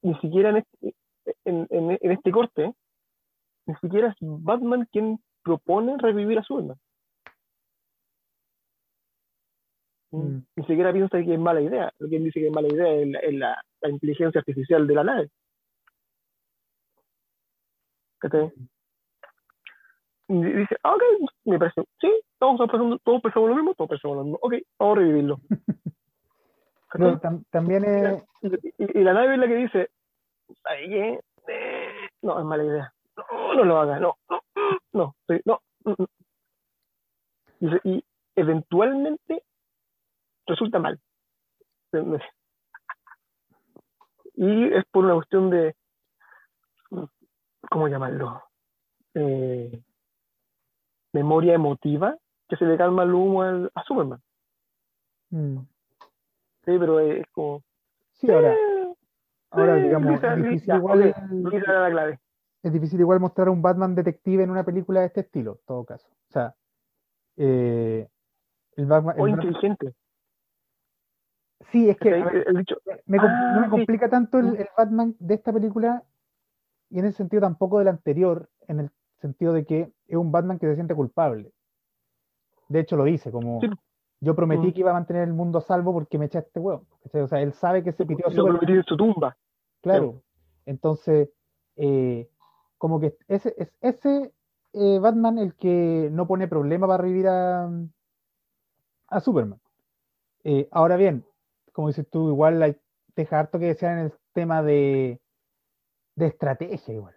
ni 0.02 0.16
siquiera 0.20 0.50
en 0.50 0.58
este, 0.58 0.96
en, 1.46 1.68
en- 1.70 1.98
en 2.02 2.12
este 2.12 2.32
corte, 2.32 2.74
ni 3.68 3.76
siquiera 3.76 4.10
es 4.10 4.16
Batman 4.20 4.88
quien 4.92 5.20
propone 5.44 5.98
revivir 5.98 6.40
a 6.40 6.44
Superman. 6.44 6.78
Mm. 10.12 10.40
Ni 10.56 10.66
siquiera 10.66 10.94
piensa 10.94 11.22
que 11.22 11.34
es 11.34 11.40
mala 11.40 11.62
idea. 11.62 11.92
Lo 12.00 12.10
que 12.10 12.18
él 12.18 12.24
dice 12.26 12.40
que 12.40 12.48
es 12.48 12.54
mala 12.54 12.68
idea 12.68 12.92
es 12.94 13.08
la, 13.08 13.20
es 13.20 13.34
la- 13.34 13.62
la 13.82 13.90
inteligencia 13.90 14.40
artificial 14.40 14.88
de 14.88 14.94
la 14.94 15.04
nave. 15.04 15.30
¿Cachai? 18.20 18.52
Y 18.56 18.75
dice, 20.28 20.78
ah, 20.84 20.94
ok, 20.96 21.04
me 21.46 21.60
parece, 21.60 21.84
sí, 22.02 22.12
todos 22.40 22.58
pensamos, 22.70 23.00
todos 23.04 23.22
pensamos 23.22 23.50
lo 23.50 23.56
mismo, 23.56 23.74
todos 23.76 23.90
pensamos 23.90 24.18
lo 24.18 24.24
mismo, 24.24 24.40
ok, 24.42 24.54
vamos 24.80 24.98
a 24.98 25.00
revivirlo. 25.00 25.40
Pero 26.94 27.20
tam- 27.20 27.44
también 27.52 27.84
es, 27.84 28.24
Y, 28.42 29.00
y- 29.00 29.04
la 29.04 29.14
nave 29.14 29.34
es 29.34 29.40
la 29.40 29.48
que 29.48 29.56
dice, 29.56 29.90
¿sabes 30.64 30.88
qué? 30.88 31.20
Eh, 31.48 32.10
no, 32.22 32.40
es 32.40 32.46
mala 32.46 32.64
idea. 32.64 32.94
No, 33.18 33.54
no 33.56 33.64
lo 33.66 33.78
hagas, 33.80 34.00
no, 34.02 34.18
no, 34.30 34.42
no, 34.94 35.16
sí, 35.28 35.42
no. 35.46 35.62
mm, 35.84 35.92
mm. 35.92 36.06
Y, 37.60 37.70
se- 37.70 37.82
y 37.84 38.04
eventualmente 38.36 39.44
resulta 40.48 40.80
mal. 40.80 41.00
Y 44.36 44.74
es 44.74 44.84
por 44.92 45.06
una 45.06 45.16
cuestión 45.16 45.50
de, 45.50 45.76
¿cómo 47.70 47.88
llamarlo? 47.88 48.42
Eh, 49.14 49.82
memoria 51.16 51.54
emotiva 51.54 52.16
que 52.48 52.58
se 52.58 52.66
le 52.66 52.78
calma 52.78 53.04
el 53.04 53.14
humo 53.14 53.42
al- 53.42 53.72
a 53.74 53.84
Superman. 53.84 54.22
mm, 55.32 55.58
Sí, 56.66 56.78
pero 56.80 57.00
es 57.00 57.26
como... 57.32 57.64
sí, 58.14 58.30
ahora, 58.32 58.54
eh, 58.54 58.94
ahora 59.52 59.78
eh, 59.78 59.82
digamos, 59.84 60.14
Lisa, 60.14 60.34
es 60.34 60.44
difícil 60.44 60.76
igual, 60.76 61.00
ok, 61.10 61.52
Lisa 61.52 61.72
era 61.72 61.82
la 61.82 61.92
clave. 61.92 62.20
es 62.64 62.74
difícil 62.74 63.00
igual 63.00 63.20
mostrar 63.20 63.48
a 63.48 63.52
un 63.52 63.62
Batman 63.62 63.96
detective 63.96 64.44
en 64.44 64.50
una 64.50 64.64
película 64.64 65.00
de 65.02 65.06
este 65.08 65.22
estilo, 65.22 65.52
en 65.54 65.66
todo 65.66 65.86
caso. 65.86 66.08
O 66.08 66.34
sea, 66.34 66.56
eh, 67.38 68.08
el 68.76 68.86
Batman, 68.86 69.16
O 69.20 69.26
el 69.28 69.34
inteligente. 69.34 69.94
sí, 71.72 71.90
es 71.90 71.98
que 71.98 72.10
a 72.10 72.18
¿cachai? 72.18 72.34
ver, 72.34 72.48
El 72.50 72.58
dicho, 72.58 72.78
me, 73.06 73.18
Ah, 73.20 73.22
no 73.54 73.62
me 73.62 73.66
sí. 73.68 73.72
complica 73.72 74.10
tanto 74.10 74.40
el, 74.40 74.46
Mm. 74.48 74.56
el 74.56 74.68
Batman 74.78 75.16
de 75.20 75.34
esta 75.36 75.54
película 75.54 76.04
y 76.90 77.00
en 77.00 77.06
el 77.06 77.14
sentido 77.14 77.42
tampoco 77.42 77.80
del 77.80 77.88
anterior, 77.90 78.50
en 78.68 78.80
el 78.80 78.92
sentido 79.22 79.54
de 79.54 79.66
que 79.66 79.92
es 80.08 80.16
un 80.18 80.32
Batman 80.32 80.60
que 80.60 80.68
se 80.68 80.76
siente 80.76 80.96
culpable. 80.96 81.52
De 82.68 82.80
hecho, 82.80 82.96
lo 82.96 83.04
dice, 83.04 83.32
como 83.32 83.60
Sí. 83.62 83.70
yo 84.22 84.36
prometí 84.36 84.68
Mm. 84.68 84.74
que 84.74 84.80
iba 84.80 84.92
a 84.92 84.96
mantener 84.96 85.24
el 85.24 85.34
mundo 85.34 85.60
a 85.60 85.62
salvo 85.62 85.94
porque 85.94 86.18
me 86.18 86.26
eché 86.26 86.40
a 86.40 86.42
este 86.42 86.60
huevo. 86.60 86.86
O 87.14 87.28
sea, 87.28 87.42
él 87.42 87.54
sabe 87.54 87.84
que 87.84 87.92
se 87.92 88.06
pitió 88.06 88.26
lo 88.30 88.62
en 88.62 88.84
su 88.84 88.98
tumba. 88.98 89.38
claro. 89.82 90.22
Entonces, 90.66 91.30
eh, 91.76 92.28
como 92.80 93.00
que 93.00 93.16
ese 93.28 93.54
es 93.58 93.72
ese 93.82 94.34
eh, 94.74 95.00
Batman 95.00 95.38
el 95.38 95.54
que 95.56 96.10
no 96.12 96.26
pone 96.28 96.48
problema 96.48 96.88
para 96.88 97.04
revivir 97.04 97.28
a, 97.28 97.70
a 99.08 99.20
Superman. 99.22 99.60
Eh, 100.44 100.68
ahora 100.72 100.96
bien, 100.98 101.24
como 101.72 101.88
dices 101.88 102.08
tú, 102.10 102.30
igual 102.30 102.62
hay, 102.62 102.76
deja 103.16 103.40
harto 103.40 103.60
que 103.60 103.68
desear 103.68 103.98
en 104.00 104.06
el 104.06 104.14
tema 104.34 104.62
de, 104.64 105.20
de 106.16 106.26
estrategia 106.28 106.94
igual. 106.94 107.15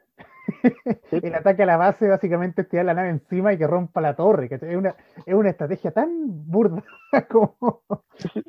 Sí. 1.10 1.16
El 1.22 1.34
ataque 1.34 1.62
a 1.62 1.66
la 1.66 1.76
base 1.76 2.08
básicamente 2.08 2.62
es 2.62 2.68
tirar 2.68 2.86
la 2.86 2.94
nave 2.94 3.10
encima 3.10 3.52
y 3.52 3.58
que 3.58 3.66
rompa 3.66 4.00
la 4.00 4.14
torre. 4.16 4.48
¿cachai? 4.48 4.70
Es 4.70 4.76
una, 4.76 4.94
es 5.26 5.34
una 5.34 5.50
estrategia 5.50 5.90
tan 5.90 6.10
burda 6.46 6.82
como... 7.30 7.58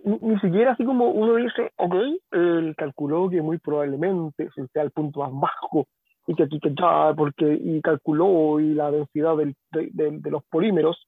Ni, 0.06 0.18
ni 0.22 0.40
siquiera 0.40 0.72
así 0.74 0.86
como 0.86 1.10
uno 1.12 1.36
dice, 1.36 1.72
ok, 1.78 1.94
él 2.32 2.76
calculó 2.78 3.30
que 3.30 3.42
muy 3.42 3.58
probablemente 3.60 4.50
sea 4.74 4.84
el 4.84 4.92
punto 4.92 5.20
más 5.22 5.32
bajo 5.34 5.88
y 6.28 6.36
que 6.36 6.44
aquí 6.44 6.60
que 6.60 6.70
ya, 6.76 7.14
porque 7.16 7.54
y 7.60 7.82
calculó 7.82 8.60
y 8.60 8.74
la 8.74 8.92
densidad 8.92 9.36
del- 9.38 9.56
de, 9.72 9.90
de- 9.94 10.20
de 10.20 10.32
los 10.32 10.44
polímeros. 10.46 11.08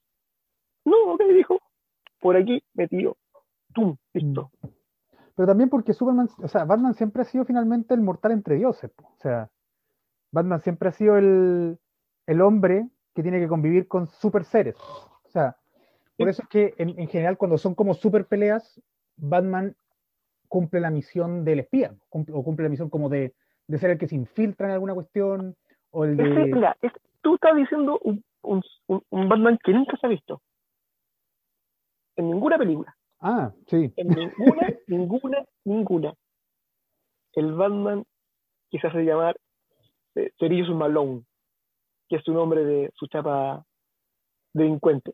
No, 0.85 0.95
ok, 1.13 1.21
dijo, 1.33 1.59
por 2.19 2.35
aquí 2.35 2.61
me 2.73 2.87
tiro. 2.87 3.15
¡Tum! 3.73 3.95
Listo. 4.13 4.49
Pero 5.35 5.47
también 5.47 5.69
porque 5.69 5.93
Superman, 5.93 6.27
o 6.43 6.47
sea, 6.47 6.65
Batman 6.65 6.93
siempre 6.95 7.21
ha 7.21 7.25
sido 7.25 7.45
finalmente 7.45 7.93
el 7.93 8.01
mortal 8.01 8.31
entre 8.33 8.55
dioses. 8.55 8.91
po. 8.91 9.05
O 9.07 9.17
sea, 9.19 9.47
Batman 10.32 10.61
siempre 10.61 10.89
ha 10.89 10.91
sido 10.93 11.17
el, 11.17 11.77
el 12.27 12.41
hombre 12.41 12.88
que 13.13 13.21
tiene 13.23 13.39
que 13.39 13.47
convivir 13.47 13.88
con 13.88 14.07
super 14.07 14.43
seres. 14.45 14.75
O 14.79 15.29
sea, 15.29 15.57
por 16.17 16.29
eso 16.29 16.43
es 16.43 16.47
que 16.49 16.73
en, 16.77 16.97
en 16.99 17.07
general 17.07 17.38
cuando 17.38 17.57
son 17.57 17.75
como 17.75 17.93
super 17.93 18.25
peleas, 18.25 18.82
Batman 19.17 19.75
cumple 20.47 20.79
la 20.79 20.89
misión 20.91 21.43
del 21.45 21.59
espía, 21.59 21.93
cumple- 22.09 22.34
o 22.36 22.43
cumple 22.43 22.63
la 22.63 22.69
misión 22.69 22.89
como 22.89 23.09
de, 23.09 23.34
de 23.67 23.77
ser 23.77 23.91
el 23.91 23.97
que 23.97 24.07
se 24.07 24.15
infiltra 24.15 24.67
en 24.67 24.73
alguna 24.73 24.93
cuestión, 24.93 25.55
o 25.91 26.05
el 26.05 26.19
Ese, 26.19 26.29
de... 26.29 26.45
mira, 26.53 26.77
es- 26.82 26.91
tú 27.21 27.36
estás 27.36 27.55
diciendo 27.55 27.99
un- 28.03 28.23
un 28.41 29.29
Batman 29.29 29.59
que 29.63 29.71
nunca 29.73 29.97
se 29.97 30.07
ha 30.07 30.09
visto. 30.09 30.41
En 32.15 32.29
ninguna 32.29 32.57
película. 32.57 32.95
Ah, 33.19 33.53
sí. 33.67 33.93
En 33.95 34.07
ninguna, 34.09 34.67
ninguna, 34.88 35.45
ninguna. 35.63 36.13
El 37.34 37.53
Batman 37.53 38.03
que 38.69 38.79
se 38.79 38.88
hace 38.88 39.03
llamar 39.03 39.38
eh, 40.16 40.32
Cerillos 40.39 40.70
Malone, 40.76 41.24
que 42.09 42.18
es 42.18 42.24
su 42.24 42.34
nombre 42.34 42.64
de 42.66 42.91
su 42.95 43.07
chapa 43.07 43.64
delincuente. 44.53 45.14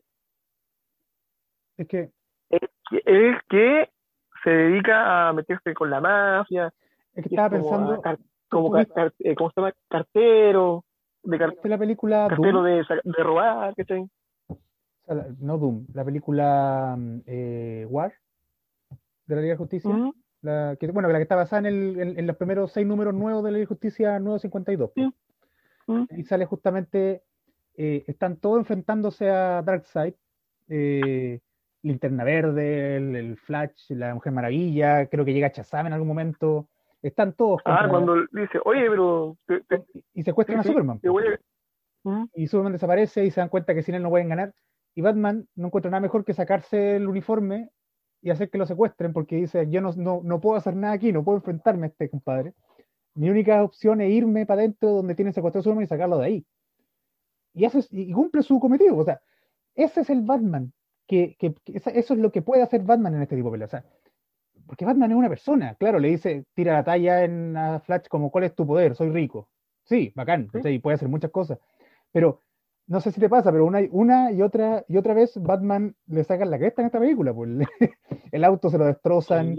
Es 1.76 1.86
que, 1.88 2.10
Es 2.50 2.60
que, 2.90 3.02
es 3.04 3.36
que 3.48 3.90
se 4.42 4.50
dedica 4.50 5.28
a 5.28 5.32
meterse 5.32 5.74
con 5.74 5.90
la 5.90 6.00
mafia, 6.00 6.72
es 7.14 7.14
que 7.14 7.20
es 7.20 7.26
estaba 7.26 7.50
como, 7.50 7.68
pensando, 7.70 7.92
a 8.08 8.16
como 8.48 8.70
car- 8.72 9.14
eh, 9.20 9.34
¿cómo 9.34 9.50
se 9.50 9.60
llama? 9.60 9.74
Cartero, 9.88 10.84
de 11.22 11.38
car- 11.38 11.50
¿viste 11.50 11.68
la 11.68 11.78
película 11.78 12.26
cartero 12.28 12.62
Doom? 12.62 12.64
de, 12.64 12.84
de 13.04 13.22
robar, 13.22 13.74
¿cachai? 13.74 14.08
No 15.40 15.56
Doom, 15.58 15.86
la 15.94 16.04
película 16.04 16.94
mm, 16.98 17.20
eh, 17.26 17.86
War 17.88 18.12
de 19.26 19.34
la 19.36 19.40
Liga 19.42 19.54
de 19.54 19.58
Justicia. 19.58 19.90
La 20.42 20.76
que, 20.78 20.86
bueno, 20.88 21.08
la 21.08 21.18
que 21.18 21.22
está 21.22 21.36
basada 21.36 21.60
en, 21.60 21.66
el- 21.66 22.00
en- 22.00 22.18
en 22.18 22.26
los 22.26 22.36
primeros 22.36 22.72
seis 22.72 22.86
números 22.86 23.14
nuevos 23.14 23.42
de 23.44 23.50
la 23.52 23.66
Justicia 23.66 24.18
nuevo 24.20 24.38
52. 24.38 24.90
pues. 24.94 25.08
mm. 25.86 26.04
Y 26.16 26.24
sale 26.24 26.44
justamente, 26.46 27.22
eh, 27.76 28.04
están 28.06 28.36
todos 28.36 28.58
enfrentándose 28.58 29.30
a 29.30 29.62
Darkseid, 29.62 30.14
eh, 30.68 31.40
Linterna 31.82 32.24
Verde, 32.24 32.96
el, 32.96 33.16
el 33.16 33.36
Flash, 33.36 33.90
la 33.90 34.14
Mujer 34.14 34.32
Maravilla, 34.32 35.06
creo 35.06 35.24
que 35.24 35.32
llega 35.32 35.48
Shazam 35.48 35.86
en 35.86 35.92
algún 35.92 36.08
momento. 36.08 36.68
Están 37.02 37.32
todos 37.32 37.60
Ah, 37.64 37.86
cuando 37.88 38.16
dice, 38.32 38.58
oye, 38.64 38.88
pero 38.90 39.36
te- 39.46 39.60
te- 39.60 39.84
y 40.14 40.22
secuestran 40.24 40.58
sí, 40.58 40.60
a 40.60 40.62
sí, 40.64 40.68
Superman. 40.70 40.98
te 41.00 41.08
a- 41.08 41.40
Mm, 42.04 42.26
Y 42.34 42.46
Superman 42.46 42.72
desaparece 42.72 43.24
y 43.24 43.30
se 43.30 43.40
dan 43.40 43.48
cuenta 43.48 43.74
que 43.74 43.82
sin 43.82 43.94
él 43.96 44.02
no 44.02 44.08
pueden 44.10 44.28
ganar. 44.28 44.54
Y 44.94 45.00
Batman 45.02 45.46
no 45.56 45.66
encuentra 45.66 45.90
nada 45.90 46.00
mejor 46.00 46.24
que 46.24 46.32
sacarse 46.32 46.96
el 46.96 47.06
uniforme 47.08 47.70
y 48.20 48.30
hacer 48.30 48.50
que 48.50 48.58
lo 48.58 48.66
secuestren 48.66 49.12
porque 49.12 49.36
dice, 49.36 49.68
yo 49.70 49.80
no, 49.80 49.92
no, 49.96 50.20
no 50.24 50.40
puedo 50.40 50.56
hacer 50.56 50.74
nada 50.76 50.94
aquí, 50.94 51.12
no 51.12 51.24
puedo 51.24 51.38
enfrentarme 51.38 51.86
a 51.86 51.90
este 51.90 52.08
compadre. 52.10 52.54
Mi 53.14 53.30
única 53.30 53.62
opción 53.62 54.00
es 54.00 54.10
irme 54.10 54.46
para 54.46 54.60
adentro 54.62 54.90
donde 54.90 55.14
tiene 55.14 55.32
secuestrado 55.32 55.60
a 55.60 55.64
Superman 55.64 55.84
y 55.84 55.88
sacarlo 55.88 56.18
de 56.18 56.26
ahí. 56.26 56.46
Y, 57.54 57.64
hace, 57.64 57.80
y 57.90 58.12
cumple 58.12 58.42
su 58.42 58.60
cometido. 58.60 58.96
O 58.96 59.04
sea, 59.04 59.20
ese 59.74 60.02
es 60.02 60.10
el 60.10 60.22
Batman. 60.22 60.72
Que, 61.06 61.36
que- 61.38 61.54
que 61.64 61.76
eso 61.76 62.14
es 62.14 62.20
lo 62.20 62.30
que 62.30 62.42
puede 62.42 62.62
hacer 62.62 62.82
Batman 62.82 63.14
en 63.14 63.22
este 63.22 63.34
tipo 63.34 63.48
de 63.48 63.52
peleas. 63.52 63.70
O 63.70 63.76
sea, 63.78 63.84
porque 64.66 64.84
Batman 64.84 65.10
es 65.12 65.16
una 65.16 65.28
persona. 65.28 65.74
Claro, 65.76 65.98
le 65.98 66.08
dice, 66.08 66.44
tira 66.54 66.74
la 66.74 66.84
talla 66.84 67.24
en 67.24 67.56
a 67.56 67.80
Flash 67.80 68.06
como, 68.08 68.30
¿cuál 68.30 68.44
es 68.44 68.54
tu 68.54 68.66
poder? 68.66 68.94
Soy 68.94 69.10
rico. 69.10 69.48
Sí, 69.84 70.12
bacán. 70.14 70.50
Sí. 70.62 70.68
Y 70.68 70.78
puede 70.78 70.96
hacer 70.96 71.08
muchas 71.08 71.30
cosas. 71.30 71.58
Pero 72.12 72.42
no 72.88 73.00
sé 73.00 73.12
si 73.12 73.20
te 73.20 73.28
pasa, 73.28 73.52
pero 73.52 73.66
una, 73.66 73.80
una 73.90 74.32
y 74.32 74.40
otra 74.40 74.82
y 74.88 74.96
otra 74.96 75.12
vez 75.12 75.40
Batman 75.40 75.94
le 76.06 76.24
sacan 76.24 76.50
la 76.50 76.58
cresta 76.58 76.80
en 76.80 76.86
esta 76.86 76.98
película. 76.98 77.34
Pues. 77.34 77.50
el 78.32 78.44
auto 78.44 78.70
se 78.70 78.78
lo 78.78 78.86
destrozan, 78.86 79.54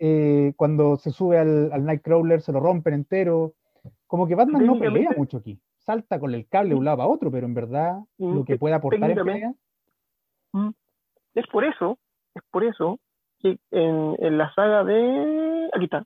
eh, 0.00 0.52
cuando 0.56 0.96
se 0.96 1.12
sube 1.12 1.38
al, 1.38 1.72
al, 1.72 1.84
Nightcrawler 1.84 2.40
se 2.40 2.52
lo 2.52 2.60
rompen 2.60 2.94
entero. 2.94 3.54
Como 4.06 4.26
que 4.26 4.34
Batman 4.34 4.66
no 4.66 4.78
pelea 4.78 5.10
mucho 5.16 5.38
aquí. 5.38 5.60
Salta 5.78 6.18
con 6.18 6.34
el 6.34 6.48
cable 6.48 6.70
de 6.70 6.74
un 6.76 6.84
lado 6.84 7.02
a 7.02 7.06
otro, 7.06 7.30
pero 7.30 7.46
en 7.46 7.54
verdad 7.54 7.98
mm, 8.18 8.34
lo 8.34 8.44
que 8.44 8.58
puede 8.58 8.74
aportar 8.74 9.10
en 9.10 9.24
pelea. 9.24 9.54
Mm, 10.52 10.70
es 11.34 11.46
por 11.48 11.64
eso, 11.64 11.98
es 12.34 12.42
por 12.50 12.64
eso 12.64 12.98
que 13.38 13.58
en, 13.70 14.16
en 14.18 14.38
la 14.38 14.52
saga 14.54 14.84
de. 14.84 15.70
Aquí 15.72 15.84
está. 15.84 16.04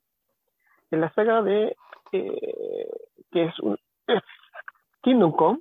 En 0.91 1.01
la 1.01 1.12
saga 1.14 1.43
de. 1.43 1.74
Eh, 2.12 2.91
que 3.33 3.45
es, 3.45 3.59
un, 3.61 3.77
Kingdom 5.03 5.33
Come, 5.33 5.61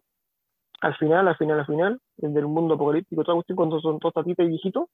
al 0.81 0.95
final, 0.97 1.27
al 1.27 1.37
final, 1.37 1.59
al 1.59 1.65
final, 1.65 1.99
el 2.17 2.47
mundo 2.47 2.75
apocalíptico, 2.75 3.23
toda 3.23 3.35
cuestión, 3.35 3.55
cuando 3.55 3.79
son 3.79 3.99
todos 3.99 4.13
tatitas 4.13 4.45
y 4.45 4.49
viejitos, 4.49 4.89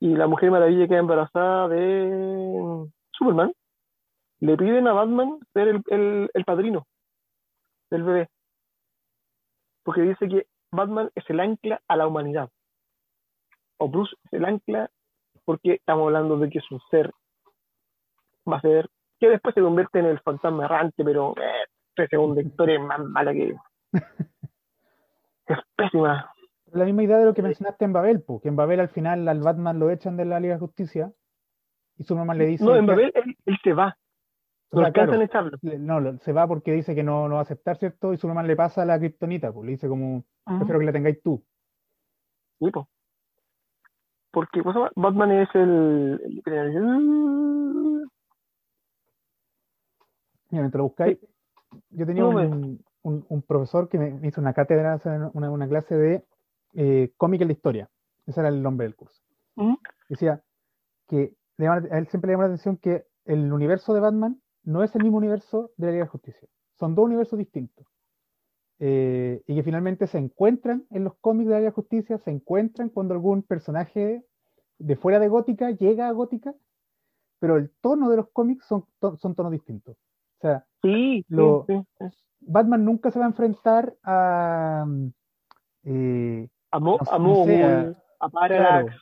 y 0.00 0.14
la 0.14 0.26
Mujer 0.26 0.50
Maravilla 0.50 0.86
queda 0.86 0.98
embarazada 0.98 1.68
de 1.68 2.86
Superman, 3.12 3.52
le 4.40 4.56
piden 4.56 4.86
a 4.86 4.92
Batman 4.92 5.38
ser 5.52 5.68
el, 5.68 6.30
el, 6.32 6.44
padrino 6.44 6.86
del 7.90 8.04
bebé. 8.04 8.28
Porque 9.82 10.02
dice 10.02 10.28
que 10.28 10.46
Batman 10.70 11.10
es 11.14 11.28
el 11.28 11.40
ancla 11.40 11.80
a 11.88 11.96
la 11.96 12.06
humanidad. 12.06 12.48
O 13.78 13.88
Bruce 13.88 14.14
es 14.24 14.32
el 14.34 14.44
ancla 14.44 14.88
porque 15.44 15.74
estamos 15.74 16.06
hablando 16.06 16.38
de 16.38 16.50
que 16.50 16.58
es 16.58 16.70
un 16.70 16.80
ser, 16.90 17.10
va 18.48 18.58
a 18.58 18.60
ser, 18.60 18.88
que 19.18 19.30
después 19.30 19.54
se 19.54 19.62
convierte 19.62 19.98
en 19.98 20.06
el 20.06 20.20
fantasma 20.20 20.66
errante, 20.66 21.02
pero 21.02 21.34
eh, 21.38 21.66
tres 21.94 22.10
segundos 22.10 22.44
historia 22.44 22.76
es 22.76 22.82
más 22.82 23.00
mala 23.00 23.32
que, 23.32 23.56
es 25.48 25.58
pésima. 25.76 26.32
La 26.72 26.84
misma 26.84 27.02
idea 27.02 27.18
de 27.18 27.24
lo 27.24 27.34
que 27.34 27.42
mencionaste 27.42 27.84
en 27.84 27.92
Babel, 27.92 28.24
que 28.42 28.48
en 28.48 28.56
Babel 28.56 28.80
al 28.80 28.88
final 28.88 29.26
al 29.26 29.40
Batman 29.40 29.78
lo 29.78 29.90
echan 29.90 30.16
de 30.16 30.26
la 30.26 30.38
Liga 30.38 30.54
de 30.54 30.60
Justicia 30.60 31.12
y 31.96 32.04
su 32.04 32.14
mamá 32.14 32.34
le 32.34 32.46
dice... 32.46 32.64
No, 32.64 32.76
en 32.76 32.86
Babel 32.86 33.12
él, 33.14 33.58
se 33.62 33.72
va. 33.72 33.96
No 34.70 34.84
alcanzan 34.84 35.22
echarlo. 35.22 35.56
No, 35.62 36.18
se 36.18 36.32
va 36.32 36.46
porque 36.46 36.72
dice 36.72 36.94
que 36.94 37.02
no, 37.02 37.26
no 37.26 37.34
va 37.36 37.40
a 37.40 37.42
aceptar, 37.42 37.78
¿cierto? 37.78 38.12
Y 38.12 38.18
su 38.18 38.28
mamá 38.28 38.42
le 38.42 38.54
pasa 38.54 38.84
la 38.84 38.98
kriptonita, 38.98 39.50
pues 39.50 39.64
le 39.64 39.72
dice 39.72 39.88
como, 39.88 40.24
prefiero 40.44 40.78
que 40.78 40.86
la 40.86 40.92
tengáis 40.92 41.22
tú. 41.22 41.42
Sí, 42.58 42.70
pues. 42.70 42.86
Porque 44.30 44.62
pues, 44.62 44.76
Batman 44.94 45.32
es 45.32 45.48
el... 45.54 46.42
Mira, 50.50 50.62
mientras 50.62 50.78
lo 50.78 50.84
buscáis, 50.84 51.18
yo 51.90 52.06
tenía 52.06 52.24
un, 52.24 52.82
un, 53.02 53.42
profesor 53.42 53.88
que 53.88 53.98
me 53.98 54.28
hizo 54.28 54.40
una 54.40 54.52
cátedra, 54.52 55.00
una, 55.32 55.50
una 55.50 55.68
clase 55.68 55.96
de 55.96 56.24
eh, 56.74 57.12
cómic 57.16 57.40
en 57.42 57.48
la 57.48 57.52
historia. 57.52 57.90
Ese 58.26 58.40
era 58.40 58.48
el 58.48 58.62
nombre 58.62 58.86
del 58.86 58.96
curso. 58.96 59.22
Decía 60.08 60.42
que 61.08 61.34
a 61.58 61.98
él 61.98 62.08
siempre 62.08 62.28
le 62.28 62.32
llamó 62.34 62.42
la 62.42 62.48
atención 62.48 62.76
que 62.76 63.06
el 63.24 63.52
universo 63.52 63.94
de 63.94 64.00
Batman 64.00 64.40
no 64.62 64.82
es 64.82 64.94
el 64.94 65.02
mismo 65.02 65.18
universo 65.18 65.70
de 65.76 65.86
la 65.86 65.92
Liga 65.92 66.04
de 66.04 66.10
Justicia. 66.10 66.48
Son 66.78 66.94
dos 66.94 67.06
universos 67.06 67.38
distintos. 67.38 67.86
Eh, 68.80 69.42
y 69.46 69.56
que 69.56 69.62
finalmente 69.64 70.06
se 70.06 70.18
encuentran 70.18 70.86
en 70.90 71.02
los 71.04 71.14
cómics 71.20 71.48
de 71.48 71.54
la 71.54 71.58
Liga 71.58 71.70
de 71.70 71.74
Justicia, 71.74 72.18
se 72.18 72.30
encuentran 72.30 72.90
cuando 72.90 73.14
algún 73.14 73.42
personaje 73.42 74.24
de 74.78 74.96
fuera 74.96 75.18
de 75.18 75.28
Gótica 75.28 75.70
llega 75.72 76.08
a 76.08 76.12
Gótica, 76.12 76.54
pero 77.40 77.56
el 77.56 77.70
tono 77.80 78.08
de 78.08 78.18
los 78.18 78.28
cómics 78.30 78.66
son, 78.66 78.84
son 79.00 79.34
tonos 79.34 79.50
distintos. 79.50 79.96
O 80.38 80.40
sea, 80.40 80.64
sí, 80.82 81.24
Batman 82.40 82.84
nunca 82.84 83.10
se 83.10 83.18
va 83.18 83.24
a 83.24 83.28
enfrentar 83.28 83.94
a. 84.04 84.86
Eh, 85.84 86.48
a, 86.70 86.78
Mo, 86.78 86.98
a, 88.20 88.28
Parallax. 88.28 88.94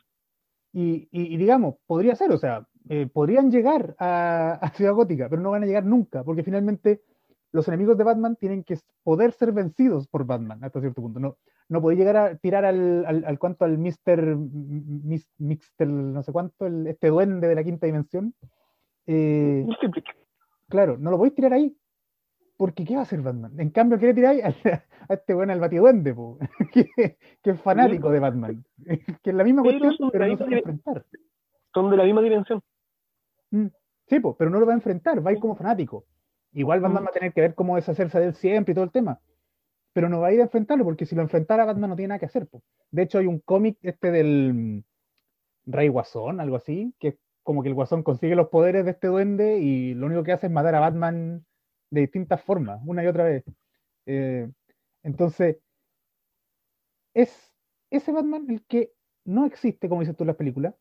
Y, 0.72 1.09
y, 1.11 1.37
digamos, 1.37 1.76
podría 1.87 2.14
ser, 2.14 2.30
o 2.32 2.39
sea, 2.39 2.66
eh, 2.89 3.09
podrían 3.12 3.51
llegar 3.51 3.97
a, 3.99 4.70
Ciudad 4.74 4.95
Gótica, 4.95 5.28
pero 5.28 5.43
no 5.43 5.51
van 5.51 5.62
a 5.62 5.66
llegar 5.66 5.84
nunca, 5.84 6.22
porque 6.22 6.43
finalmente 6.43 7.03
los 7.53 7.66
enemigos 7.68 7.97
de 7.97 8.05
Batman 8.05 8.37
tienen 8.37 8.62
que 8.62 8.78
poder 9.03 9.32
ser 9.32 9.53
vencidos 9.53 10.07
por 10.07 10.26
Batman 10.26 10.62
hasta 10.62 10.80
cierto 10.80 11.03
punto. 11.03 11.18
No, 11.18 11.37
no 11.68 11.80
podéis 11.80 12.01
llegar 12.01 12.16
a 12.16 12.37
tirar 12.37 12.64
al, 12.64 13.05
al, 13.07 13.24
al 13.24 13.39
cuanto 13.39 13.64
al 13.64 13.78
Mr. 13.78 14.37
Mixter, 15.39 15.89
no 15.89 16.22
sé 16.22 16.32
cuánto, 16.32 16.66
el, 16.66 16.87
este 16.87 17.09
duende 17.09 17.49
de 17.49 17.55
la 17.55 17.64
quinta 17.64 17.87
dimensión. 17.87 18.34
Eh, 19.07 19.66
claro, 20.69 20.97
no 20.99 21.11
lo 21.11 21.19
podéis 21.19 21.35
tirar 21.35 21.53
ahí, 21.53 21.77
porque 22.57 22.85
¿qué 22.85 22.95
va 22.95 23.01
a 23.01 23.03
hacer 23.03 23.21
Batman? 23.21 23.53
En 23.59 23.71
cambio, 23.71 23.99
quiere 23.99 24.14
tirar 24.14 24.37
a, 24.43 25.14
este 25.14 25.35
bueno 25.35 25.53
al 25.53 25.61
batiduende, 25.61 26.14
que, 26.73 26.87
que, 27.43 27.51
es 27.51 27.61
fanático 27.61 28.11
de 28.11 28.21
Batman. 28.21 28.64
que 29.23 29.31
es 29.31 29.35
la 29.35 29.45
misma 29.45 29.62
cuestión, 29.62 30.11
pero 30.11 30.27
no 30.27 30.37
se 30.37 30.45
va 30.45 30.51
a 30.51 30.59
enfrentar. 30.59 31.07
Son 31.75 31.91
de 31.91 31.97
la 31.97 32.05
misma 32.05 32.23
dimensión. 32.23 32.62
Mm, 33.51 33.67
sí, 34.09 34.21
pero 34.39 34.51
no 34.51 34.61
lo 34.61 34.67
va 34.67 34.73
a 34.73 34.77
enfrentar, 34.77 35.25
va 35.25 35.31
a 35.31 35.33
ir 35.35 35.39
como 35.39 35.57
fanático. 35.57 36.07
Igual 36.53 36.81
Batman 36.81 37.03
mm. 37.03 37.07
va 37.07 37.11
a 37.11 37.14
tener 37.14 37.33
que 37.33 37.41
ver 37.43 37.55
cómo 37.55 37.77
deshacerse 37.77 38.19
de 38.19 38.27
él 38.27 38.35
siempre 38.35 38.73
y 38.73 38.75
todo 38.75 38.85
el 38.85 38.91
tema. 38.91 39.21
Pero 39.93 40.09
no 40.09 40.21
va 40.21 40.29
a 40.29 40.33
ir 40.33 40.41
a 40.41 40.45
enfrentarlo, 40.45 40.85
porque 40.85 41.07
si 41.07 41.14
lo 41.14 41.23
enfrentara, 41.23 41.64
Batman 41.64 41.91
no 41.91 41.97
tiene 41.97 42.09
nada 42.09 42.19
que 42.19 42.27
hacer. 42.27 42.49
De 42.91 43.03
hecho, 43.03 43.19
hay 43.19 43.27
un 43.27 43.41
cómic 43.41 43.79
este 43.83 44.11
del 44.11 44.55
mm, 44.55 44.83
Rey 45.67 45.89
Guasón, 45.89 46.41
algo 46.41 46.57
así, 46.57 46.95
que 46.99 47.09
es 47.09 47.19
como 47.47 47.62
que 47.62 47.68
el 47.68 47.74
Guasón 47.74 48.03
consigue 48.03 48.34
los 48.34 48.49
poderes 48.49 48.84
de 48.84 48.90
este 48.90 49.07
duende 49.07 49.61
y 49.61 49.94
lo 49.94 50.07
único 50.07 50.24
que 50.24 50.32
hace 50.32 50.49
es 50.49 50.53
matar 50.53 50.74
a 50.74 50.80
Batman 50.80 51.47
de 51.90 52.01
distintas 52.03 52.42
formas, 52.42 52.80
una 52.84 53.05
y 53.05 53.07
otra 53.07 53.22
vez. 53.22 53.44
Eh, 54.07 54.51
entonces, 55.05 55.59
es 57.14 57.55
ese 57.90 58.11
Batman 58.11 58.47
el 58.51 58.64
que 58.66 58.92
no 59.24 59.47
existe, 59.47 59.88
como 59.88 60.01
dices 60.01 60.16
tú 60.16 60.24
en 60.24 60.28
las 60.28 60.36
películas, 60.36 60.74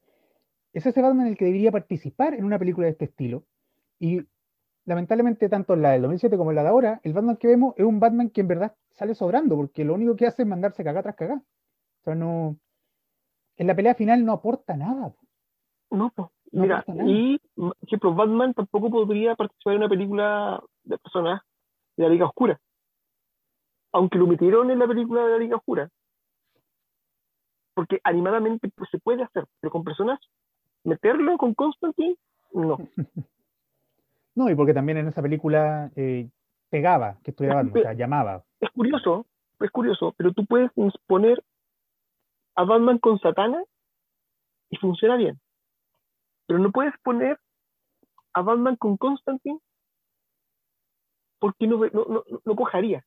es 0.73 0.87
ese 0.87 1.03
Batman 1.03 1.27
el 1.27 1.37
que 1.37 1.45
debería 1.45 1.71
participar 1.71 2.33
en 2.33 2.45
una 2.45 2.57
película 2.57 2.85
de 2.85 2.93
este 2.93 3.05
estilo. 3.05 3.45
Y 3.99 4.25
lamentablemente, 4.85 5.47
tanto 5.49 5.75
en 5.75 5.83
la 5.83 5.91
del 5.91 6.01
2007 6.01 6.35
como 6.35 6.49
en 6.49 6.55
la 6.55 6.63
de 6.63 6.69
ahora, 6.69 6.99
el 7.03 7.13
Batman 7.13 7.37
que 7.37 7.47
vemos 7.47 7.75
es 7.77 7.85
un 7.85 7.99
Batman 7.99 8.31
que 8.31 8.41
en 8.41 8.47
verdad 8.47 8.75
sale 8.89 9.13
sobrando, 9.13 9.55
porque 9.55 9.85
lo 9.85 9.93
único 9.93 10.15
que 10.15 10.25
hace 10.25 10.41
es 10.41 10.47
mandarse 10.47 10.83
cagar 10.83 11.03
tras 11.03 11.15
cagar. 11.15 11.37
O 11.37 12.03
sea, 12.03 12.15
no. 12.15 12.57
En 13.55 13.67
la 13.67 13.75
pelea 13.75 13.93
final 13.93 14.25
no 14.25 14.33
aporta 14.33 14.75
nada. 14.75 15.13
No, 15.91 16.11
pues. 16.15 16.29
Mira, 16.55 16.85
y, 17.05 17.37
por 17.53 17.75
ejemplo, 17.81 18.15
Batman 18.15 18.53
tampoco 18.53 18.89
podría 18.89 19.35
participar 19.35 19.73
en 19.73 19.79
una 19.79 19.89
película 19.89 20.63
de 20.83 20.97
personas 20.97 21.41
de 21.97 22.03
la 22.03 22.09
Liga 22.09 22.27
Oscura. 22.27 22.57
Aunque 23.91 24.17
lo 24.17 24.25
metieron 24.25 24.71
en 24.71 24.79
la 24.79 24.87
película 24.87 25.25
de 25.25 25.31
la 25.31 25.37
Liga 25.37 25.57
Oscura. 25.57 25.89
Porque 27.73 27.99
animadamente 28.05 28.69
pues, 28.73 28.89
se 28.89 28.99
puede 28.99 29.23
hacer, 29.23 29.45
pero 29.59 29.69
con 29.69 29.83
personas, 29.83 30.17
meterlo 30.85 31.37
con 31.37 31.53
Constantine, 31.53 32.15
no. 32.53 32.77
no, 34.35 34.49
y 34.49 34.55
porque 34.55 34.73
también 34.73 34.99
en 34.99 35.09
esa 35.09 35.21
película 35.21 35.91
eh, 35.97 36.29
pegaba 36.69 37.17
que 37.21 37.31
estuviera 37.31 37.57
Batman, 37.57 37.77
o 37.77 37.81
sea, 37.81 37.93
llamaba. 37.93 38.45
Es 38.61 38.69
curioso, 38.69 39.25
es 39.59 39.71
curioso, 39.71 40.13
pero 40.15 40.31
tú 40.31 40.45
puedes 40.45 40.71
poner 41.05 41.43
a 42.55 42.63
Batman 42.63 42.97
con 42.99 43.19
Satana 43.19 43.61
y 44.69 44.77
funciona 44.77 45.17
bien. 45.17 45.37
Pero 46.47 46.59
no 46.59 46.71
puedes 46.71 46.93
poner 47.03 47.39
a 48.33 48.41
Batman 48.41 48.75
con 48.75 48.97
Constantine 48.97 49.59
porque 51.39 51.67
no, 51.67 51.77
no, 51.77 52.23
no, 52.43 52.55
cojaría. 52.55 53.05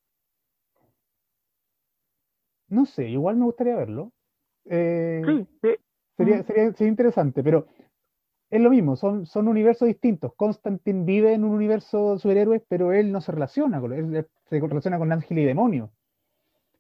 No 2.68 2.86
sé, 2.86 3.09
igual 3.09 3.36
me 3.36 3.45
gustaría 3.47 3.74
verlo. 3.74 4.12
Eh, 4.66 5.22
sí, 5.26 5.47
Sería, 6.16 6.43
sería, 6.43 6.72
sería, 6.72 6.89
interesante, 6.89 7.43
pero 7.43 7.66
es 8.51 8.61
lo 8.61 8.70
mismo, 8.70 8.97
son, 8.97 9.26
son 9.26 9.49
universos 9.49 9.89
distintos. 9.89 10.34
Constantine 10.34 11.05
vive 11.05 11.32
en 11.32 11.45
un 11.45 11.53
universo 11.53 12.14
de 12.14 12.18
superhéroes, 12.18 12.62
pero 12.68 12.93
él 12.93 13.12
no 13.12 13.20
se 13.20 13.32
relaciona 13.32 13.80
con 13.80 13.93
él, 13.93 14.26
se 14.49 14.61
relaciona 14.61 14.99
con 14.99 15.12
ángel 15.12 15.39
y 15.39 15.45
demonio. 15.45 15.91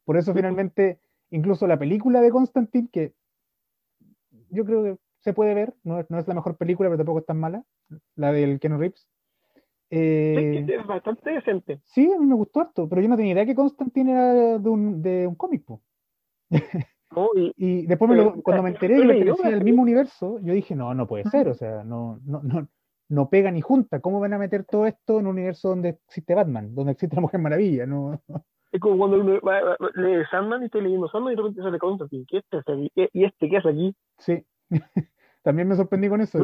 Por 0.04 0.16
eso 0.16 0.32
finalmente, 0.32 1.00
incluso 1.30 1.66
la 1.66 1.78
película 1.78 2.20
de 2.20 2.30
Constantine, 2.30 2.88
que 2.90 3.14
yo 4.50 4.64
creo 4.64 4.82
que 4.82 4.98
se 5.20 5.32
puede 5.32 5.54
ver, 5.54 5.74
no, 5.84 6.04
no, 6.08 6.18
es 6.18 6.28
la 6.28 6.34
mejor 6.34 6.56
película, 6.56 6.88
pero 6.88 6.98
tampoco 6.98 7.20
es 7.20 7.26
tan 7.26 7.38
mala, 7.38 7.64
la 8.16 8.32
del 8.32 8.60
Ken 8.60 8.78
Reeves. 8.78 9.08
Eh, 9.90 10.66
es 10.68 10.86
bastante 10.86 11.30
decente. 11.30 11.80
Sí, 11.84 12.12
a 12.12 12.18
mí 12.18 12.26
me 12.26 12.34
gustó 12.34 12.60
harto, 12.60 12.88
pero 12.88 13.00
yo 13.00 13.08
no 13.08 13.16
tenía 13.16 13.32
idea 13.32 13.46
que 13.46 13.54
Constantine 13.54 14.12
era 14.12 14.58
de 14.58 14.68
un, 14.68 15.02
de 15.02 15.26
un 15.26 15.34
cómic. 15.34 15.64
y, 17.56 17.86
después 17.86 18.10
cuando 18.42 18.62
me 18.62 18.70
enteré 18.70 18.96
de 18.96 19.24
que 19.24 19.30
era 19.30 19.56
el 19.56 19.64
mismo 19.64 19.82
universo, 19.82 20.38
yo 20.42 20.52
dije, 20.52 20.74
no, 20.74 20.92
no 20.94 21.06
puede 21.06 21.24
ser, 21.24 21.48
o 21.48 21.54
sea, 21.54 21.84
no, 21.84 22.20
no, 22.24 22.42
no, 22.42 22.68
no 23.08 23.30
pega 23.30 23.50
ni 23.50 23.60
junta. 23.60 24.00
¿Cómo 24.00 24.20
van 24.20 24.34
a 24.34 24.38
meter 24.38 24.64
todo 24.64 24.86
esto 24.86 25.20
en 25.20 25.26
un 25.26 25.32
universo 25.32 25.70
donde 25.70 25.98
existe 26.06 26.34
Batman, 26.34 26.74
donde 26.74 26.92
existe 26.92 27.16
la 27.16 27.22
Mujer 27.22 27.40
Maravilla? 27.40 27.86
No, 27.86 28.20
es 28.72 28.80
como 28.80 28.98
cuando 28.98 29.20
uno 29.20 29.40
lee 29.94 30.24
Sandman 30.30 30.62
y 30.62 30.66
estoy 30.66 30.82
leyendo 30.82 31.08
Sandman 31.08 31.32
y 31.32 31.36
de 31.36 31.42
repente 31.42 31.62
sale 31.62 31.78
Constantine. 31.78 32.26
¿Qué 32.28 32.38
este, 32.38 33.08
¿Y 33.12 33.24
este 33.24 33.48
qué 33.48 33.56
hace 33.56 33.68
aquí? 33.70 33.96
Sí. 34.18 34.44
También 35.42 35.68
me 35.68 35.76
sorprendí 35.76 36.08
con 36.08 36.20
eso. 36.20 36.40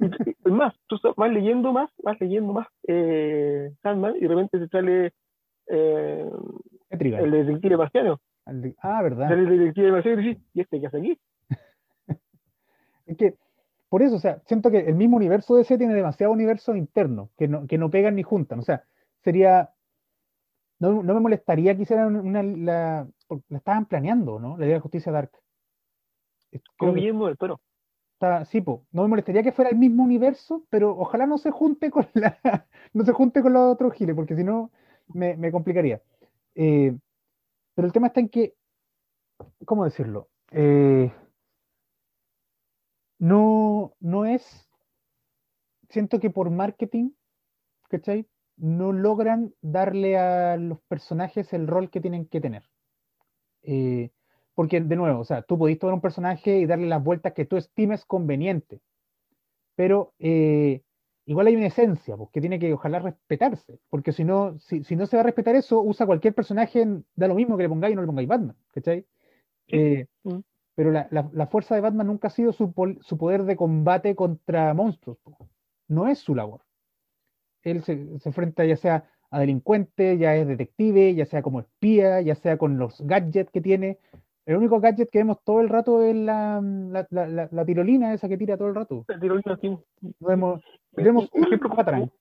Es 0.00 0.52
más, 0.52 0.74
tú 0.86 0.96
vas 1.16 1.30
leyendo 1.30 1.72
más, 1.72 1.90
vas 2.02 2.20
leyendo 2.20 2.52
más 2.52 2.68
eh, 2.86 3.72
Sandman 3.82 4.16
y 4.16 4.20
de 4.20 4.28
repente 4.28 4.58
se 4.58 4.68
sale 4.68 5.12
eh, 5.68 6.30
el 6.90 7.30
detective 7.30 7.76
marciano. 7.76 8.20
Ah, 8.78 9.02
¿verdad? 9.02 9.28
Sale 9.28 9.42
el 9.42 9.58
detective 9.58 9.86
de 9.86 9.92
Mercedes 9.92 10.18
y 10.18 10.28
dice, 10.28 10.40
¿y 10.54 10.60
este 10.60 10.80
qué 10.80 10.86
hace 10.86 10.98
aquí? 10.98 11.20
Es 13.06 13.16
que, 13.16 13.34
por 13.88 14.02
eso, 14.02 14.16
o 14.16 14.18
sea, 14.18 14.40
siento 14.46 14.70
que 14.70 14.80
el 14.80 14.94
mismo 14.94 15.16
universo 15.16 15.54
de 15.54 15.62
ese 15.62 15.78
tiene 15.78 15.94
demasiado 15.94 16.32
universo 16.32 16.74
interno, 16.74 17.30
que 17.38 17.48
no, 17.48 17.66
que 17.66 17.78
no 17.78 17.90
pegan 17.90 18.16
ni 18.16 18.22
juntan. 18.22 18.58
O 18.58 18.62
sea, 18.62 18.84
sería. 19.22 19.70
No, 20.78 21.02
no 21.02 21.14
me 21.14 21.20
molestaría 21.20 21.74
que 21.74 21.82
hicieran 21.82 22.16
una. 22.16 22.42
La, 22.42 23.08
la 23.48 23.58
estaban 23.58 23.86
planeando, 23.86 24.38
¿no? 24.38 24.58
La 24.58 24.66
idea 24.66 24.74
de 24.74 24.80
Justicia 24.80 25.12
Dark. 25.12 25.30
Con 26.76 26.94
Guillermo 26.94 27.26
del 27.28 27.38
Toro. 27.38 27.60
Está- 28.16 28.44
sí. 28.44 28.62
No 28.92 29.02
me 29.02 29.08
molestaría 29.08 29.42
que 29.42 29.52
fuera 29.52 29.70
el 29.70 29.78
mismo 29.78 30.02
universo, 30.04 30.64
pero 30.70 30.96
ojalá 30.98 31.26
no 31.26 31.38
se 31.38 31.50
junte 31.50 31.90
con 31.90 32.08
la. 32.14 32.38
no 32.92 33.04
se 33.04 33.12
junte 33.12 33.42
con 33.42 33.52
los 33.52 33.72
otros 33.74 33.94
giles, 33.94 34.14
porque 34.16 34.36
si 34.36 34.44
no, 34.44 34.70
me, 35.08 35.36
me 35.36 35.52
complicaría. 35.52 36.02
Eh, 36.54 36.96
pero 37.74 37.86
el 37.88 37.92
tema 37.92 38.08
está 38.08 38.20
en 38.20 38.28
que. 38.30 38.54
¿Cómo 39.66 39.84
decirlo? 39.84 40.28
Eh, 40.52 41.12
no, 43.18 43.94
no 44.00 44.24
es. 44.24 44.66
Siento 45.88 46.20
que 46.20 46.30
por 46.30 46.50
marketing, 46.50 47.10
¿cachai? 47.90 48.28
No 48.56 48.92
logran 48.92 49.54
darle 49.62 50.18
a 50.18 50.56
los 50.56 50.80
personajes 50.88 51.52
el 51.52 51.66
rol 51.68 51.90
que 51.90 52.00
tienen 52.00 52.26
que 52.26 52.40
tener. 52.40 52.64
Eh, 53.62 54.10
porque, 54.56 54.80
de 54.80 54.96
nuevo, 54.96 55.20
o 55.20 55.24
sea, 55.24 55.42
tú 55.42 55.56
podés 55.58 55.78
tomar 55.78 55.94
un 55.94 56.00
personaje 56.00 56.58
y 56.58 56.66
darle 56.66 56.88
las 56.88 57.04
vueltas 57.04 57.32
que 57.34 57.44
tú 57.44 57.56
estimes 57.56 58.04
conveniente. 58.04 58.80
Pero 59.76 60.14
eh, 60.18 60.82
igual 61.26 61.46
hay 61.46 61.56
una 61.56 61.66
esencia, 61.66 62.16
pues, 62.16 62.30
que 62.32 62.40
tiene 62.40 62.58
que 62.58 62.72
ojalá 62.72 62.98
respetarse. 62.98 63.78
Porque 63.90 64.12
si 64.12 64.24
no, 64.24 64.58
si, 64.58 64.82
si 64.82 64.96
no 64.96 65.06
se 65.06 65.16
va 65.16 65.20
a 65.20 65.24
respetar 65.26 65.54
eso, 65.54 65.80
usa 65.82 66.06
cualquier 66.06 66.34
personaje, 66.34 66.84
da 67.14 67.28
lo 67.28 67.34
mismo 67.36 67.56
que 67.56 67.64
le 67.64 67.68
pongáis 67.68 67.92
o 67.92 67.96
no 67.96 68.02
le 68.02 68.06
pongáis 68.08 68.28
Batman, 68.28 68.56
¿cachai? 68.72 69.06
Eh, 69.68 70.06
Mm. 70.24 70.40
pero 70.74 70.90
la, 70.90 71.08
la- 71.10 71.30
la 71.32 71.46
fuerza 71.46 71.74
de 71.74 71.80
Batman 71.82 72.06
nunca 72.08 72.28
ha 72.28 72.30
sido 72.30 72.52
su, 72.52 72.72
pol- 72.72 72.98
su 73.02 73.16
poder 73.18 73.44
de 73.44 73.56
combate 73.56 74.16
contra 74.16 74.72
monstruos. 74.74 75.18
No 75.88 76.08
es 76.08 76.18
su 76.18 76.34
labor. 76.34 76.62
Él 77.62 77.82
se, 77.82 78.18
se 78.20 78.28
enfrenta 78.28 78.64
ya 78.64 78.76
sea 78.76 79.10
a 79.30 79.40
delincuentes, 79.40 80.18
ya 80.18 80.34
es 80.36 80.46
detective, 80.46 81.14
ya 81.14 81.26
sea 81.26 81.42
como 81.42 81.60
espía, 81.60 82.20
ya 82.20 82.34
sea 82.36 82.56
con 82.58 82.78
los 82.78 83.00
gadgets 83.04 83.50
que 83.50 83.60
tiene. 83.60 83.98
El 84.46 84.56
único 84.56 84.78
gadget 84.80 85.10
que 85.10 85.18
vemos 85.18 85.42
todo 85.44 85.60
el 85.60 85.68
rato 85.68 86.02
es 86.02 86.14
la, 86.14 86.60
la, 86.62 87.04
la- 87.10 87.26
la- 87.26 87.48
la 87.50 87.64
tirolina 87.64 88.14
esa 88.14 88.28
que 88.28 88.36
tira 88.38 88.56
todo 88.56 88.68
el 88.68 88.76
rato. 88.76 89.04
El 89.08 89.20
tirolina. 89.20 89.58
No 89.60 89.82
vemos, 90.20 90.62
vemos 90.92 91.28
Un 91.32 91.40
un 91.42 91.46
ejemplo. 91.46 91.70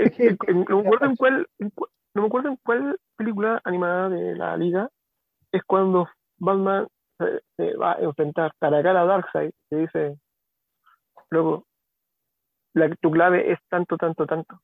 Eh, 0.00 0.36
eh, 0.48 0.54
No 0.68 0.80
me 0.82 0.86
acuerdo 0.86 1.06
en 1.06 1.16
cuál, 1.16 1.46
en 1.58 1.70
cuál- 1.70 1.90
no 2.14 2.22
me 2.22 2.26
acuerdo 2.28 2.48
en 2.50 2.56
cuál 2.64 2.98
película 3.16 3.60
animada 3.64 4.08
de 4.08 4.34
la 4.34 4.56
liga 4.56 4.88
es 5.52 5.62
cuando 5.64 6.08
Batman 6.38 6.86
se, 7.18 7.40
se 7.56 7.76
va 7.76 7.92
a 7.92 8.00
enfrentar 8.00 8.52
cara 8.60 8.78
a 8.78 8.82
cara 8.82 9.02
a 9.02 9.06
Darkseid 9.06 9.50
y 9.70 9.76
dice, 9.76 10.16
luego, 11.30 11.64
la, 12.74 12.94
tu 13.00 13.10
clave 13.10 13.52
es 13.52 13.58
tanto, 13.68 13.96
tanto, 13.96 14.26
tanto. 14.26 14.60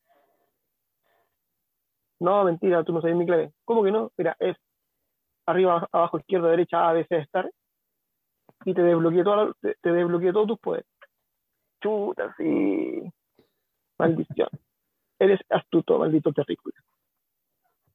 No, 2.20 2.44
mentira, 2.44 2.82
tú 2.84 2.92
no 2.92 3.00
sabes 3.00 3.16
mi 3.16 3.26
clave. 3.26 3.52
¿Cómo 3.64 3.82
que 3.84 3.90
no? 3.90 4.10
Mira, 4.16 4.36
es 4.38 4.56
arriba, 5.46 5.88
abajo, 5.92 6.18
izquierda, 6.18 6.48
derecha, 6.50 6.88
A, 6.88 6.92
B, 6.92 7.04
C, 7.06 7.18
estar. 7.18 7.50
Y 8.64 8.74
te 8.74 8.82
desbloqueé, 8.82 9.24
toda 9.24 9.44
la- 9.46 9.52
te, 9.60 9.76
te 9.80 9.92
desbloqueé 9.92 10.32
todos 10.32 10.46
tus 10.46 10.58
poderes. 10.58 10.86
Chuta, 11.82 12.34
sí. 12.36 13.02
Maldición. 13.98 14.48
Eres 15.18 15.40
astuto, 15.50 15.98
maldito 15.98 16.32
terrícola. 16.32 16.74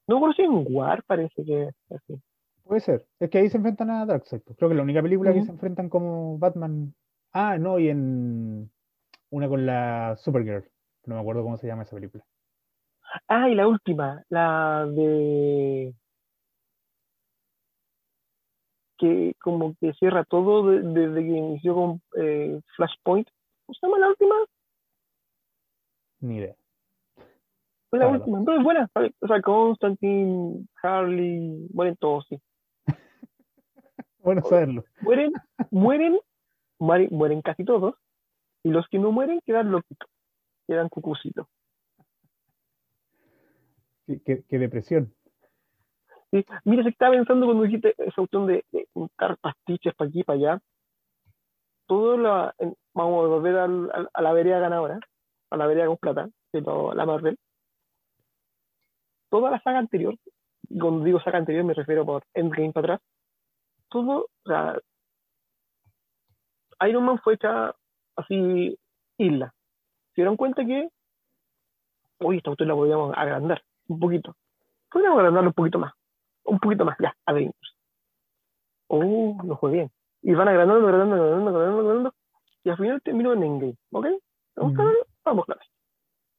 No 0.08 0.34
si 0.34 0.42
en 0.42 0.66
War 0.70 1.04
parece 1.04 1.44
que 1.44 1.64
es 1.64 1.76
así. 1.92 2.20
Puede 2.64 2.82
ser. 2.82 3.06
Es 3.20 3.30
que 3.30 3.38
ahí 3.40 3.50
se 3.50 3.58
enfrentan 3.58 3.90
a 3.90 4.06
Darkseid. 4.06 4.42
pues. 4.42 4.58
Creo 4.58 4.70
que 4.70 4.76
la 4.76 4.84
única 4.84 5.02
película 5.02 5.34
que 5.34 5.44
se 5.44 5.52
enfrentan 5.52 5.90
como 5.90 6.38
Batman. 6.38 6.94
Ah, 7.32 7.58
no, 7.60 7.78
y 7.78 7.90
en 7.90 8.72
una 9.30 9.48
con 9.48 9.66
la 9.66 10.16
Supergirl. 10.18 10.68
No 11.06 11.16
me 11.16 11.22
acuerdo 11.22 11.44
cómo 11.44 11.58
se 11.58 11.68
llama 11.68 11.84
esa 11.84 11.96
película. 11.96 12.24
Ah, 13.28 13.50
y 13.50 13.56
la 13.56 13.68
última, 13.68 14.24
la 14.30 14.86
de 14.88 15.94
que 19.00 19.34
como 19.42 19.76
que 19.80 19.94
cierra 19.94 20.24
todo 20.26 20.68
de- 20.70 20.82
desde 20.82 21.22
que 21.22 21.28
inició 21.38 21.74
con 21.74 22.02
eh, 22.18 22.60
Flashpoint. 22.76 23.28
¿Cómo 23.66 23.74
se 23.74 23.88
llama 23.88 23.98
la 24.00 24.10
última? 24.10 24.36
Ni 26.20 26.38
idea. 26.38 26.56
La 27.92 28.08
última, 28.08 28.44
pero 28.46 28.58
es 28.60 28.64
buena. 28.64 28.90
O 29.22 29.28
sea, 29.28 29.42
Constantine, 29.42 30.68
Harley, 30.84 31.68
mueren 31.74 31.96
todos, 31.96 32.26
sí. 32.30 32.40
Bueno 34.20 34.42
saberlo. 34.44 34.84
Mueren, 35.02 35.32
mueren, 35.72 36.20
mueren, 36.78 37.08
mueren 37.12 37.42
casi 37.42 37.64
todos. 37.64 37.96
Y 38.64 38.70
los 38.70 38.86
que 38.90 39.00
no 39.00 39.12
mueren 39.12 39.40
quedan 39.46 39.72
loquitos, 39.72 40.10
quedan 40.68 40.90
cucucitos. 40.90 41.48
Qué, 44.06 44.22
qué- 44.24 44.44
qué 44.48 44.60
depresión. 44.60 45.14
Mira, 46.32 46.84
se 46.84 46.90
estaba 46.90 47.16
pensando 47.16 47.46
cuando 47.46 47.64
dijiste 47.64 47.96
esa 47.98 48.22
opción 48.22 48.46
de, 48.46 48.64
de 48.72 48.88
juntar 48.94 49.38
pastiches 49.38 49.96
para 49.96 50.10
aquí 50.10 50.24
para 50.24 50.38
allá. 50.38 50.62
Todo 51.88 52.18
la, 52.18 52.54
vamos 52.94 53.26
a 53.26 53.28
volver 53.28 53.58
a 53.58 54.22
la 54.22 54.34
vereda 54.34 54.60
ganadora, 54.60 55.00
a 55.50 55.58
la 55.58 55.66
vereda 55.66 55.88
con 55.88 55.98
plata, 55.98 56.30
la 56.52 57.06
Marvel. 57.06 57.38
Toda 59.30 59.50
la 59.50 59.60
saga 59.62 59.80
anterior, 59.80 60.16
y 60.70 60.80
cuando 60.80 61.04
digo 61.04 61.20
saga 61.20 61.40
anterior 61.40 61.64
me 61.64 61.74
refiero 61.74 62.06
por 62.06 62.24
Endgame 62.34 62.74
para 62.74 62.96
atrás, 62.96 63.08
todo, 63.90 64.28
o 64.44 64.48
sea, 64.48 64.80
Iron 66.88 67.06
Man 67.06 67.20
fue 67.24 67.34
hecha 67.34 67.74
así 68.16 68.78
isla. 69.18 69.52
Se 70.14 70.22
dieron 70.22 70.38
cuenta 70.38 70.64
que, 70.64 70.90
uy, 72.20 72.38
esta 72.38 72.52
autor 72.52 72.68
la 72.68 72.76
podríamos 72.76 73.18
agrandar 73.18 73.64
un 73.88 74.00
poquito. 74.00 74.36
Podríamos 74.92 75.20
agrandarlo 75.20 75.50
un 75.50 75.54
poquito 75.54 75.80
más 75.80 75.94
un 76.50 76.60
poquito 76.60 76.86
más, 76.86 76.98
ya, 77.00 77.16
Avengers. 77.26 77.78
Oh, 78.88 79.38
no 79.44 79.58
fue 79.58 79.72
bien. 79.72 79.92
Y 80.22 80.34
van 80.34 80.48
agrandando, 80.48 80.88
agrandando, 80.88 81.16
agrandando, 81.16 81.50
agrandando, 81.50 81.82
agrandando, 81.82 82.16
y 82.64 82.70
al 82.70 82.78
final 82.78 83.02
terminó 83.02 83.34
en 83.34 83.44
Endgame, 83.44 83.78
¿ok? 83.92 84.08
¿Vamos 84.56 84.74
claros? 84.76 85.08
Vamos 85.24 85.46
claros. 85.46 85.66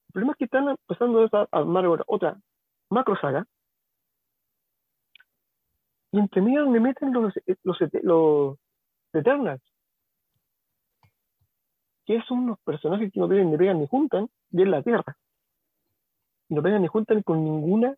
El 0.09 0.13
problema 0.13 0.33
es 0.33 0.39
que 0.39 0.45
están 0.45 0.69
empezando 0.69 1.29
a 1.33 1.49
armar 1.53 1.87
otra 2.07 2.37
macro 2.91 3.17
saga, 3.21 3.47
y 6.13 6.19
entre 6.19 6.43
medio 6.43 6.69
me 6.69 6.81
meten 6.81 7.13
los, 7.13 7.33
los, 7.63 7.79
los 8.03 8.59
Eternals, 9.13 9.63
que 12.05 12.21
son 12.23 12.39
unos 12.41 12.59
personajes 12.61 13.13
que 13.13 13.21
no 13.21 13.29
pegan 13.29 13.51
ni 13.51 13.57
pegan 13.57 13.79
ni 13.79 13.87
juntan, 13.87 14.29
y 14.51 14.63
en 14.63 14.71
la 14.73 14.83
Tierra. 14.83 15.17
Y 16.49 16.55
no 16.55 16.63
pegan 16.63 16.83
ni 16.83 16.89
juntan 16.89 17.23
con 17.23 17.45
ninguna 17.45 17.95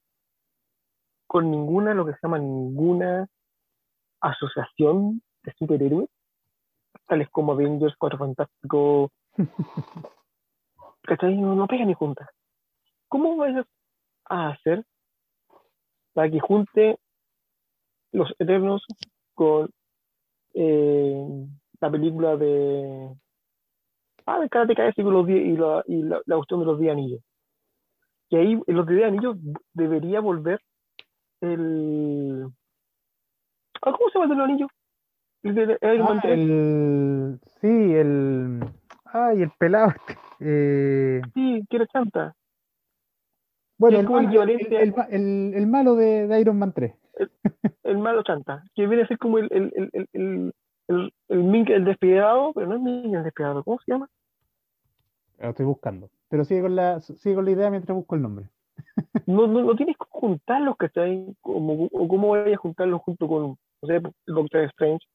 con 1.32 1.50
ninguna, 1.50 1.94
lo 1.94 2.04
que 2.04 2.12
se 2.12 2.18
llama 2.22 2.38
ninguna 2.38 3.26
asociación 4.20 5.22
de 5.42 5.54
superhéroes, 5.54 6.10
tales 7.06 7.26
como 7.30 7.52
Avengers, 7.52 7.96
Cuatro 7.96 8.18
Fantásticos, 8.18 9.10
¿cachai? 11.04 11.34
No, 11.38 11.54
no 11.54 11.66
pegan 11.66 11.88
ni 11.88 11.94
juntas. 11.94 12.28
¿Cómo 13.08 13.34
vas 13.38 13.64
a 14.26 14.48
hacer 14.50 14.84
para 16.12 16.30
que 16.30 16.38
junte 16.38 16.98
los 18.12 18.30
Eternos 18.38 18.84
con 19.32 19.70
eh, 20.52 21.46
la 21.80 21.90
película 21.90 22.36
de 22.36 23.10
ah, 24.26 24.38
de 24.38 24.50
Karate 24.50 24.74
Kid 24.74 24.98
y, 24.98 25.02
los 25.02 25.28
y, 25.30 25.56
la, 25.56 25.82
y 25.86 26.02
la, 26.02 26.20
la 26.26 26.36
cuestión 26.36 26.60
de 26.60 26.66
los 26.66 26.78
10 26.78 26.92
anillos? 26.92 27.20
Que 28.28 28.36
ahí 28.36 28.60
los 28.66 28.86
10 28.86 29.04
anillos 29.06 29.38
debería 29.72 30.20
volver 30.20 30.60
el. 31.42 32.46
Ah, 33.82 33.92
¿Cómo 33.92 34.08
se 34.10 34.18
llama 34.18 34.24
el 34.24 34.30
de 34.30 34.36
los 34.36 34.44
anillos? 34.48 34.70
El 35.42 35.54
de 35.54 35.78
Iron 35.94 36.06
Man 36.06 36.18
Ah, 36.18 36.22
3. 36.22 36.38
el. 36.38 37.40
Sí, 37.60 37.66
el. 37.94 38.60
Ay, 39.04 39.42
el 39.42 39.50
pelado. 39.58 39.88
este, 39.90 40.16
Eh, 40.40 41.20
Sí, 41.34 41.64
que 41.68 41.76
era 41.76 41.86
chanta. 41.86 42.34
bueno, 43.78 43.98
el, 43.98 44.04
el 44.06 44.10
malo- 44.10 44.42
el, 44.42 44.50
el- 44.72 44.94
el- 45.10 45.54
el 45.54 45.66
malo 45.66 45.94
de, 45.96 46.26
de 46.28 46.40
Iron 46.40 46.58
Man 46.58 46.72
3. 46.72 46.94
El 47.82 47.98
malo 47.98 48.22
chanta. 48.22 48.64
Que 48.74 48.86
viene 48.86 49.02
a 49.02 49.06
ser 49.08 49.18
como 49.18 49.38
el, 49.38 49.48
el, 49.52 49.72
el, 49.76 49.90
el, 49.92 50.08
el, 50.12 50.52
el, 50.88 51.12
el 51.28 51.42
Mink 51.44 51.68
el 51.70 51.84
despiadado, 51.84 52.52
pero 52.54 52.66
no 52.68 52.76
es 52.76 52.80
Mink 52.80 53.14
el 53.14 53.24
despiadado. 53.24 53.62
¿Cómo 53.64 53.78
se 53.84 53.92
llama? 53.92 54.08
Lo 55.38 55.50
estoy 55.50 55.66
buscando. 55.66 56.08
Pero 56.28 56.44
sigue 56.44 56.62
con 56.62 56.76
la, 56.76 57.00
sigue 57.00 57.34
con 57.34 57.44
la 57.44 57.50
idea 57.50 57.70
mientras 57.70 57.94
busco 57.96 58.14
el 58.14 58.22
nombre. 58.22 58.46
No, 59.26 59.46
no, 59.46 59.62
no 59.62 59.74
tienes 59.76 59.96
que 59.96 60.04
juntarlos, 60.08 60.76
¿cachai? 60.76 61.34
Como, 61.40 61.84
o 61.92 62.08
cómo 62.08 62.30
vayas 62.30 62.54
a 62.54 62.62
juntarlos 62.62 63.00
junto 63.02 63.28
con, 63.28 63.42
no 63.82 63.88
sé, 63.88 64.00
Doctor 64.26 64.62
Strange. 64.64 65.06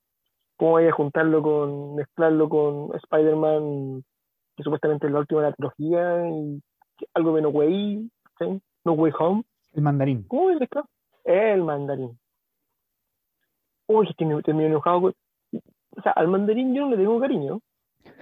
¿Cómo 0.57 0.73
vayas 0.73 0.93
a 0.93 0.95
juntarlo 0.95 1.43
con, 1.43 1.95
mezclarlo 1.95 2.49
con 2.49 2.95
Spider-Man, 2.95 4.03
que 4.55 4.63
supuestamente 4.63 5.05
es 5.07 5.13
la 5.13 5.19
última 5.19 5.41
de 5.41 5.49
la 5.49 5.55
trilogía, 5.55 6.29
y 6.29 6.61
algo 7.13 7.35
de 7.35 7.41
No 7.43 7.49
Way, 7.49 8.09
¿sí? 8.39 8.61
No 8.85 8.93
Way 8.93 9.11
Home. 9.19 9.43
El 9.73 9.81
mandarín. 9.83 10.23
¿Cómo 10.23 10.49
es 10.49 10.59
mezclado? 10.59 10.87
El 11.23 11.63
mandarín. 11.63 12.17
uy, 13.87 14.07
estoy 14.09 14.25
medio 14.25 14.67
enojado. 14.67 15.01
con- 15.01 15.13
O 15.97 16.01
sea, 16.01 16.11
al 16.13 16.27
mandarín 16.27 16.73
yo 16.73 16.83
no 16.85 16.91
le 16.91 16.97
tengo 16.97 17.19
cariño, 17.19 17.59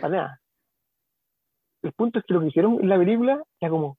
para 0.02 0.10
nada. 0.10 0.42
El 1.84 1.94
punto 1.94 2.20
es 2.20 2.26
que 2.26 2.34
lo 2.34 2.42
que 2.42 2.48
hicieron 2.48 2.80
en 2.82 2.90
la 2.90 2.98
película 2.98 3.44
era 3.60 3.70
como, 3.70 3.98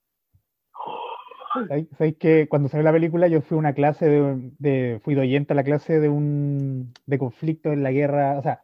¿Sabéis 1.97 2.17
que 2.19 2.49
cuando 2.49 2.69
salió 2.69 2.85
la 2.85 2.93
película 2.93 3.29
yo 3.29 3.41
fui 3.41 3.57
a 3.57 3.59
una 3.59 3.73
clase 3.75 4.07
de, 4.09 4.53
de- 4.59 5.01
fui 5.05 5.15
de 5.15 5.21
oyente 5.23 5.53
a 5.53 5.57
la 5.57 5.65
clase 5.65 6.01
de 6.01 6.09
un 6.09 6.93
de 7.07 7.19
conflicto 7.19 7.73
en 7.73 7.83
la 7.83 7.93
guerra, 7.93 8.39
o 8.39 8.43
sea, 8.43 8.63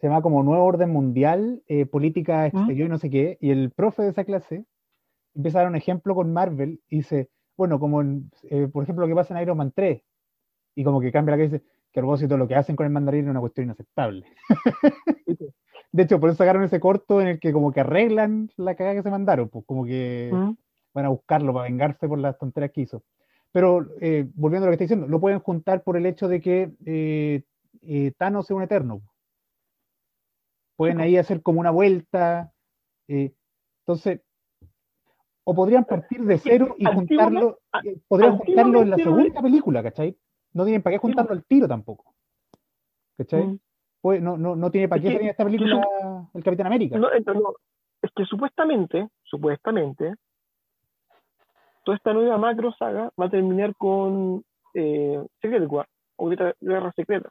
se 0.00 0.06
llama 0.08 0.22
como 0.22 0.42
Nuevo 0.42 0.64
Orden 0.64 0.90
Mundial, 0.90 1.62
eh, 1.68 1.86
Política 1.86 2.46
Exterior 2.46 2.86
y 2.88 2.90
no 2.90 2.98
sé 2.98 3.10
qué, 3.10 3.38
y 3.40 3.50
el 3.50 3.70
profe 3.70 4.02
de 4.02 4.10
esa 4.10 4.24
clase 4.24 4.64
empieza 5.34 5.58
a 5.58 5.62
dar 5.62 5.70
un 5.70 5.76
ejemplo 5.76 6.14
con 6.14 6.32
Marvel 6.32 6.80
y 6.88 6.96
dice, 6.98 7.28
bueno, 7.56 7.78
como 7.80 8.00
en, 8.02 8.30
eh, 8.50 8.68
por 8.72 8.82
ejemplo 8.84 9.04
lo 9.04 9.08
que 9.08 9.14
pasa 9.16 9.34
en 9.36 9.42
Iron 9.42 9.56
Man 9.56 9.72
3, 9.74 10.02
y 10.76 10.84
como 10.84 11.00
que 11.00 11.12
cambia 11.12 11.32
la 11.32 11.38
que 11.38 11.48
dice 11.50 11.64
que 11.92 12.00
a 12.00 12.02
propósito 12.02 12.36
lo 12.36 12.48
que 12.48 12.56
hacen 12.56 12.74
con 12.76 12.86
el 12.86 12.92
mandarín 12.92 13.24
es 13.26 13.30
una 13.30 13.40
cuestión 13.40 13.66
inaceptable. 13.66 14.26
De 15.92 16.02
hecho, 16.02 16.18
por 16.18 16.28
eso 16.28 16.38
sacaron 16.38 16.64
ese 16.64 16.80
corto 16.80 17.20
en 17.20 17.28
el 17.28 17.38
que 17.40 17.52
como 17.52 17.70
que 17.72 17.80
arreglan 17.80 18.50
la 18.56 18.74
cagada 18.74 18.96
que 18.96 19.02
se 19.02 19.10
mandaron, 19.10 19.48
pues 19.48 19.64
como 19.64 19.84
que 19.84 20.30
"Mm, 20.32 20.52
van 20.94 21.06
a 21.06 21.10
buscarlo 21.10 21.52
para 21.52 21.64
vengarse 21.64 22.08
por 22.08 22.18
las 22.18 22.38
tonterías 22.38 22.72
que 22.72 22.82
hizo. 22.82 23.02
Pero 23.52 23.86
eh, 24.00 24.28
volviendo 24.34 24.66
a 24.66 24.70
lo 24.70 24.70
que 24.70 24.84
está 24.84 24.84
diciendo, 24.84 25.06
lo 25.06 25.20
pueden 25.20 25.40
juntar 25.40 25.82
por 25.82 25.96
el 25.96 26.06
hecho 26.06 26.28
de 26.28 26.40
que 26.40 26.72
eh, 26.86 27.42
eh, 27.82 28.12
Thanos 28.16 28.46
es 28.46 28.50
un 28.52 28.62
eterno. 28.62 29.02
Pueden 30.76 31.00
ahí 31.00 31.16
hacer 31.16 31.42
como 31.42 31.60
una 31.60 31.70
vuelta. 31.70 32.52
entonces, 33.06 34.22
o 35.44 35.54
podrían 35.54 35.84
partir 35.84 36.24
de 36.24 36.38
cero 36.38 36.74
y 36.78 36.84
juntarlo, 36.84 37.60
podrían 38.08 38.38
juntarlo 38.38 38.82
en 38.82 38.90
la 38.90 38.96
segunda 38.96 39.42
película, 39.42 39.82
¿cachai? 39.82 40.16
No 40.52 40.64
tienen 40.64 40.82
para 40.82 40.94
qué 40.94 40.98
juntarlo 40.98 41.32
al 41.32 41.44
tiro 41.44 41.68
tampoco. 41.68 42.14
¿Cachai? 43.16 43.46
mm". 43.46 43.58
Pues, 44.00 44.20
no, 44.20 44.36
no, 44.36 44.54
no 44.54 44.70
tiene 44.70 44.88
para 44.88 45.00
qué 45.00 45.12
salir 45.12 45.30
esta 45.30 45.44
película 45.44 45.82
el 46.34 46.44
Capitán 46.44 46.66
América. 46.66 46.98
No, 46.98 47.08
no, 47.08 47.54
es 48.02 48.10
que 48.14 48.24
supuestamente, 48.26 49.08
supuestamente, 49.22 50.14
toda 51.84 51.96
esta 51.96 52.12
nueva 52.12 52.36
macro 52.38 52.72
saga 52.72 53.10
va 53.20 53.26
a 53.26 53.30
terminar 53.30 53.74
con 53.76 54.44
eh, 54.74 55.24
Secret 55.40 55.66
War, 55.70 55.86
o 56.16 56.28
Guerra, 56.28 56.92
Secreta. 56.96 57.30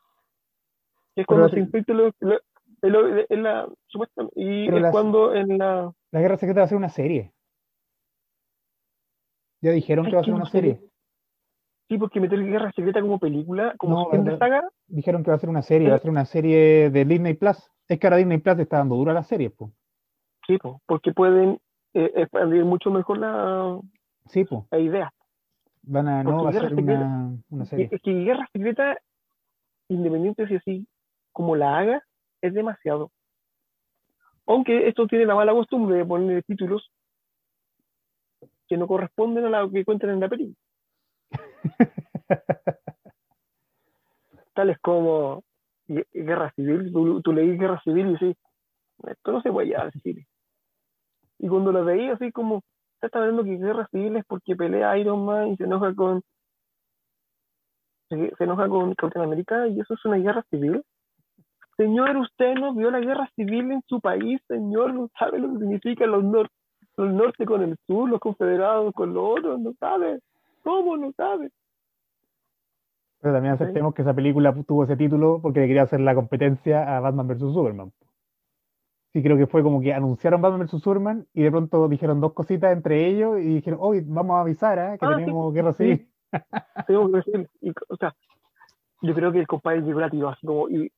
Que 1.15 1.21
es 1.21 1.27
cuando 1.27 1.47
la- 1.47 1.53
se 1.53 1.59
infiltra 1.59 1.95
lo, 1.95 2.11
lo- 2.19 2.39
lo- 2.81 3.25
en 3.29 3.43
la, 3.43 3.67
supuestamente, 3.87 4.33
y 4.39 4.65
Pero 4.67 4.85
es 4.85 4.91
cuando 4.91 5.33
en 5.35 5.57
la... 5.57 5.91
La 6.11 6.21
Guerra 6.21 6.37
Secreta 6.37 6.61
va 6.61 6.65
a 6.65 6.69
ser 6.69 6.77
una 6.77 6.89
serie. 6.89 7.31
Ya 9.61 9.71
dijeron 9.71 10.05
que 10.05 10.15
va 10.15 10.21
a 10.21 10.25
ser 10.25 10.33
una 10.33 10.45
serie. 10.45 10.75
serie. 10.75 10.89
Sí, 11.89 11.97
porque 11.97 12.19
meter 12.19 12.39
Guerra 12.43 12.71
Secreta 12.75 13.01
como 13.01 13.19
película, 13.19 13.75
como 13.77 14.09
No, 14.11 14.37
saga, 14.37 14.67
Dijeron 14.87 15.23
que 15.23 15.31
va 15.31 15.35
a 15.35 15.39
ser 15.39 15.49
una 15.49 15.61
serie, 15.61 15.89
va 15.89 15.95
a 15.95 15.99
ser 15.99 16.09
una 16.11 16.25
serie 16.25 16.89
de 16.89 17.05
Disney 17.05 17.33
Plus. 17.35 17.69
Es 17.87 17.99
que 17.99 18.07
ahora 18.07 18.17
Disney 18.17 18.37
Plus 18.39 18.59
está 18.59 18.77
dando 18.77 18.95
duro 18.95 19.11
a 19.11 19.13
las 19.13 19.27
series, 19.27 19.51
pues. 19.51 19.71
sí, 20.47 20.57
po, 20.57 20.81
porque 20.85 21.11
pueden 21.13 21.59
eh, 21.93 22.11
expandir 22.15 22.65
mucho 22.65 22.89
mejor 22.89 23.17
la, 23.19 23.79
Sí, 24.27 24.43
pues. 24.45 24.63
la 24.71 24.79
idea. 24.79 25.13
Van 25.83 26.07
a, 26.07 26.23
no, 26.23 26.43
va 26.43 26.49
a 26.49 26.53
ser 26.53 26.69
Secreta- 26.69 26.93
una, 26.93 27.37
una 27.49 27.63
Es 27.63 27.69
serie. 27.69 27.89
que 28.01 28.13
Guerra 28.23 28.47
Secreta, 28.53 28.97
independiente 29.89 30.47
si 30.47 30.55
así 30.55 30.87
como 31.31 31.55
la 31.55 31.77
haga, 31.77 32.03
es 32.41 32.53
demasiado. 32.53 33.11
Aunque 34.45 34.87
esto 34.87 35.07
tiene 35.07 35.25
la 35.25 35.35
mala 35.35 35.51
costumbre 35.53 35.97
de 35.97 36.05
ponerle 36.05 36.41
títulos 36.43 36.89
que 38.67 38.77
no 38.77 38.87
corresponden 38.87 39.45
a 39.53 39.61
lo 39.61 39.71
que 39.71 39.83
cuentan 39.85 40.11
en 40.11 40.19
la 40.21 40.29
película. 40.29 40.55
Tales 44.53 44.77
como 44.79 45.43
Gue- 45.87 46.07
Guerra 46.13 46.51
Civil. 46.55 46.91
Tú, 46.91 47.21
tú 47.21 47.33
leís 47.33 47.59
Guerra 47.59 47.81
Civil 47.83 48.07
y 48.07 48.11
dices, 48.13 48.35
esto 49.07 49.31
no 49.31 49.41
se 49.41 49.51
puede 49.51 49.67
llevar 49.67 49.91
cine. 50.01 50.27
Y 51.39 51.47
cuando 51.47 51.71
lo 51.71 51.83
veí 51.83 52.07
así 52.09 52.31
como, 52.31 52.61
está 53.07 53.19
hablando 53.19 53.43
que 53.43 53.57
Guerra 53.57 53.87
Civil 53.91 54.15
es 54.17 54.25
porque 54.25 54.55
pelea 54.55 54.97
Iron 54.97 55.25
Man 55.25 55.49
y 55.49 55.57
se 55.57 55.63
enoja 55.63 55.93
con 55.93 56.21
se, 58.09 58.33
se 58.37 58.43
enoja 58.43 58.67
con 58.67 58.93
Capitán 58.95 59.23
América 59.23 59.67
y 59.67 59.79
eso 59.79 59.93
es 59.93 60.05
una 60.05 60.17
guerra 60.17 60.43
civil. 60.49 60.83
Señor, 61.77 62.15
usted 62.17 62.53
no 62.55 62.73
vio 62.75 62.91
la 62.91 62.99
guerra 62.99 63.29
civil 63.35 63.71
en 63.71 63.81
su 63.87 63.99
país, 63.99 64.39
señor, 64.47 64.93
no 64.93 65.09
sabe 65.17 65.39
lo 65.39 65.51
que 65.53 65.59
significa 65.59 66.05
los, 66.05 66.23
nor 66.23 66.49
los 66.97 67.13
norte 67.13 67.45
con 67.45 67.63
el 67.63 67.75
sur, 67.87 68.09
los 68.09 68.19
confederados 68.19 68.93
con 68.93 69.13
los 69.13 69.39
otros, 69.39 69.59
no 69.59 69.73
sabe. 69.79 70.19
¿Cómo 70.63 70.95
no 70.97 71.11
sabe? 71.13 71.49
Pero 73.19 73.33
también 73.33 73.53
aceptemos 73.53 73.93
que 73.93 74.01
esa 74.01 74.13
película 74.13 74.53
tuvo 74.67 74.83
ese 74.83 74.97
título 74.97 75.39
porque 75.41 75.61
le 75.61 75.67
quería 75.67 75.83
hacer 75.83 76.01
la 76.01 76.13
competencia 76.13 76.95
a 76.95 76.99
Batman 76.99 77.27
vs. 77.27 77.39
Superman. 77.39 77.91
Sí, 79.13 79.21
creo 79.21 79.37
que 79.37 79.45
fue 79.45 79.61
como 79.61 79.79
que 79.79 79.93
anunciaron 79.93 80.41
Batman 80.41 80.61
vs. 80.61 80.81
Superman 80.81 81.27
y 81.35 81.43
de 81.43 81.51
pronto 81.51 81.87
dijeron 81.87 82.19
dos 82.19 82.33
cositas 82.33 82.73
entre 82.73 83.05
ellos 83.05 83.39
y 83.39 83.55
dijeron, 83.55 83.77
hoy 83.81 84.01
vamos 84.03 84.35
a 84.35 84.41
avisar 84.41 84.79
¿eh? 84.79 84.97
que 84.99 85.05
Ah, 85.05 85.13
sí, 85.15 85.21
tenemos 85.21 85.53
guerra 85.53 85.73
sí. 85.73 85.83
civil. 85.83 86.09
Tengo 86.87 87.11
que 87.11 87.17
decir, 87.17 87.49
y, 87.61 87.71
o 87.89 87.95
sea, 87.95 88.15
yo 89.03 89.13
creo 89.13 89.31
que 89.31 89.39
el 89.39 89.45
compadre 89.47 89.81
llegó 89.81 89.99
la 89.99 90.09
tiró 90.09 90.29
así 90.29 90.47
como, 90.47 90.67
y, 90.67 90.91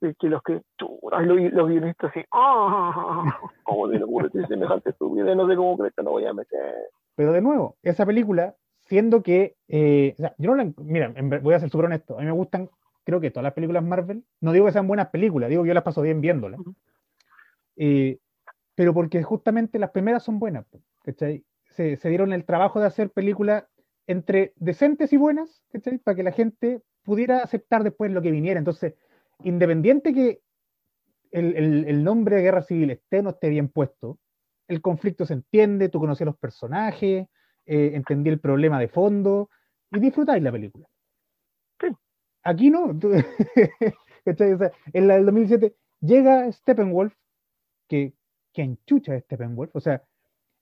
y 0.00 0.14
que 0.14 0.28
los 0.28 0.42
que, 0.42 0.62
churas, 0.78 1.26
los, 1.26 1.52
los 1.52 1.68
guionistas 1.68 2.10
así, 2.10 2.24
¡ah! 2.32 3.38
¿Cómo 3.64 3.88
se 3.90 3.98
le 3.98 4.04
ocurre 4.04 4.30
decir 4.32 4.46
semejante 4.48 4.88
estupidez? 4.88 5.36
No 5.36 5.46
sé 5.46 5.54
cómo 5.54 5.76
crees 5.76 5.94
que 5.94 6.02
no 6.02 6.12
voy 6.12 6.24
a 6.24 6.32
meter. 6.32 6.74
Pero 7.16 7.32
de 7.32 7.42
nuevo, 7.42 7.76
esa 7.82 8.06
película, 8.06 8.54
siendo 8.78 9.22
que, 9.22 9.56
eh, 9.68 10.14
o 10.16 10.22
sea, 10.22 10.34
yo 10.38 10.52
no 10.52 10.56
la, 10.56 10.72
mira, 10.78 11.12
voy 11.42 11.52
a 11.52 11.60
ser 11.60 11.68
súper 11.68 11.84
honesto, 11.84 12.16
a 12.16 12.20
mí 12.20 12.24
me 12.24 12.32
gustan, 12.32 12.70
creo 13.04 13.20
que 13.20 13.30
todas 13.30 13.44
las 13.44 13.52
películas 13.52 13.84
Marvel, 13.84 14.24
no 14.40 14.52
digo 14.52 14.64
que 14.64 14.72
sean 14.72 14.88
buenas 14.88 15.08
películas, 15.08 15.50
digo 15.50 15.64
que 15.64 15.68
yo 15.68 15.74
las 15.74 15.84
paso 15.84 16.00
bien 16.00 16.22
viéndolas. 16.22 16.58
Eh, 17.76 18.18
pero 18.74 18.94
porque 18.94 19.22
justamente 19.22 19.78
las 19.78 19.90
primeras 19.90 20.22
son 20.24 20.38
buenas, 20.38 20.66
¿cachai? 21.04 21.44
Se, 21.70 21.96
se 21.96 22.08
dieron 22.08 22.32
el 22.32 22.44
trabajo 22.44 22.80
de 22.80 22.86
hacer 22.86 23.10
películas 23.10 23.64
entre 24.06 24.52
decentes 24.56 25.12
y 25.12 25.16
buenas, 25.16 25.62
¿cachai? 25.72 25.98
Para 25.98 26.16
que 26.16 26.22
la 26.22 26.32
gente 26.32 26.82
pudiera 27.02 27.38
aceptar 27.38 27.84
después 27.84 28.10
lo 28.12 28.22
que 28.22 28.30
viniera. 28.30 28.58
Entonces, 28.58 28.94
independiente 29.42 30.12
que 30.14 30.40
el, 31.30 31.56
el- 31.56 31.84
el 31.86 32.04
nombre 32.04 32.36
de 32.36 32.42
Guerra 32.42 32.62
Civil 32.62 32.90
esté 32.90 33.20
o 33.20 33.22
no 33.22 33.30
esté 33.30 33.48
bien 33.48 33.68
puesto, 33.68 34.18
el 34.68 34.80
conflicto 34.80 35.26
se 35.26 35.34
entiende, 35.34 35.88
tú 35.88 35.98
conocías 36.00 36.26
los 36.26 36.38
personajes, 36.38 37.26
eh, 37.66 37.90
entendí 37.94 38.30
el 38.30 38.40
problema 38.40 38.78
de 38.80 38.88
fondo 38.88 39.48
y 39.90 39.98
disfrutáis 40.00 40.42
la 40.42 40.52
película. 40.52 40.86
Sí. 41.80 41.88
Aquí 42.44 42.70
no. 42.70 42.98
tú- 42.98 43.10
¿cachai? 44.24 44.52
O 44.52 44.58
sea, 44.58 44.72
en 44.92 45.08
la 45.08 45.14
del 45.14 45.26
2007 45.26 45.74
llega 46.00 46.50
Steppenwolf, 46.52 47.14
que, 47.92 48.14
que 48.54 48.62
enchucha 48.62 49.14
es 49.14 49.24
Steppenwolf, 49.24 49.76
o 49.76 49.80
sea, 49.80 50.02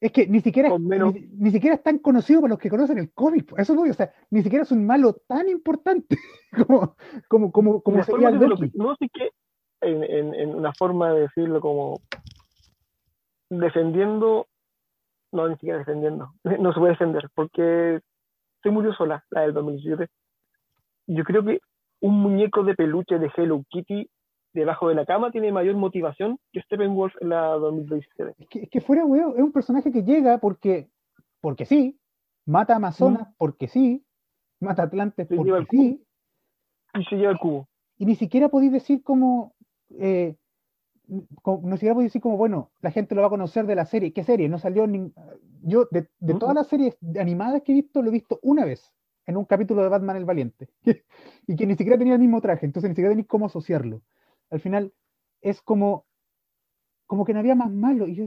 es 0.01 0.11
que 0.11 0.26
ni 0.26 0.41
siquiera, 0.41 0.68
menos- 0.78 1.14
ni, 1.14 1.20
ni 1.45 1.51
siquiera 1.53 1.76
es 1.76 1.83
tan 1.85 1.99
conocido 1.99 2.41
para 2.41 2.51
los 2.55 2.59
que 2.59 2.68
conocen 2.70 2.99
el 2.99 3.12
cómic, 3.12 3.47
po, 3.47 3.57
eso 3.57 3.72
voy, 3.76 3.91
o 3.91 3.95
sea, 3.95 4.12
ni 4.31 4.43
siquiera 4.43 4.64
es 4.64 4.72
un 4.72 4.85
malo 4.85 5.12
tan 5.28 5.49
importante 5.49 6.16
como, 6.66 6.97
como, 7.28 7.53
como, 7.53 7.81
como 7.83 8.03
sería 8.03 8.31
el 8.31 8.39
que 8.41 8.70
no 8.74 8.97
sé 8.97 9.09
qué, 9.12 9.31
en, 9.83 10.03
en, 10.03 10.35
en 10.35 10.55
una 10.57 10.72
forma 10.72 11.12
de 11.12 11.20
decirlo 11.20 11.61
como 11.61 12.01
defendiendo, 13.49 14.49
no, 15.33 15.49
ni 15.49 15.55
siquiera 15.55 15.78
defendiendo, 15.78 16.33
no 16.59 16.72
se 16.72 16.78
puede 16.81 16.93
defender, 16.93 17.28
porque 17.35 18.01
se 18.62 18.70
murió 18.70 18.93
sola, 18.95 19.24
la 19.31 19.43
del 19.43 19.55
2017. 19.55 20.11
Yo 21.07 21.24
creo 21.24 21.45
que 21.45 21.61
un 22.01 22.18
muñeco 22.20 22.64
de 22.64 22.74
peluche 22.74 23.18
de 23.18 23.31
Hello 23.37 23.62
Kitty 23.68 24.09
debajo 24.53 24.88
de 24.88 24.94
la 24.94 25.07
cama 25.07 25.30
tiene 25.30 25.53
mayor 25.53 25.76
motivación 25.76 26.38
que 26.53 26.61
Steppenwolf 26.62 27.14
en 27.20 27.28
la 27.30 27.48
2017. 27.51 28.34
Es 28.38 28.48
que, 28.48 28.59
es 28.61 28.70
que 28.70 28.80
fuera, 28.80 29.05
weón, 29.05 29.34
es 29.36 29.42
un 29.42 29.53
personaje 29.53 29.92
que 29.92 30.03
llega 30.03 30.38
porque, 30.38 30.88
porque 31.40 31.64
sí, 31.66 31.98
mata 32.46 32.74
a 32.74 32.76
Amazonas 32.76 33.28
porque 33.38 33.68
sí, 33.68 34.05
mata 34.61 34.82
a 34.82 34.86
Atlantes 34.86 35.26
porque 35.26 35.66
sí, 35.70 36.05
Y 36.94 37.05
se 37.05 37.16
lleva 37.16 37.32
el 37.32 37.38
cubo. 37.38 37.68
y 37.98 38.07
ni 38.07 38.16
siquiera 38.16 38.48
podéis 38.48 38.72
decir 38.72 39.03
como, 39.03 39.55
eh, 39.98 40.36
no 41.09 41.76
siquiera 41.76 41.94
podéis 41.94 42.11
decir 42.11 42.22
como, 42.22 42.36
bueno, 42.36 42.70
la 42.80 42.90
gente 42.90 43.14
lo 43.14 43.22
va 43.22 43.26
a 43.26 43.30
conocer 43.30 43.66
de 43.66 43.74
la 43.74 43.84
serie. 43.84 44.12
¿Qué 44.12 44.24
serie? 44.24 44.48
No 44.48 44.59
salió 44.59 44.86
ni... 44.86 45.12
Yo, 45.62 45.88
de, 45.90 46.09
todas 46.38 46.55
las 46.55 46.68
series 46.68 46.96
animadas 47.18 47.62
que 47.62 47.72
he 47.72 47.74
visto, 47.74 48.01
lo 48.01 48.09
he 48.09 48.12
visto 48.12 48.38
una 48.42 48.64
vez, 48.64 48.92
en 49.26 49.36
un 49.36 49.44
capítulo 49.44 49.82
de 49.82 49.88
Batman 49.88 50.16
el 50.16 50.24
Valiente, 50.24 50.68
y 51.46 51.57
que 51.57 51.66
ni 51.66 51.74
siquiera 51.74 51.98
tenía 51.98 52.14
el 52.14 52.20
mismo 52.20 52.40
traje, 52.40 52.64
entonces 52.64 52.88
ni 52.88 52.94
siquiera 52.94 53.11
tenéis 53.11 53.26
cómo 53.28 53.46
asociarlo. 53.46 54.03
Al 54.51 54.61
final, 54.61 54.92
es 55.42 55.61
como, 55.62 56.07
como 57.07 57.24
que 57.24 57.32
no 57.32 57.40
había 57.40 57.55
más 57.55 57.70
malo, 57.70 58.07
y 58.07 58.14
yo, 58.14 58.24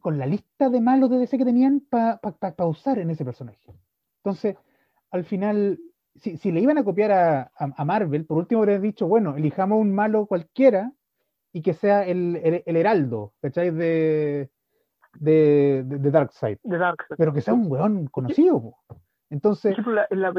con 0.00 0.18
la 0.18 0.26
lista 0.26 0.70
de 0.70 0.80
malos 0.80 1.10
de 1.10 1.18
DC 1.18 1.36
que 1.38 1.44
tenían 1.44 1.80
para 1.88 2.18
usar 2.66 2.98
en 2.98 3.10
ese 3.10 3.24
personaje. 3.24 3.72
Entonces, 4.24 4.56
al 5.10 5.24
final, 5.24 5.78
si, 6.16 6.36
si 6.38 6.52
le 6.52 6.60
iban 6.60 6.78
a 6.78 6.84
copiar 6.84 7.12
a, 7.12 7.40
a- 7.42 7.74
a 7.76 7.84
Marvel, 7.84 8.24
por 8.24 8.38
último 8.38 8.60
habría 8.62 8.78
dicho, 8.78 9.06
bueno, 9.06 9.36
elijamos 9.36 9.80
un 9.80 9.94
malo 9.94 10.26
cualquiera 10.26 10.92
y 11.52 11.60
que 11.62 11.74
sea 11.74 12.06
el, 12.06 12.36
el, 12.42 12.62
el 12.64 12.76
heraldo, 12.76 13.34
¿cachai? 13.42 13.70
De, 13.70 14.50
de, 15.20 15.82
de, 15.84 15.98
de 15.98 16.10
Darkseid. 16.10 16.58
De 16.62 16.78
Darkseid. 16.78 17.16
Pero 17.18 17.32
que 17.34 17.42
sea 17.42 17.52
un 17.54 17.70
weón 17.70 18.06
conocido. 18.06 18.60
po. 18.62 18.78
Entonces, 19.28 19.72
ejemplo, 19.72 19.92
la- 19.94 20.06
en 20.10 20.20
la, 20.22 20.32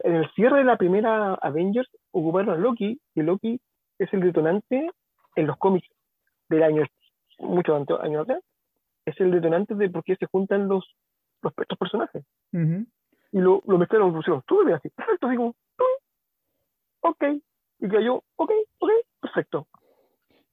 en 0.00 0.14
el 0.14 0.28
cierre 0.34 0.58
de 0.58 0.64
la 0.64 0.76
primera 0.76 1.34
Avengers 1.34 1.88
ocuparon 2.10 2.50
a 2.50 2.56
Loki, 2.56 3.00
y 3.14 3.22
Loki 3.22 3.60
es 3.98 4.12
el 4.12 4.20
detonante 4.20 4.90
en 5.36 5.46
los 5.46 5.56
cómics 5.58 5.88
del 6.48 6.62
año, 6.62 6.84
muchos 7.38 7.88
años 8.00 8.22
atrás, 8.22 8.42
es 9.04 9.20
el 9.20 9.30
detonante 9.30 9.74
de 9.74 9.90
por 9.90 10.04
qué 10.04 10.16
se 10.16 10.26
juntan 10.26 10.68
los, 10.68 10.96
los 11.42 11.52
estos 11.56 11.78
personajes. 11.78 12.24
Y 12.52 13.38
lo, 13.38 13.62
lo 13.66 13.78
mezclaron, 13.78 14.08
lo 14.08 14.16
pusieron, 14.16 14.42
tú 14.46 14.60
así, 14.72 14.88
perfecto, 14.90 15.26
así 15.26 15.36
como, 15.36 15.54
ok, 17.00 17.24
y 17.80 17.88
cayó, 17.88 18.22
ok, 18.36 18.50
ok, 18.78 18.90
perfecto. 19.20 19.68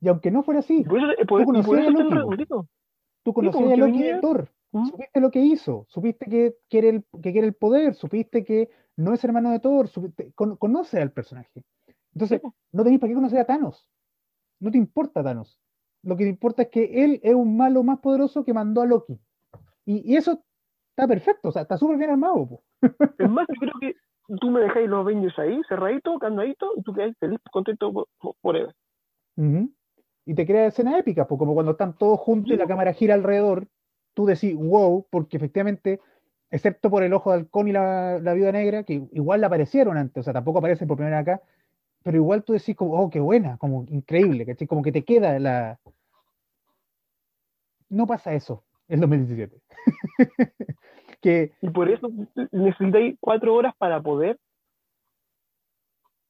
Y 0.01 0.07
aunque 0.07 0.31
no 0.31 0.43
fuera 0.43 0.59
así, 0.61 0.83
tú 0.83 1.45
conocías 1.45 1.87
a 1.87 1.89
Loki. 1.91 2.47
Tú 3.23 3.33
conocías 3.33 3.73
a 3.73 3.75
Loki 3.75 4.03
de 4.03 4.19
Thor. 4.19 4.49
Supiste 4.71 5.19
lo 5.19 5.31
que 5.31 5.39
hizo, 5.39 5.85
supiste 5.89 6.25
que 6.27 6.55
quiere, 6.69 6.89
el, 6.89 7.03
que 7.21 7.31
quiere 7.33 7.47
el 7.47 7.53
poder, 7.53 7.93
supiste 7.93 8.43
que 8.43 8.69
no 8.95 9.13
es 9.13 9.23
hermano 9.23 9.51
de 9.51 9.59
Thor, 9.59 9.89
conoce 10.35 11.01
al 11.01 11.11
personaje. 11.11 11.63
Entonces, 12.13 12.41
no 12.71 12.83
tenéis 12.83 12.99
para 12.99 13.09
qué 13.09 13.15
conocer 13.15 13.39
a 13.39 13.45
Thanos. 13.45 13.87
No 14.59 14.71
te 14.71 14.77
importa 14.77 15.23
Thanos. 15.23 15.59
Lo 16.03 16.17
que 16.17 16.23
te 16.23 16.29
importa 16.29 16.63
es 16.63 16.69
que 16.69 17.03
él 17.03 17.19
es 17.23 17.35
un 17.35 17.55
malo 17.57 17.83
más 17.83 17.99
poderoso 17.99 18.43
que 18.43 18.53
mandó 18.53 18.81
a 18.81 18.85
Loki. 18.85 19.19
Y, 19.85 20.15
eso 20.15 20.43
está 20.89 21.07
perfecto, 21.07 21.49
o 21.49 21.51
sea, 21.51 21.63
está 21.63 21.77
súper 21.77 21.97
bien 21.97 22.11
armado. 22.11 22.61
Es 23.17 23.29
más, 23.29 23.47
yo 23.49 23.59
creo 23.59 23.73
que 23.79 23.95
tú 24.39 24.49
me 24.49 24.61
dejáis 24.61 24.87
los 24.87 25.01
Avengers 25.01 25.37
ahí, 25.39 25.61
cerradito, 25.67 26.17
candadito, 26.19 26.71
y 26.77 26.83
tú 26.83 26.93
quedas 26.93 27.15
feliz, 27.19 27.39
contento 27.51 27.91
por, 27.91 28.07
por 28.41 28.55
él. 28.55 28.73
Y 30.25 30.35
te 30.35 30.45
crea 30.45 30.67
escena 30.67 30.97
épica, 30.97 31.27
pues 31.27 31.39
como 31.39 31.53
cuando 31.53 31.71
están 31.73 31.97
todos 31.97 32.19
juntos 32.19 32.53
y 32.53 32.57
la 32.57 32.67
cámara 32.67 32.93
gira 32.93 33.15
alrededor, 33.15 33.67
tú 34.13 34.25
decís 34.25 34.55
wow, 34.55 35.07
porque 35.09 35.37
efectivamente, 35.37 35.99
excepto 36.51 36.89
por 36.89 37.03
el 37.03 37.13
ojo 37.13 37.31
de 37.31 37.37
halcón 37.37 37.67
y 37.67 37.71
la, 37.71 38.19
la 38.19 38.33
viuda 38.33 38.51
negra, 38.51 38.83
que 38.83 38.93
igual 39.11 39.41
la 39.41 39.47
aparecieron 39.47 39.97
antes, 39.97 40.21
o 40.21 40.23
sea, 40.23 40.33
tampoco 40.33 40.59
aparecen 40.59 40.87
por 40.87 40.97
primera 40.97 41.17
vez 41.21 41.27
acá, 41.27 41.43
pero 42.03 42.17
igual 42.17 42.43
tú 42.43 42.53
decís 42.53 42.75
como, 42.75 42.99
oh, 42.99 43.09
qué 43.09 43.19
buena, 43.19 43.57
como 43.57 43.85
increíble, 43.89 44.45
¿cachai? 44.45 44.67
Como 44.67 44.81
que 44.81 44.91
te 44.91 45.03
queda 45.03 45.37
la... 45.39 45.79
No 47.89 48.07
pasa 48.07 48.33
eso 48.33 48.63
en 48.87 49.01
2017. 49.01 49.61
que... 51.21 51.51
Y 51.61 51.69
por 51.69 51.89
eso 51.89 52.09
necesitáis 52.51 53.17
cuatro 53.19 53.53
horas 53.53 53.73
para 53.77 54.01
poder 54.01 54.39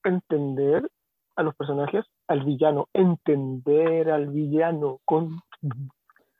entender 0.04 0.90
a 1.36 1.44
los 1.44 1.56
personajes, 1.56 2.06
al 2.28 2.44
villano, 2.44 2.90
entender 2.94 4.12
al 4.12 4.28
villano 4.28 5.00
con... 5.06 5.40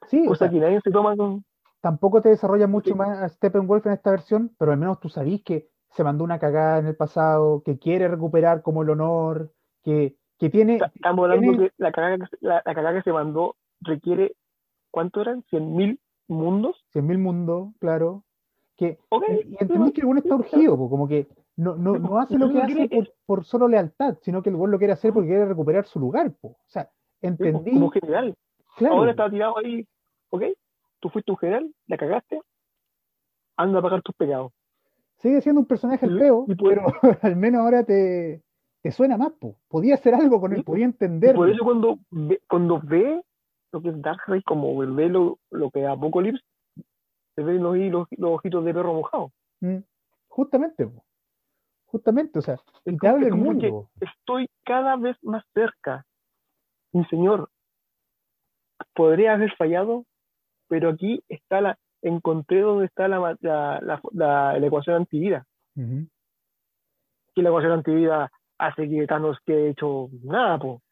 Sí, 0.08 0.26
o 0.28 0.34
sea, 0.34 0.50
que 0.50 0.58
nadie 0.58 0.80
se 0.82 0.90
toma 0.90 1.16
con... 1.16 1.44
Tampoco 1.80 2.20
te 2.20 2.28
desarrolla 2.28 2.66
mucho 2.66 2.94
más 2.94 3.18
a 3.18 3.28
Steppenwolf 3.28 3.86
en 3.86 3.92
esta 3.92 4.10
versión, 4.10 4.54
pero 4.58 4.72
al 4.72 4.78
menos 4.78 5.00
tú 5.00 5.08
sabís 5.08 5.42
que 5.42 5.71
se 5.94 6.04
mandó 6.04 6.24
una 6.24 6.38
cagada 6.38 6.78
en 6.78 6.86
el 6.86 6.96
pasado, 6.96 7.62
que 7.64 7.78
quiere 7.78 8.08
recuperar 8.08 8.62
como 8.62 8.82
el 8.82 8.90
honor, 8.90 9.52
que, 9.82 10.16
que 10.38 10.48
tiene... 10.50 10.80
Estamos 10.94 11.24
hablando 11.24 11.62
de 11.62 11.72
la 11.76 11.92
cagada, 11.92 12.18
que, 12.18 12.36
la, 12.40 12.62
cagada 12.62 12.94
que 12.94 13.02
se 13.02 13.12
mandó 13.12 13.56
requiere, 13.80 14.34
¿cuánto 14.90 15.20
eran? 15.20 15.42
¿100.000 15.44 15.98
mundos? 16.28 16.84
100.000 16.94 17.18
mundos, 17.18 17.68
claro. 17.78 18.24
Que, 18.76 18.98
y, 19.28 19.56
entendí 19.60 19.92
que 19.92 20.00
el 20.00 20.06
bueno 20.06 20.20
está 20.20 20.34
urgido, 20.34 20.76
como 20.76 21.06
que 21.06 21.28
no, 21.56 21.76
no, 21.76 21.98
no 21.98 22.18
hace 22.18 22.38
lo 22.38 22.50
que 22.50 22.62
hace 22.62 23.12
por, 23.26 23.44
solo 23.44 23.68
lealtad, 23.68 24.16
sino 24.22 24.42
que 24.42 24.48
el 24.48 24.56
buen 24.56 24.70
lo 24.70 24.78
quiere 24.78 24.94
hacer 24.94 25.12
porque 25.12 25.28
quiere 25.28 25.44
recuperar 25.44 25.84
su 25.84 26.00
lugar. 26.00 26.32
O 26.40 26.56
sea, 26.66 26.88
entendí. 27.20 27.72
Como 27.72 27.90
general. 27.90 28.34
Ahora 28.90 29.10
está 29.10 29.28
tirado 29.28 29.58
ahí, 29.58 29.86
¿ok? 30.30 30.44
Tú 31.00 31.10
fuiste 31.10 31.30
un 31.30 31.36
general, 31.36 31.70
la 31.86 31.98
cagaste, 31.98 32.40
anda 33.56 33.80
a 33.80 33.82
pagar 33.82 34.00
tus 34.00 34.14
pecados 34.14 34.52
sigue 35.22 35.40
siendo 35.40 35.60
un 35.60 35.66
personaje 35.66 36.04
el 36.04 36.18
feo, 36.18 36.46
pero 36.62 36.82
al 37.22 37.36
menos 37.36 37.60
ahora 37.60 37.84
te, 37.84 38.42
te 38.82 38.90
suena 38.90 39.16
más, 39.16 39.32
po. 39.32 39.56
podía 39.68 39.94
hacer 39.94 40.14
algo 40.14 40.40
con 40.40 40.52
él, 40.52 40.64
podía 40.64 40.84
entender. 40.84 41.34
Por 41.34 41.48
eso 41.48 41.64
cuando 41.64 41.98
ve, 42.10 42.40
cuando 42.48 42.80
ve 42.82 43.22
lo 43.72 43.80
que 43.80 43.88
es 43.90 44.02
Darkseid, 44.02 44.42
como 44.44 44.76
ve 44.76 45.08
lo, 45.08 45.38
lo 45.50 45.70
que 45.70 45.82
es 45.82 45.88
Apocalypse, 45.88 46.44
se 47.34 47.42
ven 47.42 47.62
los, 47.62 47.76
los, 47.78 48.08
los 48.10 48.30
ojitos 48.32 48.64
de 48.64 48.74
perro 48.74 48.94
mojado. 48.94 49.32
Mm. 49.60 49.78
Justamente, 50.28 50.86
po. 50.86 51.04
justamente, 51.86 52.38
o 52.38 52.42
sea, 52.42 52.58
el 52.84 52.98
te 52.98 53.08
habla 53.08 53.28
el 53.28 53.34
mundo. 53.34 53.88
Estoy 54.00 54.48
cada 54.64 54.96
vez 54.96 55.16
más 55.22 55.44
cerca. 55.54 56.04
Mi 56.92 57.04
señor, 57.06 57.48
podría 58.94 59.34
haber 59.34 59.54
fallado, 59.56 60.04
pero 60.68 60.90
aquí 60.90 61.22
está 61.28 61.60
la, 61.60 61.78
encontré 62.02 62.60
dónde 62.60 62.86
está 62.86 63.08
la, 63.08 63.36
la, 63.40 63.80
la, 64.12 64.58
la 64.58 64.66
ecuación 64.66 64.96
antivida. 64.96 65.46
Uh 65.76 66.04
Y 67.34 67.42
la 67.42 67.48
ecuación 67.48 67.72
antivida 67.72 68.30
hace 68.58 68.88
que 68.88 69.06
Thanos 69.06 69.38
que 69.44 69.70
hecho 69.70 70.10
nada, 70.22 70.58
po. 70.58 70.82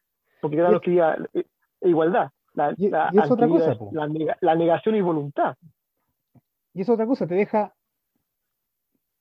porque 0.41 0.57
Thanos 0.57 0.81
quería 0.81 1.17
eh, 1.33 1.45
igualdad. 1.81 2.31
La, 2.53 2.73
y, 2.77 2.87
es 2.87 3.31
otra 3.31 3.47
cosa, 3.47 3.77
la, 4.41 4.55
negación 4.55 4.95
y 4.95 5.01
voluntad. 5.01 5.55
Y 6.73 6.81
es 6.81 6.89
otra 6.89 7.05
cosa, 7.05 7.27
te 7.27 7.35
deja. 7.35 7.73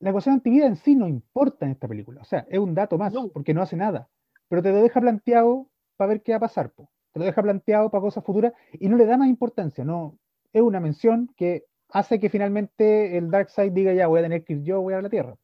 La 0.01 0.11
ecuación 0.11 0.36
antivida 0.36 0.66
en 0.66 0.76
sí 0.76 0.97
no 0.97 1.07
importa 1.07 1.66
en 1.66 1.72
esta 1.72 1.86
película. 1.86 2.22
O 2.22 2.24
sea, 2.24 2.47
es 2.49 2.59
un 2.59 2.74
dato 2.74 2.97
más, 2.97 3.14
porque 3.32 3.53
no 3.55 3.62
hace 3.62 3.76
nada. 3.76 4.09
Pero 4.49 4.62
te 4.62 4.72
lo 4.72 4.78
deja 4.78 5.01
planteado 5.01 5.68
para 5.97 6.09
ver 6.09 6.22
qué 6.22 6.32
va 6.32 6.38
a 6.38 6.41
pasar. 6.41 6.70
Po. 6.70 6.91
Te 7.12 7.20
lo 7.20 7.26
deja 7.26 7.43
planteado 7.43 7.91
para 7.91 8.01
cosas 8.01 8.24
futuras 8.24 8.53
y 8.72 8.88
no 8.88 8.97
le 8.97 9.05
da 9.05 9.18
más 9.18 9.28
importancia. 9.28 9.84
No, 9.84 10.16
es 10.53 10.62
una 10.62 10.80
mención 10.80 11.30
que 11.36 11.66
hace 11.93 12.20
que 12.20 12.30
finalmente 12.30 13.16
el 13.16 13.30
Darkseid 13.30 13.72
diga 13.72 13.93
ya 13.93 14.07
voy 14.07 14.20
a 14.20 14.22
tener 14.24 14.45
que 14.45 14.55
ir 14.55 14.62
yo, 14.62 14.80
voy 14.80 14.95
a 14.95 15.03
la 15.03 15.11
Tierra. 15.11 15.36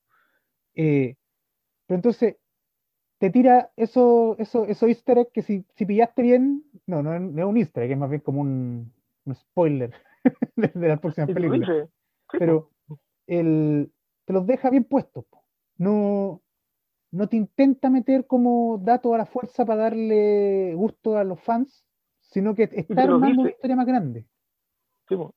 Eh, 0.75 1.17
pero 1.87 1.97
entonces 1.97 2.37
te 3.19 3.31
tira 3.31 3.71
eso, 3.77 4.37
eso, 4.39 4.67
eso 4.67 4.87
easter 4.87 5.19
egg 5.19 5.31
que 5.33 5.43
si, 5.43 5.65
si 5.75 5.87
pillaste 5.87 6.23
bien, 6.23 6.65
no, 6.87 7.03
no, 7.03 7.15
es 7.15 7.45
un 7.45 7.57
easter 7.57 7.85
egg, 7.85 7.93
es 7.93 7.99
más 7.99 8.11
bien 8.11 8.21
como 8.21 8.43
un, 8.43 8.93
spoiler 9.33 9.93
de, 10.57 10.89
la 10.89 10.99
próxima 10.99 11.27
película. 11.27 11.89
Pero 12.33 12.71
el, 13.27 13.91
te 14.25 14.33
los 14.33 14.47
deja 14.47 14.71
bien 14.71 14.85
puestos. 14.85 15.25
No, 15.79 16.43
no 17.11 17.29
te 17.29 17.37
intenta 17.37 17.91
meter 17.91 18.27
como 18.27 18.79
dato 18.83 19.15
a 19.15 19.19
la 19.19 19.27
fuerza 19.27 19.65
para 19.65 19.83
darle 19.83 20.75
gusto 20.75 21.17
a 21.17 21.25
los 21.25 21.41
fans, 21.41 21.85
sino 22.21 22.55
que 22.55 22.65
está 22.73 23.03
armando 23.03 23.43
una 23.43 23.51
historia 23.51 23.77
más 23.77 23.87
grande 23.87 24.27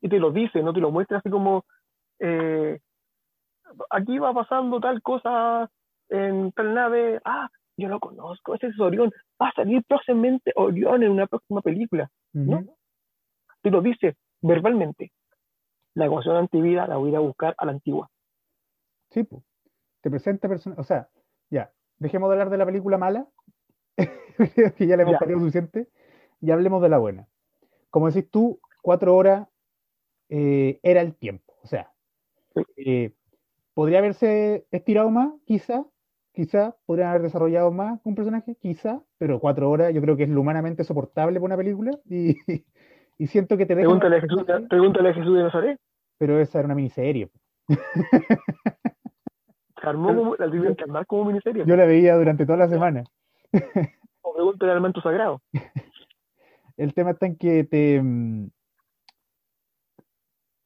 y 0.02 0.10
te 0.10 0.20
lo 0.20 0.32
dice, 0.32 0.62
no 0.62 0.74
te 0.74 0.80
lo 0.80 0.92
muestra 0.92 1.18
así 1.18 1.30
como, 1.30 1.66
eh, 2.20 2.80
aquí 3.90 4.18
va 4.20 4.34
pasando 4.34 4.80
tal 4.80 5.02
cosa 5.02 5.70
en 6.10 6.52
tal 6.54 6.74
nave, 6.74 7.22
ah, 7.26 7.50
yo 7.78 7.88
lo 7.88 8.00
conozco, 8.00 8.56
ese 8.56 8.68
es 8.68 8.80
Orión, 8.80 9.12
va 9.42 9.50
a 9.50 9.54
salir 9.54 9.84
próximamente 9.88 10.52
Orión 10.56 11.04
en 11.04 11.12
una 11.12 11.28
próxima 11.28 11.62
película, 11.62 12.10
¿no? 12.34 12.64
Te 13.62 13.72
lo 13.72 13.82
dice 13.82 14.18
verbalmente. 14.42 15.12
La 15.96 16.06
ecuación 16.06 16.36
antivida 16.36 16.88
la 16.88 16.98
voy 16.98 17.10
a 17.10 17.12
ir 17.12 17.16
a 17.18 17.22
buscar 17.22 17.56
a 17.58 17.66
la 17.66 17.72
antigua. 17.74 18.10
Sí, 19.10 19.24
pues. 19.24 19.44
Te 20.02 20.10
presenta 20.10 20.48
personas, 20.48 20.80
o 20.80 20.84
sea, 20.84 21.10
ya, 21.50 21.72
dejemos 21.98 22.30
de 22.30 22.34
hablar 22.34 22.50
de 22.50 22.58
la 22.58 22.66
película 22.66 22.98
mala, 22.98 23.28
que 24.78 24.88
ya 24.88 24.96
le 24.96 25.04
hemos 25.04 25.18
parido 25.18 25.40
suficiente, 25.40 25.90
y 26.40 26.52
hablemos 26.52 26.82
de 26.82 26.90
la 26.90 27.00
buena. 27.00 27.28
Como 27.90 28.10
decís 28.10 28.30
tú, 28.32 28.60
cuatro 28.82 29.16
horas 29.16 29.48
eh, 30.30 30.80
era 30.84 31.02
el 31.02 31.16
tiempo. 31.16 31.56
O 31.64 31.68
sea, 31.68 31.92
eh, 32.78 33.12
podría 33.74 34.00
haberse 34.00 34.66
estirado 34.72 35.10
más, 35.10 35.34
quizá, 35.46 35.86
quizá, 36.32 36.76
podrían 36.86 37.10
haber 37.10 37.24
desarrollado 37.24 37.72
más 37.72 38.00
un 38.04 38.16
personaje, 38.16 38.56
quizá, 38.56 39.02
pero 39.18 39.40
cuatro 39.40 39.70
horas 39.70 39.94
yo 39.94 40.02
creo 40.02 40.16
que 40.16 40.24
es 40.24 40.30
lo 40.30 40.42
humanamente 40.42 40.84
soportable 40.84 41.40
para 41.40 41.46
una 41.46 41.58
película 41.58 41.92
y, 42.06 42.38
y 43.18 43.28
siento 43.28 43.58
que 43.58 43.66
te 43.66 43.76
deja... 43.76 43.88
Pregúntale, 43.88 44.18
a 44.18 44.22
Jesús, 44.22 44.46
pregúntale 44.70 45.10
a 45.10 45.14
Jesús 45.14 45.36
de 45.36 45.44
Nazaret. 45.44 45.80
Pero 46.18 46.40
esa 46.40 46.60
era 46.60 46.66
una 46.68 46.76
miniserie. 46.76 47.30
armó 49.76 50.36
la 50.38 50.48
tuvieron 50.48 50.76
que 50.76 50.84
armar 50.84 51.06
como 51.06 51.26
miniserie. 51.26 51.64
Yo 51.66 51.76
la 51.76 51.86
veía 51.86 52.16
durante 52.16 52.46
toda 52.46 52.58
la 52.58 52.68
semana. 52.68 53.04
o 54.22 54.34
pregúntale 54.34 54.72
al 54.74 54.82
manto 54.82 55.02
sagrado. 55.02 55.42
El 56.78 56.94
tema 56.94 57.12
está 57.12 57.26
en 57.26 57.36
que 57.38 57.66
te, 57.66 58.02
mm, 58.02 58.50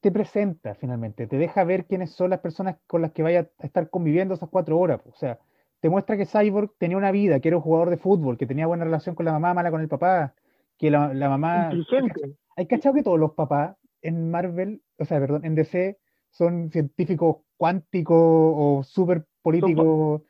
te 0.03 0.11
presenta 0.11 0.75
finalmente, 0.75 1.27
te 1.27 1.37
deja 1.37 1.63
ver 1.63 1.85
quiénes 1.85 2.11
son 2.11 2.29
las 2.29 2.41
personas 2.41 2.75
con 2.87 3.01
las 3.01 3.13
que 3.13 3.23
vaya 3.23 3.49
a 3.57 3.65
estar 3.65 3.89
conviviendo 3.89 4.33
esas 4.33 4.49
cuatro 4.49 4.77
horas. 4.77 4.99
O 5.07 5.13
sea, 5.13 5.39
te 5.79 5.89
muestra 5.89 6.17
que 6.17 6.25
Cyborg 6.25 6.73
tenía 6.77 6.97
una 6.97 7.13
vida, 7.13 7.39
que 7.39 7.47
era 7.47 7.55
un 7.55 7.63
jugador 7.63 7.89
de 7.89 7.95
fútbol, 7.95 8.37
que 8.37 8.45
tenía 8.45 8.67
buena 8.67 8.83
relación 8.83 9.15
con 9.15 9.25
la 9.25 9.31
mamá, 9.31 9.53
mala 9.53 9.71
con 9.71 9.79
el 9.79 9.87
papá, 9.87 10.33
que 10.77 10.91
la, 10.91 11.07
mamá... 11.13 11.69
Inteligente. 11.71 12.35
Hay 12.57 12.67
cachado 12.67 12.95
que 12.95 13.01
todos 13.01 13.17
los 13.17 13.31
papás 13.31 13.77
en 14.01 14.29
Marvel, 14.29 14.81
o 14.99 15.05
sea, 15.05 15.21
perdón, 15.21 15.45
en 15.45 15.55
DC 15.55 15.97
son 16.31 16.69
científicos 16.69 17.37
cuánticos 17.55 18.17
o 18.19 18.83
súper 18.83 19.23
políticos. 19.41 20.23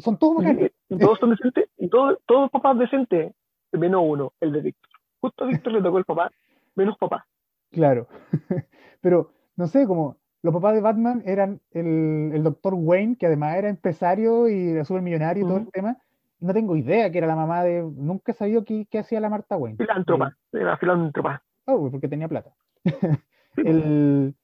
Son, 0.00 0.18
todos 0.18 0.38
bacanes. 0.38 0.72
Y 0.88 0.98
todos 0.98 1.20
son 1.20 1.30
decentes, 1.30 1.66
y 1.76 1.88
todos, 1.88 2.18
todos 2.26 2.50
papás 2.50 2.76
decentes, 2.80 3.32
menos 3.70 4.02
uno, 4.04 4.32
el 4.40 4.50
de 4.50 4.60
Víctor. 4.60 4.90
Justo 5.20 5.44
a 5.44 5.46
Víctor 5.46 5.72
le 5.72 5.82
tocó 5.82 5.98
el 5.98 6.04
papá, 6.04 6.32
menos 6.74 6.98
papá. 6.98 7.24
Claro. 7.70 8.08
Pero, 9.04 9.30
no 9.56 9.66
sé, 9.66 9.86
como 9.86 10.16
los 10.40 10.54
papás 10.54 10.74
de 10.74 10.80
Batman 10.80 11.22
eran 11.26 11.60
el, 11.72 12.30
el 12.32 12.42
doctor 12.42 12.72
Wayne, 12.74 13.16
que 13.16 13.26
además 13.26 13.56
era 13.56 13.68
empresario 13.68 14.48
y 14.48 14.70
era 14.70 14.84
súper 14.86 15.02
millonario 15.02 15.44
y 15.44 15.46
todo 15.46 15.58
el 15.58 15.70
tema. 15.70 15.98
No 16.40 16.54
tengo 16.54 16.74
idea 16.74 17.10
que 17.12 17.18
era 17.18 17.26
la 17.26 17.36
mamá 17.36 17.62
de. 17.62 17.82
Nunca 17.82 18.32
he 18.32 18.34
sabido 18.34 18.64
qué, 18.64 18.86
qué 18.90 18.98
hacía 18.98 19.20
la 19.20 19.28
Marta 19.28 19.56
Wayne. 19.56 19.76
Filántropa, 19.76 20.34
era 20.52 20.76
filántropa. 20.78 21.42
Oh, 21.66 21.90
porque 21.90 22.08
tenía 22.08 22.28
plata. 22.28 22.54
el, 23.56 24.34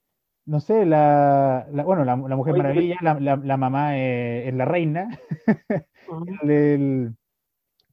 no 0.44 0.60
sé, 0.60 0.84
la, 0.84 1.66
la- 1.72 1.84
bueno, 1.84 2.04
la, 2.04 2.16
la 2.16 2.36
Mujer 2.36 2.52
Oye, 2.54 2.62
Maravilla, 2.62 2.96
la, 3.00 3.18
la- 3.18 3.36
la 3.36 3.56
mamá 3.56 3.96
eh, 3.98 4.46
es 4.48 4.54
la 4.54 4.64
reina. 4.66 5.08
El, 6.42 7.14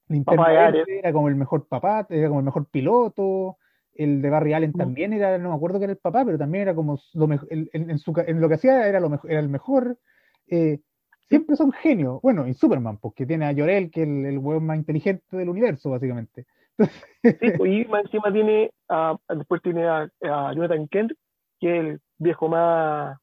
el 0.10 0.24
Papá 0.24 0.50
de 0.50 0.56
Verde 0.56 0.68
Ares. 0.82 0.88
era 0.88 1.14
como 1.14 1.28
el 1.28 1.36
mejor 1.36 1.68
papá, 1.68 2.08
era 2.10 2.28
como 2.30 2.40
el 2.40 2.46
mejor 2.46 2.66
piloto. 2.68 3.58
El 3.98 4.22
de 4.22 4.30
Barry 4.30 4.54
Allen 4.54 4.74
también 4.74 5.12
era, 5.14 5.38
no 5.38 5.50
me 5.50 5.56
acuerdo 5.56 5.80
que 5.80 5.86
era 5.86 5.94
el 5.94 6.00
papá, 6.00 6.24
pero 6.24 6.38
también 6.38 6.64
era 6.64 6.76
como 6.76 7.00
lo 7.14 7.28
mejor, 7.28 7.48
en, 7.52 7.70
en 7.74 7.98
su 7.98 8.14
ca- 8.14 8.26
en 8.28 8.40
lo 8.40 8.48
que 8.48 8.56
hacía 8.56 8.88
era, 8.88 9.00
lo 9.00 9.10
mejor, 9.10 9.32
era 9.32 9.40
el 9.40 9.50
mejor. 9.50 9.98
Eh, 10.48 10.80
siempre 11.28 11.56
son 11.56 11.72
genios. 11.72 12.22
Bueno, 12.22 12.48
y 12.48 12.54
Superman, 12.54 12.98
porque 13.00 13.26
tiene 13.26 13.46
a 13.46 13.54
Jor-El, 13.54 13.90
que 13.92 14.04
es 14.04 14.08
el, 14.08 14.26
el 14.26 14.38
hueón 14.38 14.66
más 14.66 14.78
inteligente 14.78 15.36
del 15.36 15.50
universo, 15.50 15.90
básicamente. 15.90 16.46
Sí, 16.78 16.88
pues, 17.58 17.72
y 17.72 17.86
más 17.86 18.06
encima 18.06 18.32
tiene, 18.32 18.72
a- 18.90 19.18
después 19.36 19.62
tiene 19.62 19.86
a, 19.88 20.10
a 20.22 20.54
Jonathan 20.54 20.88
Kent, 20.88 21.12
que 21.60 21.76
es 21.78 21.86
el 21.86 22.02
viejo 22.20 22.48
más 22.48 23.18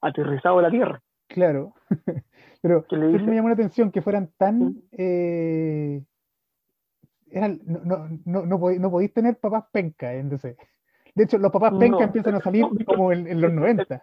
aterrizado 0.00 0.56
de 0.58 0.62
la 0.62 0.70
Tierra. 0.70 1.00
Claro. 1.28 1.74
Pero 2.62 2.84
le 2.90 3.18
me 3.18 3.34
llamó 3.34 3.48
la 3.48 3.54
atención 3.54 3.90
que 3.90 4.02
fueran 4.02 4.30
tan. 4.36 4.76
Eh, 4.92 6.00
eran, 7.32 7.60
no, 7.64 7.80
no, 7.84 8.08
no, 8.24 8.46
no, 8.46 8.58
podí- 8.60 8.78
no 8.78 8.90
podéis 8.90 9.12
tener 9.12 9.36
papás 9.38 9.64
penca 9.72 10.12
en 10.14 10.28
DC. 10.28 10.56
De 11.14 11.24
hecho, 11.24 11.38
los 11.38 11.50
papás 11.52 11.72
penca 11.78 11.98
No. 11.98 12.04
empiezan 12.04 12.34
a 12.36 12.40
salir 12.40 12.64
como 12.86 13.12
en, 13.12 13.26
en 13.26 13.40
los 13.40 13.52
90. 13.52 14.02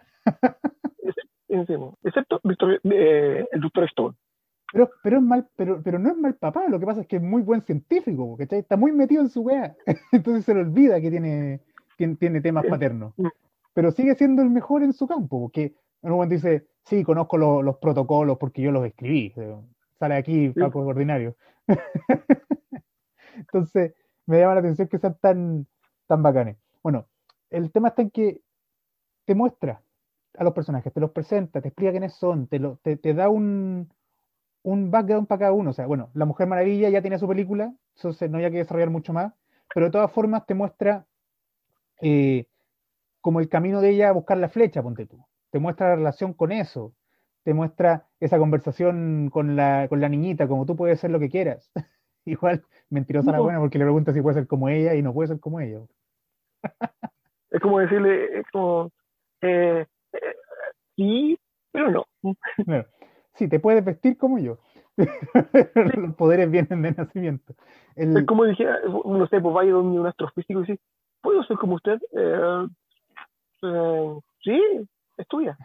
Encima, 1.48 1.90
excepto 2.04 2.40
Victor- 2.44 2.80
eh, 2.84 3.46
el 3.50 3.60
Doctor 3.60 3.84
Stone. 3.84 4.16
Pero, 4.72 4.88
pero, 5.02 5.16
es 5.16 5.22
mal, 5.22 5.48
pero, 5.56 5.82
pero 5.82 5.98
no 5.98 6.10
es 6.10 6.16
mal 6.16 6.34
papá, 6.36 6.68
lo 6.68 6.78
que 6.78 6.86
pasa 6.86 7.00
es 7.00 7.08
que 7.08 7.16
es 7.16 7.22
muy 7.22 7.42
buen 7.42 7.62
científico, 7.62 8.36
¿cachai? 8.36 8.60
Está 8.60 8.76
muy 8.76 8.92
metido 8.92 9.20
en 9.20 9.28
su 9.30 9.40
wea. 9.42 9.74
Entonces 10.12 10.44
se 10.44 10.54
le 10.54 10.60
olvida 10.60 11.00
que 11.00 11.10
tiene, 11.10 11.60
tiene, 11.96 12.14
tiene 12.16 12.40
temas 12.40 12.64
Sí. 12.64 12.70
paternos. 12.70 13.12
Mm. 13.16 13.26
Pero 13.74 13.90
sigue 13.90 14.14
siendo 14.14 14.42
el 14.42 14.50
mejor 14.50 14.84
en 14.84 14.92
su 14.92 15.08
campo, 15.08 15.40
porque 15.40 15.74
en 16.02 16.10
un 16.10 16.16
momento 16.16 16.34
dice, 16.36 16.66
sí, 16.84 17.02
conozco 17.02 17.36
lo- 17.36 17.62
los 17.62 17.78
protocolos 17.78 18.38
porque 18.38 18.62
yo 18.62 18.70
los 18.70 18.86
escribí. 18.86 19.32
Eh, 19.36 19.56
Sale 19.98 20.14
aquí 20.14 20.48
Paco 20.50 20.80
Ordinario. 20.80 21.34
Entonces, 23.52 23.94
me 24.26 24.38
llama 24.38 24.54
la 24.54 24.60
atención 24.60 24.88
que 24.88 24.98
sean 24.98 25.16
tan, 25.20 25.66
tan 26.06 26.22
bacanes. 26.22 26.56
Bueno, 26.82 27.06
el 27.50 27.70
tema 27.72 27.88
está 27.88 28.02
en 28.02 28.10
que 28.10 28.40
te 29.24 29.34
muestra 29.34 29.82
a 30.38 30.44
los 30.44 30.52
personajes, 30.54 30.92
te 30.92 31.00
los 31.00 31.10
presenta, 31.10 31.60
te 31.60 31.68
explica 31.68 31.90
quiénes 31.90 32.14
son, 32.14 32.46
te, 32.46 32.58
lo, 32.58 32.76
te, 32.82 33.14
da 33.14 33.28
un, 33.28 33.92
un 34.62 34.90
background 34.90 35.26
para 35.26 35.40
cada 35.40 35.52
uno. 35.52 35.70
O 35.70 35.72
sea, 35.72 35.86
bueno, 35.86 36.10
la 36.14 36.24
Mujer 36.24 36.46
Maravilla 36.46 36.88
ya 36.88 37.02
tiene 37.02 37.18
su 37.18 37.28
película, 37.28 37.74
entonces 37.96 38.30
no 38.30 38.38
hay 38.38 38.50
que 38.50 38.58
desarrollar 38.58 38.90
mucho 38.90 39.12
más, 39.12 39.32
pero 39.74 39.86
de 39.86 39.92
todas 39.92 40.12
formas 40.12 40.46
te 40.46 40.54
muestra 40.54 41.06
eh, 42.00 42.46
como 43.20 43.40
el 43.40 43.48
camino 43.48 43.80
de 43.80 43.90
ella 43.90 44.08
a 44.10 44.12
buscar 44.12 44.38
la 44.38 44.48
flecha, 44.48 44.82
ponte 44.82 45.06
tú. 45.06 45.24
Te 45.50 45.58
muestra 45.58 45.90
la 45.90 45.96
relación 45.96 46.32
con 46.34 46.52
eso, 46.52 46.94
te 47.42 47.54
muestra 47.54 48.06
esa 48.20 48.38
conversación 48.38 49.30
con 49.30 49.56
la, 49.56 49.86
con 49.88 50.00
la 50.00 50.08
niñita, 50.08 50.48
como 50.48 50.66
tú 50.66 50.76
puedes 50.76 51.00
ser 51.00 51.10
lo 51.10 51.20
que 51.20 51.30
quieras. 51.30 51.70
Igual, 52.26 52.62
mentirosa 52.90 53.30
la 53.32 53.38
No. 53.38 53.44
buena 53.44 53.60
porque 53.60 53.78
le 53.78 53.84
pregunta 53.84 54.12
si 54.12 54.20
puede 54.22 54.34
ser 54.34 54.46
como 54.46 54.68
ella 54.68 54.94
y 54.94 55.02
no 55.02 55.12
puede 55.12 55.28
ser 55.28 55.40
como 55.40 55.60
ella. 55.60 55.80
Es 57.50 57.60
como 57.60 57.78
decirle, 57.80 58.38
es 58.40 58.46
como, 58.52 58.90
eh, 59.40 59.86
eh, 60.12 60.34
sí, 60.96 61.38
pero 61.72 61.90
no. 61.90 62.06
Claro. 62.64 62.86
Sí, 63.34 63.48
te 63.48 63.58
puedes 63.58 63.84
vestir 63.84 64.16
como 64.18 64.38
yo. 64.38 64.58
Los 65.96 66.14
poderes 66.16 66.50
vienen 66.50 66.82
de 66.82 66.92
nacimiento. 66.92 67.54
El- 67.96 68.16
Es 68.18 68.26
como 68.26 68.44
dijera, 68.44 68.78
no 68.84 69.26
sé, 69.28 69.40
pues 69.40 69.54
vaya 69.54 69.72
donde 69.72 69.98
un 69.98 70.06
astrofísico 70.06 70.60
y 70.60 70.66
dice, 70.66 70.80
¿puedo 71.22 71.42
ser 71.44 71.56
como 71.56 71.76
usted? 71.76 71.98
Eh, 72.12 72.66
eh, 73.62 74.18
sí, 74.44 74.88
estudia. 75.16 75.56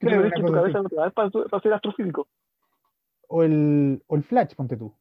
Claro, 0.00 0.20
una 0.26 0.30
que 0.30 0.42
tu 0.42 0.52
cabeza 0.52 0.82
no 0.82 0.88
te 0.88 0.96
da 0.96 1.10
para, 1.10 1.30
para 1.30 1.62
ser 1.62 1.72
astrofísico. 1.72 2.26
o, 3.28 3.42
el, 3.44 4.02
o 4.08 4.16
el 4.16 4.24
Flash, 4.24 4.54
ponte 4.54 4.76
tú. 4.76 4.92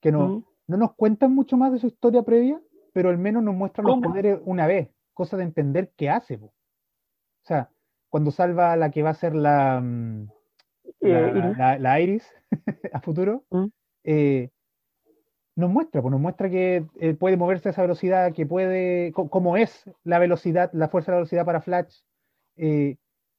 Que 0.00 0.12
no, 0.12 0.24
Ujú. 0.26 0.44
no 0.68 0.76
nos 0.76 0.94
cuentan 0.94 1.34
mucho 1.34 1.56
más 1.56 1.72
de 1.72 1.78
su 1.78 1.86
historia 1.86 2.22
previa, 2.22 2.60
pero 2.92 3.10
al 3.10 3.18
menos 3.18 3.42
nos 3.42 3.54
muestran 3.54 3.86
los 3.86 4.00
poderes 4.00 4.40
una 4.44 4.66
vez, 4.66 4.88
cosa 5.14 5.36
de 5.36 5.44
entender 5.44 5.92
qué 5.96 6.10
hace. 6.10 6.38
po. 6.38 6.46
O 6.46 6.52
sea, 7.46 7.70
cuando 8.08 8.30
salva 8.30 8.72
a 8.72 8.76
la 8.76 8.90
que 8.90 9.02
va 9.02 9.10
a 9.10 9.14
ser 9.14 9.34
la, 9.34 9.80
mm, 9.82 10.28
la, 11.00 11.20
Eh, 11.20 11.32
Iris, 11.36 11.58
la- 11.58 11.78
la 11.78 12.00
Iris 12.00 12.34
a 12.92 13.00
futuro, 13.00 13.44
Mm. 13.50 13.66
eh, 14.04 14.50
nos 15.56 15.70
muestra, 15.70 16.00
pues 16.00 16.10
nos 16.12 16.20
muestra 16.20 16.48
que 16.48 16.86
eh, 17.00 17.14
puede 17.14 17.36
moverse 17.36 17.68
a 17.68 17.72
esa 17.72 17.82
velocidad, 17.82 18.32
que 18.32 18.46
puede, 18.46 19.12
cómo 19.12 19.56
es 19.56 19.88
la 20.04 20.18
velocidad, 20.18 20.70
la 20.72 20.88
fuerza 20.88 21.12
de 21.12 21.16
la 21.16 21.18
velocidad 21.20 21.44
para 21.44 21.60
Flash. 21.60 22.00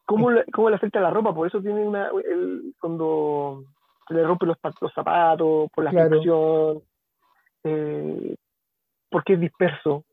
¿cómo, 0.05 0.29
le, 0.31 0.43
¿Cómo 0.53 0.69
le 0.69 0.75
afecta 0.75 0.99
la 0.99 1.09
ropa? 1.11 1.33
Por 1.33 1.47
eso 1.47 1.61
tiene 1.61 1.85
una, 1.87 2.09
el, 2.25 2.75
cuando 2.79 3.63
se 4.11 4.17
le 4.17 4.23
rompen 4.25 4.49
los, 4.49 4.57
los 4.81 4.93
zapatos, 4.93 5.69
por 5.73 5.83
la 5.83 5.91
Claro. 5.91 6.09
fricción, 6.09 6.81
eh, 7.63 8.35
porque 9.09 9.33
es 9.33 9.39
disperso. 9.39 10.03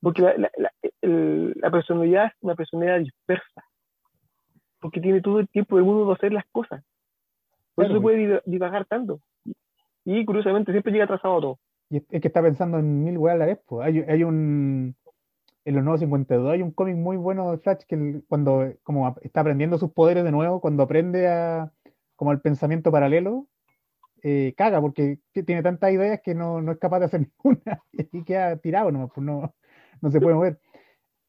Porque 0.00 0.22
la, 0.22 0.34
la, 0.36 0.50
la- 0.56 0.72
el- 1.00 1.52
la 1.56 1.70
personalidad 1.70 2.26
es 2.26 2.32
una 2.40 2.54
personalidad 2.54 2.98
dispersa. 2.98 3.64
Porque 4.80 5.00
tiene 5.00 5.20
todo 5.20 5.38
el 5.38 5.48
tiempo 5.48 5.76
del 5.76 5.84
mundo 5.84 6.06
de 6.06 6.14
hacer 6.14 6.32
las 6.32 6.44
cosas. 6.50 6.82
Por 7.74 7.84
eso 7.84 7.94
se 7.94 8.00
puede 8.00 8.16
diva- 8.18 8.42
divagar 8.44 8.84
tanto. 8.86 9.20
Y 10.04 10.24
curiosamente 10.24 10.72
siempre 10.72 10.92
llega 10.92 11.04
atrasado 11.04 11.38
a 11.38 11.40
todo. 11.40 11.58
Y 11.90 11.98
es, 11.98 12.20
que 12.20 12.28
está 12.28 12.42
pensando 12.42 12.78
en 12.78 13.04
mil 13.04 13.16
weas 13.18 13.36
a 13.36 13.38
la 13.38 13.46
vez. 13.46 13.60
pues. 13.66 13.86
Hay, 13.86 14.00
hay 14.00 14.24
un. 14.24 14.94
En 15.64 15.74
los 15.76 15.84
nuevos 15.84 16.00
52 16.00 16.52
hay 16.52 16.62
un 16.62 16.72
cómic 16.72 16.96
muy 16.96 17.16
bueno 17.16 17.52
de 17.52 17.58
Flash 17.58 17.84
que 17.86 17.94
el- 17.94 18.24
cuando 18.28 18.72
como 18.82 19.14
está 19.22 19.42
aprendiendo 19.42 19.78
sus 19.78 19.92
poderes 19.92 20.24
de 20.24 20.32
nuevo, 20.32 20.60
cuando 20.60 20.82
aprende 20.82 21.28
a 21.28 21.70
como 22.22 22.30
al 22.30 22.40
pensamiento 22.40 22.92
paralelo, 22.92 23.48
eh, 24.22 24.54
caga 24.56 24.80
porque 24.80 25.18
que 25.32 25.42
tiene 25.42 25.60
tantas 25.60 25.90
ideas 25.90 26.20
que 26.22 26.36
no, 26.36 26.62
no 26.62 26.70
es 26.70 26.78
capaz 26.78 27.00
de 27.00 27.06
hacer 27.06 27.20
ninguna 27.44 27.82
y 27.92 28.22
queda 28.22 28.56
tirado 28.58 28.92
nomás, 28.92 29.10
pues 29.12 29.26
no, 29.26 29.52
no 30.00 30.10
se 30.12 30.20
puede 30.20 30.36
mover. 30.36 30.60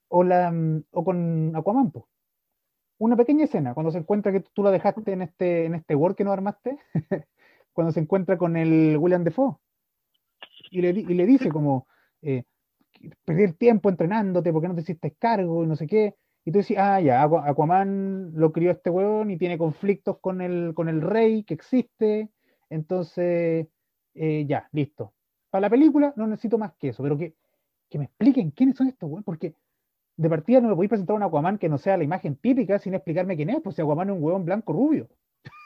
O, 0.08 0.24
la, 0.24 0.52
mm, 0.52 0.84
o 0.92 1.04
con 1.04 1.56
Aquaman, 1.56 1.90
pues. 1.90 2.06
Una 3.00 3.18
pequeña 3.18 3.46
escena, 3.46 3.74
cuando 3.74 3.92
se 3.92 3.98
encuentra 3.98 4.32
que 4.32 4.42
tú 4.54 4.62
la 4.62 4.70
dejaste 4.70 5.14
en 5.14 5.24
este, 5.24 5.66
en 5.66 5.74
este 5.74 5.96
Word 5.96 6.14
que 6.16 6.26
no 6.26 6.32
armaste, 6.32 6.78
cuando 7.74 7.92
se 7.92 8.00
encuentra 8.00 8.38
con 8.38 8.56
el 8.56 8.96
William 9.00 9.24
Defoe 9.24 9.56
y 10.70 10.80
le, 10.80 10.90
y 10.90 11.16
le 11.16 11.26
dice 11.26 11.50
como, 11.50 11.88
eh, 12.22 12.44
perdí 13.26 13.46
el 13.46 13.58
tiempo 13.58 13.90
entrenándote 13.90 14.54
porque 14.54 14.68
no 14.68 14.76
te 14.76 14.82
hiciste 14.82 15.16
cargo 15.18 15.64
y 15.64 15.68
no 15.68 15.76
sé 15.76 15.88
qué. 15.88 16.14
Y 16.46 16.52
tú 16.52 16.58
dices, 16.60 16.78
ah, 16.78 17.00
ya, 17.00 17.24
Aqua- 17.24 17.48
Aquaman 17.48 18.32
lo 18.36 18.52
crió 18.52 18.72
este 18.72 18.90
huevón 18.90 19.32
y 19.32 19.38
tiene 19.38 19.58
conflictos 19.58 20.18
con 20.20 20.42
el, 20.42 20.74
con 20.74 20.90
el 20.90 21.02
rey 21.02 21.44
que 21.44 21.54
existe. 21.54 22.30
Entonces, 22.70 23.68
eh, 24.14 24.46
ya, 24.46 24.68
listo. 24.72 25.14
Para 25.50 25.62
la 25.62 25.70
película 25.70 26.14
no 26.18 26.28
necesito 26.28 26.58
más 26.58 26.74
que 26.74 26.90
eso, 26.90 27.02
pero 27.04 27.18
que, 27.18 27.36
que 27.90 27.98
me 28.00 28.06
expliquen 28.06 28.52
quiénes 28.52 28.76
son 28.76 28.88
estos 28.88 29.08
huevones, 29.08 29.26
porque 29.26 29.56
de 30.18 30.30
partida 30.30 30.60
no 30.62 30.68
me 30.70 30.76
podéis 30.76 30.90
presentar 30.90 31.16
un 31.16 31.24
Aquaman 31.24 31.58
que 31.58 31.70
no 31.70 31.78
sea 31.78 31.98
la 31.98 32.04
imagen 32.04 32.36
típica 32.36 32.78
sin 32.80 32.94
explicarme 32.94 33.36
quién 33.36 33.50
es, 33.50 33.62
pues 33.62 33.76
si 33.76 33.82
Aquaman 33.82 34.10
es 34.10 34.16
un 34.16 34.24
huevón 34.24 34.46
blanco 34.46 34.74
rubio. 34.74 35.08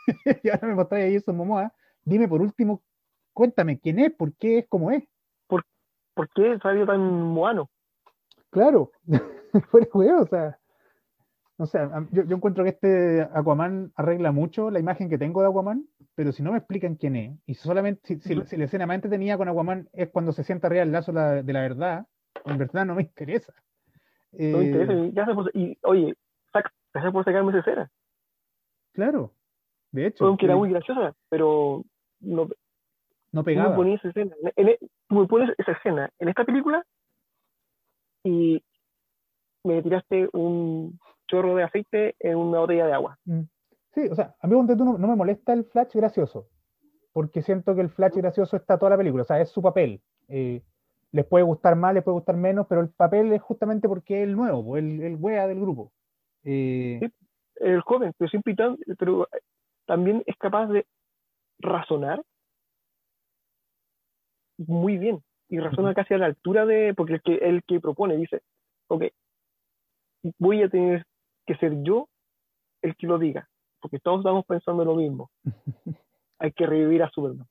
y 0.44 0.50
ahora 0.50 0.68
me 0.68 0.76
mostráis 0.76 1.06
ahí 1.06 1.16
eso, 1.16 1.34
Momoa. 1.34 1.74
Dime 2.04 2.28
por 2.28 2.42
último, 2.42 2.82
cuéntame 3.34 3.80
quién 3.80 4.00
es, 4.00 4.12
por 4.14 4.34
qué 4.36 4.60
es 4.60 4.68
como 4.68 4.92
es. 4.92 5.04
¿Por 6.18 6.30
qué 6.30 6.58
salió 6.64 6.86
tan 6.88 7.00
moano? 7.00 7.70
Claro, 8.50 8.92
juego, 9.92 10.22
o 10.24 10.26
sea, 10.28 10.58
no 11.58 11.66
sé, 11.66 11.80
yo, 12.12 12.24
yo 12.24 12.36
encuentro 12.36 12.64
que 12.64 12.70
este 12.72 13.22
Aquaman 13.34 13.92
arregla 13.96 14.32
mucho 14.32 14.70
la 14.70 14.80
imagen 14.80 15.10
que 15.10 15.18
tengo 15.18 15.42
de 15.42 15.48
Aquaman, 15.48 15.88
pero 16.16 16.32
si 16.32 16.44
no 16.44 16.52
me 16.52 16.60
explican 16.60 16.96
quién 16.96 17.16
es, 17.16 17.38
y 17.46 17.56
solamente 17.56 18.02
si, 18.04 18.20
si- 18.20 18.46
si 18.46 18.58
la 18.58 18.66
escena 18.66 18.86
más 18.86 18.96
entretenida 18.96 19.38
con 19.38 19.50
Aquaman 19.50 19.90
es 19.94 20.10
cuando 20.10 20.32
se 20.34 20.44
sienta 20.44 20.68
arriba 20.68 20.84
el 20.84 20.92
lazo 20.92 21.12
la- 21.12 21.42
de 21.42 21.54
la 21.54 21.62
verdad, 21.62 22.06
en 22.46 22.58
verdad 22.58 22.86
no 22.86 22.96
me 22.96 23.02
interesa. 23.04 23.54
No 24.32 24.58
me 24.60 24.64
Eh, 24.64 24.68
interesa. 24.68 24.94
Y, 24.94 25.12
ya 25.14 25.26
se 25.26 25.34
puso- 25.34 25.50
y, 25.54 25.78
oye, 25.84 26.14
gracias 26.94 27.14
por 27.14 27.26
sacarme 27.26 27.50
esa 27.52 27.60
escena. 27.60 27.92
Claro, 28.94 29.34
de 29.92 30.06
hecho, 30.08 30.26
Aunque 30.26 30.46
era 30.46 30.54
eh, 30.56 30.58
muy 30.58 30.70
graciosa, 30.70 31.16
pero 31.30 31.84
no, 32.20 32.44
no 32.44 32.50
tú 33.32 33.38
me 33.40 33.44
pegaba. 33.44 33.76
ponías 33.76 34.00
esa 34.00 34.10
escena. 34.10 34.36
En- 34.56 34.68
en- 34.70 34.78
tú 35.08 35.16
me 35.16 35.28
pones 35.28 35.50
esa 35.58 35.72
escena 35.72 36.10
en 36.20 36.30
esta 36.30 36.46
película 36.46 36.86
y 38.24 38.64
me 39.64 39.82
tiraste 39.82 40.30
un 40.34 41.00
chorro 41.28 41.56
de 41.56 41.64
aceite 41.64 42.16
en 42.20 42.38
una 42.38 42.60
botella 42.60 42.88
de 42.88 42.94
agua. 42.94 43.20
Mm. 43.26 43.42
Sí, 43.94 44.08
o 44.12 44.16
sea, 44.16 44.36
a 44.40 44.48
mí 44.48 44.56
no, 44.56 44.98
no 44.98 45.08
me 45.08 45.16
molesta 45.16 45.54
el 45.54 45.66
Flash 45.66 45.94
gracioso, 45.94 46.48
porque 47.14 47.42
siento 47.42 47.76
que 47.76 47.82
el 47.82 47.90
Flash 47.90 48.14
gracioso 48.16 48.56
está 48.56 48.78
toda 48.78 48.92
la 48.92 48.98
película, 48.98 49.24
o 49.24 49.26
sea, 49.26 49.42
es 49.42 49.50
su 49.50 49.62
papel. 49.62 50.02
Eh, 50.28 50.62
les 51.12 51.26
puede 51.26 51.44
gustar 51.44 51.76
más, 51.76 51.94
les 51.94 52.04
puede 52.04 52.16
gustar 52.16 52.36
menos, 52.38 52.68
pero 52.68 52.82
el 52.82 52.90
papel 52.90 53.32
es 53.34 53.42
justamente 53.42 53.88
porque 53.88 54.22
es 54.22 54.28
el 54.28 54.36
nuevo, 54.36 54.78
el, 54.78 55.02
el 55.02 55.16
wea 55.16 55.48
del 55.48 55.60
grupo. 55.60 55.92
Eh, 56.44 57.00
el 57.56 57.82
joven, 57.82 58.14
pero 58.18 58.30
siempre 58.30 58.56
pero 58.98 59.28
también 59.86 60.24
es 60.26 60.36
capaz 60.38 60.68
de 60.68 60.86
razonar 61.60 62.22
muy 64.58 64.98
bien 64.98 65.24
y 65.50 65.60
razona 65.60 65.94
casi 65.94 66.14
a 66.14 66.18
la 66.18 66.26
altura 66.26 66.66
de, 66.66 66.94
porque 66.96 67.14
el 67.14 67.22
que, 67.22 67.36
el 67.36 67.64
que 67.64 67.80
propone 67.80 68.18
dice, 68.18 68.42
ok, 68.88 69.06
voy 70.40 70.64
a 70.64 70.70
tener 70.70 71.06
que 71.48 71.56
ser 71.56 71.82
yo 71.82 72.08
el 72.84 72.96
que 72.96 73.08
lo 73.08 73.18
diga, 73.18 73.50
porque 73.82 74.00
todos 74.00 74.20
estamos 74.20 74.46
pensando 74.46 74.86
lo 74.86 74.96
mismo. 74.96 75.32
Hay 76.40 76.52
que 76.52 76.68
revivir 76.68 77.02
a 77.02 77.10
Superman. 77.10 77.48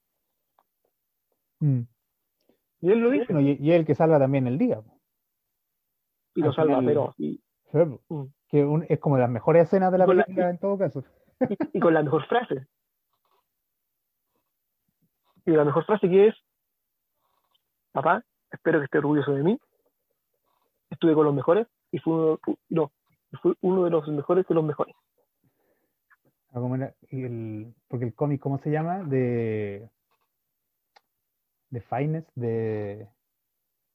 mm. 1.61 1.81
Y 2.83 2.91
él 2.93 2.99
lo 3.01 3.11
dice. 3.11 3.33
Bueno, 3.33 3.41
y, 3.41 3.57
y 3.59 3.73
el 3.73 3.85
que 3.87 3.95
salva 3.97 4.19
también 4.19 4.47
el 4.47 4.59
día. 4.59 4.81
y 6.35 6.41
lo 6.43 6.51
al 6.51 6.55
salva, 6.55 6.79
final- 6.79 6.87
pero 6.87 7.15
y. 7.19 7.43
Mm. 8.09 8.23
Que 8.49 8.65
un- 8.65 8.87
es 8.89 9.01
como 9.01 9.19
las 9.19 9.29
mejores 9.31 9.65
escenas 9.65 9.91
de 9.91 9.99
la 9.99 10.07
película 10.07 10.51
en 10.51 10.59
todo 10.59 10.79
caso. 10.79 11.03
y- 11.51 11.79
y 11.79 11.81
con 11.81 11.93
la 11.95 12.03
mejor 12.03 12.25
frase. 12.27 12.67
Y 15.45 15.51
la 15.53 15.65
mejor 15.65 15.85
frase 15.85 16.09
que 16.09 16.29
es, 16.29 16.35
papá, 17.93 18.25
espero 18.51 18.79
que 18.79 18.85
esté 18.87 18.99
orgulloso 18.99 19.33
de 19.33 19.43
mí. 19.43 19.59
Estuve 20.91 21.15
con 21.15 21.25
los 21.25 21.35
mejores 21.35 21.67
y 21.91 21.99
fue 21.99 22.13
uno, 22.15 22.39
no, 22.69 22.93
fue 23.43 23.55
uno 23.61 23.85
de 23.85 23.91
los 23.91 24.07
mejores 24.09 24.47
de 24.47 24.55
los 24.55 24.65
mejores. 24.65 24.95
Ah, 26.51 26.61
¿cómo 26.61 26.77
era? 26.77 26.95
Y 27.11 27.25
el- 27.25 27.75
porque 27.89 28.07
el 28.07 28.15
cómic, 28.15 28.41
¿cómo 28.41 28.59
se 28.59 28.71
llama? 28.71 29.03
De. 29.05 29.91
De 31.71 31.81
Finest, 31.81 32.29
de. 32.35 33.09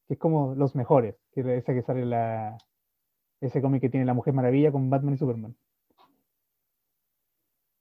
Que 0.07 0.13
es 0.15 0.19
como 0.19 0.53
los 0.55 0.75
mejores. 0.75 1.15
Que 1.33 1.41
es 1.41 1.47
esa 1.47 1.73
que 1.73 1.81
sale 1.83 2.05
la. 2.05 2.57
Ese 3.39 3.61
cómic 3.61 3.81
que 3.81 3.89
tiene 3.89 4.05
la 4.05 4.13
Mujer 4.13 4.33
Maravilla 4.33 4.71
con 4.71 4.89
Batman 4.89 5.15
y 5.15 5.17
Superman. 5.17 5.55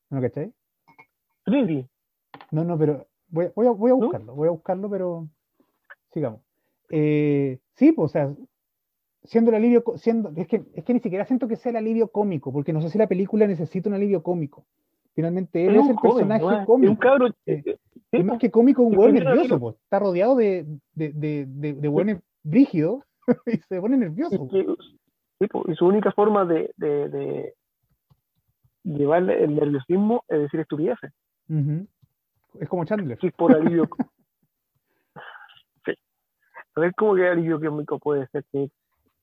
¿No 0.09 0.17
lo 0.21 0.23
cachai? 0.23 0.53
Trinity, 1.45 1.89
No, 2.51 2.65
no, 2.65 2.79
pero 2.79 3.07
voy, 3.29 3.47
a- 3.47 3.53
voy 3.55 3.67
a, 3.67 3.71
voy 3.71 3.91
a 3.91 3.95
¿No? 3.95 4.01
buscarlo, 4.01 4.35
voy 4.35 4.49
a 4.49 4.53
buscarlo, 4.53 4.91
pero 4.91 5.29
sigamos. 6.13 6.41
Eh, 6.91 7.59
sí, 7.77 7.93
pues, 7.93 8.07
o 8.11 8.13
sea, 8.13 8.35
siendo 9.25 9.51
el 9.51 9.57
alivio, 9.57 9.85
siendo, 9.97 10.33
es 10.37 10.47
que, 10.47 10.63
es 10.75 10.85
que 10.85 10.95
ni 10.95 11.01
siquiera 11.01 11.25
siento 11.25 11.49
que 11.49 11.57
sea 11.57 11.71
el 11.71 11.77
alivio 11.77 12.09
cómico, 12.09 12.53
porque 12.53 12.73
no 12.73 12.81
sé 12.81 12.89
si 12.89 12.99
la 12.99 13.07
película 13.07 13.47
necesita 13.47 13.89
un 13.89 13.95
alivio 13.95 14.23
cómico. 14.23 14.65
Finalmente, 15.15 15.67
él 15.67 15.77
es 15.77 15.85
es, 15.85 15.91
el 15.91 15.97
joven, 15.97 16.29
personaje 16.29 16.45
¿no? 16.45 16.61
Es 16.61 16.67
cómico. 16.67 16.93
un 16.93 16.97
cabro. 16.97 17.27
Eh, 17.29 17.35
eh, 17.47 17.63
eh, 17.67 17.79
sí, 18.13 18.23
más 18.23 18.39
que 18.39 18.51
cómico, 18.51 18.83
un 18.83 18.97
hueón 18.97 19.13
cualquiera 19.13 19.35
nervioso, 19.35 19.61
pues. 19.61 19.77
Está 19.77 19.99
rodeado 19.99 20.37
de, 20.37 20.67
de, 20.95 21.13
de, 21.13 21.47
de, 21.47 21.75
de 21.75 21.89
hueones 21.89 22.21
brígidos 22.43 23.03
y 23.47 23.59
se 23.59 23.81
pone 23.81 23.97
nervioso. 23.97 24.49
Y, 25.41 25.75
su 25.75 25.87
única 25.87 26.13
forma 26.13 26.45
de, 26.45 26.71
de, 26.77 27.55
llevar 28.85 29.29
el 29.31 29.55
nerviosismo 29.55 30.23
es 30.29 30.41
decir 30.41 30.61
estupideces. 30.61 31.13
Ujú. 31.49 31.87
Es 32.59 32.69
como 32.69 32.85
Chandler. 32.85 33.19
Sí, 33.21 33.31
por 33.31 33.55
alivio. 33.55 33.89
sí. 35.85 35.93
A 36.75 36.81
ver 36.81 36.95
cómo 36.95 37.15
que 37.15 37.27
alivio 37.27 37.61
cómico 37.61 37.99
puede 37.99 38.27
ser 38.29 38.45
que. 38.53 38.71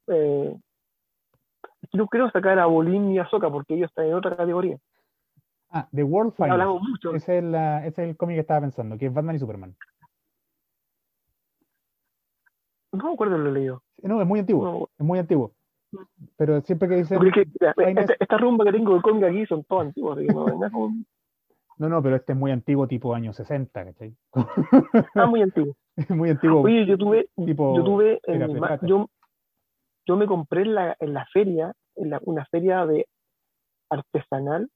Eh, 0.08 0.56
no 1.94 2.08
quiero 2.08 2.30
sacar 2.32 2.58
a 2.60 2.66
Bolín 2.66 3.12
y 3.12 3.20
a 3.20 3.28
Soca 3.30 3.50
porque 3.50 3.76
ellos 3.76 3.90
están 3.90 4.06
en 4.06 4.14
otra 4.16 4.36
categoría. 4.36 4.78
Ah, 5.70 5.88
The 5.94 6.04
World 6.04 6.34
Finest. 6.34 6.52
Hablamos 6.54 6.82
mucho. 6.82 7.14
Ese 7.14 7.40
es, 7.40 7.44
la, 7.44 7.86
ese 7.86 8.04
es 8.04 8.10
el 8.10 8.18
cómic 8.18 8.38
que 8.38 8.42
estaba 8.42 8.62
pensando, 8.62 8.98
que 8.98 9.08
es 9.08 9.14
Batman 9.14 9.36
y 9.36 9.40
Superman. 9.40 9.76
No 12.94 13.04
me 13.06 13.14
acuerdo 13.14 13.38
lo 13.38 13.50
he 13.50 13.54
leído. 13.54 13.84
No, 14.02 14.22
es 14.22 14.28
muy 14.28 14.40
antiguo. 14.40 14.64
No, 14.66 14.90
Es 14.98 15.06
muy 15.06 15.20
antiguo. 15.20 15.52
Pero 16.38 16.62
siempre 16.62 16.90
que 16.90 16.96
dicen. 16.96 17.18
porque 17.18 17.42
es 17.42 17.48
que, 17.48 17.52
mira, 17.60 17.74
Finest- 17.76 18.12
esta, 18.12 18.16
esta 18.20 18.38
rumba 18.38 18.66
que 18.66 18.72
tengo 18.72 18.96
de 18.96 19.02
cómic 19.02 19.24
aquí 19.24 19.46
son 19.46 19.64
todas 19.64 19.88
antiguas. 19.88 20.18
así 20.18 20.28
que 20.28 20.34
no, 20.34 21.90
no 21.90 22.02
pero 22.04 22.16
este 22.16 22.34
es 22.34 22.38
muy 22.38 22.52
antiguo, 22.52 22.88
tipo 22.88 23.14
años 23.14 23.36
60, 23.36 23.86
¿cachai? 23.86 24.16
está 24.94 25.26
muy 25.28 25.42
antiguo. 25.42 25.76
Es 25.98 26.10
muy 26.12 26.30
antiguo. 26.30 26.62
Oye, 26.62 26.86
yo 26.86 26.96
tuve, 26.96 27.28
tipo. 27.44 27.76
yo 27.76 27.84
tuve 27.84 28.20
en 28.26 28.54
mi 28.54 28.60
yo, 28.84 29.10
yo 30.08 30.16
me 30.16 30.26
compré 30.26 30.62
en 30.62 30.76
la, 30.76 30.96
en 31.00 31.14
la 31.14 31.26
feria, 31.28 31.74
en 31.96 32.10
la, 32.10 32.20
una 32.24 32.46
feria 32.46 32.86
de 32.86 33.08
artesanal 33.90 34.70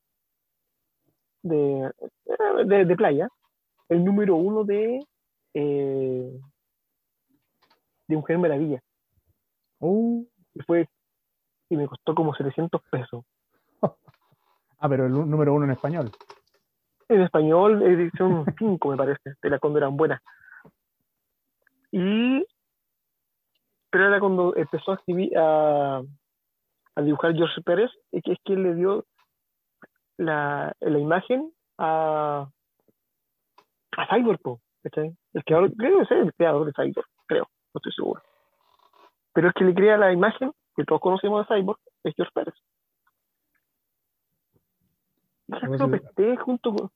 de, 1.44 1.92
de, 2.66 2.86
de 2.86 2.96
playa, 2.96 3.28
el 3.90 4.04
número 4.04 4.36
uno 4.36 4.64
de 4.64 5.00
eh, 5.54 6.40
de 8.08 8.16
Mujer 8.16 8.38
Maravilla. 8.38 8.82
Uh, 9.80 10.26
Y 10.54 10.62
fue 10.62 10.88
y 11.70 11.78
me 11.78 11.88
costó 11.88 12.14
como 12.14 12.36
700 12.36 12.82
pesos. 12.92 13.24
ah, 13.82 14.90
pero 14.90 15.06
el 15.06 15.14
número 15.14 15.54
uno 15.54 15.66
en 15.66 15.72
español. 15.72 16.12
En 17.08 17.22
español, 17.22 17.82
edición 17.82 18.46
5, 18.58 18.90
me 18.90 18.98
parece, 18.98 19.36
de 19.42 19.50
la 19.50 19.60
cuando 19.60 19.80
eran 19.80 19.96
buenas. 19.96 20.22
Y. 21.92 22.46
Pero 23.92 24.08
era 24.08 24.20
cuando 24.20 24.56
empezó 24.56 24.92
a 24.92 24.96
escribir, 24.96 25.38
a, 25.38 25.98
a 26.96 27.02
dibujar 27.02 27.36
George 27.36 27.62
Pérez, 27.62 27.92
y 28.12 28.22
que 28.22 28.34
es 28.34 28.40
quien 28.44 28.64
le 28.64 28.74
dio 28.74 29.06
la, 30.18 30.76
la 30.80 31.00
imagen 31.00 31.52
a. 31.78 32.50
a 33.98 34.08
Cyborg, 34.16 34.40
¿cachai? 34.84 35.16
El 35.34 35.44
creador, 35.44 35.74
creo 35.76 35.98
que 35.98 36.04
es 36.04 36.12
el 36.12 36.34
creador 36.34 36.66
de 36.66 36.74
Cyborg, 36.74 37.08
creo, 37.28 37.44
no 37.74 37.80
estoy 37.80 37.92
seguro. 37.94 38.22
Pero 39.34 39.50
es 39.50 39.54
que 39.54 39.64
le 39.66 39.74
crea 39.74 39.98
la 39.98 40.12
imagen 40.14 40.52
que 40.76 40.86
todos 40.86 41.02
conocemos 41.02 41.48
de 41.48 41.56
Cyborg, 41.56 41.80
es 42.04 42.14
George 42.16 42.32
Pérez. 42.34 42.56
Y 45.48 45.54
Algo 45.54 45.76
lo 45.78 45.86
así. 45.86 45.92
pesté 46.00 46.38
junto 46.38 46.74
con, 46.74 46.90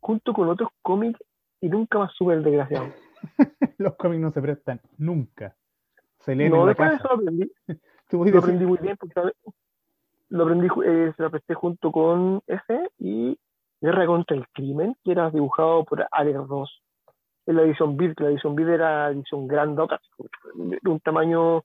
junto 0.00 0.32
con 0.34 0.48
otros 0.48 0.70
cómics 0.82 1.18
y 1.60 1.68
nunca 1.68 1.98
más 1.98 2.12
sube 2.14 2.34
el 2.34 2.42
desgraciado. 2.42 2.92
Los 3.78 3.96
cómics 3.96 4.20
no 4.20 4.32
se 4.32 4.42
prestan 4.42 4.80
nunca. 4.98 5.56
Se 6.26 6.34
leen 6.34 6.50
No, 6.50 6.62
en 6.62 6.66
la 6.66 6.74
casa. 6.74 6.96
eso 6.96 7.08
lo 7.08 7.14
aprendí, 7.14 7.52
lo 8.10 8.38
aprendí 8.38 8.66
muy 8.66 8.78
bien 8.78 8.96
porque 8.98 9.14
¿sabes? 9.14 9.34
lo 10.28 10.42
aprendí, 10.42 10.66
eh, 10.84 11.12
se 11.16 11.22
lo 11.22 11.30
presté 11.30 11.54
junto 11.54 11.90
con 11.92 12.42
ese 12.46 12.90
y 12.98 13.38
Guerra 13.80 14.06
contra 14.06 14.36
el 14.36 14.46
Crimen, 14.48 14.96
que 15.04 15.12
era 15.12 15.30
dibujado 15.30 15.84
por 15.84 16.06
Alex 16.10 16.38
Ross. 16.48 16.82
En 17.46 17.56
la 17.56 17.62
edición 17.62 17.96
que 17.96 18.14
la 18.18 18.30
edición 18.30 18.56
Beat 18.56 18.68
era 18.70 19.10
edición 19.10 19.46
grandota, 19.46 20.00
un 20.54 21.00
tamaño, 21.00 21.62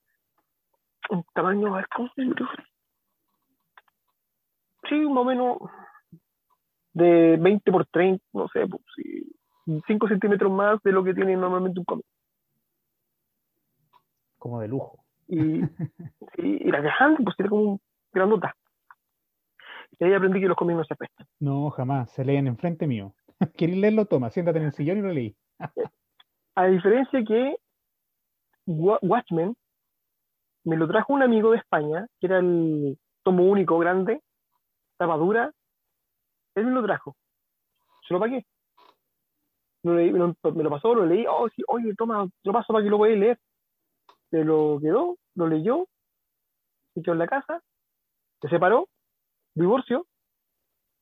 un 1.10 1.26
tamaño, 1.34 1.74
¿cómo 1.96 2.10
se? 2.16 2.24
Sí, 4.88 4.96
más 5.10 5.18
o 5.18 5.24
menos 5.24 5.58
de 6.94 7.38
20 7.38 7.72
por 7.72 7.86
30, 7.88 8.24
no 8.34 8.48
sé, 8.50 8.68
pues, 8.68 8.84
sí, 8.96 9.34
5 9.88 10.08
centímetros 10.08 10.52
más 10.52 10.82
de 10.84 10.92
lo 10.92 11.04
que 11.04 11.14
tiene 11.14 11.36
normalmente 11.36 11.80
un 11.80 11.86
cómic. 11.86 12.06
Como 14.42 14.60
de 14.60 14.68
lujo. 14.68 15.06
Y, 15.28 15.38
sí, 16.36 16.58
y 16.62 16.72
la 16.72 16.82
grande, 16.82 17.24
pues 17.24 17.36
era 17.40 17.48
como 17.50 17.62
un 17.74 17.82
grandota. 18.12 18.54
Y 20.00 20.04
ahí 20.04 20.14
aprendí 20.14 20.42
que 20.42 20.48
los 20.48 20.58
cómics 20.58 20.78
no 20.78 20.84
se 20.84 20.96
prestan. 20.96 21.28
No, 21.40 21.70
jamás. 21.70 22.12
Se 22.12 22.26
leen 22.26 22.48
enfrente 22.48 22.88
mío. 22.88 23.14
¿Quieres 23.56 23.78
leerlo? 23.78 24.06
Toma, 24.08 24.32
siéntate 24.32 24.58
en 24.58 24.66
el 24.66 24.74
sillón 24.74 24.98
y 24.98 25.02
lo 25.02 25.14
leí. 25.14 25.36
A 26.56 26.66
diferencia 26.66 27.24
que 27.26 27.56
Wa- 28.66 29.00
Watchmen 29.04 29.56
me 30.64 30.76
lo 30.76 30.88
trajo 30.88 31.14
un 31.14 31.22
amigo 31.24 31.52
de 31.52 31.58
España, 31.58 32.08
que 32.20 32.28
era 32.28 32.40
el 32.40 32.98
tomo 33.24 33.44
único 33.44 33.78
grande, 33.80 34.22
tapa 34.98 35.18
dura, 35.18 35.52
él 36.56 36.66
me 36.66 36.72
lo 36.72 36.84
trajo. 36.84 37.16
Se 38.08 38.14
lo 38.14 38.20
pagué. 38.20 38.46
Me, 39.84 40.12
lo, 40.12 40.36
me 40.54 40.64
lo 40.64 40.70
pasó, 40.70 40.94
lo 40.94 41.06
leí, 41.06 41.26
oh, 41.28 41.48
sí, 41.50 41.64
oye, 41.68 41.94
toma, 41.96 42.26
te 42.28 42.32
lo 42.50 42.54
paso 42.54 42.72
para 42.74 42.84
que 42.84 42.90
lo 42.90 42.98
puedas 42.98 43.18
leer. 43.18 43.40
Se 44.32 44.44
lo 44.44 44.80
quedó, 44.82 45.18
lo 45.36 45.48
leyó, 45.48 45.88
se 46.94 47.02
quedó 47.02 47.14
en 47.14 47.20
la 47.20 47.28
casa, 47.28 47.62
se 48.42 48.48
separó, 48.50 48.88
divorcio, 49.54 50.06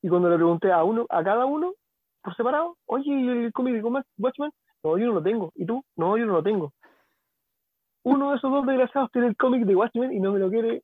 y 0.01 0.09
cuando 0.09 0.29
le 0.29 0.35
pregunté 0.35 0.71
a 0.71 0.83
uno, 0.83 1.05
a 1.09 1.23
cada 1.23 1.45
uno, 1.45 1.73
por 2.23 2.35
separado, 2.35 2.77
oye, 2.85 3.11
¿y 3.11 3.27
el 3.27 3.53
cómic 3.53 3.75
de 3.75 3.83
Watchmen? 3.83 4.51
No, 4.83 4.97
yo 4.97 5.07
no 5.07 5.13
lo 5.15 5.23
tengo. 5.23 5.51
¿Y 5.55 5.65
tú? 5.65 5.83
No, 5.95 6.17
yo 6.17 6.25
no 6.25 6.33
lo 6.33 6.43
tengo. 6.43 6.73
Uno 8.03 8.31
de 8.31 8.37
esos 8.37 8.49
dos 8.51 8.65
desgraciados 8.65 9.11
tiene 9.11 9.27
el 9.27 9.35
cómic 9.37 9.65
de 9.65 9.75
Watchmen 9.75 10.11
y 10.13 10.19
no 10.19 10.31
me 10.33 10.39
lo 10.39 10.49
quiere. 10.49 10.83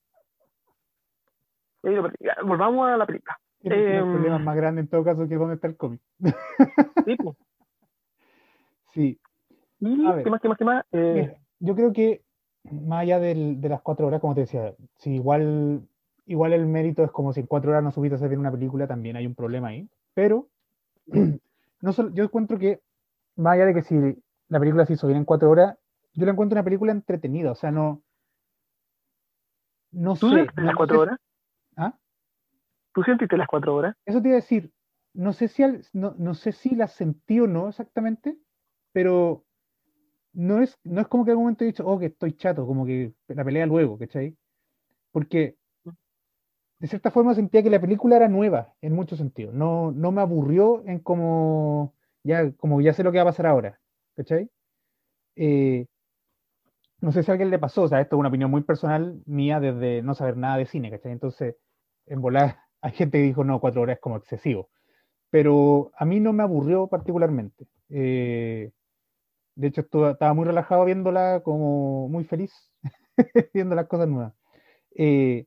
Ya, 2.20 2.36
volvamos 2.44 2.88
a 2.90 2.98
la 2.98 3.06
película. 3.06 3.38
Tiene 3.60 3.98
Em. 3.98 4.12
problemas 4.12 4.42
más 4.42 4.56
grandes 4.56 4.84
en 4.84 4.90
todo 4.90 5.04
caso 5.04 5.28
que 5.28 5.36
dónde 5.36 5.56
está 5.56 5.68
el 5.68 5.78
cómic. 5.78 6.02
Sí, 7.06 7.16
pues. 7.16 7.38
Sí. 8.94 9.20
Y 9.82 10.06
A 10.08 10.14
ver. 10.16 10.24
qué 10.24 10.30
más, 10.30 10.42
qué 10.42 10.48
más, 10.50 10.58
qué 10.58 10.64
más. 10.66 10.86
Eh, 10.94 11.14
Mira, 11.14 11.34
yo 11.60 11.76
creo 11.76 11.92
que 11.92 12.24
más 12.72 13.02
allá 13.02 13.20
del- 13.20 13.62
de 13.62 13.70
las 13.70 13.82
cuatro 13.82 14.08
horas, 14.08 14.22
como 14.22 14.36
te 14.36 14.42
decía, 14.42 14.74
si 14.98 15.12
igual, 15.16 15.82
igual 16.26 16.54
el 16.54 16.66
mérito 16.66 17.04
es 17.04 17.12
como 17.12 17.34
si 17.34 17.42
en 17.42 17.48
cuatro 17.48 17.72
horas 17.72 17.84
no 17.84 17.92
supiste 17.92 18.16
hacer 18.16 18.30
bien 18.30 18.40
una 18.40 18.52
película, 18.52 18.88
también 18.88 19.16
hay 19.16 19.26
un 19.28 19.36
problema 19.36 19.70
ahí. 19.70 19.88
Pero 20.14 20.48
no 21.82 21.94
solo, 21.94 22.10
yo 22.14 22.24
encuentro 22.24 22.58
que, 22.58 22.82
más 23.36 23.54
allá 23.54 23.66
de 23.66 23.74
que 23.74 23.84
si 23.84 23.96
la 24.50 24.60
película 24.60 24.86
se 24.86 24.94
hizo 24.94 25.08
bien 25.08 25.18
en 25.20 25.26
cuatro 25.26 25.50
horas, 25.50 25.78
yo 26.14 26.26
la 26.26 26.32
encuentro 26.32 26.56
una 26.56 26.64
película 26.64 26.92
entretenida, 26.92 27.52
o 27.52 27.56
sea, 27.56 27.72
no. 27.72 28.02
No 29.92 30.16
¿Tú 30.16 30.30
sé. 30.30 30.36
sentiste 30.36 30.62
no 30.62 30.68
las 30.68 30.76
cuatro 30.76 30.96
sé- 30.98 31.02
horas? 31.02 31.20
¿Ah? 31.78 31.98
¿Tú 32.94 33.04
sentiste 33.04 33.38
las 33.38 33.48
cuatro 33.48 33.76
horas? 33.76 33.96
Eso 34.06 34.22
te 34.22 34.30
iba 34.30 34.38
a 34.38 34.42
decir, 34.42 34.72
no 35.14 35.34
sé 35.34 35.48
si 35.48 35.64
al- 35.64 35.86
no, 35.94 36.16
no 36.18 36.34
sé 36.34 36.52
si 36.52 36.76
la 36.76 36.88
sentí 36.88 37.40
o 37.40 37.48
no 37.48 37.70
exactamente, 37.70 38.38
pero 38.92 39.45
no 40.36 40.62
es, 40.62 40.78
no 40.84 41.02
es 41.02 41.08
como 41.08 41.26
que 41.26 41.32
en 41.32 41.34
algún 41.34 41.46
momento 41.46 41.64
he 41.64 41.68
dicho, 41.68 41.86
oh, 41.88 41.98
que 42.00 42.08
estoy 42.08 42.34
chato, 42.34 42.68
como 42.68 42.86
que 42.86 43.14
la 43.28 43.44
pelea 43.44 43.66
luego, 43.66 43.98
¿cachai? 43.98 44.36
Porque 45.12 45.58
de 46.80 46.88
cierta 46.88 47.12
forma 47.12 47.34
sentía 47.34 47.64
que 47.64 47.70
la 47.70 47.80
película 47.82 48.18
era 48.18 48.28
nueva 48.28 48.74
en 48.82 48.94
muchos 48.94 49.18
sentidos. 49.18 49.54
No, 49.54 49.92
no 49.92 50.12
me 50.12 50.22
aburrió 50.22 50.84
en 50.86 51.00
como 51.00 51.96
ya, 52.24 52.52
como 52.54 52.82
ya 52.82 52.94
sé 52.94 53.04
lo 53.04 53.12
que 53.12 53.18
va 53.18 53.24
a 53.24 53.28
pasar 53.28 53.48
ahora, 53.48 53.80
¿cachai? 54.16 54.50
Eh, 55.36 55.88
no 57.02 57.12
sé 57.12 57.24
si 57.24 57.32
a 57.32 57.34
alguien 57.34 57.50
le 57.50 57.60
pasó, 57.60 57.84
o 57.84 57.88
sea, 57.88 58.02
esto 58.02 58.16
es 58.16 58.20
una 58.20 58.30
opinión 58.30 58.52
muy 58.52 58.64
personal 58.64 59.22
mía 59.26 59.60
desde 59.60 60.02
no 60.02 60.16
saber 60.16 60.38
nada 60.38 60.58
de 60.58 60.66
cine, 60.66 60.92
¿cachai? 60.92 61.12
Entonces, 61.12 61.56
en 62.08 62.22
volar, 62.22 62.58
hay 62.82 62.92
gente 62.92 63.20
que 63.20 63.24
dijo, 63.24 63.44
no, 63.44 63.60
cuatro 63.60 63.82
horas 63.82 63.96
es 63.98 64.02
como 64.02 64.18
excesivo. 64.18 64.70
Pero 65.30 65.92
a 65.98 66.06
mí 66.06 66.20
no 66.20 66.34
me 66.34 66.44
aburrió 66.44 66.88
particularmente. 66.88 67.68
Eh, 67.90 68.72
de 69.56 69.68
hecho, 69.68 69.82
estaba 69.82 70.34
muy 70.34 70.46
relajado 70.46 70.86
viéndola, 70.86 71.42
como 71.44 72.10
muy 72.10 72.24
feliz, 72.26 72.54
viendo 73.54 73.76
las 73.76 73.88
cosas 73.88 74.08
nuevas. 74.08 74.34
Eh, 74.96 75.46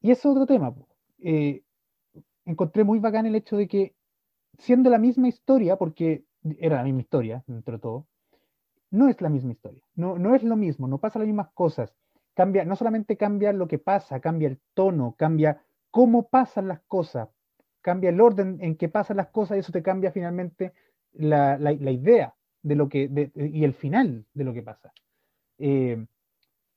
y 0.00 0.10
eso 0.10 0.30
es 0.30 0.36
otro 0.36 0.46
tema. 0.46 0.74
Eh, 1.20 1.62
encontré 2.44 2.84
muy 2.84 2.98
bacán 3.00 3.26
el 3.26 3.34
hecho 3.36 3.56
de 3.56 3.68
que, 3.68 3.94
siendo 4.58 4.90
la 4.90 4.98
misma 4.98 5.28
historia, 5.28 5.76
porque 5.76 6.24
era 6.58 6.78
la 6.78 6.84
misma 6.84 7.02
historia, 7.02 7.44
dentro 7.46 7.74
de 7.74 7.80
todo, 7.80 8.06
no 8.90 9.08
es 9.08 9.20
la 9.20 9.28
misma 9.28 9.52
historia, 9.52 9.82
no, 9.94 10.18
no 10.18 10.34
es 10.34 10.42
lo 10.42 10.56
mismo, 10.56 10.88
no 10.88 10.98
pasa 10.98 11.18
las 11.18 11.26
mismas 11.26 11.50
cosas. 11.54 11.94
Cambia, 12.34 12.64
no 12.64 12.76
solamente 12.76 13.16
cambia 13.16 13.52
lo 13.52 13.68
que 13.68 13.78
pasa, 13.78 14.20
cambia 14.20 14.48
el 14.48 14.60
tono, 14.74 15.14
cambia 15.18 15.62
cómo 15.90 16.28
pasan 16.28 16.68
las 16.68 16.80
cosas, 16.88 17.28
cambia 17.80 18.10
el 18.10 18.20
orden 18.20 18.58
en 18.60 18.76
que 18.76 18.88
pasan 18.88 19.18
las 19.18 19.28
cosas 19.28 19.56
y 19.56 19.60
eso 19.60 19.72
te 19.72 19.82
cambia 19.82 20.12
finalmente 20.12 20.72
la- 21.12 21.58
la 21.58 21.90
idea 21.90 22.34
de 22.64 22.74
lo 22.74 22.88
que, 22.88 23.06
de- 23.08 23.30
y 23.36 23.62
el 23.64 23.74
final 23.74 24.26
de 24.34 24.44
lo 24.44 24.52
que 24.52 24.62
pasa. 24.62 24.92
Eh, 25.58 26.04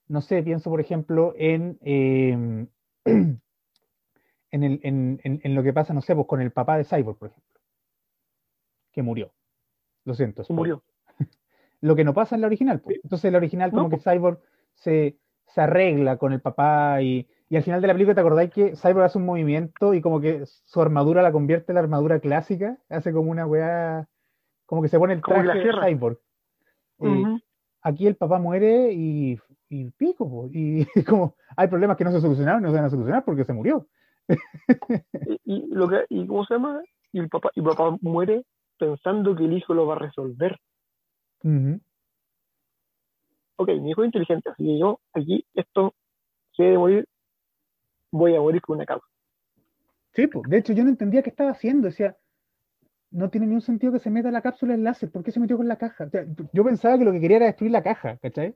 no 0.08 0.22
sé, 0.22 0.44
pienso 0.44 0.70
por 0.70 0.82
ejemplo 0.82 1.34
en, 1.38 1.80
eh, 1.82 2.68
en, 3.06 3.42
el- 4.52 4.80
en- 4.84 5.20
en- 5.24 5.42
en 5.44 5.56
lo 5.56 5.64
que 5.64 5.74
pasa, 5.74 5.94
no 5.94 6.02
sé, 6.02 6.16
pues 6.16 6.28
con 6.28 6.42
el 6.42 6.52
papá 6.52 6.78
de 6.78 6.84
Cyborg, 6.86 7.18
por 7.18 7.30
ejemplo, 7.30 7.60
que 8.92 9.02
murió. 9.02 9.34
Lo 10.06 10.14
siento. 10.14 10.44
Spoiler 10.44 10.58
murió. 10.58 10.84
lo 11.82 11.96
que 11.96 12.04
no 12.04 12.14
pasa 12.14 12.36
en 12.36 12.42
la 12.42 12.48
original. 12.48 12.82
Sí. 12.88 12.96
Entonces, 13.04 13.26
en 13.26 13.34
la 13.34 13.38
original, 13.40 13.72
como 13.72 13.84
No, 13.84 13.90
que 13.90 14.00
Cyborg 14.00 14.40
se, 14.74 15.18
se 15.48 15.62
arregla 15.62 16.18
con 16.18 16.34
el 16.34 16.42
papá 16.42 17.02
y, 17.02 17.28
y 17.50 17.56
al 17.56 17.64
final 17.64 17.82
de 17.82 17.88
la 17.88 17.94
película, 17.94 18.16
¿te 18.16 18.22
acordáis 18.22 18.52
que 18.52 18.76
Cyborg 18.76 19.06
hace 19.06 19.18
un 19.18 19.26
movimiento 19.26 19.94
y 19.94 20.02
como 20.02 20.20
que 20.22 20.46
su 20.46 20.82
armadura 20.82 21.22
la 21.22 21.32
convierte 21.32 21.72
en 21.72 21.76
la 21.76 21.82
armadura 21.82 22.20
clásica? 22.20 22.78
Hace 22.90 23.14
como 23.14 23.32
una 23.32 23.46
weá, 23.46 24.08
como 24.68 24.84
que 24.84 24.90
se 24.90 25.00
pone 25.00 25.14
el 25.14 25.22
traje 25.22 25.58
de. 25.58 25.72
Cyborg. 25.82 26.20
Eh, 27.00 27.08
Ujú. 27.08 27.40
Aquí 27.82 28.06
el 28.06 28.18
papá 28.18 28.38
muere 28.38 28.92
y, 28.92 29.40
y 29.70 29.90
pico, 29.92 30.30
po, 30.30 30.50
y 30.52 30.86
como 31.08 31.36
hay 31.56 31.68
problemas 31.68 31.98
que 31.98 32.04
no 32.04 32.12
se 32.12 32.22
solucionaron, 32.22 32.62
no 32.62 32.70
se 32.70 32.76
van 32.76 32.86
a 32.86 32.90
solucionar 32.90 33.24
porque 33.26 33.46
se 33.46 33.54
murió. 33.54 33.88
Y, 35.26 35.40
y 35.46 35.68
lo 35.68 35.88
que, 35.88 36.06
y 36.10 36.28
¿cómo 36.28 36.46
se 36.46 36.56
llama? 36.56 36.82
Y 37.14 37.20
el 37.20 37.30
papá, 37.30 37.50
y 37.56 37.62
papá 37.62 37.98
muere 38.02 38.44
pensando 38.78 39.36
que 39.36 39.46
el 39.46 39.54
hijo 39.54 39.74
lo 39.74 39.88
va 39.88 39.96
a 39.96 40.00
resolver. 40.00 40.58
Ujú. 41.44 41.80
Ok, 43.56 43.70
mi 43.70 43.92
hijo 43.92 44.04
es 44.04 44.08
inteligente, 44.08 44.50
así 44.50 44.66
que 44.66 44.80
yo 44.80 45.00
aquí, 45.14 45.46
esto, 45.54 45.96
si 46.52 46.64
he 46.64 46.72
de 46.72 46.78
morir, 46.78 47.08
voy 48.12 48.36
a 48.36 48.42
morir 48.42 48.62
con 48.62 48.76
una 48.76 48.86
causa. 48.86 49.08
Sí, 50.14 50.28
po. 50.28 50.42
de 50.46 50.58
hecho 50.58 50.74
yo 50.74 50.84
no 50.84 50.90
entendía 50.90 51.24
qué 51.24 51.30
estaba 51.30 51.52
haciendo, 51.52 51.88
decía, 51.88 52.18
no 53.18 53.30
tiene 53.30 53.48
ningún 53.48 53.62
sentido 53.62 53.92
que 53.94 54.00
se 54.00 54.10
meta 54.10 54.30
la 54.32 54.42
cápsula 54.42 54.74
en 54.76 54.84
láser, 54.84 55.10
¿por 55.12 55.24
qué 55.24 55.32
se 55.32 55.40
metió 55.40 55.58
con 55.58 55.68
la 55.68 55.78
caja? 55.78 56.06
O 56.06 56.10
sea, 56.10 56.26
yo 56.54 56.64
pensaba 56.64 56.98
que 56.98 57.06
lo 57.06 57.12
que 57.12 57.20
quería 57.20 57.38
era 57.38 57.46
destruir 57.48 57.72
la 57.72 57.82
caja, 57.84 58.18
¿cachai? 58.18 58.56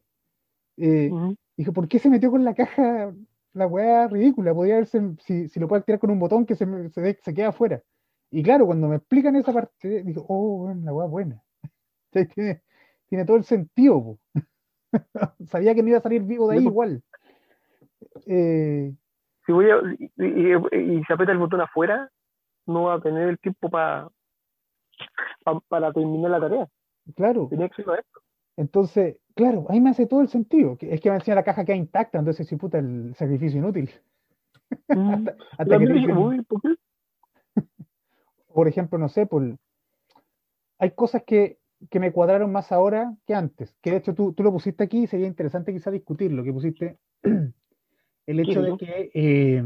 Eh, 0.78 1.10
dije, 1.58 1.72
¿por 1.72 1.88
qué 1.88 2.00
se 2.00 2.10
metió 2.10 2.30
con 2.32 2.44
la 2.44 2.54
caja? 2.54 3.14
La 3.54 3.68
weá 3.68 4.08
ridícula, 4.08 4.54
podía 4.54 4.76
haberse, 4.76 5.02
si, 5.20 5.50
si 5.50 5.60
lo 5.60 5.68
puede 5.68 5.80
activar 5.80 6.00
con 6.00 6.12
un 6.12 6.20
botón 6.20 6.46
que 6.46 6.56
se, 6.56 6.66
me- 6.66 6.90
se, 6.90 7.02
de- 7.02 7.20
se 7.22 7.34
queda 7.34 7.50
afuera. 7.50 7.82
Y 8.30 8.44
claro, 8.44 8.66
cuando 8.66 8.88
me 8.88 8.96
explican 8.98 9.36
esa 9.36 9.52
parte, 9.52 10.04
digo, 10.04 10.26
oh, 10.30 10.60
bueno, 10.66 10.82
la 10.86 10.94
weá 10.94 11.06
es 11.08 11.12
buena. 11.12 11.44
¿Cachai? 12.14 12.28
Tiene, 12.34 12.62
tiene 13.10 13.26
todo 13.26 13.38
el 13.38 13.44
sentido, 13.44 14.02
po. 14.04 14.20
Sabía 15.48 15.74
que 15.76 15.82
no 15.84 15.90
iba 15.90 15.98
a 15.98 16.02
salir 16.02 16.22
vivo 16.24 16.48
de 16.48 16.58
ahí 16.58 16.64
igual. 16.70 17.04
Eh, 18.28 18.94
Si 19.46 19.52
voy 19.52 19.66
a, 19.70 19.78
y, 19.98 20.12
y- 20.18 20.98
y 21.00 21.04
se 21.04 21.14
aprieta 21.14 21.32
el 21.32 21.40
botón 21.40 21.62
afuera, 21.62 22.10
no 22.68 22.84
va 22.84 22.96
a 22.96 23.02
tener 23.02 23.28
el 23.30 23.40
tiempo 23.40 23.70
para 23.70 24.08
para 25.68 25.92
terminar 25.94 26.32
la 26.32 26.40
tarea. 26.40 26.68
claro. 27.16 27.48
Tenía 27.50 27.68
que 27.68 27.74
hacerlo 27.74 27.96
esto. 27.96 28.22
Entonces, 28.58 29.18
claro, 29.36 29.66
ahí 29.70 29.80
me 29.82 29.90
hace 29.90 30.06
todo 30.06 30.22
el 30.22 30.28
sentido. 30.28 30.78
Es 30.82 31.02
que 31.02 31.10
me 31.10 31.18
decía 31.18 31.36
la 31.36 31.44
caja 31.44 31.66
queda 31.66 31.76
intacta, 31.76 32.20
entonces 32.20 32.48
sí, 32.48 32.56
puta, 32.58 32.80
el 32.80 33.16
sacrificio 33.16 33.60
inútil. 33.60 33.90
Mm. 34.88 35.10
Hasta, 35.14 35.32
hasta 35.58 35.64
que 35.66 35.70
También 35.70 35.92
te 35.92 35.94
dije, 35.94 36.08
dicen, 36.08 36.24
uy, 36.24 36.42
¿por 36.44 36.62
qué? 36.62 36.76
por 38.54 38.68
ejemplo, 38.68 38.98
no 38.98 39.10
sé, 39.10 39.26
por, 39.26 39.58
hay 40.80 40.92
cosas 40.92 41.24
que, 41.26 41.60
que 41.90 42.00
me 42.00 42.12
cuadraron 42.12 42.52
más 42.52 42.72
ahora 42.72 43.16
que 43.26 43.34
antes. 43.34 43.76
Que 43.82 43.92
de 43.92 43.98
hecho 43.98 44.14
tú, 44.14 44.34
tú 44.34 44.44
lo 44.44 44.52
pusiste 44.52 44.84
aquí 44.84 45.04
y 45.04 45.08
sería 45.08 45.28
interesante 45.28 45.74
quizá 45.74 45.92
discutirlo, 45.92 46.44
que 46.44 46.54
pusiste 46.54 46.98
el 47.24 48.40
hecho 48.40 48.62
de 48.62 48.78
que, 48.78 49.12
eh, 49.14 49.64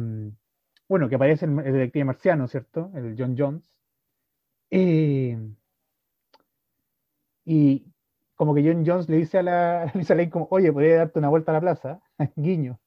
bueno, 0.87 1.09
que 1.09 1.15
aparece 1.15 1.45
el, 1.45 1.59
el 1.59 1.73
detective 1.73 2.05
marciano, 2.05 2.47
¿cierto? 2.47 2.91
El 2.95 3.15
John 3.17 3.35
Jones. 3.37 3.74
Eh, 4.71 5.37
y 7.45 7.85
como 8.35 8.53
que 8.53 8.63
John 8.63 8.83
Jones 8.85 9.07
le 9.09 9.17
dice 9.17 9.39
a 9.39 9.43
la 9.43 9.83
a 9.83 9.91
Lisa 9.93 10.15
Lane 10.15 10.29
como, 10.29 10.47
oye, 10.51 10.71
podría 10.71 10.97
darte 10.97 11.19
una 11.19 11.29
vuelta 11.29 11.51
a 11.51 11.55
la 11.55 11.61
plaza, 11.61 12.01
guiño. 12.35 12.79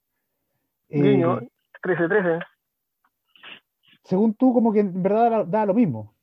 Eh, 0.88 1.02
Guiño, 1.02 1.40
13-13. 1.82 2.44
según 4.04 4.34
tú, 4.34 4.54
como 4.54 4.72
que 4.72 4.80
en 4.80 5.02
verdad 5.02 5.46
da, 5.46 5.66
lo 5.66 5.74
mismo. 5.74 6.14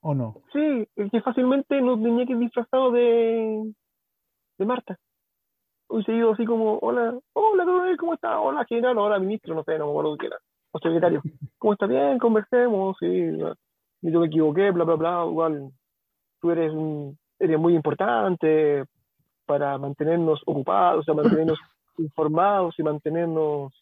¿O 0.00 0.14
no? 0.14 0.42
Sí, 0.52 0.86
es 0.94 1.10
que 1.10 1.20
fácilmente 1.22 1.80
no 1.80 2.00
tenía 2.00 2.26
que 2.26 2.36
disfrazado 2.36 2.92
de, 2.92 3.72
de 4.58 4.66
Marta. 4.66 4.98
Hubiese 5.88 6.12
ido 6.12 6.32
así 6.32 6.44
como, 6.44 6.78
hola, 6.78 7.18
hola, 7.32 7.96
¿cómo 7.98 8.14
está? 8.14 8.38
Hola, 8.38 8.64
general, 8.66 8.98
hola, 8.98 9.18
ministro, 9.18 9.54
no 9.54 9.64
sé, 9.64 9.78
no 9.78 9.86
me 9.86 9.90
acuerdo 9.92 10.16
qué 10.18 10.26
era. 10.26 10.38
O 10.76 10.78
secretario. 10.78 11.22
¿Cómo 11.58 11.72
está? 11.72 11.86
Bien, 11.86 12.18
conversemos, 12.18 12.96
sí. 13.00 13.06
y 13.06 14.10
Yo 14.12 14.20
me 14.20 14.26
equivoqué, 14.26 14.70
bla, 14.72 14.84
bla, 14.84 14.96
bla. 14.96 15.24
Igual, 15.26 15.70
tú 16.40 16.50
eres, 16.50 16.70
un, 16.72 17.18
eres 17.38 17.58
muy 17.58 17.74
importante 17.74 18.84
para 19.46 19.78
mantenernos 19.78 20.42
ocupados, 20.44 21.00
o 21.00 21.02
sea, 21.02 21.14
mantenernos 21.14 21.58
informados 21.98 22.78
y 22.78 22.82
mantenernos 22.82 23.72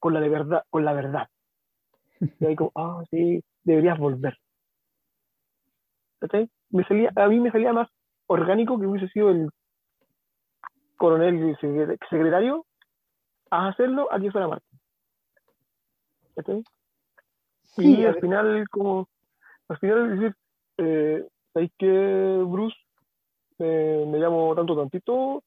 con 0.00 0.14
la 0.14 0.20
de 0.20 0.28
verdad, 0.28 0.64
con 0.68 0.84
la 0.84 0.94
verdad. 0.94 1.28
Y 2.40 2.44
ahí 2.44 2.56
como, 2.56 2.72
ah, 2.74 3.04
sí, 3.10 3.40
deberías 3.62 3.98
volver. 3.98 4.36
¿Cachai? 6.18 6.50
Me 6.70 6.82
salía, 6.84 7.12
a 7.14 7.28
mí 7.28 7.38
me 7.38 7.52
salía 7.52 7.72
más 7.72 7.88
orgánico 8.26 8.80
que 8.80 8.86
hubiese 8.86 9.08
sido 9.08 9.30
el 9.30 9.48
coronel 10.96 11.56
secretario 12.10 12.66
a 13.50 13.68
hacerlo 13.68 14.12
a 14.12 14.18
que 14.18 14.32
fuera 14.32 14.48
Marta. 14.48 14.69
¿Cachai? 16.42 16.64
Sí, 17.62 17.98
y 17.98 18.04
al 18.04 18.14
ver, 18.14 18.20
final, 18.20 18.68
como, 18.70 19.08
al 19.68 19.78
final 19.78 20.18
decir, 20.18 20.34
eh, 20.78 21.26
¿sabéis 21.52 21.70
que 21.78 22.44
Bruce? 22.46 22.76
Eh, 23.58 24.04
me 24.08 24.18
llamo 24.18 24.54
tanto 24.54 24.74
tantito 24.74 25.42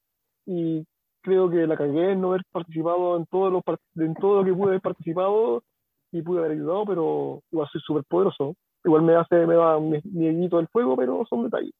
y 0.46 0.86
creo 1.20 1.50
que 1.50 1.66
la 1.66 1.76
cagué 1.76 2.12
en 2.12 2.20
no 2.20 2.28
haber 2.28 2.44
participado 2.52 3.16
en 3.16 3.26
todos 3.26 3.52
los 3.52 3.62
en 3.96 4.14
todo 4.14 4.38
lo 4.38 4.44
que 4.44 4.52
pude 4.52 4.68
haber 4.68 4.80
participado 4.80 5.64
y 6.12 6.22
pude 6.22 6.38
haber 6.38 6.52
ayudado, 6.52 6.84
pero 6.86 7.42
igual 7.50 7.68
soy 7.72 7.80
súper 7.80 8.04
poderoso. 8.04 8.54
Igual 8.84 9.02
me 9.02 9.16
hace, 9.16 9.46
me 9.46 9.54
da 9.54 9.80
mi 9.80 10.00
miedito 10.04 10.58
del 10.58 10.68
fuego, 10.68 10.96
pero 10.96 11.26
son 11.28 11.44
detalles. 11.44 11.74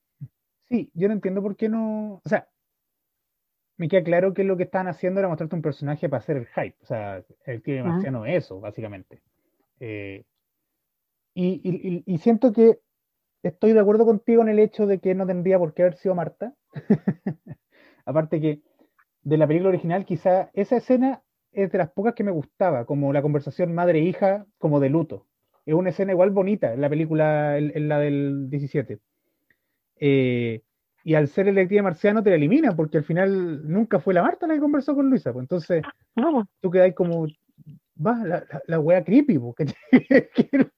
sí, 0.68 0.90
yo 0.94 1.06
no 1.06 1.14
entiendo 1.14 1.40
por 1.40 1.54
qué 1.54 1.68
no. 1.68 2.20
O 2.24 2.28
sea, 2.28 2.48
me 3.76 3.88
queda 3.88 4.04
claro 4.04 4.34
que 4.34 4.44
lo 4.44 4.56
que 4.56 4.64
estaban 4.64 4.88
haciendo 4.88 5.20
era 5.20 5.28
mostrarte 5.28 5.56
un 5.56 5.62
personaje 5.62 6.08
para 6.08 6.20
hacer 6.22 6.36
el 6.36 6.46
hype. 6.46 6.76
O 6.82 6.86
sea, 6.86 7.24
el 7.46 7.62
tío 7.62 7.84
Ujú. 7.84 7.84
marciano 7.84 8.26
es 8.26 8.44
eso, 8.44 8.60
básicamente. 8.60 9.22
Eh, 9.80 10.24
y, 11.34 11.60
y- 11.64 12.04
y- 12.06 12.14
y 12.14 12.18
siento 12.18 12.52
que 12.52 12.78
estoy 13.42 13.72
de 13.72 13.80
acuerdo 13.80 14.04
contigo 14.06 14.42
en 14.42 14.48
el 14.48 14.58
hecho 14.58 14.86
de 14.86 15.00
que 15.00 15.14
no 15.14 15.26
tendría 15.26 15.58
por 15.58 15.74
qué 15.74 15.82
haber 15.82 15.96
sido 15.96 16.14
Marta. 16.14 16.54
Aparte 18.06 18.40
que 18.40 18.62
de 19.22 19.38
la 19.38 19.46
película 19.46 19.70
original, 19.70 20.04
quizá 20.06 20.50
esa 20.54 20.76
escena 20.76 21.22
es 21.52 21.72
de 21.72 21.78
las 21.78 21.90
pocas 21.92 22.14
que 22.14 22.24
me 22.24 22.32
gustaba, 22.32 22.86
como 22.86 23.12
la 23.12 23.22
conversación 23.22 23.74
madre-hija, 23.74 24.46
como 24.58 24.80
de 24.80 24.90
luto. 24.90 25.26
Es 25.66 25.74
una 25.74 25.90
escena 25.90 26.12
igual 26.12 26.30
bonita 26.30 26.74
en 26.74 26.80
la 26.80 26.90
película, 26.90 27.58
en, 27.58 27.72
en 27.76 27.88
la 27.88 27.98
del 28.00 28.50
17. 28.50 29.00
Eh, 29.96 30.62
y 31.04 31.14
al 31.14 31.28
ser 31.28 31.48
el 31.48 31.54
detective 31.54 31.82
marciano 31.82 32.22
te 32.22 32.30
la 32.30 32.36
elimina, 32.36 32.74
porque 32.74 32.98
al 32.98 33.04
final 33.04 33.70
nunca 33.70 34.00
fue 34.00 34.14
la 34.14 34.22
Marta 34.22 34.46
la 34.46 34.54
que 34.54 34.60
conversó 34.60 34.94
con 34.94 35.10
Luisa. 35.10 35.32
Pues 35.32 35.44
entonces 35.44 35.82
No, 36.16 36.32
pues, 36.32 36.46
tú 36.60 36.70
quedas 36.70 36.94
como, 36.94 37.26
va, 38.04 38.16
la, 38.24 38.44
la, 38.50 38.62
la 38.66 38.80
wea 38.80 39.04
creepy, 39.04 39.38
po, 39.38 39.54
que, 39.54 39.66
que, 40.34 40.70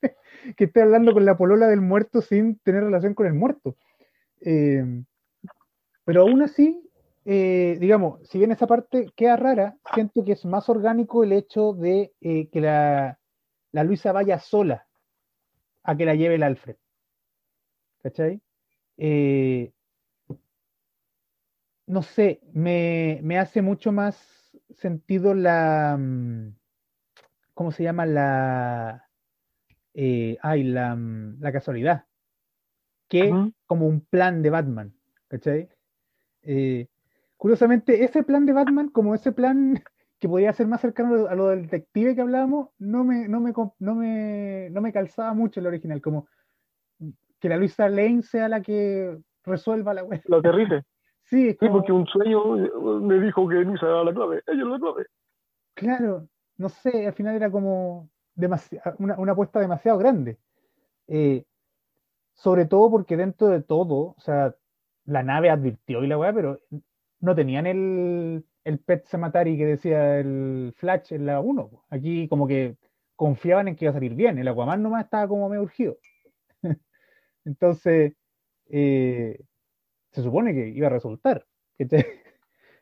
que 0.57 0.65
esté 0.65 0.83
hablando 0.83 1.13
con 1.13 1.25
la 1.25 1.37
polola 1.37 1.69
del 1.69 1.81
muerto 1.81 2.21
sin 2.21 2.59
tener 2.59 2.85
relación 2.85 3.15
con 3.15 3.27
el 3.27 3.35
muerto. 3.35 3.77
Eh, 4.41 4.85
pero 6.05 6.23
aún 6.23 6.43
así, 6.43 6.81
eh, 7.25 7.77
digamos, 7.81 8.21
si 8.29 8.39
bien 8.39 8.53
esa 8.53 8.67
parte 8.67 9.07
queda 9.17 9.37
rara, 9.37 9.77
siento 9.95 10.25
que 10.25 10.33
es 10.33 10.45
más 10.45 10.69
orgánico 10.69 11.25
el 11.25 11.33
hecho 11.33 11.73
de 11.73 12.13
eh, 12.21 12.49
que 12.51 12.61
la, 12.61 13.19
la 13.73 13.85
Luisa 13.85 14.13
vaya 14.13 14.39
sola 14.39 14.87
a 15.83 15.97
que 15.97 16.05
la 16.05 16.15
lleve 16.15 16.37
el 16.37 16.43
Alfred. 16.43 16.77
¿Cachai? 18.03 18.41
Eh, 18.97 19.73
no 21.87 22.03
sé, 22.03 22.41
me, 22.53 23.21
me 23.23 23.39
hace 23.39 23.63
mucho 23.63 23.93
más 23.93 24.17
sentido 24.71 25.35
la. 25.35 25.97
mm, 25.99 26.57
¿Cómo 27.55 27.71
se 27.73 27.85
llama? 27.85 28.07
La. 28.07 29.09
eh, 29.95 30.37
ay, 30.43 30.65
la, 30.65 30.95
mm, 30.95 31.41
la 31.41 31.53
casualidad. 31.53 32.05
Que 33.09 33.33
como 33.67 33.87
un 33.87 34.01
plan 34.01 34.43
de 34.43 34.51
Batman. 34.51 34.93
¿Cachai? 35.29 35.69
Eh, 36.43 36.89
curiosamente, 37.37 38.05
ese 38.05 38.23
plan 38.23 38.47
de 38.47 38.53
Batman, 38.53 38.89
como 38.89 39.15
ese 39.15 39.33
plan 39.33 39.83
que 40.19 40.29
podría 40.29 40.53
ser 40.53 40.67
más 40.67 40.81
cercano 40.81 41.27
a 41.27 41.35
lo 41.35 41.49
del 41.49 41.63
detective 41.63 42.15
que 42.15 42.21
hablábamos, 42.21 42.71
no 42.79 43.05
me, 43.05 43.29
no 43.29 43.41
me, 43.41 43.53
no 43.79 43.95
me, 43.95 44.69
no 44.71 44.81
me 44.81 44.93
calzaba 44.93 45.35
mucho 45.35 45.61
el 45.61 45.67
original. 45.67 46.01
Como 46.01 46.29
que 47.39 47.49
la 47.49 47.57
Luisa 47.57 47.89
Lane 47.89 48.23
sea 48.23 48.49
la 48.49 48.61
que 48.61 49.19
resuelva 49.45 49.95
la 49.95 50.05
web. 50.05 50.23
lo 50.27 50.39
aterrice. 50.39 50.85
Sí, 51.29 51.49
es 51.49 51.53
Sí, 51.55 51.67
como- 51.67 51.73
porque 51.79 51.93
un 51.93 52.07
sueño 52.07 52.57
eh, 52.65 52.71
me 53.03 53.21
dijo 53.21 53.49
que 53.49 53.57
Luisa 53.57 53.87
era 53.87 54.05
la 54.05 54.15
clave. 54.15 54.43
Ella 54.47 54.63
era 54.63 54.71
la 54.71 54.79
clave. 54.79 55.07
Claro, 55.75 56.29
no 56.57 56.69
sé, 56.69 57.07
al 57.07 57.13
final 57.15 57.35
era 57.37 57.51
como 57.51 58.09
demasi- 58.37 58.81
una, 58.99 59.19
una 59.19 59.33
apuesta 59.33 59.61
demasiado 59.61 59.99
grande. 59.99 60.39
Eh, 61.09 61.45
sobre 62.35 62.67
todo 62.67 62.91
porque 62.91 63.17
dentro 63.17 63.49
de 63.49 63.63
todo, 63.63 64.15
o 64.17 64.21
sea, 64.21 64.55
la 65.05 65.23
nave 65.23 65.51
advirtió 65.51 66.03
y 66.05 66.07
la 66.09 66.19
weá, 66.19 66.33
pero 66.33 66.61
no 67.21 67.35
tenían 67.35 67.67
el, 67.67 68.45
el 68.65 68.79
Pet 68.79 69.07
Sematary 69.07 69.57
que 69.57 69.67
decía 69.67 70.19
el 70.21 70.75
Flash 70.77 71.13
en 71.13 71.27
la 71.27 71.41
1. 71.41 71.69
po. 71.69 71.85
Aquí 71.91 72.29
como 72.29 72.47
que 72.47 72.77
confiaban 73.17 73.69
en 73.69 73.77
que 73.77 73.87
iba 73.87 73.91
a 73.91 73.95
salir 73.95 74.15
bien. 74.15 74.39
El 74.39 74.49
Aquaman 74.49 74.83
nomás 74.83 75.05
estaba 75.05 75.27
como 75.29 75.49
medio 75.49 75.63
urgido. 75.63 75.99
Entonces, 77.45 78.15
eh, 78.71 79.41
se 80.17 80.23
supone 80.23 80.55
que 80.55 80.69
iba 80.69 80.87
a 80.87 80.91
resultar. 80.91 81.45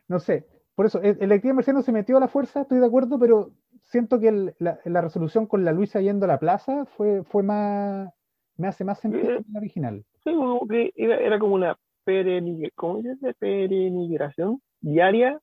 No 0.06 0.20
sé, 0.20 0.46
por 0.74 0.84
eso, 0.86 1.00
el, 1.00 1.16
el 1.20 1.54
marciano 1.54 1.80
se 1.82 1.90
metió 1.90 2.18
a 2.18 2.20
la 2.20 2.28
fuerza, 2.28 2.60
estoy 2.60 2.78
de 2.78 2.84
acuerdo, 2.86 3.18
pero 3.18 3.52
siento 3.82 4.20
que 4.20 4.28
el- 4.28 4.54
la, 4.58 4.78
la 4.84 5.00
resolución 5.00 5.46
con 5.46 5.64
la 5.64 5.72
Luisa 5.72 6.00
yendo 6.02 6.26
a 6.26 6.28
la 6.28 6.38
plaza 6.38 6.84
fue, 6.84 7.22
fue 7.24 7.42
más, 7.42 8.12
me 8.58 8.68
hace 8.68 8.84
más 8.84 8.98
sentido 9.00 9.30
Eh. 9.30 9.38
que 9.38 9.44
la 9.52 9.58
original. 9.60 10.04
Sí, 10.22 10.34
como 10.34 10.66
que 10.68 10.92
era, 10.94 11.16
era 11.20 11.38
como 11.38 11.54
una 11.54 11.78
perenigración 12.04 14.60
diaria, 14.80 15.40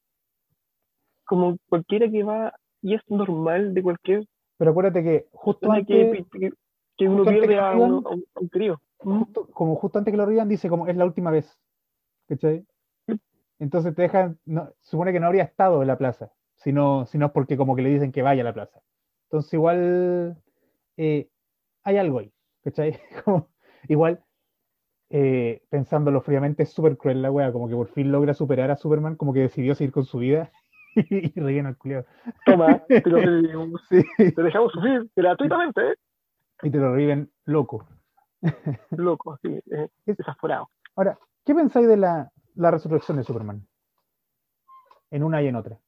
como 1.25 1.57
cualquiera 1.69 2.09
que 2.09 2.23
va, 2.23 2.53
y 2.81 2.95
es 2.95 3.01
normal 3.07 3.73
de 3.73 3.83
cualquier 3.83 4.25
Pero 4.57 4.71
acuérdate 4.71 5.03
que 5.03 5.25
justo 5.31 5.69
que, 5.69 5.77
antes, 5.77 6.25
que, 6.31 6.51
que 6.97 7.07
uno 7.09 7.23
pierde 7.23 7.57
a, 7.57 7.75
un, 7.75 8.05
a 8.05 8.39
un 8.39 8.49
querido. 8.49 8.81
justo- 8.97 9.47
como 9.51 9.75
justo 9.75 9.97
antes 9.97 10.11
que 10.11 10.17
lo 10.17 10.25
rían, 10.25 10.49
dice 10.49 10.69
como 10.69 10.87
es 10.87 10.95
la 10.95 11.05
última 11.05 11.31
vez. 11.31 11.57
¿Cachai? 12.27 12.65
Entonces 13.59 13.93
te 13.95 14.01
dejan, 14.01 14.39
no, 14.45 14.73
supone 14.79 15.13
que 15.13 15.19
no 15.19 15.27
habría 15.27 15.43
estado 15.43 15.81
en 15.81 15.87
la 15.87 15.97
plaza, 15.97 16.31
sino, 16.55 17.05
sino 17.05 17.27
es 17.27 17.31
porque 17.31 17.57
como 17.57 17.75
que 17.75 17.83
le 17.83 17.89
dicen 17.89 18.11
que 18.11 18.23
vaya 18.23 18.41
a 18.41 18.45
la 18.45 18.53
plaza. 18.53 18.81
Entonces 19.25 19.53
igual 19.53 20.37
eh, 20.97 21.29
hay 21.83 21.97
algo 21.97 22.19
ahí, 22.19 22.33
¿cachai? 22.63 22.99
Como, 23.25 23.49
igual, 23.87 24.23
eh, 25.09 25.61
pensándolo 25.69 26.21
fríamente, 26.21 26.63
es 26.63 26.71
súper 26.71 26.97
cruel 26.97 27.21
la 27.21 27.31
wea, 27.31 27.51
como 27.51 27.67
que 27.67 27.75
por 27.75 27.89
fin 27.89 28.11
logra 28.11 28.33
superar 28.33 28.71
a 28.71 28.77
Superman, 28.77 29.15
como 29.15 29.33
que 29.33 29.41
decidió 29.41 29.75
seguir 29.75 29.91
con 29.91 30.05
su 30.05 30.17
vida 30.17 30.51
y 30.95 31.39
rellena 31.39 31.69
el 31.69 31.77
culiao. 31.77 32.05
Toma, 32.45 32.81
te 32.87 33.09
lo 33.09 33.17
revivimos. 33.21 33.81
Sí, 33.89 34.01
te 34.17 34.41
dejamos 34.41 34.71
sufrir 34.71 35.09
gratuitamente, 35.15 35.81
¿eh? 35.81 35.95
y 36.63 36.69
te 36.71 36.77
lo 36.77 36.91
reviven 36.93 37.31
loco. 37.45 37.87
loco, 38.91 39.37
sí, 39.41 39.59
Es- 39.67 39.91
desaforado. 40.17 40.69
Ahora, 40.95 41.17
¿qué 41.45 41.55
pensáis 41.55 41.87
de 41.87 41.97
la, 41.97 42.31
la 42.55 42.71
resurrección 42.71 43.17
de 43.17 43.23
Superman? 43.23 43.67
En 45.09 45.23
una 45.23 45.41
y 45.41 45.47
en 45.47 45.55
otra. 45.55 45.79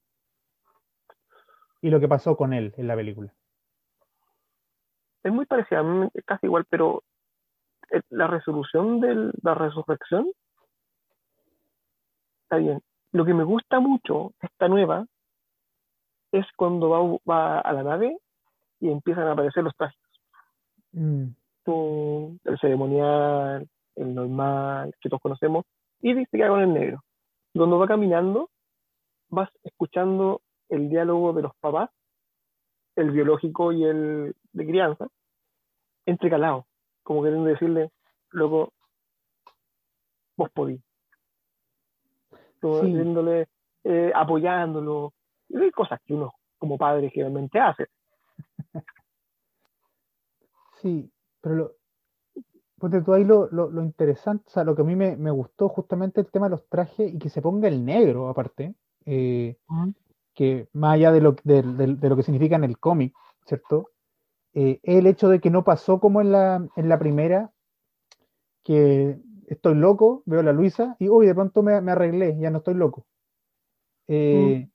Y 1.82 1.90
lo 1.90 2.00
que 2.00 2.08
pasó 2.08 2.36
con 2.36 2.54
él 2.54 2.74
en 2.78 2.88
la 2.88 2.96
película. 2.96 3.34
Es 5.24 5.32
muy 5.32 5.46
parecida, 5.46 5.84
casi 6.26 6.48
igual, 6.48 6.66
pero 6.70 7.04
eh, 7.92 8.02
la 8.10 8.28
resolución 8.28 9.00
de 9.00 9.32
la 9.42 9.54
resurrección 9.54 10.30
está 12.44 12.58
bien. 12.58 12.82
Lo 13.12 13.26
que 13.26 13.34
me 13.34 13.44
gusta 13.44 13.80
mucho, 13.80 14.34
esta 14.42 14.68
nueva, 14.68 15.06
es 16.32 16.46
cuando 16.56 16.90
va, 16.90 17.20
va 17.30 17.60
a 17.60 17.74
la 17.74 17.84
nave 17.84 18.18
y 18.80 18.90
empiezan 18.90 19.28
a 19.28 19.34
aparecer 19.34 19.64
los 19.64 19.76
trajes. 19.76 19.98
Mm, 20.92 21.28
el 21.66 22.60
ceremonial, 22.60 23.68
el 23.96 24.14
normal, 24.14 24.94
que 25.00 25.10
todos 25.10 25.22
conocemos, 25.22 25.66
y 26.02 26.14
se 26.14 26.26
queda 26.32 26.50
con 26.50 26.62
el 26.62 26.74
negro. 26.74 27.04
Cuando 27.54 27.80
va 27.80 27.88
caminando, 27.88 28.50
vas 29.30 29.50
escuchando 29.64 30.42
el 30.70 30.90
diálogo 30.90 31.34
de 31.34 31.44
los 31.44 31.56
papás, 31.60 31.90
el 32.96 33.12
biológico 33.12 33.72
y 33.72 33.84
el 33.86 34.36
de 34.52 34.66
crianza, 34.66 35.08
entrecalados, 36.06 36.66
como 37.04 37.24
queriendo 37.24 37.50
decirle, 37.50 37.92
loco, 38.32 38.74
vos 40.36 40.50
podís. 40.52 40.82
Como 42.62 42.82
Sí. 42.82 42.88
diciéndole, 42.88 43.48
eh, 43.84 44.12
apoyándolo, 44.16 45.14
y 45.50 45.58
hay 45.58 45.72
cosas 45.72 46.00
que 46.06 46.14
uno 46.14 46.34
como 46.58 46.78
padre 46.78 47.10
generalmente 47.10 47.60
hace. 47.60 47.88
sí, 50.82 51.12
pero 51.42 51.56
lo, 51.56 51.72
ponte 52.84 53.02
tú 53.02 53.14
ahí 53.14 53.24
lo, 53.24 53.48
lo- 53.50 53.72
lo 53.72 53.82
interesante, 53.82 54.44
o 54.48 54.50
sea, 54.52 54.66
lo 54.66 54.76
que 54.76 54.82
a 54.82 54.86
mí 54.86 54.94
me, 54.94 55.16
me 55.16 55.32
gustó 55.32 55.70
justamente 55.70 56.20
el 56.20 56.28
tema 56.30 56.48
de 56.48 56.52
los 56.52 56.68
trajes 56.68 57.14
y 57.14 57.18
que 57.18 57.30
se 57.30 57.42
ponga 57.42 57.70
el 57.70 57.86
negro 57.86 58.28
aparte, 58.28 58.76
eh, 59.06 59.56
que 60.34 60.68
más 60.74 60.96
allá 60.96 61.14
de 61.14 61.22
lo, 61.22 61.38
de, 61.46 61.62
de- 61.64 61.96
de 61.96 62.10
lo 62.10 62.18
que 62.18 62.24
significa 62.24 62.58
en 62.58 62.66
el 62.66 62.78
cómic, 62.80 63.14
¿cierto? 63.46 63.92
Eh, 64.54 64.82
el 64.84 65.08
hecho 65.08 65.30
de 65.30 65.40
que 65.40 65.50
no 65.50 65.64
pasó 65.64 66.02
como 66.02 66.20
en 66.20 66.34
la, 66.34 66.68
en 66.76 66.90
la 66.90 67.00
primera, 67.00 67.54
que 68.66 69.18
estoy 69.48 69.76
loco, 69.76 70.24
veo 70.26 70.42
a 70.42 70.44
la 70.44 70.52
Luisa 70.52 70.98
y 71.00 71.08
uy, 71.08 71.26
de 71.26 71.36
pronto 71.36 71.64
me, 71.64 71.80
me 71.80 71.94
arreglé, 71.94 72.38
ya 72.38 72.50
no 72.50 72.58
estoy 72.58 72.74
loco. 72.74 73.06
Eh, 74.10 74.68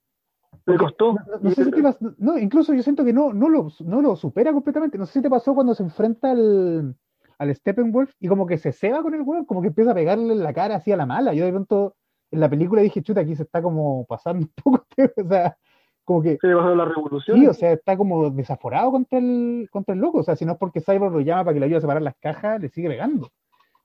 Le 0.53 0.65
porque 0.65 0.79
costó. 0.79 1.17
no, 1.43 1.51
sé 1.51 1.65
si 1.65 1.71
te 1.71 1.83
no, 2.19 2.39
incluso 2.39 2.73
yo 2.73 2.83
siento 2.83 3.05
que 3.05 3.13
no, 3.13 3.35
no, 3.35 3.51
lo, 3.51 3.69
no 3.81 4.01
lo 4.01 4.17
supera 4.17 4.55
completamente. 4.55 4.97
No 4.97 5.05
sé 5.05 5.13
si 5.15 5.23
te 5.23 5.29
pasó 5.31 5.55
cuando 5.55 5.75
se 5.75 5.83
enfrenta 5.83 6.31
al, 6.31 6.97
al 7.39 7.55
Steppenwolf 7.55 8.13
y 8.21 8.29
como 8.29 8.47
que 8.47 8.59
se 8.59 8.73
ceba 8.73 9.03
con 9.03 9.15
el 9.15 9.23
weón, 9.23 9.45
como 9.45 9.63
que 9.63 9.69
empieza 9.69 9.93
a 9.93 9.95
pegarle 9.95 10.33
en 10.33 10.43
la 10.43 10.53
cara 10.53 10.77
así 10.77 10.93
a 10.93 10.97
la 10.97 11.07
mala. 11.07 11.35
Yo 11.35 11.45
de 11.45 11.53
pronto 11.53 11.97
en 12.31 12.41
la 12.41 12.51
película 12.51 12.83
dije, 12.83 13.03
chuta, 13.03 13.21
aquí 13.21 13.35
se 13.37 13.45
está 13.45 13.63
como 13.63 14.05
pasando 14.07 14.47
un 14.47 14.53
poco, 14.63 14.85
o 15.25 15.29
sea, 15.29 15.57
como 16.05 16.23
que 16.23 16.39
Se 16.41 16.49
la 16.49 16.85
revolución. 16.85 17.39
Sí, 17.39 17.47
o 17.47 17.55
sea, 17.55 17.73
está 17.73 17.97
como 17.97 18.31
desaforado 18.31 18.91
contra 18.91 19.19
el, 19.19 19.69
contra 19.71 19.95
el 19.95 20.01
loco. 20.01 20.19
O 20.19 20.23
sea, 20.23 20.37
si 20.37 20.45
no 20.45 20.53
es 20.53 20.59
porque 20.59 20.81
Cyborg 20.81 21.13
lo 21.13 21.21
llama 21.21 21.45
para 21.45 21.55
que 21.55 21.61
le 21.61 21.67
ayude 21.67 21.79
a 21.79 21.83
separar 21.83 22.03
las 22.03 22.17
cajas, 22.17 22.61
le 22.61 22.71
sigue 22.71 22.89
pegando. 22.89 23.31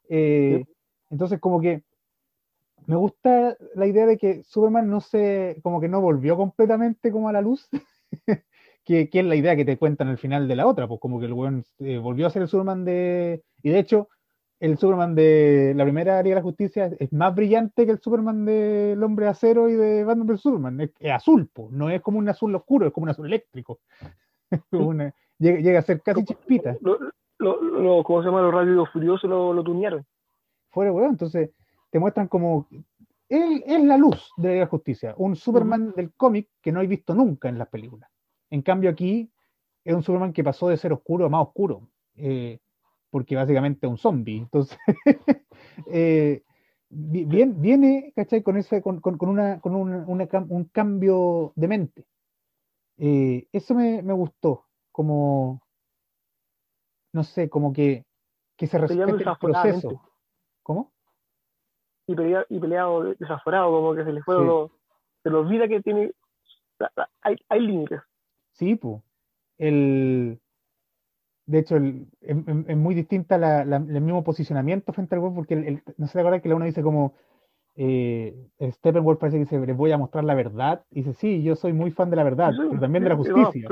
Eh, 0.09 0.63
Entonces, 1.09 1.39
como 1.39 1.59
que 1.59 1.83
me 2.85 2.95
gusta 2.95 3.57
la 3.75 3.85
idea 3.87 4.05
de 4.05 4.17
que 4.17 4.43
Superman 4.43 4.89
no 4.89 5.01
se, 5.01 5.59
como 5.63 5.79
que 5.79 5.87
no 5.87 6.01
volvió 6.01 6.37
completamente 6.37 7.11
como 7.11 7.29
a 7.29 7.33
la 7.33 7.41
luz, 7.41 7.69
que, 8.83 9.09
que 9.09 9.19
es 9.19 9.25
la 9.25 9.35
idea 9.35 9.55
que 9.55 9.65
te 9.65 9.77
cuentan 9.77 10.07
al 10.09 10.17
final 10.17 10.47
de 10.47 10.55
la 10.55 10.67
otra, 10.67 10.87
pues 10.87 10.99
como 10.99 11.19
que 11.19 11.25
el 11.25 11.33
weón 11.33 11.63
eh, 11.79 11.97
volvió 11.97 12.27
a 12.27 12.29
ser 12.29 12.41
el 12.43 12.47
Superman 12.47 12.83
de... 12.85 13.43
Y 13.61 13.69
de 13.69 13.79
hecho, 13.79 14.09
el 14.59 14.77
Superman 14.77 15.15
de 15.15 15.73
la 15.75 15.83
primera 15.83 16.21
Liga 16.21 16.35
de 16.35 16.41
la 16.41 16.43
Justicia 16.43 16.91
es, 16.99 17.11
más 17.13 17.33
brillante 17.35 17.85
que 17.85 17.91
el 17.91 17.99
Superman 17.99 18.45
del 18.45 19.01
Hombre 19.03 19.25
de 19.25 19.31
Acero 19.31 19.69
y 19.69 19.73
de 19.73 20.03
Batman 20.03 20.27
vs 20.27 20.41
Superman. 20.41 20.81
Es, 20.81 20.91
es 20.99 21.11
azul, 21.11 21.49
pues, 21.53 21.71
no 21.71 21.89
es 21.89 22.01
como 22.01 22.19
un 22.19 22.29
azul 22.29 22.53
oscuro, 22.55 22.87
es 22.87 22.93
como 22.93 23.03
un 23.05 23.09
azul 23.09 23.25
eléctrico. 23.25 23.79
Una- 24.71 25.13
llega, 25.39 25.59
llega 25.59 25.79
a 25.79 25.83
ser 25.83 26.01
casi 26.01 26.23
chispita. 26.23 26.77
Lo, 26.81 26.97
lo, 27.39 27.61
lo- 27.61 28.03
¿Cómo 28.03 28.21
se 28.21 28.27
llama? 28.27 28.41
Los 28.41 28.53
rápidos 28.53 28.89
furiosos 28.91 29.29
lo, 29.29 29.53
lo 29.53 29.63
tunearon. 29.63 30.05
fuera 30.69 30.91
weón. 30.91 31.11
Entonces 31.11 31.49
te 31.89 31.99
muestran 31.99 32.27
como 32.27 32.67
él 33.29 33.63
es 33.65 33.83
la 33.83 33.97
luz 33.97 34.31
de 34.37 34.43
la 34.43 34.49
Liga 34.49 34.59
de 34.59 34.65
la 34.65 34.67
Justicia, 34.67 35.13
un 35.17 35.35
Superman 35.35 35.93
del 35.95 36.13
cómic 36.13 36.49
que 36.61 36.71
no 36.71 36.81
he 36.81 36.87
visto 36.87 37.15
nunca 37.15 37.49
en 37.49 37.57
las 37.57 37.67
películas. 37.69 38.09
En 38.53 38.61
cambio 38.61 38.91
aquí 38.91 39.31
es 39.83 39.95
un 39.95 40.03
Superman 40.03 40.31
que 40.31 40.43
pasó 40.43 40.67
de 40.69 40.77
ser 40.77 40.93
oscuro 40.93 41.25
a 41.25 41.29
más 41.29 41.41
oscuro, 41.41 41.89
eh, 42.15 42.59
porque 43.09 43.35
básicamente 43.35 43.87
es 43.87 43.91
un 43.91 43.97
zombie. 43.97 44.37
Entonces 44.37 44.77
Eh, 45.87 46.43
bien, 46.89 47.59
viene, 47.59 48.13
¿cachai? 48.15 48.43
Con, 48.43 48.57
ese, 48.57 48.83
con, 48.83 48.99
con, 48.99 49.17
una, 49.27 49.59
con 49.59 49.73
una, 49.73 50.05
un 50.05 50.65
cambio 50.65 51.51
de 51.55 51.67
mente. 51.67 52.05
Eh, 52.97 53.47
eso 53.51 53.73
me, 53.73 54.03
me, 54.03 54.13
gustó, 54.13 54.67
como, 54.91 55.63
no 57.11 57.23
sé, 57.23 57.49
como 57.49 57.73
que, 57.73 58.05
que 58.55 58.67
se 58.67 58.77
respete 58.77 59.01
el 59.03 59.37
proceso. 59.39 59.99
¿Cómo? 60.61 60.93
Y, 62.05 62.13
pelea, 62.13 62.45
y 62.49 62.59
peleado 62.59 63.15
desaforado, 63.15 63.71
como 63.71 63.95
que 63.95 64.03
se 64.03 64.13
le 64.13 64.21
fue, 64.21 64.35
se 65.23 65.29
le 65.31 65.35
olvida 65.35 65.67
que 65.67 65.81
tiene, 65.81 66.11
hay, 67.21 67.35
hay 67.49 67.59
límites. 67.59 67.99
Sí, 68.53 68.75
pues. 68.75 69.01
El, 69.57 70.39
de 71.45 71.59
hecho, 71.59 71.75
es, 72.21 72.77
muy 72.77 72.95
distinta 72.95 73.37
la, 73.37 73.61
el 73.61 74.01
mismo 74.01 74.23
posicionamiento 74.23 74.93
frente 74.93 75.15
al 75.15 75.21
web, 75.21 75.33
porque 75.35 75.53
el, 75.53 75.83
no 75.97 76.07
sé 76.07 76.23
la 76.23 76.39
que 76.39 76.49
la 76.49 76.55
uno 76.55 76.65
dice 76.65 76.81
como 76.81 77.13
eh, 77.75 78.35
Steppenwolf 78.61 79.19
parece 79.19 79.37
que 79.37 79.43
dice, 79.43 79.59
les 79.65 79.75
voy 79.75 79.91
a 79.91 79.97
mostrar 79.97 80.23
la 80.23 80.35
verdad, 80.35 80.85
y 80.91 81.01
dice, 81.01 81.13
sí, 81.13 81.43
yo 81.43 81.55
soy 81.55 81.73
muy 81.73 81.91
fan 81.91 82.09
de 82.09 82.15
la 82.15 82.23
verdad, 82.23 82.51
pero 82.55 82.79
también 82.79 83.03
de 83.03 83.09
la 83.09 83.15
justicia. 83.15 83.67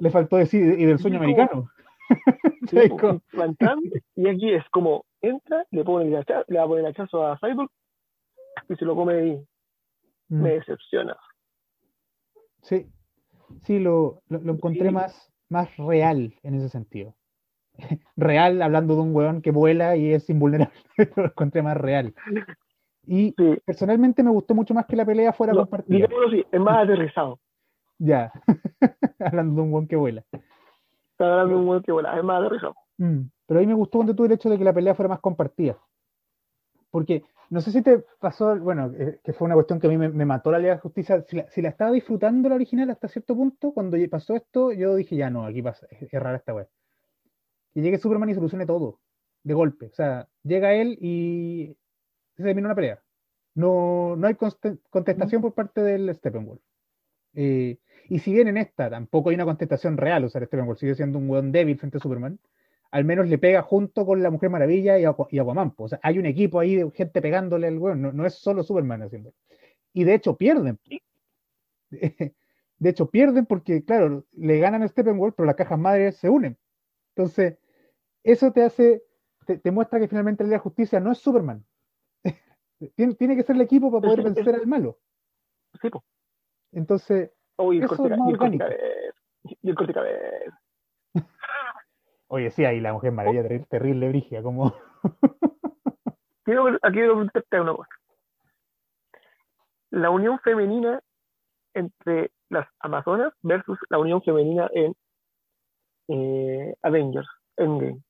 Le 0.00 0.10
faltó 0.10 0.36
decir, 0.36 0.78
y 0.78 0.84
del 0.84 0.98
sueño 0.98 1.18
americano. 1.18 1.68
y 4.16 4.28
aquí 4.28 4.52
es 4.52 4.68
como, 4.70 5.04
entra, 5.22 5.64
le 5.70 5.82
pone 5.82 6.08
el 6.08 6.16
hachazo, 6.16 6.44
le 6.48 6.58
va 6.58 6.64
a 6.64 6.68
poner 6.68 6.84
el 6.84 6.90
hachazo 6.90 7.26
a 7.26 7.38
Cyborg, 7.38 7.70
y 8.68 8.76
se 8.76 8.84
lo 8.84 8.94
come 8.94 9.14
ahí. 9.14 9.42
Me 10.32 10.54
decepciona. 10.54 11.16
Sí, 12.62 12.86
sí, 13.64 13.78
lo, 13.78 14.22
lo, 14.28 14.52
encontré 14.52 14.90
más, 14.90 15.30
más 15.50 15.76
real 15.76 16.34
en 16.42 16.54
ese 16.54 16.70
sentido. 16.70 17.14
real, 18.16 18.62
hablando 18.62 18.94
de 18.94 19.02
un 19.02 19.14
weón 19.14 19.42
que 19.42 19.50
vuela 19.50 19.96
y 19.96 20.12
es 20.12 20.30
invulnerable, 20.30 20.72
lo 21.16 21.26
encontré 21.26 21.62
más 21.62 21.76
real. 21.76 22.14
Y 23.06 23.32
personalmente 23.66 24.22
me 24.22 24.30
gustó 24.30 24.54
mucho 24.54 24.72
más 24.72 24.86
que 24.86 24.96
la 24.96 25.04
pelea 25.04 25.32
fuera 25.32 25.52
compartida. 25.52 26.08
sí, 26.30 26.44
es 26.50 26.60
más 26.60 26.78
aterrizado. 26.84 27.38
ya, 27.98 28.32
hablando 29.18 29.56
de 29.56 29.62
un 29.62 29.74
weón 29.74 29.86
que 29.86 29.96
vuela. 29.96 30.24
Está 30.32 31.24
hablando 31.24 31.56
de 31.56 31.60
un 31.60 31.68
weón 31.68 31.82
que 31.82 31.92
vuela, 31.92 32.16
es 32.16 32.24
más 32.24 32.40
aterrizado. 32.40 32.74
Mm, 32.96 33.22
pero 33.46 33.60
a 33.60 33.60
mí 33.60 33.66
me 33.66 33.74
gustó 33.74 33.98
cuando 33.98 34.14
tú 34.14 34.24
el 34.24 34.32
hecho 34.32 34.48
de 34.48 34.56
que 34.56 34.64
la 34.64 34.72
pelea 34.72 34.94
fuera 34.94 35.10
más 35.10 35.20
compartida. 35.20 35.76
Porque 36.92 37.24
no 37.50 37.60
sé 37.60 37.72
si 37.72 37.82
te 37.82 37.98
pasó, 38.20 38.56
bueno, 38.60 38.92
eh, 38.96 39.18
que 39.24 39.32
fue 39.32 39.46
una 39.46 39.54
cuestión 39.54 39.80
que 39.80 39.88
a 39.88 39.90
mí 39.90 39.96
me, 39.98 40.24
mató 40.24 40.52
la 40.52 40.58
Liga 40.60 40.74
de 40.74 40.80
Justicia. 40.80 41.24
Si 41.50 41.62
la, 41.62 41.68
estaba 41.68 41.90
disfrutando 41.90 42.48
la 42.48 42.54
original 42.54 42.90
hasta 42.90 43.08
cierto 43.08 43.34
punto, 43.34 43.72
cuando 43.72 43.96
pasó 44.10 44.36
esto, 44.36 44.72
yo 44.72 44.94
dije, 44.94 45.16
ya 45.16 45.30
no, 45.30 45.44
aquí 45.44 45.62
pasa, 45.62 45.88
es, 45.90 46.10
rara 46.12 46.36
esta 46.36 46.54
web. 46.54 46.68
Y 47.74 47.80
llegue 47.80 47.98
Superman 47.98 48.28
y 48.30 48.34
solucione 48.34 48.66
todo, 48.66 49.00
de 49.42 49.54
golpe. 49.54 49.86
O 49.86 49.94
sea, 49.94 50.28
llega 50.44 50.74
él 50.74 50.98
y 51.00 51.76
se 52.36 52.42
termina 52.42 52.68
una 52.68 52.74
pelea. 52.74 53.02
No, 53.54 54.14
no 54.16 54.26
hay 54.26 54.36
contestación 54.90 55.42
por 55.42 55.54
parte 55.54 55.82
del 55.82 56.14
Steppenwolf. 56.14 56.60
Eh, 57.34 57.78
y 58.08 58.18
si 58.18 58.32
bien 58.32 58.48
en 58.48 58.58
esta 58.58 58.90
tampoco 58.90 59.30
hay 59.30 59.36
una 59.36 59.46
contestación 59.46 59.96
real, 59.96 60.24
o 60.24 60.28
sea, 60.28 60.44
Steppenwolf 60.44 60.78
sigue 60.78 60.94
siendo 60.94 61.18
un 61.18 61.30
weón 61.30 61.52
débil 61.52 61.78
frente 61.78 61.96
a 61.96 62.00
Superman, 62.00 62.38
al 62.92 63.04
menos 63.06 63.26
le 63.26 63.38
pega 63.38 63.62
junto 63.62 64.04
con 64.04 64.22
la 64.22 64.30
Mujer 64.30 64.50
Maravilla 64.50 64.98
y, 64.98 65.04
y 65.30 65.38
Aquaman. 65.38 65.72
O 65.76 65.88
sea, 65.88 65.98
hay 66.02 66.18
un 66.18 66.26
equipo 66.26 66.60
ahí 66.60 66.76
de 66.76 66.90
gente 66.90 67.22
pegándole 67.22 67.66
al 67.66 67.78
weón, 67.78 68.02
no, 68.02 68.26
es 68.26 68.34
solo 68.34 68.62
Superman 68.62 69.02
haciendo. 69.02 69.32
Y 69.94 70.04
de 70.04 70.14
hecho 70.14 70.36
pierden. 70.36 70.78
De 72.78 72.90
hecho 72.90 73.08
pierden 73.10 73.46
porque, 73.46 73.84
claro, 73.84 74.24
le 74.32 74.58
ganan 74.58 74.82
a 74.82 74.88
Steppenwolf, 74.88 75.36
pero 75.36 75.46
las 75.46 75.54
cajas 75.54 75.78
madres 75.78 76.16
se 76.16 76.28
unen. 76.28 76.58
Entonces, 77.14 77.56
eso 78.24 78.52
te 78.52 78.64
hace, 78.64 79.04
te, 79.46 79.70
muestra 79.70 80.00
que 80.00 80.08
finalmente 80.08 80.42
la 80.42 80.48
Liga 80.48 80.58
Justicia 80.58 80.98
no 80.98 81.12
es 81.12 81.18
Superman. 81.18 81.64
tiene, 82.96 83.14
tiene, 83.14 83.36
que 83.36 83.44
ser 83.44 83.54
el 83.54 83.62
equipo 83.62 83.88
para 83.92 84.02
poder 84.02 84.24
vencer 84.24 84.52
al 84.56 84.66
malo. 84.66 84.98
Sí, 85.80 85.90
Entonces, 86.72 87.30
eso 87.56 88.06
es 88.06 88.18
más 88.18 88.28
orgánico. 88.28 88.64
Y 89.44 89.70
el 89.70 89.76
corte 89.76 89.94
Oye, 92.34 92.50
sí, 92.50 92.64
ahí 92.64 92.80
la 92.80 92.94
mujer 92.94 93.12
maravilla 93.12 93.42
terrible, 93.42 93.66
terrible 93.68 94.08
brigia, 94.08 94.42
como. 94.42 94.72
quiero, 96.44 96.66
aquí 96.80 96.94
quiero 96.94 97.12
preguntarte 97.12 97.60
una 97.60 97.74
cosa. 97.74 97.90
La 99.90 100.08
unión 100.08 100.38
femenina 100.38 101.02
entre 101.74 102.30
las 102.48 102.66
Amazonas 102.80 103.34
versus 103.42 103.78
la 103.90 103.98
unión 103.98 104.22
femenina 104.22 104.66
en 104.72 104.94
eh, 106.08 106.74
Avengers, 106.80 107.28
Endgame. 107.58 108.00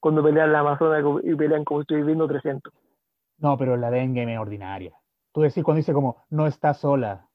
Cuando 0.00 0.22
pelean 0.22 0.52
la 0.52 0.60
Amazonas 0.60 1.04
y 1.24 1.34
pelean 1.34 1.64
como 1.64 1.82
estoy 1.82 2.02
viendo 2.02 2.26
300. 2.26 2.72
No, 3.36 3.58
pero 3.58 3.76
la 3.76 3.90
de 3.90 4.00
Endgame 4.00 4.32
es 4.32 4.40
ordinaria. 4.40 4.98
Tú 5.34 5.42
decís 5.42 5.62
cuando 5.62 5.76
dice 5.76 5.92
como, 5.92 6.24
no 6.30 6.46
está 6.46 6.72
sola. 6.72 7.28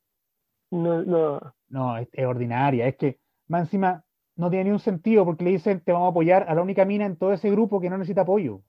No, 0.72 1.04
no. 1.04 1.54
No, 1.70 1.96
es, 1.96 2.10
es 2.12 2.26
ordinaria. 2.26 2.88
Es 2.88 2.98
que, 2.98 3.20
más 3.48 3.62
encima, 3.66 4.04
no 4.38 4.50
tiene 4.50 4.66
ni 4.66 4.72
un 4.72 4.80
sentido 4.80 5.26
porque 5.26 5.44
le 5.44 5.52
dicen 5.52 5.82
te 5.82 5.92
vamos 5.92 6.08
a 6.08 6.12
apoyar 6.12 6.46
a 6.48 6.56
la 6.56 6.62
única 6.62 6.86
mina 6.86 7.06
en 7.06 7.18
todo 7.18 7.34
ese 7.34 7.52
grupo 7.52 7.82
que 7.82 7.90
no 7.90 7.98
necesita 7.98 8.22
apoyo. 8.22 8.62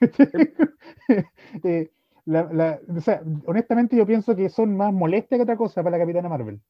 Eh, 1.64 1.90
honestamente 3.46 3.96
yo 3.96 4.06
pienso 4.06 4.36
que 4.36 4.48
son 4.48 4.76
más 4.76 4.92
molestias 4.92 5.38
que 5.38 5.42
otra 5.42 5.56
cosa 5.56 5.82
para 5.82 5.96
la 5.96 6.02
Capitana 6.02 6.28
Marvel. 6.28 6.60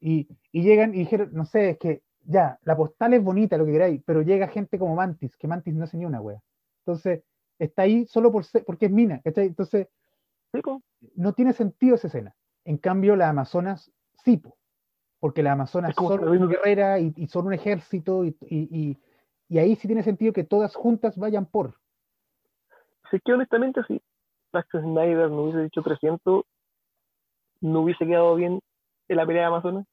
Y, 0.00 0.28
llegan 0.52 0.94
y 0.94 0.98
dijeron, 0.98 1.30
no 1.32 1.44
sé, 1.44 1.70
es 1.70 1.78
que 1.78 2.02
ya, 2.24 2.58
la 2.64 2.76
postal 2.76 3.14
es 3.14 3.22
bonita, 3.22 3.56
lo 3.56 3.66
que 3.66 3.72
queráis, 3.72 4.02
pero 4.04 4.22
llega 4.22 4.48
gente 4.48 4.78
como 4.78 4.94
Mantis, 4.94 5.36
que 5.36 5.48
Mantis 5.48 5.74
no 5.74 5.84
hace 5.84 5.96
ni 5.96 6.04
una 6.04 6.20
wea. 6.20 6.40
Entonces, 6.80 7.22
está 7.58 7.82
ahí 7.82 8.06
solo 8.06 8.30
por 8.30 8.44
porque 8.64 8.86
es 8.86 8.92
mina, 8.92 9.20
Entonces, 9.24 9.88
no 11.14 11.32
tiene 11.32 11.52
sentido 11.52 11.94
esa 11.94 12.08
escena. 12.08 12.34
En 12.64 12.78
cambio, 12.78 13.16
la 13.16 13.28
Amazonas, 13.28 13.90
sí, 14.24 14.42
porque 15.20 15.42
las 15.42 15.52
Amazonas 15.52 15.94
son 15.94 16.26
una 16.26 16.46
guerrera 16.46 16.98
y, 16.98 17.26
son 17.28 17.46
un 17.46 17.52
ejército 17.52 18.24
y, 18.24 18.98
ahí 19.50 19.76
sí 19.76 19.86
tiene 19.86 20.02
sentido 20.02 20.32
que 20.32 20.44
todas 20.44 20.74
juntas 20.74 21.16
vayan 21.18 21.46
por. 21.46 21.78
Sí, 23.10 23.20
que 23.24 23.34
honestamente 23.34 23.82
si 23.86 24.00
Zack 24.52 24.70
Snyder 24.70 25.30
no 25.30 25.42
hubiese 25.42 25.62
dicho 25.62 25.82
300, 25.82 26.44
no 27.60 27.80
hubiese 27.80 28.06
quedado 28.06 28.34
bien 28.34 28.60
en 29.08 29.16
la 29.16 29.26
pelea 29.26 29.42
de 29.42 29.48
Amazonas. 29.48 29.86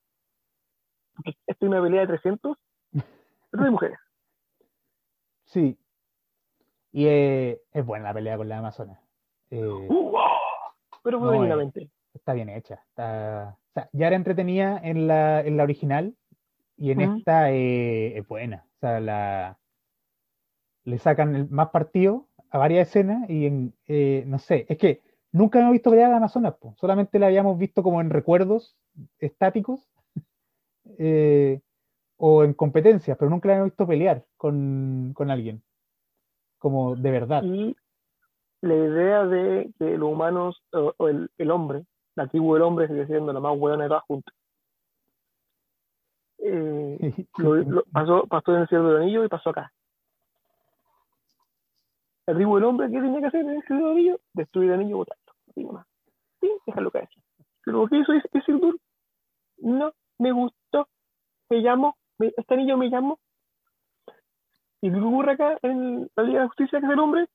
Porque 1.16 1.32
esta 1.48 1.66
es 1.66 1.70
una 1.70 1.82
pelea 1.82 2.02
de 2.02 2.08
300, 2.08 2.58
pero 3.52 3.64
de 3.64 3.72
mujeres. 3.72 4.00
Sí. 5.46 5.78
Y 6.92 7.08
eh, 7.08 7.62
es 7.72 7.86
buena 7.86 8.06
la 8.06 8.14
pelea 8.14 8.38
con 8.38 8.48
la 8.48 8.60
Amazonas. 8.60 9.00
Eh, 9.50 9.66
uh, 9.66 10.14
pero 11.04 11.20
fue 11.20 11.48
no, 11.48 11.72
está 12.14 12.34
bien 12.34 12.50
hecha. 12.50 12.76
Está, 12.90 13.58
ya 13.94 14.08
era 14.08 14.16
entretenida 14.16 14.80
en 14.84 15.08
la, 15.08 15.42
en 15.42 15.58
la 15.58 15.64
original 15.64 16.16
y 16.78 16.92
en 16.92 17.02
esta 17.02 17.52
eh, 17.52 18.18
es 18.18 18.28
buena. 18.28 18.66
O 18.76 18.80
sea, 18.80 19.00
la, 19.00 19.58
le 20.84 20.98
sacan 21.00 21.48
más 21.52 21.70
partido 21.70 22.28
a 22.50 22.58
varias 22.58 22.88
escenas 22.88 23.30
y 23.30 23.46
en, 23.46 23.74
eh, 23.88 24.24
no 24.28 24.40
sé, 24.40 24.66
es 24.70 24.78
que 24.78 25.02
nunca 25.32 25.60
hemos 25.60 25.74
visto 25.74 25.90
pelear 25.90 26.14
a 26.14 26.18
Amazonas, 26.18 26.56
solamente 26.78 27.20
la 27.20 27.28
habíamos 27.28 27.58
visto 27.58 27.84
como 27.84 28.00
en 28.00 28.10
recuerdos 28.10 28.78
estáticos 29.20 29.90
eh, 30.98 31.60
o 32.16 32.44
en 32.44 32.54
competencias, 32.54 33.18
pero 33.18 33.30
nunca 33.30 33.50
la 33.50 33.56
hemos 33.56 33.68
visto 33.68 33.88
pelear 33.88 34.24
con, 34.38 35.14
alguien, 35.30 35.62
como 36.58 36.96
de 36.96 37.12
verdad. 37.12 37.44
Y 37.44 37.76
la 38.62 38.76
idea 38.76 39.26
de 39.26 39.72
que 39.78 39.98
los 39.98 40.12
humanos 40.12 40.64
o, 40.72 41.08
el, 41.08 41.30
el, 41.38 41.52
hombre 41.52 41.84
la 42.18 42.26
tribu 42.26 42.56
del 42.56 42.64
hombre 42.64 42.88
sigue 42.88 43.06
siendo 43.06 43.32
la 43.32 43.40
más 43.40 43.58
buena 43.58 43.84
de 43.84 43.90
todas 43.90 44.04
juntas. 44.04 44.34
Eh, 46.40 47.26
pasó, 47.92 48.26
pasó 48.28 48.56
en 48.56 48.62
el 48.62 48.68
cielo 48.70 48.88
del 48.90 49.02
anillo 49.02 49.26
y 49.26 49.28
pasó 49.28 49.50
acá. 49.50 49.74
La 52.26 52.36
tribu 52.36 52.56
del 52.56 52.64
hombre, 52.64 52.90
¿qué 52.90 53.02
tenía 53.02 53.20
que 53.20 53.26
hacer 53.26 53.42
en 53.42 53.50
el 53.50 53.64
cielo 53.64 53.88
del 53.88 53.98
anillo? 53.98 54.20
Destruir 54.34 54.70
el 54.70 54.80
anillo 54.80 54.92
y 54.92 55.00
botarlo. 55.00 55.34
Así 55.50 55.64
nomás. 55.66 55.88
Sí, 56.40 56.50
déjalo 56.66 56.92
caer. 56.92 57.10
Pero 57.66 57.88
¿qué 57.88 57.98
hizo 57.98 58.14
Isildur? 58.34 58.80
No, 59.58 59.92
me 60.20 60.32
gustó. 60.32 60.88
Me 61.50 61.58
llamo, 61.58 61.98
este 62.20 62.54
anillo 62.54 62.78
me 62.78 62.90
llamó. 62.90 63.20
¿Y 64.80 64.90
qué 64.90 65.00
ocurre 65.00 65.34
acá 65.34 65.58
en 65.64 66.10
la 66.16 66.24
Liga 66.24 66.42
de 66.42 66.48
Justicia, 66.48 66.80
que 66.80 66.86
es 66.86 66.92
el 66.92 67.00
hombre? 67.00 67.28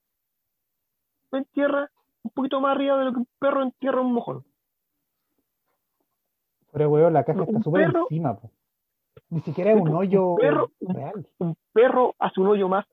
En 1.32 1.44
tierra, 1.46 1.90
un 2.22 2.30
poquito 2.30 2.60
más 2.60 2.76
arriba 2.76 2.96
de 2.98 3.04
lo 3.06 3.12
que 3.12 3.18
un 3.18 3.28
perro 3.38 3.62
entierra 3.62 4.00
un 4.00 4.14
mojón. 4.14 4.44
Pero, 6.72 6.90
weón, 6.90 7.12
la 7.12 7.24
caja 7.24 7.42
está 7.42 7.62
súper 7.62 7.94
encima, 7.94 8.36
po. 8.36 8.50
Ni 9.28 9.40
siquiera 9.40 9.72
es 9.72 9.80
un 9.80 9.94
hoyo 9.94 10.32
un 10.32 10.38
perro, 10.38 10.70
real. 10.80 11.26
Un 11.38 11.56
perro 11.72 12.14
hace 12.18 12.40
un 12.40 12.48
hoyo 12.48 12.68
más 12.68 12.86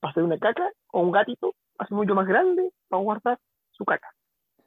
para 0.00 0.10
hacer 0.10 0.22
una 0.22 0.38
caca, 0.38 0.70
o 0.90 1.00
un 1.00 1.12
gatito 1.12 1.54
hace 1.78 1.94
un 1.94 2.00
hoyo 2.00 2.14
más 2.14 2.26
grande 2.26 2.72
para 2.88 3.02
guardar 3.02 3.38
su 3.70 3.84
caca. 3.84 4.08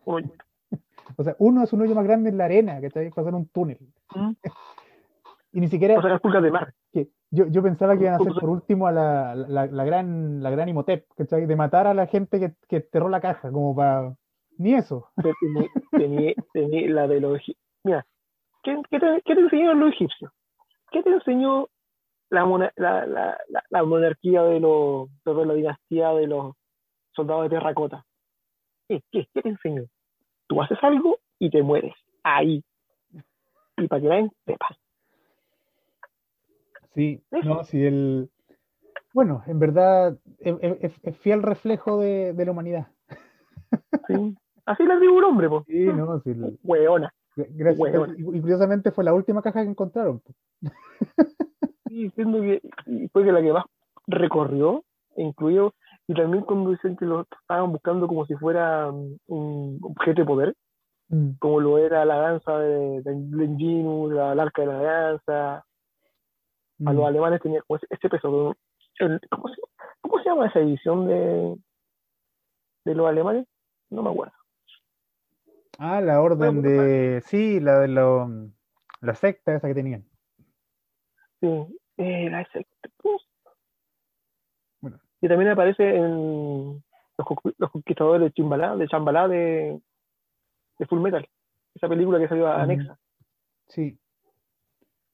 Un 0.06 0.15
hoyo. 0.15 0.30
o 1.18 1.23
sea, 1.23 1.36
uno 1.40 1.61
hace 1.61 1.76
un 1.76 1.82
hoyo 1.82 1.95
más 1.95 2.06
grande 2.06 2.30
en 2.30 2.38
la 2.38 2.45
arena, 2.45 2.80
que 2.80 2.90
te 2.90 3.11
pasar 3.11 3.34
un 3.34 3.48
túnel. 3.49 3.80
Mm. 4.15 4.32
Y 5.53 5.60
ni 5.61 5.68
siquiera. 5.68 5.98
O 5.98 6.02
sea, 6.02 6.11
las 6.11 6.22
pulgas 6.22 6.44
de 6.44 6.52
mar. 6.52 6.73
que 6.91 7.10
yo, 7.32 7.48
yo 7.48 7.64
pensaba 7.64 7.95
que 7.95 8.03
iban 8.03 8.15
a 8.15 8.18
hacer 8.18 8.34
por 8.34 8.49
último 8.49 8.88
a 8.88 8.91
la, 8.91 9.36
la, 9.36 9.65
la 9.68 9.86
gran, 9.86 10.41
la 10.41 10.49
gran 10.49 10.69
Imhotep, 10.69 11.07
¿cachai? 11.15 11.45
De 11.45 11.56
matar 11.56 11.88
a 11.88 11.94
la 11.94 12.07
gente 12.07 12.40
que, 12.40 12.53
que 12.68 12.77
enterró 12.77 13.10
la 13.10 13.22
caja, 13.22 13.52
como 13.52 13.76
para. 13.76 14.15
Ni 14.57 14.73
eso. 14.73 15.10
Tenía, 15.22 15.69
tenía, 15.91 16.34
tenía 16.53 16.90
la 16.90 17.07
de 17.07 17.19
los 17.19 17.41
Mira, 17.85 18.03
¿qué, 18.63 18.81
qué 18.89 18.99
te, 18.99 19.21
qué 19.23 19.35
te 19.35 19.41
enseñaron 19.41 19.79
los 19.79 19.93
egipcios? 19.93 20.31
¿Qué 20.91 21.03
te 21.03 21.11
enseñó 21.11 21.67
la, 22.31 22.43
mona- 22.45 22.73
la, 22.77 23.05
la, 23.05 23.37
la, 23.47 23.63
la 23.69 23.83
monarquía 23.83 24.41
de 24.41 24.59
los, 24.59 25.07
perdón, 25.23 25.49
la 25.49 25.53
dinastía 25.53 26.09
de 26.13 26.25
los 26.25 26.55
soldados 27.15 27.43
de 27.43 27.49
terracota? 27.57 28.03
¿Qué, 28.89 29.01
qué, 29.11 29.27
qué 29.31 29.41
te 29.43 29.49
enseñó? 29.49 29.83
Tú 30.47 30.61
haces 30.63 30.79
algo 30.81 31.19
y 31.37 31.51
te 31.51 31.61
mueres. 31.61 31.93
Ahí. 32.23 32.63
Y 33.77 33.87
para 33.87 34.01
que 34.01 34.07
nadie 34.07 34.29
sepa. 34.47 34.67
Sí, 36.95 37.21
Eso. 37.31 37.47
no, 37.47 37.63
sí, 37.65 37.83
el. 37.83 38.29
Bueno, 39.13 39.43
en 39.47 39.59
verdad 39.59 40.17
es, 40.39 40.55
es- 40.81 40.99
es 41.03 41.17
fiel 41.19 41.43
reflejo 41.43 41.99
de, 41.99 42.33
de 42.33 42.45
la 42.45 42.51
humanidad. 42.51 42.87
¿sí? 44.07 44.35
Así 44.65 44.83
les 44.83 44.99
digo 44.99 45.13
un 45.17 45.23
hombre, 45.23 45.49
pues. 45.49 45.63
Sí, 45.67 45.85
no, 45.85 46.19
sí, 46.21 46.33
Hueona. 46.63 47.13
Gracias, 47.35 47.79
Hueón. 47.79 48.15
y 48.17 48.23
curiosamente 48.41 48.91
fue 48.91 49.03
la 49.03 49.13
última 49.13 49.41
caja 49.41 49.63
que 49.63 49.69
encontraron. 49.69 50.21
Sí, 51.87 52.03
diciendo 52.05 52.41
que 52.41 52.61
fue 53.13 53.23
que 53.23 53.31
la 53.31 53.41
que 53.41 53.53
más 53.53 53.63
recorrió, 54.07 54.83
incluido, 55.17 55.73
y 56.07 56.13
también 56.15 56.43
cuando 56.43 56.71
dicen 56.71 56.97
que 56.97 57.05
lo 57.05 57.21
estaban 57.41 57.71
buscando 57.71 58.07
como 58.07 58.25
si 58.25 58.33
fuera 58.35 58.91
mm, 58.91 59.17
un 59.27 59.79
objeto 59.81 60.21
de 60.21 60.25
poder, 60.27 60.55
Mm. 61.07 61.33
como 61.39 61.59
lo 61.59 61.77
era 61.77 62.03
la 62.03 62.15
danza 62.17 62.57
de, 62.57 63.03
de 63.03 63.11
Lenginus, 63.37 64.11
la, 64.11 64.33
el 64.33 64.39
arca 64.39 64.63
de 64.63 64.67
la 64.67 64.81
danza, 64.81 65.57
a 65.57 65.63
los 66.93 67.03
Mm. 67.03 67.05
alemanes 67.05 67.41
tenía 67.41 67.61
como 67.67 67.77
ese, 67.77 67.85
ese 67.91 68.09
peso. 68.09 68.55
el- 68.99 69.21
¿cómo, 69.29 69.47
se, 69.49 69.61
¿Cómo 70.01 70.17
se 70.23 70.29
llama 70.29 70.47
esa 70.47 70.59
edición 70.61 71.07
de, 71.07 71.55
de 72.85 72.95
los 72.95 73.07
alemanes? 73.07 73.45
No 73.91 74.01
me 74.01 74.09
acuerdo. 74.09 74.33
Ah, 75.77 76.02
la 76.02 76.22
orden 76.22 76.61
Bueno, 76.61 76.61
de. 76.61 77.22
Sí, 77.26 77.60
la 77.60 77.80
de 77.80 77.88
lo, 77.88 78.27
la 79.02 79.15
secta 79.15 79.56
esa 79.56 79.68
que 79.68 79.73
tenían. 79.73 80.06
Sí, 81.39 81.47
era 81.97 82.41
ese. 82.41 82.65
Bueno. 84.81 84.99
Y 85.22 85.27
también 85.27 85.52
aparece 85.52 85.95
en 85.95 86.84
los, 87.18 87.27
los 87.57 87.72
Conquistadores 87.72 88.22
de 88.22 88.31
Chimbalá, 88.31 88.76
de 88.76 88.88
Chambalá 88.88 89.27
de, 89.27 89.80
de 90.80 90.85
Full 90.85 91.02
Metal, 91.02 91.27
esa 91.73 91.88
película 91.89 92.19
que 92.19 92.27
salió 92.27 92.47
anexa. 92.47 92.97
Sí. 93.68 93.99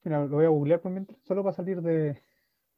Mira, 0.03 0.25
lo 0.25 0.35
voy 0.35 0.45
a 0.45 0.49
googlear 0.49 0.81
por 0.81 0.91
mientras, 0.91 1.19
solo 1.23 1.43
para 1.43 1.55
salir 1.55 1.81
de, 1.81 2.21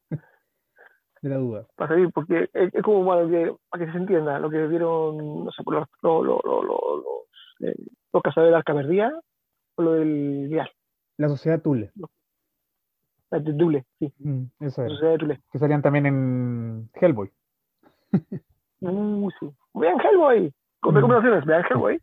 de 1.21 1.29
la 1.29 1.37
duda. 1.37 1.67
para 1.75 1.89
salir, 1.89 2.11
porque 2.11 2.49
es, 2.53 2.73
es 2.73 2.83
como 2.83 3.05
para 3.05 3.27
que, 3.27 3.55
para 3.69 3.85
que 3.85 3.91
se 3.91 3.97
entienda 3.97 4.39
lo 4.39 4.49
que 4.49 4.67
vieron, 4.67 5.45
no 5.45 5.51
sé, 5.51 5.63
por 5.63 5.75
los, 5.75 5.87
los, 6.01 6.25
los, 6.25 6.43
los, 6.43 7.23
eh, 7.63 7.75
de 8.49 8.55
arca 8.55 8.73
perdida 8.73 9.11
o 9.75 9.81
lo 9.81 9.93
del 9.93 10.47
vial, 10.49 10.69
La 11.17 11.29
sociedad 11.29 11.61
Tule. 11.61 11.91
la 13.31 13.39
de 13.39 13.53
Dule, 13.53 13.85
sí, 13.99 14.13
Mm, 14.19 14.43
eso 14.59 14.81
la 14.81 14.87
era. 14.87 14.95
sociedad 14.95 15.11
de 15.13 15.17
Dule. 15.17 15.41
Que 15.51 15.59
salían 15.59 15.81
también 15.81 16.05
en 16.05 16.89
Hellboy. 16.93 17.31
Uh, 18.81 19.29
sí. 19.39 19.49
Vean 19.73 19.99
Hellboy, 19.99 20.53
con 20.79 20.93
Mm. 20.93 20.97
recomendaciones, 20.97 21.45
vean 21.45 21.63
Hellboy. 21.69 22.01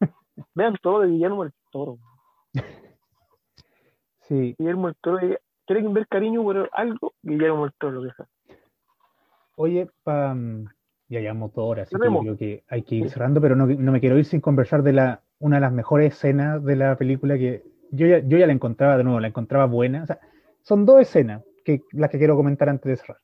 vean 0.54 0.74
todo 0.82 1.00
de 1.00 1.08
Guillermo 1.08 1.44
el 1.44 1.52
Toro. 1.70 1.98
Sí. 4.28 4.54
Guillermo 4.58 4.88
el 4.88 4.94
Toro, 5.02 5.18
eh, 5.18 5.40
quieren 5.66 5.92
ver 5.92 6.06
cariño 6.06 6.42
por 6.44 6.70
algo, 6.72 7.14
Guillermo 7.22 7.64
el 7.66 7.72
Toro, 7.74 8.00
sea. 8.14 8.26
Oye, 9.56 9.90
pa, 10.04 10.32
mm, 10.34 10.66
ya 11.10 11.20
llevamos 11.20 11.52
dos 11.52 11.68
horas, 11.68 11.88
así 11.88 11.96
que 12.00 12.08
yo 12.08 12.20
creo 12.20 12.36
que 12.36 12.64
hay 12.68 12.82
que 12.82 12.94
ir 12.94 13.10
cerrando, 13.10 13.40
pero 13.40 13.56
no, 13.56 13.66
no 13.66 13.92
me 13.92 13.98
quiero 13.98 14.16
ir 14.16 14.24
sin 14.24 14.40
conversar 14.40 14.84
de 14.84 14.92
la, 14.92 15.22
una 15.40 15.56
de 15.56 15.60
las 15.60 15.72
mejores 15.72 16.14
escenas 16.14 16.64
de 16.64 16.76
la 16.76 16.96
película 16.96 17.36
que 17.36 17.64
yo 17.90 18.06
ya, 18.06 18.20
yo 18.20 18.38
ya 18.38 18.46
la 18.46 18.52
encontraba 18.52 18.96
de 18.96 19.02
nuevo, 19.02 19.18
la 19.18 19.26
encontraba 19.26 19.66
buena. 19.66 20.04
O 20.04 20.06
sea, 20.06 20.20
son 20.62 20.86
dos 20.86 21.00
escenas 21.00 21.42
que, 21.64 21.82
las 21.90 22.10
que 22.10 22.18
quiero 22.18 22.36
comentar 22.36 22.68
antes 22.68 22.88
de 22.88 22.96
cerrar. 22.96 23.18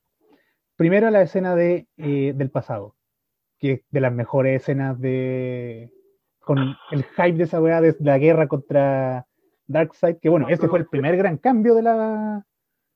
Primero 0.75 1.09
la 1.09 1.21
escena 1.21 1.55
de, 1.55 1.87
eh, 1.95 2.33
del 2.35 2.49
pasado, 2.49 2.95
que 3.57 3.71
es 3.71 3.81
de 3.89 4.01
las 4.01 4.11
mejores 4.11 4.61
escenas 4.61 4.99
de 4.99 5.89
con 6.41 6.59
el 6.91 7.03
hype 7.03 7.33
de 7.37 7.43
esa 7.43 7.61
weá 7.61 7.81
de 7.81 7.95
la 7.99 8.17
guerra 8.17 8.47
contra 8.47 9.25
Darkseid, 9.67 10.17
que 10.17 10.29
bueno, 10.29 10.47
ese 10.49 10.67
fue 10.67 10.79
el 10.79 10.87
primer 10.87 11.17
gran 11.17 11.37
cambio 11.37 11.73
de 11.73 11.83
la, 11.83 12.45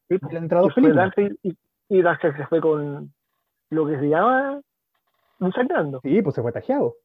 de 0.10 0.20
la 0.22 0.70
películas. 0.74 0.96
Darkseid 0.96 1.34
y, 1.44 1.58
y 1.90 2.02
Darkseid 2.02 2.36
se 2.36 2.46
fue 2.48 2.62
con 2.62 3.14
lo 3.70 3.88
que 3.88 4.00
se 4.00 4.08
llama 4.10 4.62
un 5.42 5.52
sangrando. 5.54 6.00
Sí, 6.04 6.22
pues 6.22 6.36
se 6.36 6.42
fue 6.42 6.52
tajeado. 6.52 6.96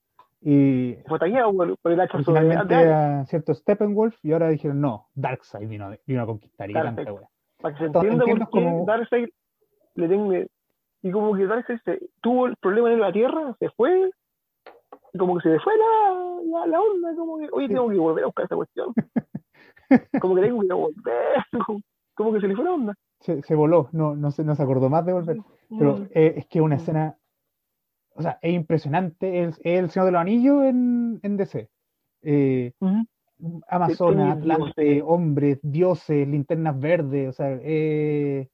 Y 0.43 0.97
Fue 1.09 1.19
tagueado 1.19 1.53
por, 1.57 1.77
por 1.79 1.93
el 1.93 2.01
originalmente 2.01 2.75
de- 2.75 2.83
era 2.83 3.25
cierto 3.25 3.55
Steppenwolf 3.55 4.15
y 4.23 4.33
ahora 4.33 4.49
dijeron 4.51 4.81
no, 4.81 5.09
Darkseid 5.15 5.67
vino, 5.69 5.91
vino 6.07 6.23
a 6.23 6.27
conquistar 6.27 6.71
y. 6.71 6.75
Para 6.75 7.75
que 7.75 7.79
se 7.79 7.85
entienda 7.87 8.25
por 8.25 8.39
qué 8.39 8.45
como- 8.51 8.85
Darkseid 8.87 9.29
le 9.95 10.09
tengo 10.09 10.35
y 11.03 11.11
como 11.11 11.35
que 11.35 11.47
Darkseid 11.47 11.79
se, 11.85 12.01
tuvo 12.21 12.47
el 12.47 12.57
problema 12.57 12.93
en 12.93 13.01
la 13.01 13.13
Tierra, 13.13 13.55
se 13.59 13.71
fue, 13.71 14.11
y 15.13 15.19
como 15.19 15.37
que 15.37 15.43
se 15.45 15.49
le 15.51 15.61
fue 15.61 15.73
la, 15.77 16.41
la, 16.61 16.67
la 16.67 16.81
onda, 16.81 17.15
como 17.17 17.39
que, 17.39 17.49
oye, 17.53 17.69
Sí. 17.69 17.73
tengo 17.75 17.89
que 17.89 17.97
volver 17.97 18.25
a 18.25 18.27
buscar 18.27 18.45
esa 18.45 18.57
cuestión. 18.57 18.93
como 20.21 20.35
que 20.35 20.43
tengo 20.43 20.61
que 20.61 20.73
volver, 20.73 21.45
como, 21.67 21.81
como 22.15 22.33
que 22.35 22.41
se 22.41 22.49
le 22.49 22.55
fue 22.57 22.65
la 22.65 22.73
onda. 22.73 22.95
Se, 23.21 23.43
se 23.43 23.55
voló, 23.55 23.89
no, 23.93 24.15
no, 24.15 24.31
se, 24.31 24.45
no 24.45 24.55
se 24.55 24.63
acordó 24.63 24.91
más 24.91 25.05
de 25.07 25.13
volver. 25.13 25.39
Pero 25.79 25.97
Mm. 25.97 26.03
eh, 26.15 26.35
es 26.37 26.47
que 26.47 26.61
una 26.61 26.77
Mm. 26.77 26.79
escena, 26.79 27.17
o 28.17 28.23
sea, 28.23 28.39
es 28.43 28.53
impresionante. 28.55 29.43
Es, 29.45 29.59
es 29.63 29.79
el 29.81 29.91
Señor 29.91 30.07
de 30.07 30.13
los 30.13 30.21
Anillos 30.21 30.65
en, 30.65 31.21
en 31.23 31.37
DC. 31.37 31.69
Eh, 32.23 32.73
Ujú. 32.81 33.07
Amazonas, 33.69 34.37
Sí, 34.37 34.41
Atlante, 34.41 35.03
hombres, 35.03 35.59
dioses, 35.63 36.27
linternas 36.27 36.81
verdes, 36.81 37.29
o 37.29 37.33
sea, 37.33 37.51
eh, 37.63 38.49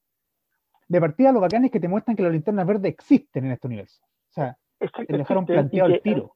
de 0.89 1.01
partida 1.01 1.31
lo 1.31 1.41
bacán 1.41 1.65
es 1.65 1.71
que 1.71 1.79
te 1.79 1.87
muestran 1.89 2.17
que 2.17 2.23
las 2.25 2.33
linternas 2.33 2.67
verdes 2.67 2.93
existen 2.93 3.45
en 3.47 3.53
este 3.53 3.69
universo. 3.69 4.03
O 4.31 4.33
sea, 4.33 4.57
Exacto, 4.81 5.07
te 5.07 5.17
dejaron 5.19 5.47
planteado 5.47 5.89
el 5.89 5.95
que- 5.95 6.01
tiro. 6.01 6.35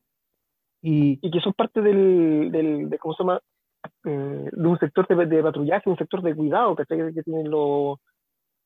Y 0.81 1.19
y 1.21 1.31
que 1.33 1.41
son 1.41 1.53
parte 1.55 1.81
del, 1.81 2.51
del 2.53 2.89
de, 2.89 2.99
¿cómo 2.99 3.15
se 3.15 3.25
llama? 3.25 3.41
Eh, 4.05 4.49
de 4.53 4.67
un 4.69 4.79
sector 4.79 5.07
de, 5.09 5.27
de 5.27 5.43
patrullaje, 5.43 5.91
un 5.91 5.97
sector 5.97 6.23
de 6.23 6.35
cuidado, 6.35 6.77
¿cachai? 6.77 7.13
Que, 7.13 7.23
tienen 7.25 7.51
los, 7.51 7.99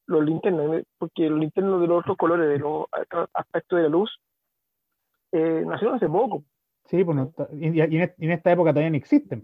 los 0.07 0.25
linternas, 0.25 0.83
porque 0.99 1.31
los 1.31 1.39
linternos 1.41 1.81
de 1.81 1.87
los 1.87 2.01
otros 2.01 2.17
colores, 2.19 2.49
de 2.49 2.59
los 2.59 2.87
aspectos 3.33 3.79
de 3.79 3.85
la 3.85 3.89
luz, 3.89 4.11
eh, 5.33 5.65
nacieron 5.67 5.97
hace 5.97 6.09
poco. 6.09 6.45
sí, 6.87 7.05
pues 7.05 7.17
no- 7.17 7.33
y, 7.53 7.69
y 7.79 7.81
en, 7.81 8.13
y 8.19 8.25
en 8.27 8.31
esta 8.33 8.51
época 8.53 8.71
todavía 8.73 8.91
no 8.91 8.97
existen. 8.97 9.43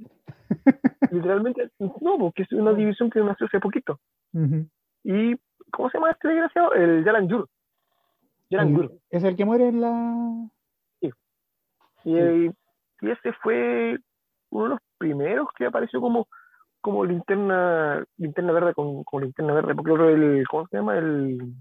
Literalmente, 1.11 1.71
no, 1.79 2.19
porque 2.19 2.43
es 2.43 2.53
una 2.53 2.73
división 2.73 3.11
que 3.11 3.21
nació 3.21 3.47
hace 3.47 3.61
poquito. 3.61 3.99
Y, 5.05 5.37
¿cómo 5.71 5.89
se 5.91 5.99
llama 5.99 6.11
este 6.11 6.29
desgraciado? 6.29 6.73
El 6.75 7.05
Yalan 7.05 7.29
Yur. 7.29 7.49
Yalan 8.51 8.75
Yur. 8.75 8.85
El- 8.85 9.01
es 9.11 9.25
el 9.25 9.37
que 9.37 9.45
muere 9.45 9.69
en 9.69 9.81
la. 9.81 10.49
Y, 11.01 12.17
eh, 12.17 12.53
y 13.01 13.11
ese 13.11 13.33
fue 13.43 13.99
uno 14.51 14.65
de 14.65 14.71
los 14.71 14.81
primeros 14.99 15.49
que 15.57 15.67
apareció 15.67 16.01
como, 16.01 16.29
como 16.81 17.05
linterna, 17.05 18.05
linterna 18.17 18.53
verde 18.53 18.75
con, 18.75 19.03
con 19.05 19.23
linterna 19.25 19.55
verde, 19.55 19.75
porque 19.75 19.91
otro 19.93 20.09
el, 20.09 20.45
¿cómo 20.49 20.67
se 20.69 20.77
llama? 20.77 20.97
El 20.99 21.55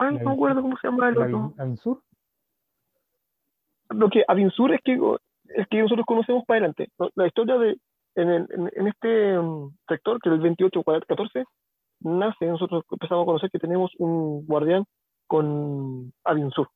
ay, 0.00 0.18
no 0.18 0.24
me 0.24 0.32
acuerdo 0.32 0.62
cómo 0.62 0.76
se 0.78 0.88
llama 0.88 1.08
el 1.08 1.18
otro. 1.18 1.38
Avin- 1.38 1.54
Avinsur. 1.60 2.02
Lo 3.90 4.08
que 4.08 4.24
Avinsur 4.26 4.72
es 4.72 4.80
que 4.84 4.98
es 5.56 5.66
que 5.68 5.82
nosotros 5.82 6.06
conocemos 6.06 6.44
para 6.46 6.58
adelante. 6.58 6.88
La 7.16 7.26
historia 7.26 7.56
de 7.58 7.76
en, 8.16 8.28
el- 8.28 8.48
en, 8.74 8.86
este 8.88 9.38
mm, 9.38 9.70
sector, 9.88 10.20
que 10.20 10.28
es 10.28 10.34
el 10.34 10.40
28 10.40 10.82
14, 10.82 11.44
nace, 12.00 12.46
nosotros 12.46 12.84
empezamos 12.90 13.22
a 13.22 13.26
conocer 13.26 13.50
que 13.50 13.58
tenemos 13.58 13.90
un 13.98 14.44
guardián 14.46 14.84
con 15.26 16.12
Avinsur. 16.24 16.68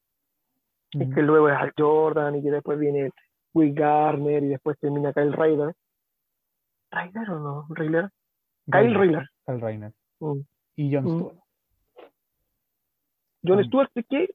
y 0.92 1.02
Ujú. 1.04 1.14
que 1.14 1.22
luego 1.22 1.48
es 1.48 1.56
Al 1.56 1.72
Jordan 1.76 2.36
y 2.36 2.42
que 2.42 2.50
después 2.52 2.78
viene 2.78 3.10
Will 3.52 3.74
Garner 3.74 4.42
y 4.44 4.48
después 4.48 4.78
termina 4.78 5.12
Kyle 5.12 5.32
Ryder. 5.32 5.74
¿Ryder 6.92 7.30
o 7.30 7.38
no? 7.40 7.66
¿Ryder? 7.70 8.10
Kyle 8.70 8.94
Ryder. 8.94 9.28
Kyle 9.46 9.60
Reiner. 9.60 9.92
Mm. 10.20 10.40
Y 10.76 10.94
Jon 10.94 11.04
Mm. 11.04 11.30
John 13.46 13.60
Mm. 13.60 13.64
Stewart, 13.64 13.90
¿de 13.94 14.04
qué? 14.04 14.34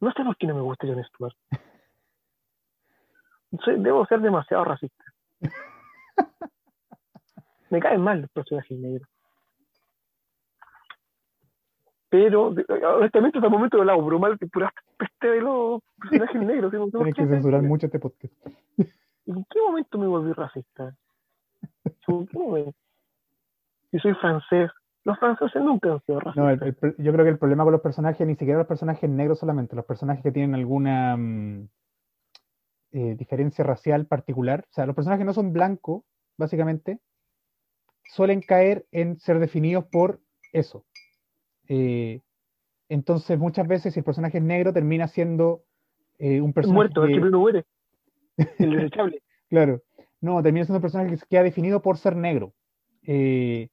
No 0.00 0.12
sé 0.12 0.24
por 0.24 0.36
qué 0.36 0.46
no 0.46 0.54
me 0.54 0.60
gusta 0.62 0.86
John 0.86 1.02
Stewart. 1.04 1.34
Soy- 3.64 3.80
debo 3.82 4.04
ser 4.06 4.20
demasiado 4.20 4.64
racista. 4.64 5.04
me 7.70 7.80
caen 7.80 8.00
mal 8.02 8.20
los 8.22 8.30
personajes 8.30 8.78
negros. 8.78 9.08
Pero, 12.10 12.50
de- 12.52 12.64
honestamente, 12.68 13.38
hasta 13.38 13.46
el 13.46 13.52
momento 13.52 13.76
he 13.78 13.80
hablado 13.80 14.02
broma 14.02 14.28
de 14.30 14.46
pura 14.48 14.70
peste 14.98 15.28
de 15.28 15.40
los 15.40 15.80
personajes 15.98 16.42
negros. 16.42 16.70
¿sí? 16.72 16.78
Tienes 16.90 17.14
que 17.14 17.26
censurar 17.26 17.62
mucho 17.62 17.86
este 17.86 17.98
podcast. 17.98 18.34
¿En 19.26 19.44
qué 19.48 19.60
momento 19.60 19.98
me 19.98 20.06
volví 20.06 20.32
racista? 20.32 20.94
Como, 22.04 22.26
¿qué 22.26 22.38
me- 22.38 22.74
Si 23.90 23.98
soy 24.00 24.14
francés, 24.14 24.70
los 25.04 25.18
franceses 25.18 25.62
nunca 25.62 25.92
han 25.92 26.00
sido 26.06 26.20
No, 26.20 26.46
racistas. 26.46 26.62
el- 26.82 26.90
el 26.96 27.04
yo 27.04 27.12
creo 27.12 27.24
que 27.24 27.30
el 27.30 27.38
problema 27.38 27.64
con 27.64 27.72
los 27.72 27.80
personajes, 27.82 28.26
ni 28.26 28.34
siquiera 28.36 28.58
los 28.58 28.66
personajes 28.68 29.08
negros 29.10 29.38
solamente, 29.38 29.74
los 29.76 29.84
personajes 29.84 30.22
que 30.22 30.32
tienen 30.32 30.54
alguna 30.54 31.16
mm, 31.16 31.68
eh, 32.92 33.14
diferencia 33.18 33.64
racial 33.64 34.06
particular, 34.06 34.64
o 34.70 34.72
sea, 34.74 34.86
los 34.86 34.94
personajes 34.94 35.22
que 35.22 35.26
no 35.26 35.32
son 35.32 35.52
blancos, 35.52 36.02
básicamente, 36.36 36.98
suelen 38.04 38.42
caer 38.42 38.86
en 38.92 39.18
ser 39.18 39.38
definidos 39.38 39.84
por 39.86 40.20
eso. 40.52 40.84
Eh, 41.68 42.20
entonces, 42.88 43.38
muchas 43.38 43.66
veces, 43.66 43.94
si 43.94 44.00
el 44.00 44.04
personaje 44.04 44.38
es 44.38 44.44
negro, 44.44 44.72
termina 44.72 45.08
siendo 45.08 45.62
eh, 46.18 46.40
un 46.40 46.52
personaje 46.52 46.76
muerto, 46.76 47.04
el 47.04 47.14
que- 47.22 47.30
muere. 47.36 47.64
El 48.36 48.46
desechable. 48.90 49.22
Claro. 49.48 49.82
No, 50.20 50.42
termina 50.42 50.64
siendo 50.66 50.78
un 50.78 50.82
personaje 50.82 51.10
que 51.10 51.16
se 51.16 51.26
queda 51.26 51.42
definido 51.42 51.80
por 51.82 51.96
ser 51.96 52.14
negro. 52.14 52.52
Eh, 53.04 53.68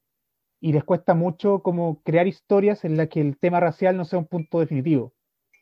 y 0.61 0.73
les 0.73 0.83
cuesta 0.83 1.13
mucho 1.13 1.59
como 1.63 2.01
crear 2.03 2.27
historias 2.27 2.83
en 2.85 2.97
las 2.97 3.07
que 3.09 3.21
el 3.21 3.37
tema 3.37 3.59
racial 3.59 3.95
no 3.97 4.05
sea 4.05 4.19
un 4.19 4.27
punto 4.27 4.59
definitivo. 4.59 5.13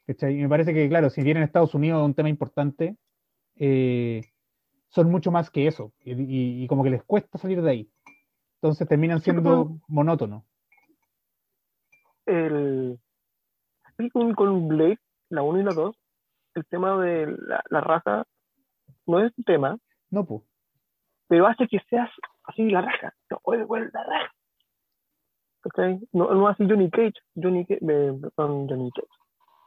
¿cachai? 0.07 0.37
Y 0.39 0.41
me 0.41 0.49
parece 0.49 0.73
que, 0.73 0.87
claro, 0.89 1.09
si 1.09 1.21
bien 1.21 1.37
en 1.37 1.43
Estados 1.43 1.75
Unidos 1.75 1.99
es 2.01 2.05
un 2.05 2.13
tema 2.13 2.29
importante, 2.29 2.95
eh, 3.57 4.21
son 4.89 5.11
mucho 5.11 5.31
más 5.31 5.49
que 5.51 5.67
eso. 5.67 5.91
Y, 5.99 6.13
y- 6.13 6.63
y 6.63 6.67
como 6.67 6.83
que 6.83 6.89
les 6.89 7.03
cuesta 7.03 7.37
salir 7.37 7.61
de 7.61 7.69
ahí. 7.69 7.91
Entonces 8.61 8.87
terminan 8.87 9.19
siendo 9.21 9.77
monótonos. 9.87 10.43
el, 12.25 12.99
con, 14.13 14.33
con 14.33 14.67
Blade, 14.67 14.99
la 15.29 15.43
1 15.43 15.59
y 15.59 15.63
la 15.63 15.73
2, 15.73 15.95
el 16.55 16.65
tema 16.65 16.99
de 17.01 17.27
la, 17.27 17.61
la 17.69 17.81
raza 17.81 18.25
no 19.05 19.19
es 19.23 19.31
un 19.37 19.43
tema, 19.43 19.77
No, 20.09 20.25
pues. 20.25 20.41
pero 21.27 21.47
hace 21.47 21.67
que 21.67 21.79
seas 21.89 22.09
así 22.43 22.69
la 22.69 22.81
raja. 22.81 23.13
No, 23.29 23.39
oye, 23.43 23.63
güey, 23.63 23.83
la 23.93 24.03
raja. 24.03 24.33
¿Cachai? 25.69 25.99
No, 26.13 26.33
no 26.33 26.47
así 26.47 26.65
Johnny 26.67 26.89
Cage. 26.89 27.13
Johnny 27.35 27.65
Cage, 27.65 27.79
eh, 27.81 28.13
perdón, 28.35 28.67
Johnny 28.69 28.91
Cage. 28.91 29.07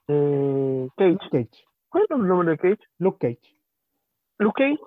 Eh, 0.09 0.89
Cage. 0.97 1.31
Cage. 1.31 1.65
¿Cuál 1.89 2.05
es 2.05 2.11
el 2.11 2.27
nombre 2.27 2.51
de 2.53 2.59
Cage? 2.59 2.81
Luke 2.99 3.19
Cage. 3.19 3.57
Luke 4.39 4.63
Cage 4.63 4.81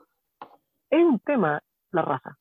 es 0.90 1.04
un 1.04 1.20
tema 1.20 1.62
la 1.92 2.02
raza. 2.02 2.38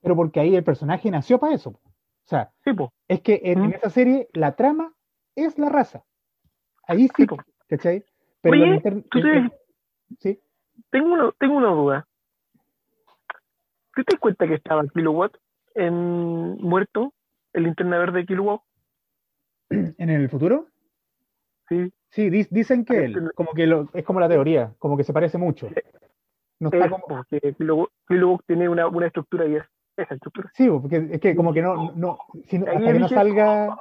Pero 0.00 0.16
porque 0.16 0.40
ahí 0.40 0.54
el 0.54 0.64
personaje 0.64 1.10
nació 1.10 1.38
para 1.38 1.54
eso. 1.54 1.70
O 1.70 2.26
sea, 2.26 2.50
Sí, 2.64 2.70
es 3.08 3.20
que 3.20 3.40
en, 3.44 3.64
en 3.64 3.72
esa 3.74 3.90
serie 3.90 4.28
la 4.32 4.54
trama 4.56 4.94
es 5.34 5.58
la 5.58 5.68
raza. 5.68 6.04
Ahí 6.86 7.08
sí, 7.16 7.26
sí. 7.28 7.36
¿cachai? 7.68 8.04
Pero 8.40 8.54
Oye, 8.54 8.80
tú 8.82 8.88
el- 8.88 9.04
te- 9.22 9.36
el- 9.38 9.52
sí, 10.18 10.40
Tengo 10.90 11.12
una, 11.14 11.32
tengo 11.38 11.56
una 11.56 11.68
duda. 11.70 12.06
¿Tú 13.94 14.02
te 14.04 14.14
das 14.14 14.20
cuenta 14.20 14.46
que 14.46 14.54
estaba 14.54 14.82
Kilowatt 14.88 15.36
en 15.74 16.56
muerto, 16.56 17.12
el 17.54 17.62
linterna 17.64 17.98
verde 17.98 18.18
de 18.20 18.26
Kilowatt? 18.26 18.60
en 19.70 20.10
el 20.10 20.28
futuro, 20.28 20.66
Sí, 21.66 21.90
sí, 22.10 22.28
di- 22.28 22.46
dicen 22.50 22.84
que 22.84 23.06
él, 23.06 23.32
como 23.34 23.52
que 23.54 23.66
lo- 23.66 23.88
es 23.94 24.04
como 24.04 24.20
la 24.20 24.28
teoría, 24.28 24.74
como 24.78 24.98
que 24.98 25.04
se 25.04 25.14
parece 25.14 25.38
mucho. 25.38 25.70
No 26.60 26.68
está 26.68 26.84
es 26.84 26.90
como, 26.90 27.06
porque 27.06 27.54
Kilowatt, 27.56 27.88
Kilowatt 28.06 28.42
tiene 28.46 28.68
una, 28.68 28.86
una 28.86 29.06
estructura 29.06 29.46
y 29.46 29.56
es 29.56 29.64
esa 29.96 30.14
estructura. 30.14 30.50
sí, 30.54 30.68
porque 30.68 31.08
es 31.12 31.20
que 31.20 31.34
como 31.34 31.54
que 31.54 31.62
no, 31.62 31.92
no, 31.92 32.18
si 32.44 32.58
no- 32.58 32.66
Ahí 32.66 32.76
hasta 32.76 32.92
que 32.92 32.98
no 32.98 33.08
salga, 33.08 33.78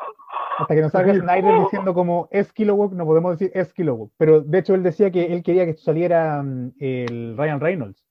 hasta 0.59 0.75
que 0.75 0.81
no 0.81 0.89
salga 0.89 1.13
Snyder 1.13 1.53
oh. 1.55 1.63
diciendo 1.63 1.93
como 1.93 2.29
es 2.31 2.53
Kilowog, 2.53 2.93
no 2.93 3.05
podemos 3.05 3.37
decir 3.37 3.51
es 3.53 3.73
Kilowog. 3.73 4.11
Pero 4.17 4.39
de 4.41 4.59
hecho 4.59 4.75
él 4.75 4.83
decía 4.83 5.11
que 5.11 5.25
él 5.33 5.43
quería 5.43 5.65
que 5.65 5.73
saliera 5.75 6.41
mm, 6.41 6.73
el 6.79 7.35
Ryan 7.37 7.59
Reynolds, 7.59 8.05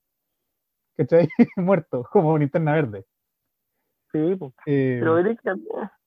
¿cachai? 0.97 1.27
Muerto, 1.57 2.03
como 2.11 2.37
linterna 2.37 2.73
verde. 2.73 3.05
Sí, 4.13 4.35
po. 4.35 4.53
Eh, 4.65 4.97
pero 5.01 5.15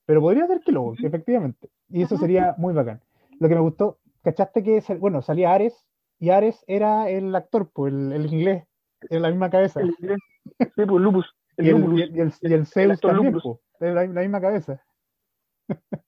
Pero 0.07 0.21
podría 0.21 0.47
ser 0.47 0.61
Kilowog, 0.61 0.97
efectivamente. 1.05 1.69
Y 1.89 2.03
eso 2.03 2.17
sería 2.17 2.55
muy 2.59 2.73
bacán. 2.73 3.01
Lo 3.41 3.49
que 3.49 3.55
me 3.55 3.61
gustó, 3.61 3.99
¿cachaste 4.23 4.63
que, 4.63 4.81
bueno, 4.99 5.21
salía 5.23 5.53
Ares 5.53 5.87
y 6.19 6.31
Ares 6.31 6.65
era 6.69 7.11
el 7.11 7.35
actor, 7.35 7.71
pues, 7.73 7.93
el, 7.93 8.13
el 8.13 8.33
inglés, 8.33 8.65
en 9.11 9.23
la 9.23 9.29
misma 9.31 9.51
cabeza. 9.51 9.81
el 9.81 9.95
inglés, 9.99 10.19
sí, 10.59 10.67
pues 10.87 10.89
Lupus, 11.03 11.27
el 11.57 11.67
y, 11.67 11.69
el, 11.71 11.81
Lupus. 11.81 11.99
y, 12.43 12.53
el, 12.53 12.63
y 12.63 12.65
Zeus 12.67 13.01
también, 13.01 13.33
pues, 13.33 13.45
es 13.81 13.95
la, 13.95 14.07
la 14.07 14.21
misma 14.23 14.41
cabeza. 14.41 14.83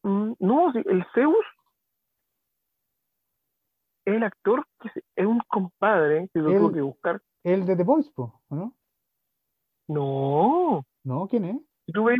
Mm, 0.05 0.33
No, 0.39 0.73
el 0.73 1.05
Zeus 1.15 1.37
es 4.05 4.15
el 4.15 4.23
actor 4.23 4.65
que 4.81 4.89
se- 4.91 5.03
es 5.17 5.27
un 5.27 5.41
compadre 5.49 6.29
que 6.33 6.41
lo 6.41 6.51
tuvo 6.55 6.73
que 6.73 6.81
buscar. 6.81 7.21
El 7.43 7.67
de 7.67 7.77
The 7.77 7.83
Voice, 7.85 8.11
pues, 8.15 8.31
¿o 8.49 8.55
¿no? 8.55 8.75
No, 9.89 10.87
¿No? 11.05 11.27
¿Quién 11.29 11.45
es? 11.45 11.57
Ves, 12.05 12.19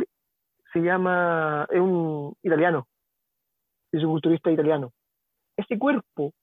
se 0.73 0.79
llama, 0.79 1.67
es 1.69 1.79
un 1.79 2.35
italiano, 2.43 2.87
es 3.91 4.03
un 4.03 4.11
culturista 4.11 4.51
italiano. 4.51 4.91
Ese 5.57 5.77
cuerpo, 5.77 6.33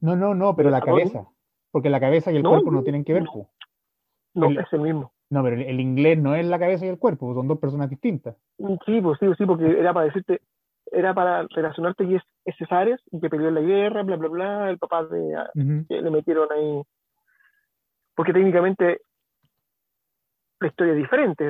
No, 0.00 0.16
no, 0.16 0.34
no, 0.34 0.54
pero 0.56 0.70
la 0.70 0.80
cabeza. 0.80 1.26
Porque 1.70 1.90
la 1.90 2.00
cabeza 2.00 2.32
y 2.32 2.36
el 2.36 2.42
No, 2.42 2.50
cuerpo 2.50 2.70
no 2.72 2.82
tienen 2.82 3.04
que 3.04 3.12
ver, 3.12 3.22
no. 3.24 3.48
no, 4.34 4.46
El- 4.46 4.58
es 4.58 4.72
el 4.72 4.80
mismo. 4.80 5.12
No, 5.30 5.44
pero 5.44 5.54
el, 5.56 5.62
el 5.62 5.78
inglés 5.80 6.18
no 6.18 6.34
es 6.34 6.44
la 6.44 6.58
cabeza 6.58 6.84
y 6.84 6.88
el 6.88 6.98
cuerpo, 6.98 7.32
son 7.34 7.46
dos 7.46 7.58
personas 7.60 7.88
distintas. 7.88 8.36
Mm, 8.58 8.74
Sí, 8.84 9.00
pues 9.00 9.18
sí, 9.20 9.26
sí, 9.38 9.46
porque 9.46 9.66
era 9.78 9.94
para 9.94 10.06
decirte, 10.06 10.40
era 10.90 11.14
para 11.14 11.46
relacionarte 11.48 12.06
que 12.08 12.16
es, 12.16 12.22
es 12.44 12.56
Cesares 12.56 13.00
y 13.12 13.20
que 13.20 13.30
peleó 13.30 13.48
en 13.48 13.54
la 13.54 13.60
guerra, 13.60 14.02
bla, 14.02 14.16
bla, 14.16 14.28
bla, 14.28 14.70
el 14.70 14.78
papá 14.78 15.04
de, 15.04 15.36
que 15.88 16.02
le 16.02 16.10
metieron 16.10 16.48
ahí. 16.50 16.82
Porque 18.16 18.32
técnicamente 18.32 19.02
la 20.60 20.66
historia 20.68 20.92
es 20.92 20.98
diferente. 20.98 21.44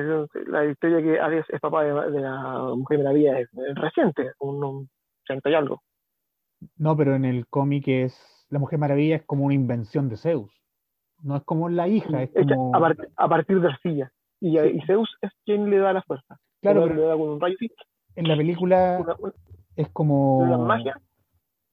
La 0.47 0.65
historia 0.65 1.01
que 1.01 1.19
Ares 1.19 1.45
es 1.49 1.59
papá 1.59 1.83
de, 1.83 2.11
de 2.11 2.19
la 2.21 2.63
Mujer 2.75 2.99
Maravilla 2.99 3.39
es, 3.39 3.49
es 3.53 3.75
reciente, 3.75 4.31
unos 4.39 4.87
80 5.25 5.49
y 5.49 5.53
algo. 5.53 5.81
No, 6.77 6.95
pero 6.95 7.15
en 7.15 7.25
el 7.25 7.47
cómic 7.47 7.87
es. 7.87 8.45
La 8.49 8.59
Mujer 8.59 8.79
Maravilla 8.79 9.15
es 9.17 9.23
como 9.23 9.45
una 9.45 9.53
invención 9.55 10.09
de 10.09 10.17
Zeus. 10.17 10.51
No 11.23 11.35
es 11.37 11.43
como 11.43 11.69
la 11.69 11.87
hija, 11.87 12.23
es 12.23 12.31
como. 12.33 12.75
a, 12.75 12.79
par- 12.79 12.97
a 13.15 13.29
partir 13.29 13.59
de 13.61 13.67
arcilla. 13.67 14.11
Y, 14.39 14.57
Sí. 14.57 14.71
y 14.75 14.81
Zeus 14.87 15.17
es 15.21 15.31
quien 15.45 15.69
le 15.69 15.77
da 15.77 15.93
la 15.93 16.01
fuerza. 16.03 16.37
Claro, 16.61 16.83
pero 16.83 16.95
le 16.95 17.01
da 17.03 17.13
con 17.17 17.29
un 17.29 17.39
rayo 17.41 17.55
en 18.15 18.27
la 18.27 18.35
película 18.35 18.97
una, 19.01 19.15
una- 19.19 19.33
es 19.75 19.89
como. 19.89 20.45
la 20.49 20.57
magia. 20.57 20.99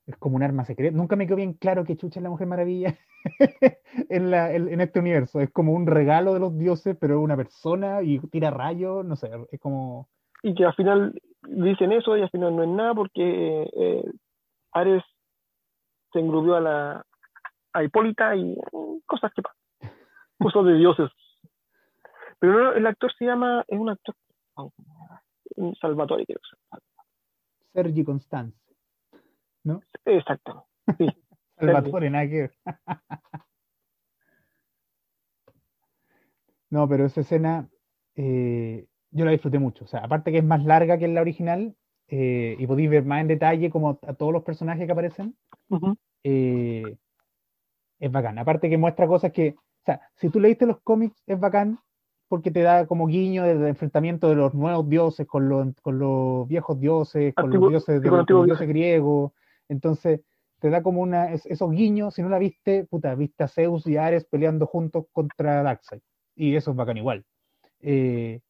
Es 0.08 0.16
como 0.16 0.36
un 0.36 0.42
arma 0.42 0.64
secreta. 0.64 0.96
Nunca 0.96 1.16
me 1.16 1.26
quedó 1.26 1.36
bien 1.36 1.52
claro 1.52 1.84
que 1.84 1.96
chucha 1.96 2.18
es 2.18 2.22
la 2.22 2.30
Mujer 2.30 2.46
Maravilla 2.46 2.96
en, 4.08 4.30
la, 4.30 4.54
en, 4.54 4.68
en 4.68 4.80
este 4.80 5.00
universo. 5.00 5.38
Es 5.38 5.50
como 5.50 5.72
un 5.74 5.86
regalo 5.86 6.32
de 6.32 6.40
los 6.40 6.56
dioses, 6.56 6.96
pero 6.98 7.18
es 7.18 7.24
una 7.24 7.36
persona 7.36 8.02
y 8.02 8.18
tira 8.30 8.50
rayos. 8.50 9.04
No 9.04 9.16
sé, 9.16 9.30
es 9.52 9.60
como. 9.60 10.08
Y 10.42 10.54
que 10.54 10.64
al 10.64 10.74
final 10.74 11.12
dicen 11.42 11.92
eso 11.92 12.16
y 12.16 12.22
al 12.22 12.30
final 12.30 12.56
no 12.56 12.62
es 12.62 12.68
nada 12.70 12.94
porque 12.94 13.70
eh, 13.76 14.04
Ares 14.72 15.04
se 16.10 16.20
engrupió 16.20 16.56
a 16.56 16.60
la 16.60 17.06
a 17.74 17.84
Hipólita 17.84 18.34
y 18.34 18.44
mm, 18.44 19.00
cosas 19.04 19.30
que 19.34 19.42
pasan. 19.42 19.92
Cosas 20.38 20.64
de 20.64 20.74
dioses. 20.74 21.10
Pero 22.38 22.52
no, 22.52 22.72
el 22.72 22.86
actor 22.86 23.12
se 23.18 23.26
llama, 23.26 23.62
es 23.66 23.78
un 23.78 23.90
actor, 23.90 24.14
un 25.56 25.74
Salvatore, 25.74 26.24
creo. 26.24 26.38
Sergi 27.72 28.04
Constance. 28.04 28.67
¿No? 29.68 29.82
Exacto. 30.06 30.66
Sí. 30.96 31.06
Salvatore, 31.58 32.08
nada 32.08 32.26
que 32.28 32.40
ver. 32.42 32.52
No, 36.70 36.88
pero 36.88 37.06
esa 37.06 37.20
escena 37.20 37.68
eh, 38.14 38.86
yo 39.10 39.24
la 39.24 39.30
disfruté 39.32 39.58
mucho. 39.58 39.84
O 39.84 39.86
sea, 39.88 40.00
aparte 40.00 40.32
que 40.32 40.38
es 40.38 40.44
más 40.44 40.64
larga 40.64 40.98
que 40.98 41.04
en 41.04 41.14
la 41.14 41.20
original, 41.20 41.74
eh, 42.08 42.56
y 42.58 42.66
podéis 42.66 42.90
ver 42.90 43.04
más 43.04 43.20
en 43.20 43.28
detalle 43.28 43.70
como 43.70 43.98
a 44.06 44.14
todos 44.14 44.32
los 44.32 44.42
personajes 44.42 44.86
que 44.86 44.92
aparecen, 44.92 45.36
eh, 46.24 46.96
es 47.98 48.12
bacán. 48.12 48.38
Aparte 48.38 48.70
que 48.70 48.78
muestra 48.78 49.06
cosas 49.06 49.32
que, 49.32 49.56
o 49.58 49.84
sea, 49.84 50.00
si 50.16 50.28
tú 50.30 50.40
leíste 50.40 50.64
los 50.66 50.80
cómics, 50.80 51.22
es 51.26 51.38
bacán 51.38 51.78
porque 52.28 52.50
te 52.50 52.60
da 52.60 52.86
como 52.86 53.06
guiño 53.06 53.42
del 53.44 53.66
enfrentamiento 53.66 54.28
de 54.28 54.36
los 54.36 54.54
nuevos 54.54 54.88
dioses 54.88 55.26
con 55.26 55.48
los, 55.48 55.74
con 55.80 55.98
los 55.98 56.46
viejos 56.46 56.78
dioses, 56.78 57.34
con 57.34 57.46
Antiguo- 57.46 57.70
los 57.70 57.70
dioses, 57.86 58.02
de 58.02 58.10
los 58.10 58.26
dioses 58.46 58.68
griegos. 58.68 59.32
Entonces, 59.68 60.20
te 60.60 60.70
da 60.70 60.82
como 60.82 61.00
una, 61.02 61.32
es- 61.32 61.46
esos 61.46 61.70
guiños, 61.70 62.14
si 62.14 62.22
no 62.22 62.28
la 62.28 62.38
viste, 62.38 62.84
puta, 62.84 63.14
viste 63.14 63.44
a 63.44 63.48
Zeus 63.48 63.86
y 63.86 63.96
Ares 63.96 64.24
peleando 64.24 64.66
juntos 64.66 65.06
contra 65.12 65.62
Darkseid. 65.62 66.00
Y 66.34 66.56
eso 66.56 66.70
es 66.72 66.76
bacán 66.76 66.96
igual. 66.96 67.24
Eh, 67.80 68.40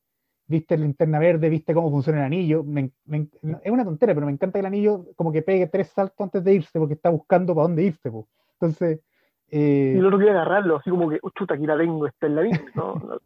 viste 0.46 0.78
la 0.78 0.84
linterna 0.84 1.18
verde, 1.18 1.50
viste 1.50 1.74
cómo 1.74 1.90
funciona 1.90 2.20
el 2.20 2.24
anillo. 2.24 2.64
me- 2.64 2.90
me- 3.04 3.28
no- 3.42 3.60
es 3.62 3.70
una 3.70 3.84
tontera, 3.84 4.14
pero 4.14 4.24
me 4.26 4.32
encanta 4.32 4.54
que 4.54 4.60
el 4.60 4.66
anillo 4.66 5.04
como 5.16 5.30
que 5.32 5.42
pegue 5.42 5.66
tres 5.66 5.88
saltos 5.88 6.18
antes 6.24 6.42
de 6.42 6.54
irse 6.54 6.78
porque 6.78 6.94
está 6.94 7.10
buscando 7.10 7.54
para 7.54 7.64
dónde 7.68 7.82
irse. 7.82 8.10
po. 8.10 8.26
Entonces, 8.54 9.00
eh, 9.50 9.92
Y 9.96 9.98
el 9.98 10.06
otro 10.06 10.18
quería 10.18 10.32
agarrarlo, 10.32 10.76
así 10.76 10.88
como 10.90 11.08
que, 11.10 11.18
"Oh, 11.22 11.30
chuta, 11.30 11.54
aquí 11.54 11.66
la 11.66 11.76
tengo, 11.76 12.06
está 12.06 12.26
en 12.26 12.34
la 12.36 12.42
no. 12.42 12.48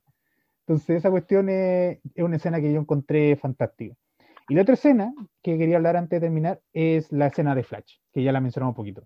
entonces 0.66 0.96
esa 0.98 1.10
cuestión 1.10 1.48
es, 1.48 1.98
es 2.14 2.24
una 2.24 2.36
escena 2.36 2.60
que 2.60 2.72
yo 2.72 2.80
encontré 2.80 3.36
fantástica. 3.36 3.94
Y 4.48 4.54
la 4.54 4.62
otra 4.62 4.74
escena 4.74 5.12
que 5.42 5.56
quería 5.58 5.76
hablar 5.76 5.96
antes 5.96 6.20
de 6.20 6.26
terminar 6.26 6.60
es 6.72 7.10
la 7.12 7.26
escena 7.28 7.54
de 7.54 7.62
Flash, 7.62 7.96
que 8.12 8.22
ya 8.22 8.32
la 8.32 8.40
mencionamos 8.40 8.72
un 8.72 8.76
poquito. 8.76 9.02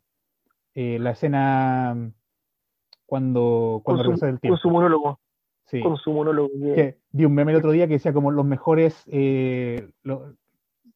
Eh, 0.75 0.99
la 0.99 1.11
escena 1.13 1.95
mm, 1.95 2.13
cuando, 3.07 3.81
cuando 3.85 4.03
Con, 4.03 4.07
regresa 4.13 4.27
del 4.27 4.35
su, 4.37 4.41
con 4.41 4.41
tiempo. 4.41 4.57
su 4.59 4.71
monólogo. 4.71 5.21
Sí. 5.69 5.81
con 5.81 5.97
su 5.97 6.13
monólogo. 6.13 6.49
que- 6.77 6.99
vi 7.11 7.25
un 7.25 7.35
meme 7.35 7.51
el 7.51 7.59
otro 7.59 7.73
día 7.73 7.89
que 7.89 7.95
decía 7.95 8.13
como 8.13 8.31
los 8.31 8.45
mejores, 8.47 9.03
eh, 9.11 9.91
lo- 10.05 10.35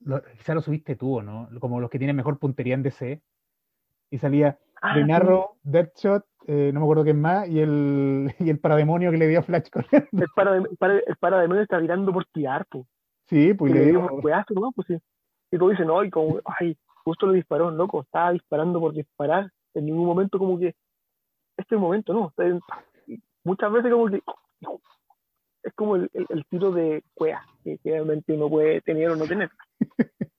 lo- 0.05 0.23
quizá 0.39 0.55
lo 0.55 0.61
subiste 0.61 0.95
tú, 0.95 1.17
¿o 1.19 1.23
¿no? 1.23 1.49
Como 1.59 1.81
los 1.81 1.91
que 1.91 1.99
tienen 1.99 2.15
mejor 2.17 2.39
puntería 2.39 2.75
en 2.75 2.83
DC. 2.85 3.21
Y 4.11 4.19
salía 4.19 4.59
Ah, 4.83 4.95
Green 4.95 5.11
Arrow, 5.11 5.57
Deadshot, 5.63 6.25
eh, 6.47 6.71
no 6.73 6.81
me 6.81 6.85
acuerdo 6.87 7.05
quién 7.05 7.21
más, 7.21 7.47
y 7.49 7.59
el, 7.61 8.33
y 8.39 8.49
el 8.49 8.59
parademonio 8.61 9.11
que 9.11 9.19
le 9.19 9.27
dio 9.29 9.41
a 9.41 9.43
Flash 9.43 9.69
corriendo. 9.71 10.09
El 10.13 10.29
para 10.35 10.53
de, 10.53 10.63
para, 10.79 10.95
el 10.95 11.17
para 11.19 11.41
de 11.41 11.49
medio 11.49 11.63
está 11.63 11.81
tirando 11.81 12.13
por 12.13 12.25
tirar, 12.27 12.65
pues. 12.71 12.87
Sí, 13.31 13.55
pues 13.55 13.73
que 13.73 13.79
le 13.79 13.85
le 13.87 13.91
dio. 13.93 14.01
un 14.01 14.21
juegazo, 14.21 14.55
¿no? 14.55 14.73
Pues 14.73 14.89
sí. 14.89 14.99
Y 15.51 15.59
todos 15.59 15.73
dicen, 15.73 15.89
ay, 15.91 16.11
como, 16.11 16.41
ay, 16.45 16.77
justo 17.05 17.27
lo 17.27 17.33
disparó, 17.33 17.71
loco, 17.71 18.03
estaba 18.03 18.33
disparando 18.33 18.79
por 18.81 18.93
disparar. 18.93 19.51
En 19.75 19.87
ningún 19.87 20.07
momento 20.07 20.39
como 20.39 20.59
que, 20.59 20.69
este 21.57 21.63
es 21.63 21.73
el 21.73 21.79
momento, 21.79 22.13
no. 22.13 22.33
Muchas 23.45 23.73
veces 23.73 23.93
como 23.93 24.07
que 24.09 24.23
es 25.63 25.73
como 25.75 25.97
el, 25.97 26.11
el, 26.15 26.27
el 26.31 26.45
tiro 26.47 26.73
de 26.73 27.05
cuea, 27.15 27.43
que 27.65 27.79
que 27.79 27.91
realmente 27.91 28.33
uno 28.33 28.49
puede 28.49 28.81
tener 28.81 29.11
o 29.11 29.17
no 29.17 29.27
tener. 29.27 29.51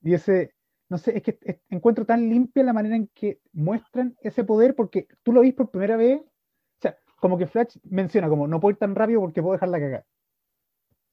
Y 0.00 0.14
ese, 0.14 0.54
no 0.88 0.96
sé, 0.96 1.16
es 1.16 1.22
que 1.24 1.38
es- 1.42 1.60
encuentro 1.70 2.04
tan 2.06 2.28
limpia 2.28 2.62
la 2.62 2.72
manera 2.72 2.94
en 2.96 3.08
que 3.08 3.40
muestran 3.52 4.16
ese 4.20 4.44
poder, 4.44 4.74
porque 4.76 5.08
tú 5.24 5.32
lo 5.32 5.40
ves 5.40 5.54
por 5.54 5.70
primera 5.70 5.96
vez, 5.96 6.20
o 6.20 6.80
sea, 6.80 6.96
como 7.16 7.36
que 7.36 7.48
Flash 7.48 7.76
menciona 7.82 8.28
como, 8.28 8.46
no 8.46 8.60
puedo 8.60 8.70
ir 8.72 8.78
tan 8.78 8.94
rápido 8.94 9.20
porque 9.20 9.42
puedo 9.42 9.54
dejarla 9.54 9.80
cagar. 9.80 10.04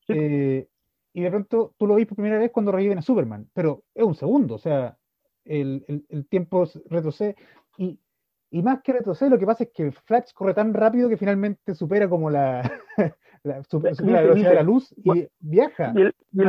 Sí. 0.08 0.14
Eh, 0.16 0.70
y 1.18 1.22
de 1.22 1.30
pronto 1.30 1.74
tú 1.78 1.88
lo 1.88 1.96
ves 1.96 2.06
por 2.08 2.18
primera 2.18 2.38
vez 2.38 2.52
cuando 2.52 2.72
reviven 2.74 2.98
a 2.98 3.02
Superman, 3.02 3.48
pero 3.54 3.84
es 3.94 4.04
un 4.04 4.16
segundo, 4.16 4.56
o 4.56 4.60
sea, 4.60 4.98
el, 5.46 5.84
el- 5.88 6.06
el 6.10 6.28
tiempo 6.28 6.66
retrocede. 6.90 7.36
Y, 7.78 7.98
y 8.52 8.62
más 8.62 8.82
que 8.84 8.94
retrocede, 8.94 9.30
lo 9.30 9.40
que 9.40 9.46
pasa 9.46 9.64
es 9.64 9.72
que 9.74 9.92
Flash 9.92 10.32
corre 10.34 10.54
tan 10.54 10.74
rápido 10.74 11.08
que 11.10 11.18
finalmente 11.18 11.74
supera 11.74 12.10
como 12.10 12.30
la, 12.30 12.62
la, 13.44 13.64
supera 13.64 13.92
Dice- 13.92 14.12
la 14.12 14.22
velocidad 14.22 14.50
de 14.50 14.56
la 14.56 14.64
luz 14.64 14.94
y 14.98 15.28
viaja. 15.40 15.94
Y 15.96 16.02
él, 16.02 16.16
y 16.32 16.42
él, 16.42 16.48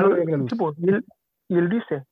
pues, 0.59 0.79
y 0.79 0.89
él, 0.91 1.05
y 1.49 1.59
él 1.59 1.69
dice, 1.69 2.05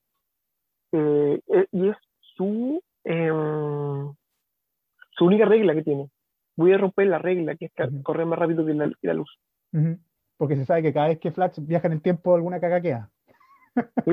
eh, 0.92 1.40
eh, 1.48 1.66
y 1.72 1.88
es 1.88 1.96
su, 2.36 2.80
em, 3.04 4.14
su 5.16 5.24
única 5.24 5.44
regla 5.44 5.74
que 5.74 5.82
tiene. 5.82 6.08
Voy 6.56 6.72
a 6.72 6.78
romper 6.78 7.08
la 7.08 7.18
regla, 7.18 7.56
que 7.56 7.64
es 7.66 7.72
correr 8.04 8.26
más 8.26 8.38
rápido 8.38 8.64
que 8.64 8.74
la, 8.74 8.88
que 9.00 9.06
la 9.08 9.14
luz. 9.14 9.38
Ujú. 9.72 9.98
Porque 10.44 10.56
se 10.56 10.66
sabe 10.66 10.82
que 10.82 10.92
cada 10.92 11.08
vez 11.08 11.18
que 11.18 11.32
Flash 11.32 11.58
viaja 11.60 11.86
en 11.86 11.94
el 11.94 12.02
tiempo, 12.02 12.34
alguna 12.34 12.60
caga 12.60 12.82
queda. 12.82 13.10
Sí. 14.04 14.12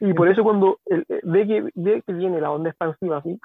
Y 0.00 0.12
por 0.12 0.28
eso 0.28 0.42
cuando 0.42 0.80
eh, 0.90 1.04
ve, 1.22 1.46
que, 1.46 1.70
ve 1.76 2.02
que 2.04 2.12
viene 2.12 2.40
la 2.40 2.50
onda 2.50 2.70
expansiva 2.70 3.18
así, 3.18 3.38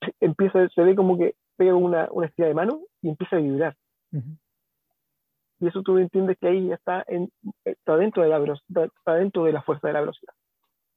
empieza, 0.20 0.68
se 0.68 0.82
ve 0.82 0.94
como 0.94 1.18
que 1.18 1.34
pega 1.56 1.74
una, 1.74 2.08
una 2.12 2.26
estira 2.28 2.46
de 2.46 2.54
mano 2.54 2.80
y 3.02 3.08
empieza 3.08 3.36
a 3.36 3.40
vibrar. 3.40 3.76
Ujú. 4.12 4.36
Y 5.58 5.66
eso 5.66 5.82
tú 5.82 5.98
entiendes 5.98 6.38
que 6.40 6.46
ahí 6.46 6.68
ya 6.68 6.76
está, 6.76 7.04
en, 7.08 7.28
está 7.64 7.96
dentro 7.96 8.22
de 8.22 8.28
la 8.28 8.38
velocidad, 8.38 8.84
está 8.84 9.14
dentro 9.14 9.42
de 9.44 9.52
la 9.52 9.62
fuerza 9.62 9.88
de 9.88 9.94
la 9.94 10.00
velocidad. 10.00 10.32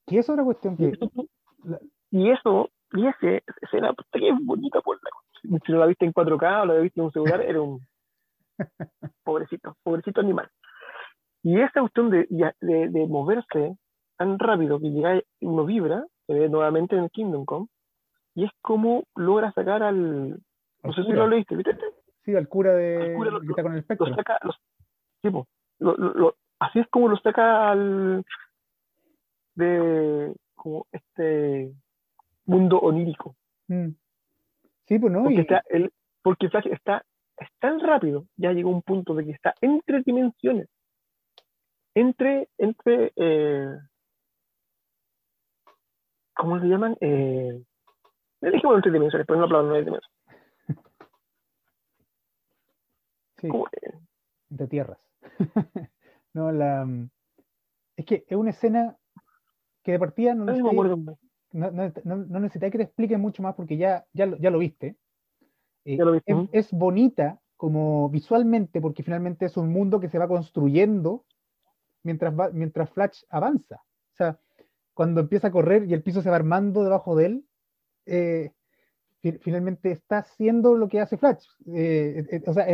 Y 0.08 0.20
es 0.20 0.30
otra 0.30 0.44
cuestión 0.44 0.76
Y 0.76 0.78
que 0.78 0.90
eso, 0.90 1.08
tú- 1.10 1.28
la- 1.64 1.80
y 2.12 2.30
eso, 2.30 2.70
y 2.94 3.08
ese, 3.08 3.38
esa 3.38 3.58
escena, 3.64 3.96
que 4.12 4.30
es 4.30 4.36
bonita 4.44 4.80
por 4.82 5.00
la 5.04 5.10
Si 5.66 5.72
no 5.72 5.80
la 5.80 5.88
viste 5.88 6.06
en 6.06 6.14
4K 6.14 6.62
o 6.62 6.66
la 6.68 6.76
viste 6.76 7.00
en 7.00 7.06
un 7.08 7.12
celular, 7.12 7.42
era 7.42 7.62
un 7.62 7.80
pobrecito, 9.24 9.76
pobrecito 9.84 10.22
animal. 10.22 10.50
Y 11.44 11.60
esa 11.62 11.80
cuestión 11.82 12.10
de, 12.10 12.28
de, 12.30 12.90
de 12.90 13.08
moverse 13.08 13.78
tan 14.18 14.40
rápido 14.40 14.80
que 14.80 14.90
llega 14.90 15.18
y 15.18 15.24
uno 15.42 15.66
vibra, 15.66 16.06
se 16.26 16.34
ve 16.34 16.50
nuevamente 16.50 16.96
en 16.96 17.04
el 17.04 17.12
Kingdom 17.12 17.46
Come, 17.46 17.68
y 18.34 18.46
es 18.46 18.52
como 18.62 19.04
logra 19.16 19.52
sacar 19.52 19.84
al. 19.84 20.30
No 20.30 20.38
al 20.84 20.96
sé 20.96 21.02
si 21.02 21.08
cura. 21.08 21.18
lo 21.20 21.28
leíste, 21.28 21.56
¿viste? 21.56 21.78
Sí, 22.24 22.36
al 22.36 22.48
cura 22.48 22.74
de 22.74 23.12
Al 23.12 23.14
cura 23.16 23.32
lo- 23.32 23.42
que 23.42 23.48
está 23.48 23.62
con 23.64 23.72
el 23.74 23.78
Lo 23.78 23.82
espectro. 23.82 24.16
saca, 24.16 24.40
los, 24.44 24.56
lo- 25.80 25.96
lo- 25.98 26.14
lo- 26.14 26.36
así 26.60 26.80
es 26.80 26.88
como 26.90 27.08
lo 27.10 27.18
saca 27.18 27.72
al. 27.72 28.24
de. 29.56 30.34
como 30.56 30.88
este. 30.92 31.74
mundo 32.46 32.78
onírico. 32.80 33.36
Mm. 33.68 33.90
Sí, 34.88 35.00
pues 35.00 35.12
no, 35.14 35.24
Porque, 35.24 35.36
y 35.36 35.40
está 35.40 35.64
el, 35.70 35.92
porque 36.22 36.50
Flash 36.50 36.68
está, 36.68 37.04
es 37.38 37.50
tan 37.60 37.80
rápido, 37.80 38.28
ya 38.38 38.52
llegó 38.52 38.70
un 38.70 38.82
punto 38.82 39.14
de 39.14 39.26
que 39.26 39.32
está 39.32 39.54
entre 39.62 40.02
dimensiones. 40.04 40.68
Entre, 41.94 42.50
entre, 42.58 43.14
eh, 43.16 43.70
¿cómo 46.36 46.60
se 46.60 46.66
llaman? 46.68 46.98
Eh, 47.00 47.64
dijimos 48.42 48.76
entre 48.78 48.92
dimensiones, 48.92 49.26
pero 49.28 49.40
no 49.40 49.46
hablamos 49.46 49.74
de 49.74 49.84
dimensiones. 49.84 50.10
sí, 53.38 53.48
eh, 53.48 54.00
de 54.50 54.68
tierras. 54.68 55.00
no, 56.34 56.52
la 56.52 56.88
es 57.98 58.06
que 58.06 58.26
es 58.28 58.38
una 58.38 58.50
escena 58.50 58.98
que 59.84 59.94
de 59.94 60.00
partida 60.00 60.34
no 60.34 60.46
necesita, 60.46 60.72
no, 61.54 61.72
no, 61.72 62.40
no- 62.40 62.50
que 62.50 62.60
te 62.60 62.84
explique 62.84 63.18
mucho 63.18 63.42
más 63.42 63.56
porque 63.56 63.78
ya, 63.78 64.06
ya, 64.14 64.28
ya 64.40 64.50
lo 64.50 64.60
viste. 64.60 64.98
Eh, 65.86 65.98
lo 65.98 66.16
es, 66.52 66.72
bonita 66.72 67.40
como 67.56 68.10
visualmente 68.10 68.82
porque 68.82 69.04
finalmente 69.04 69.46
es 69.46 69.56
un 69.56 69.72
mundo 69.72 70.00
que 70.00 70.10
se 70.10 70.18
va 70.20 70.28
construyendo 70.28 71.26
mientras, 72.04 72.38
va, 72.38 72.50
mientras 72.50 72.90
Flash 72.90 73.22
avanza. 73.30 73.76
O 73.78 74.16
sea, 74.18 74.40
cuando 74.94 75.22
empieza 75.22 75.48
a 75.48 75.52
correr 75.52 75.86
y 75.86 75.94
el 75.94 76.04
piso 76.04 76.22
se 76.22 76.30
va 76.30 76.36
armando 76.36 76.84
debajo 76.84 77.16
de 77.16 77.26
él, 77.28 77.46
eh, 78.06 78.52
fi- 79.22 79.38
finalmente 79.40 79.92
está 79.92 80.20
haciendo 80.20 80.76
lo 80.76 80.88
que 80.88 81.00
hace 81.02 81.18
Flash. 81.18 81.46
Eh, 81.74 82.26
eh, 82.32 82.44
o 82.46 82.54
sea, 82.54 82.68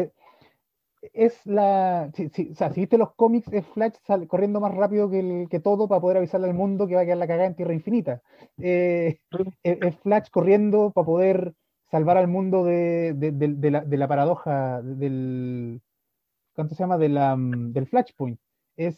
es 1.13 1.45
la. 1.45 2.11
si- 2.13 2.29
si- 2.29 2.51
o 2.51 2.55
sea, 2.55 2.71
si 2.71 2.81
viste 2.81 2.97
los 2.97 3.13
cómics, 3.15 3.51
es 3.51 3.65
Flash 3.67 3.95
sal- 4.05 4.27
corriendo 4.27 4.59
más 4.59 4.73
rápido 4.75 5.09
que, 5.09 5.19
el- 5.19 5.49
que 5.49 5.59
todo 5.59 5.87
para 5.87 6.01
poder 6.01 6.17
avisarle 6.17 6.47
al 6.47 6.53
mundo 6.53 6.87
que 6.87 6.95
va 6.95 7.01
a 7.01 7.05
quedar 7.05 7.17
la 7.17 7.27
cagada 7.27 7.47
en 7.47 7.55
Tierra 7.55 7.73
Infinita. 7.73 8.21
Eh, 8.59 9.19
es 9.63 9.95
Flash 9.97 10.29
corriendo 10.31 10.91
para 10.91 11.05
poder 11.05 11.53
salvar 11.91 12.17
al 12.17 12.27
mundo 12.27 12.63
de, 12.63 13.13
de- 13.15 13.31
de- 13.31 13.55
de 13.55 13.71
la, 13.71 13.81
de 13.81 13.97
la 13.97 14.07
paradoja 14.07 14.81
del. 14.81 15.81
¿Cuánto 16.53 16.73
se 16.75 16.83
llama? 16.83 16.97
De 16.97 17.09
la, 17.09 17.35
mm, 17.35 17.73
del 17.73 17.87
Flashpoint. 17.87 18.39
Es, 18.77 18.97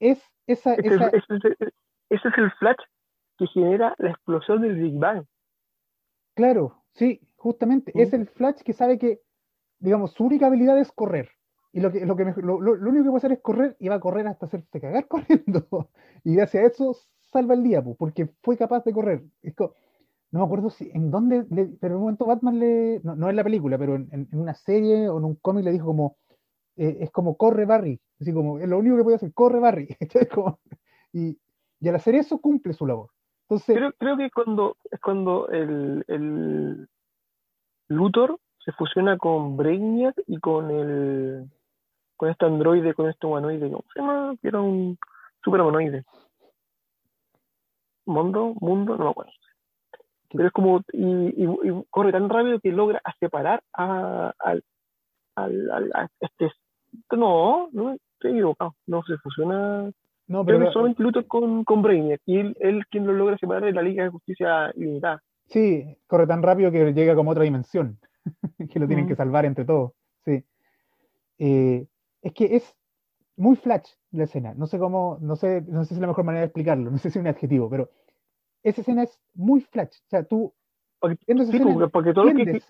es 0.00 0.22
esa. 0.46 0.74
Ese, 0.74 0.94
esa- 0.94 1.08
es- 1.08 1.24
ese- 1.28 1.48
ese- 1.48 1.72
ese 2.10 2.28
es 2.28 2.38
el 2.38 2.50
Flash 2.52 2.78
que 3.38 3.46
genera 3.48 3.94
la 3.98 4.10
explosión 4.10 4.62
del 4.62 4.76
Big 4.76 4.98
Bang. 4.98 5.24
Claro, 6.34 6.82
sí, 6.92 7.20
justamente. 7.36 7.92
Mm. 7.94 8.00
Es 8.00 8.12
el 8.12 8.26
Flash 8.26 8.62
que 8.62 8.72
sabe 8.72 8.98
que, 8.98 9.20
digamos, 9.78 10.12
su 10.12 10.24
única 10.24 10.46
habilidad 10.46 10.78
es 10.78 10.90
correr. 10.92 11.28
Y 11.72 11.80
lo, 11.80 11.90
que, 11.90 12.06
lo, 12.06 12.14
que 12.16 12.24
mejor- 12.24 12.44
lo, 12.44 12.54
único 12.54 13.02
que 13.04 13.10
puede 13.10 13.16
hacer 13.16 13.32
es 13.32 13.40
correr 13.40 13.76
y 13.80 13.88
va 13.88 13.96
a 13.96 14.00
correr 14.00 14.26
hasta 14.28 14.46
hacerse 14.46 14.80
cagar 14.80 15.08
corriendo. 15.08 15.90
Y 16.22 16.36
gracias 16.36 16.62
a 16.62 16.66
eso 16.68 16.96
salva 17.32 17.54
el 17.54 17.64
día, 17.64 17.82
porque 17.82 18.30
fue 18.42 18.56
capaz 18.56 18.84
de 18.84 18.92
correr. 18.92 19.24
Es 19.42 19.54
no 20.34 20.40
me 20.40 20.46
acuerdo 20.46 20.68
si 20.68 20.90
en 20.92 21.12
dónde, 21.12 21.44
pero 21.80 21.94
en 21.94 21.98
un 21.98 22.00
momento 22.00 22.26
Batman 22.26 22.58
le, 22.58 23.00
no, 23.04 23.14
no 23.14 23.30
en 23.30 23.36
la 23.36 23.44
película, 23.44 23.78
pero 23.78 23.94
en, 23.94 24.28
una 24.32 24.52
serie 24.54 25.08
o 25.08 25.18
en 25.18 25.24
un 25.26 25.36
cómic 25.36 25.64
le 25.64 25.70
dijo 25.70 25.86
como, 25.86 26.16
eh, 26.74 26.96
es 27.02 27.12
como 27.12 27.36
corre 27.36 27.66
Barry. 27.66 28.00
Así 28.20 28.34
como, 28.34 28.58
es 28.58 28.68
lo 28.68 28.78
único 28.78 28.96
que 28.96 29.04
puede 29.04 29.14
hacer, 29.14 29.32
corre 29.32 29.60
Barry. 29.60 29.86
y, 31.12 31.38
y 31.78 31.88
al 31.88 31.94
hacer 31.94 32.16
eso 32.16 32.40
cumple 32.40 32.72
su 32.72 32.84
labor. 32.84 33.10
Creo, 33.64 33.92
creo 33.92 34.16
que 34.16 34.28
cuando, 34.32 34.76
es 34.90 34.98
cuando 34.98 35.46
el, 35.50 36.04
el 36.08 36.88
Luthor 37.86 38.40
se 38.64 38.72
fusiona 38.72 39.16
con 39.16 39.56
Brainiac 39.56 40.16
y 40.26 40.40
con 40.40 40.68
el 40.72 41.48
con 42.16 42.30
este 42.30 42.44
androide, 42.44 42.94
con 42.94 43.08
este 43.08 43.24
humanoide, 43.24 43.70
¿cómo 43.70 43.84
se 43.94 44.00
llama? 44.00 44.34
Que 44.42 44.48
era 44.48 44.60
un 44.60 44.98
super 45.44 45.60
humanoide. 45.60 46.04
Mundo, 48.04 48.54
mundo, 48.60 48.96
no 48.96 49.04
me 49.04 49.10
acuerdo. 49.10 49.32
Pero 50.36 50.46
es 50.48 50.52
como, 50.52 50.80
y, 50.92 51.04
y- 51.44 51.44
y 51.68 51.84
corre 51.90 52.12
tan 52.12 52.28
rápido 52.28 52.58
que 52.60 52.72
logra 52.72 53.00
separar 53.20 53.62
a, 53.72 54.32
al, 54.38 54.62
al, 55.36 55.70
al- 55.70 55.92
a 55.94 56.08
este, 56.20 56.50
no, 57.16 57.68
no, 57.72 57.92
estoy 58.14 58.32
equivocado, 58.32 58.74
no 58.86 59.02
se 59.04 59.16
fusiona, 59.18 59.90
no, 60.26 60.44
creo 60.44 60.58
pero 60.58 60.66
que 60.68 60.72
solamente 60.72 61.02
Luthor 61.02 61.26
con, 61.26 61.64
con 61.64 61.82
Brainiac, 61.82 62.20
y 62.26 62.38
él, 62.38 62.56
él 62.60 62.84
quien 62.90 63.06
lo 63.06 63.12
logra 63.12 63.38
separar 63.38 63.64
de 63.64 63.72
la 63.72 63.82
Liga 63.82 64.04
de 64.04 64.10
Justicia 64.10 64.72
Ilimitada. 64.76 65.22
Sí, 65.46 65.96
corre 66.06 66.26
tan 66.26 66.42
rápido 66.42 66.70
que 66.72 66.92
llega 66.92 67.14
como 67.14 67.30
otra 67.32 67.44
dimensión, 67.44 67.98
que 68.70 68.78
lo 68.80 68.86
tienen 68.86 69.04
Mm. 69.04 69.08
que 69.08 69.16
salvar 69.16 69.44
entre 69.44 69.64
todos. 69.64 69.92
Sí. 70.24 70.42
Eh, 71.38 71.86
es 72.22 72.32
que 72.32 72.56
es 72.56 72.76
muy 73.36 73.56
flash 73.56 73.90
la 74.12 74.24
escena. 74.24 74.54
No 74.54 74.66
sé 74.66 74.78
cómo, 74.78 75.18
no 75.20 75.36
sé, 75.36 75.62
no 75.66 75.82
sé 75.84 75.88
si 75.90 75.94
es 75.94 76.00
la 76.00 76.06
mejor 76.06 76.24
manera 76.24 76.40
de 76.40 76.46
explicarlo, 76.46 76.90
no 76.90 76.98
sé 76.98 77.10
si 77.10 77.18
es 77.18 77.22
un 77.22 77.28
adjetivo, 77.28 77.68
pero 77.68 77.90
esa 78.64 78.80
escena 78.80 79.04
es 79.04 79.20
muy 79.34 79.60
flash. 79.60 79.96
O 80.06 80.08
sea, 80.08 80.24
tú 80.24 80.52
Porque, 80.98 81.16
sí, 81.26 81.32
escena 81.32 81.64
porque, 81.64 81.88
porque 81.88 82.12
todos 82.12 82.32
los 82.32 82.44
que, 82.44 82.62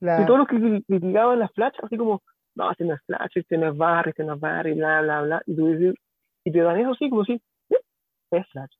la- 0.00 0.22
y 0.22 0.26
todos 0.26 0.38
los 0.40 0.48
que 0.48 0.56
cri- 0.56 0.84
criticaban 0.86 1.38
la 1.38 1.48
Flash, 1.48 1.74
así 1.82 1.96
como, 1.96 2.22
no, 2.54 2.70
este 2.70 2.84
no 2.84 2.94
es 2.94 3.02
Flash, 3.06 3.30
este 3.36 3.56
no 3.56 3.70
es 3.70 3.76
Barry, 3.76 4.10
este 4.10 4.24
no 4.24 4.34
es 4.34 4.40
Barry, 4.40 4.74
bla, 4.74 5.00
bla, 5.00 5.22
bla, 5.22 5.42
y, 5.46 5.56
tú 5.56 5.68
y 6.44 6.52
te 6.52 6.60
dan 6.60 6.78
eso 6.78 6.90
así, 6.90 7.08
como 7.08 7.24
si, 7.24 7.34
"Eh, 7.70 7.76
es 8.32 8.46
Flash, 8.50 8.74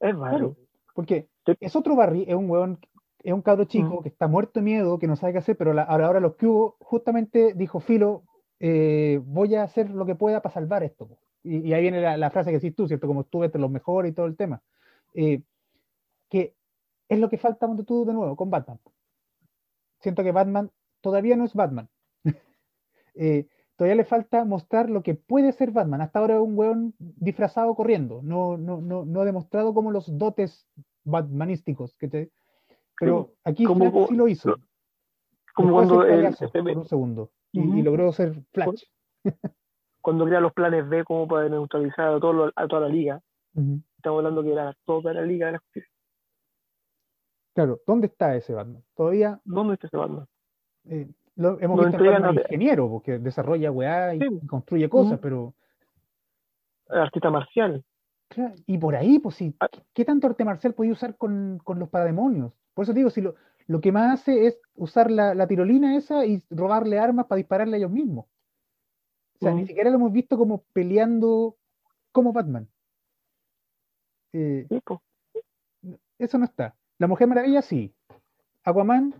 es 0.00 0.16
Barry. 0.16 0.36
Claro, 0.36 0.56
porque 0.94 1.28
es 1.60 1.76
otro 1.76 1.96
Barry, 1.96 2.24
es 2.28 2.34
un 2.34 2.48
hueón 2.48 2.78
es 3.22 3.32
un 3.32 3.42
cabro 3.42 3.64
chico 3.64 4.00
que 4.02 4.08
está 4.08 4.28
muerto 4.28 4.60
de 4.60 4.64
miedo, 4.64 4.98
que 4.98 5.06
no 5.06 5.16
sabe 5.16 5.32
qué 5.32 5.38
hacer, 5.40 5.56
pero 5.56 5.70
ahora, 5.70 6.06
ahora 6.06 6.20
los 6.20 6.36
que 6.36 6.46
hubo, 6.46 6.76
justamente 6.80 7.52
dijo, 7.54 7.80
Filo, 7.80 8.22
eh, 8.60 9.20
voy 9.24 9.54
a 9.54 9.64
hacer 9.64 9.90
lo 9.90 10.06
que 10.06 10.14
pueda 10.14 10.40
para 10.40 10.54
salvar 10.54 10.82
esto. 10.82 11.08
Y, 11.42 11.72
ahí 11.72 11.82
viene 11.82 12.00
la, 12.16 12.30
frase 12.30 12.50
que 12.50 12.58
decís 12.58 12.74
tú, 12.74 12.86
¿cierto? 12.86 13.06
Como 13.06 13.22
estuve 13.22 13.46
entre 13.46 13.60
los 13.60 13.70
mejores 13.70 14.12
y 14.12 14.14
todo 14.14 14.26
el 14.26 14.36
tema. 14.36 14.62
Eh, 15.14 15.42
que 16.28 16.54
es 17.08 17.18
lo 17.18 17.28
que 17.28 17.38
falta 17.38 17.66
cuando 17.66 17.84
tú 17.84 18.04
de 18.04 18.12
nuevo 18.12 18.36
con 18.36 18.50
Batman. 18.50 18.78
Siento 20.00 20.22
que 20.22 20.32
Batman 20.32 20.70
todavía 21.00 21.36
no 21.36 21.44
es 21.44 21.54
Batman. 21.54 21.88
Eh, 23.20 23.48
todavía 23.74 23.96
le 23.96 24.04
falta 24.04 24.44
mostrar 24.44 24.88
lo 24.88 25.02
que 25.02 25.16
puede 25.16 25.50
ser 25.50 25.72
Batman. 25.72 26.02
Hasta 26.02 26.20
ahora 26.20 26.36
es 26.36 26.40
un 26.40 26.56
weón 26.56 26.94
disfrazado 26.98 27.74
corriendo. 27.74 28.20
No, 28.22 28.56
no, 28.56 28.80
no, 28.80 29.04
no 29.04 29.20
ha 29.20 29.24
demostrado 29.24 29.74
como 29.74 29.90
los 29.90 30.16
dotes 30.16 30.68
batmanísticos 31.02 31.96
que 31.96 32.06
te, 32.06 32.30
pero 32.98 33.32
aquí 33.44 33.64
como, 33.64 34.06
sí 34.06 34.14
lo 34.14 34.28
hizo. 34.28 34.56
Como 35.54 35.72
cuando 35.72 35.96
por 35.96 36.76
un 36.76 36.84
segundo 36.84 37.32
y, 37.52 37.82
logró 37.82 38.12
ser 38.12 38.34
Flash. 38.52 38.84
Cuando 40.00 40.24
crea 40.26 40.40
los 40.40 40.52
planes 40.52 40.88
B 40.88 41.04
como 41.04 41.26
para 41.26 41.48
neutralizar 41.48 42.14
a, 42.14 42.20
todo 42.20 42.52
a 42.54 42.68
toda 42.68 42.82
la 42.82 42.88
liga. 42.88 43.20
Estamos 43.98 44.18
hablando 44.18 44.44
que 44.44 44.52
era 44.52 44.74
toda 44.84 45.12
la 45.12 45.22
liga 45.22 45.46
de 45.46 45.52
la 45.52 45.58
justicia. 45.58 45.90
Claro, 47.54 47.80
¿dónde 47.84 48.06
está 48.06 48.36
ese 48.36 48.54
Batman? 48.54 48.82
Todavía. 48.94 49.40
¿Dónde 49.44 49.74
está 49.74 49.88
ese 49.88 49.96
Batman? 49.96 50.26
Eh, 50.84 51.08
lo, 51.34 51.60
hemos 51.60 51.84
visto 51.84 52.04
Batman 52.04 52.34
ingeniero, 52.36 52.88
porque 52.88 53.18
desarrolla 53.18 53.72
weá 53.72 54.14
y, 54.14 54.20
construye 54.46 54.88
cosas, 54.88 55.18
pero. 55.20 55.52
artista 56.88 57.30
marcial. 57.30 57.84
y 58.66 58.78
por 58.78 58.94
ahí, 58.94 59.18
pues 59.18 59.34
sí, 59.34 59.54
ah. 59.58 59.68
¿qué 59.92 60.04
tanto 60.04 60.28
arte 60.28 60.44
marcial 60.44 60.74
puede 60.74 60.92
usar 60.92 61.16
con, 61.16 61.58
con 61.64 61.80
los 61.80 61.88
parademonios? 61.88 62.52
Por 62.74 62.84
eso 62.84 62.92
digo, 62.92 63.10
si 63.10 63.20
lo, 63.20 63.34
lo 63.66 63.80
que 63.80 63.90
más 63.90 64.20
hace 64.20 64.46
es 64.46 64.60
usar 64.76 65.10
la, 65.10 65.46
tirolina 65.48 65.96
esa 65.96 66.24
y 66.24 66.40
robarle 66.50 67.00
armas 67.00 67.26
para 67.26 67.38
dispararle 67.38 67.74
a 67.74 67.78
ellos 67.78 67.90
mismos. 67.90 68.26
O 69.34 69.38
sea, 69.40 69.52
ni 69.52 69.66
siquiera 69.66 69.90
lo 69.90 69.96
hemos 69.96 70.12
visto 70.12 70.38
como 70.38 70.62
peleando 70.72 71.56
como 72.12 72.32
Batman. 72.32 72.68
Eh, 74.32 74.66
eso 76.18 76.38
no 76.38 76.44
está. 76.44 76.74
La 76.98 77.06
Mujer 77.06 77.28
Maravilla 77.28 77.62
sí. 77.62 77.94
Aquaman 78.64 79.14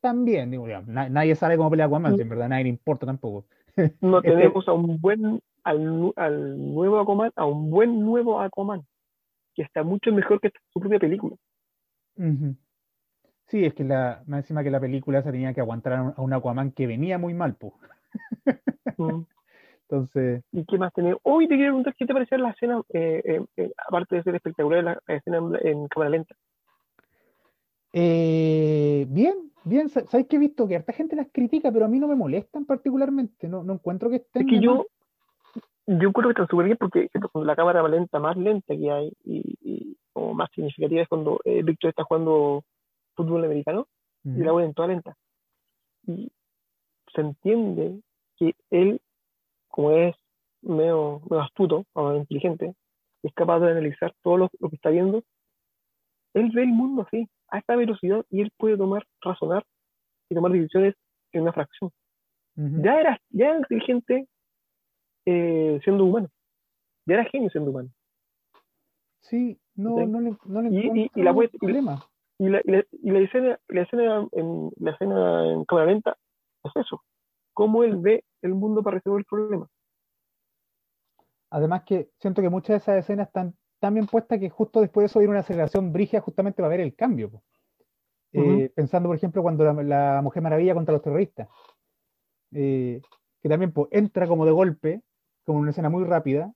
también. 0.00 0.50
Digo, 0.50 0.66
nadie 0.86 1.34
sabe 1.34 1.56
cómo 1.56 1.70
pelea 1.70 1.86
Aquaman, 1.86 2.20
en 2.20 2.28
verdad 2.28 2.48
nadie 2.48 2.64
le 2.64 2.70
importa 2.70 3.06
tampoco. 3.06 3.46
No 4.00 4.18
este 4.22 4.32
tenemos 4.32 4.66
a 4.68 4.72
un 4.72 5.00
buen, 5.00 5.40
al, 5.62 6.12
al, 6.16 6.74
nuevo 6.74 6.98
Aquaman, 6.98 7.30
a 7.36 7.46
un 7.46 7.70
buen 7.70 8.00
nuevo 8.00 8.40
Aquaman, 8.40 8.84
que 9.54 9.62
está 9.62 9.84
mucho 9.84 10.12
mejor 10.12 10.40
que 10.40 10.50
su 10.72 10.80
propia 10.80 10.98
película. 10.98 11.36
Sí, 13.46 13.64
es 13.64 13.72
que 13.72 13.84
la, 13.84 14.22
más 14.26 14.40
encima 14.40 14.62
que 14.62 14.70
la 14.70 14.80
película 14.80 15.22
se 15.22 15.30
tenía 15.30 15.54
que 15.54 15.60
aguantar 15.60 15.92
a 16.16 16.20
un, 16.20 16.32
Aquaman 16.32 16.72
que 16.72 16.86
venía 16.86 17.16
muy 17.16 17.32
mal, 17.32 17.54
pues. 17.54 17.72
Entonces. 19.90 20.44
¿Y 20.52 20.64
qué 20.66 20.78
más 20.78 20.92
tenía? 20.92 21.16
Hoy 21.24 21.48
te 21.48 21.56
quiero 21.56 21.72
preguntar 21.72 21.96
qué 21.96 22.06
te 22.06 22.12
pareció 22.12 22.38
la 22.38 22.50
escena, 22.50 22.80
eh, 22.90 23.22
eh, 23.24 23.44
eh, 23.56 23.72
aparte 23.88 24.16
de 24.16 24.22
ser 24.22 24.36
espectacular, 24.36 24.84
la, 24.84 25.00
escena 25.08 25.38
en, 25.62 25.88
cámara 25.88 26.10
lenta. 26.10 26.36
bien, 27.92 29.50
bien. 29.64 29.88
Sabes 29.88 30.28
que 30.28 30.36
he 30.36 30.38
visto 30.38 30.68
que 30.68 30.76
harta 30.76 30.92
gente 30.92 31.16
las 31.16 31.26
critica, 31.32 31.72
pero 31.72 31.86
a 31.86 31.88
mí 31.88 31.98
no 31.98 32.06
me 32.06 32.14
molestan 32.14 32.66
particularmente. 32.66 33.48
No, 33.48 33.64
no 33.64 33.74
encuentro 33.74 34.10
que 34.10 34.16
estén. 34.16 34.42
Es 34.42 34.48
que 34.48 34.60
yo, 34.60 34.86
yo 35.86 36.08
encuentro 36.08 36.28
que 36.28 36.30
están 36.30 36.48
súper 36.48 36.66
bien 36.66 36.78
porque 36.78 37.10
la 37.34 37.56
cámara 37.56 37.86
lenta 37.88 38.20
más 38.20 38.36
lenta 38.36 38.76
que 38.76 38.90
hay 38.92 39.12
y, 39.24 39.58
y 39.60 39.96
como 40.12 40.34
más 40.34 40.50
significativa 40.54 41.02
es 41.02 41.08
cuando 41.08 41.40
Víctor 41.44 41.90
está 41.90 42.04
jugando 42.04 42.62
fútbol 43.16 43.44
americano 43.44 43.88
y 44.22 44.38
la 44.44 44.52
voy 44.52 44.64
en 44.64 44.74
toda 44.74 44.86
lenta. 44.86 45.16
Y 46.06 46.30
se 47.12 47.22
entiende 47.22 48.00
que 48.36 48.54
él, 48.70 49.00
como 49.80 49.92
es 49.92 50.14
medio, 50.60 51.22
astuto 51.40 51.86
o 51.94 52.14
inteligente, 52.14 52.74
es 53.22 53.32
capaz 53.32 53.60
de 53.60 53.70
analizar 53.70 54.14
todo 54.22 54.36
lo, 54.36 54.48
que 54.50 54.76
está 54.76 54.90
viendo. 54.90 55.22
Él 56.34 56.50
ve 56.54 56.62
el 56.64 56.68
mundo 56.68 57.06
así, 57.06 57.26
a 57.48 57.58
esta 57.58 57.76
velocidad, 57.76 58.22
y 58.28 58.42
él 58.42 58.52
puede 58.58 58.76
tomar, 58.76 59.06
razonar 59.22 59.64
y 60.28 60.34
tomar 60.34 60.52
decisiones 60.52 60.94
en 61.32 61.42
una 61.42 61.52
fracción. 61.52 61.90
Ya 62.56 63.00
era, 63.00 63.18
ya 63.30 63.56
inteligente 63.56 64.28
eh, 65.24 65.80
siendo 65.82 66.04
humano. 66.04 66.28
Ya 67.06 67.14
era 67.14 67.24
genio 67.24 67.48
siendo 67.48 67.70
humano. 67.70 67.88
Sí, 69.22 69.58
no, 69.76 70.06
no 70.06 70.20
le, 70.20 70.36
no 70.44 70.60
le 70.60 70.68
y, 70.68 71.10
y, 71.14 71.22
la 71.22 71.32
problema. 71.32 72.04
Y 72.38 72.50
la, 72.50 72.60
y 72.66 73.10
la, 73.10 73.18
escena, 73.20 73.58
la, 73.68 73.82
escena 73.82 74.28
en, 74.32 74.70
la 74.76 74.90
escena 74.90 75.52
en 75.52 75.64
cámara 75.64 75.86
lenta 75.86 76.18
es 76.64 76.76
eso, 76.76 77.02
cómo 77.60 77.84
él 77.84 77.98
ve 77.98 78.24
el 78.40 78.54
mundo 78.54 78.82
para 78.82 78.94
resolver 78.94 79.18
el 79.18 79.26
problema. 79.26 79.68
Además 81.50 81.82
que 81.84 82.08
siento 82.18 82.40
que 82.40 82.48
muchas 82.48 82.68
de 82.68 82.76
esas 82.76 83.04
escenas 83.04 83.26
están 83.26 83.54
tan 83.80 83.92
bien 83.92 84.06
puestas 84.06 84.38
que 84.38 84.48
justo 84.48 84.80
después 84.80 85.02
de 85.02 85.06
eso 85.08 85.18
viene 85.18 85.32
una 85.32 85.40
aceleración 85.40 85.92
brígida 85.92 86.22
justamente 86.22 86.56
para 86.56 86.70
ver 86.70 86.80
el 86.80 86.94
cambio. 86.94 87.42
Eh, 88.32 88.72
pensando, 88.74 89.10
por 89.10 89.16
ejemplo, 89.16 89.42
cuando 89.42 89.70
la, 89.82 90.22
Mujer 90.22 90.42
Maravilla 90.42 90.72
contra 90.72 90.94
los 90.94 91.02
terroristas, 91.02 91.48
eh, 92.52 93.02
que 93.42 93.48
también 93.50 93.72
pues, 93.72 93.88
entra 93.90 94.26
como 94.26 94.46
de 94.46 94.52
golpe, 94.52 95.02
como 95.44 95.58
una 95.58 95.72
escena 95.72 95.90
muy 95.90 96.04
rápida, 96.04 96.50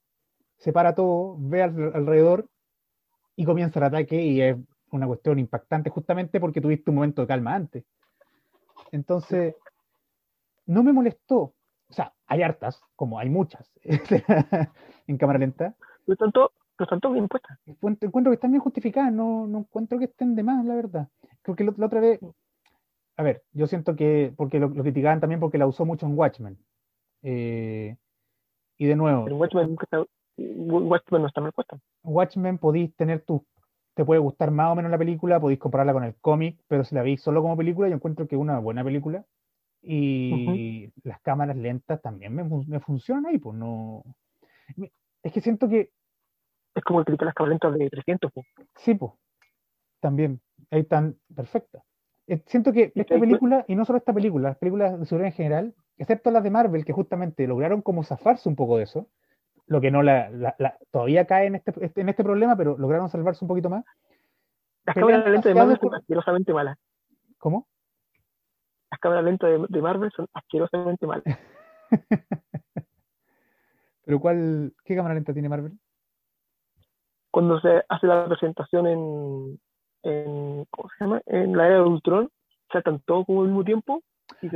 se 0.57 0.73
para 0.73 0.95
todo, 0.95 1.37
ve 1.39 1.63
alrededor 1.63 2.49
y 3.37 3.45
comienza 3.45 3.79
el 3.79 3.85
ataque 3.85 4.23
y 4.23 4.41
es 4.41 4.57
una 4.91 5.07
cuestión 5.07 5.39
impactante 5.39 5.91
justamente 5.91 6.41
porque 6.41 6.63
tuviste 6.63 6.89
un 6.89 6.97
momento 6.97 7.21
de 7.21 7.29
calma 7.29 7.55
antes. 7.55 7.85
Entonces, 8.91 9.55
no 10.67 10.83
me 10.83 10.93
molestó. 10.93 11.55
O 11.89 11.93
sea, 11.93 12.13
hay 12.27 12.43
hartas, 12.43 12.81
como 12.97 13.19
hay 13.19 13.29
muchas 13.29 13.71
en 15.07 15.19
cámara 15.19 15.39
lenta. 15.39 15.75
Pero 16.07 16.17
tanto, 16.17 16.53
pero 16.77 16.89
tanto 16.89 17.13
bien 17.13 17.29
puestas. 17.29 17.59
Encuentro 17.67 18.31
que 18.31 18.35
están 18.35 18.51
bien 18.51 18.63
justificadas, 18.63 19.13
no, 19.13 19.47
no 19.47 19.59
encuentro 19.59 19.99
que 19.99 20.07
estén 20.07 20.35
de 20.35 20.43
más, 20.43 20.65
la 20.65 20.75
verdad. 20.75 21.09
Creo 21.43 21.57
que 21.57 21.65
la 21.65 21.87
otra 21.87 22.01
vez, 22.01 22.21
a 23.17 23.23
ver, 23.23 23.43
yo 23.53 23.67
siento 23.67 23.95
que, 23.97 24.33
porque 24.37 24.59
lo, 24.59 24.73
criticaban 24.73 25.21
también 25.21 25.41
porque 25.41 25.59
la 25.59 25.67
usó 25.67 25.85
mucho 25.85 26.07
en 26.07 26.19
Watchmen. 26.19 26.59
Eh, 27.23 27.97
y 28.77 28.87
de 28.87 28.97
nuevo. 28.97 29.25
Watchmen, 29.25 29.77
Watchmen 30.37 31.23
no 31.23 31.29
está 31.29 31.41
mal 31.41 31.53
puesta. 31.53 31.79
Watchmen 32.03 32.59
podéis 32.59 32.95
tener 32.97 33.23
tus 33.23 33.43
te 33.95 34.05
puede 34.05 34.21
gustar 34.21 34.51
más 34.51 34.73
o 34.73 34.75
menos 34.75 34.91
la 34.91 34.99
película, 34.99 35.41
podéis 35.41 35.61
compararla 35.61 35.93
con 35.93 36.05
el 36.05 36.17
cómic, 36.17 36.61
pero 36.67 36.85
si 36.85 36.95
la 36.95 37.03
veis 37.03 37.23
solo 37.23 37.43
como 37.43 37.57
película, 37.57 37.89
yo 37.89 37.95
encuentro 37.95 38.27
que 38.27 38.35
es 38.35 38.41
una 38.41 38.59
buena 38.59 38.83
película. 38.85 39.25
Y 39.87 40.91
las 41.03 41.21
cámaras 41.21 41.57
lentas 41.57 42.01
también 42.01 42.35
me, 42.35 42.81
funcionan 42.81 43.27
ahí, 43.27 43.39
pues 43.39 43.57
no. 43.57 44.03
Es 45.23 45.33
que 45.33 45.41
siento 45.41 45.69
que. 45.69 45.91
Es 46.75 46.83
como 46.83 47.01
el 47.01 47.07
las 47.21 47.35
cámaras 47.35 47.51
lentas 47.51 47.79
de 47.79 47.91
300, 47.91 48.33
pues. 48.33 48.47
Sí, 48.77 48.95
pues. 48.95 49.13
También. 50.01 50.41
Ahí 50.71 50.81
están 50.81 51.17
perfectas. 51.35 51.83
Eh, 52.27 52.43
siento 52.47 52.73
que 52.73 52.93
esta 52.95 53.19
película, 53.19 53.65
y 53.69 53.77
no 53.77 53.85
solo 53.85 53.99
esta 53.99 54.15
película, 54.15 54.49
las 54.49 54.59
películas 54.59 54.99
de 54.99 55.05
seguridad 55.05 55.29
en 55.29 55.37
general, 55.37 55.75
excepto 55.99 56.31
las 56.31 56.43
de 56.43 56.51
Marvel, 56.51 56.85
que 56.85 56.93
justamente 56.93 57.47
lograron 57.47 57.83
como 57.83 58.03
zafarse 58.03 58.49
un 58.49 58.57
poco 58.57 58.79
de 58.79 58.85
eso, 58.85 59.09
lo 59.67 59.81
que 59.81 59.91
no 59.91 60.03
la, 60.03 60.57
todavía 60.91 61.27
cae 61.27 61.47
en 61.47 61.57
este, 61.57 61.73
este, 61.85 62.01
en 62.01 62.09
este 62.09 62.25
problema, 62.25 62.57
pero 62.57 62.79
lograron 62.79 63.11
salvarse 63.11 63.45
un 63.45 63.49
poquito 63.49 63.69
más. 63.69 63.85
Las 64.87 64.95
cámaras 64.95 65.27
lentas 65.27 65.45
de 65.45 65.55
Marvel 65.55 65.79
son 65.79 65.95
asquerosamente 65.95 66.53
malas. 66.55 66.79
¿Cómo? 67.39 67.67
Las 68.95 69.01
cámaras 69.01 69.25
lentas 69.25 69.51
de, 69.69 69.83
Marvel 69.83 70.13
son 70.15 70.29
asquerosamente 70.33 71.05
malas. 71.05 71.25
¿Pero 74.05 74.21
cuál, 74.21 74.73
qué 74.85 74.95
cámara 74.95 75.17
lenta 75.17 75.33
tiene 75.33 75.49
Marvel? 75.49 75.73
Cuando 77.33 77.61
se 77.61 77.83
hace 77.89 78.07
la 78.07 78.29
presentación 78.29 78.87
en, 78.87 79.59
en 80.05 80.65
¿cómo 80.71 80.89
se 80.91 81.05
llama? 81.05 81.21
En 81.27 81.57
la 81.57 81.67
era 81.67 81.75
de 81.79 81.83
Ultron, 81.83 82.31
saltan 82.71 83.01
todo 83.01 83.25
como 83.25 83.41
al 83.41 83.49
mismo 83.49 83.65
tiempo 83.65 84.01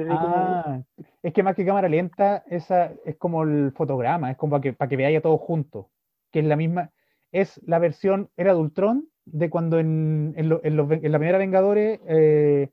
ah, 0.08 0.82
es 1.20 1.32
que 1.32 1.42
más 1.42 1.56
que 1.56 1.66
cámara 1.66 1.88
lenta, 1.88 2.44
esa 2.46 2.92
es 3.04 3.16
como 3.16 3.42
el 3.42 3.72
fotograma, 3.72 4.30
es 4.30 4.36
como 4.36 4.52
para 4.52 4.62
que, 4.62 4.72
para 4.72 4.88
que 4.88 4.96
veáis 4.96 5.20
todo 5.20 5.36
junto, 5.36 5.90
que 6.30 6.38
es 6.38 6.44
la 6.44 6.54
misma, 6.54 6.92
es 7.32 7.60
la 7.66 7.80
versión, 7.80 8.30
era 8.36 8.54
de 8.54 8.60
Ultron, 8.60 9.08
de 9.24 9.50
cuando 9.50 9.80
en, 9.80 10.32
en, 10.36 10.48
la 10.48 11.18
primera 11.18 11.38
Vengadores 11.38 12.00
eh, 12.06 12.70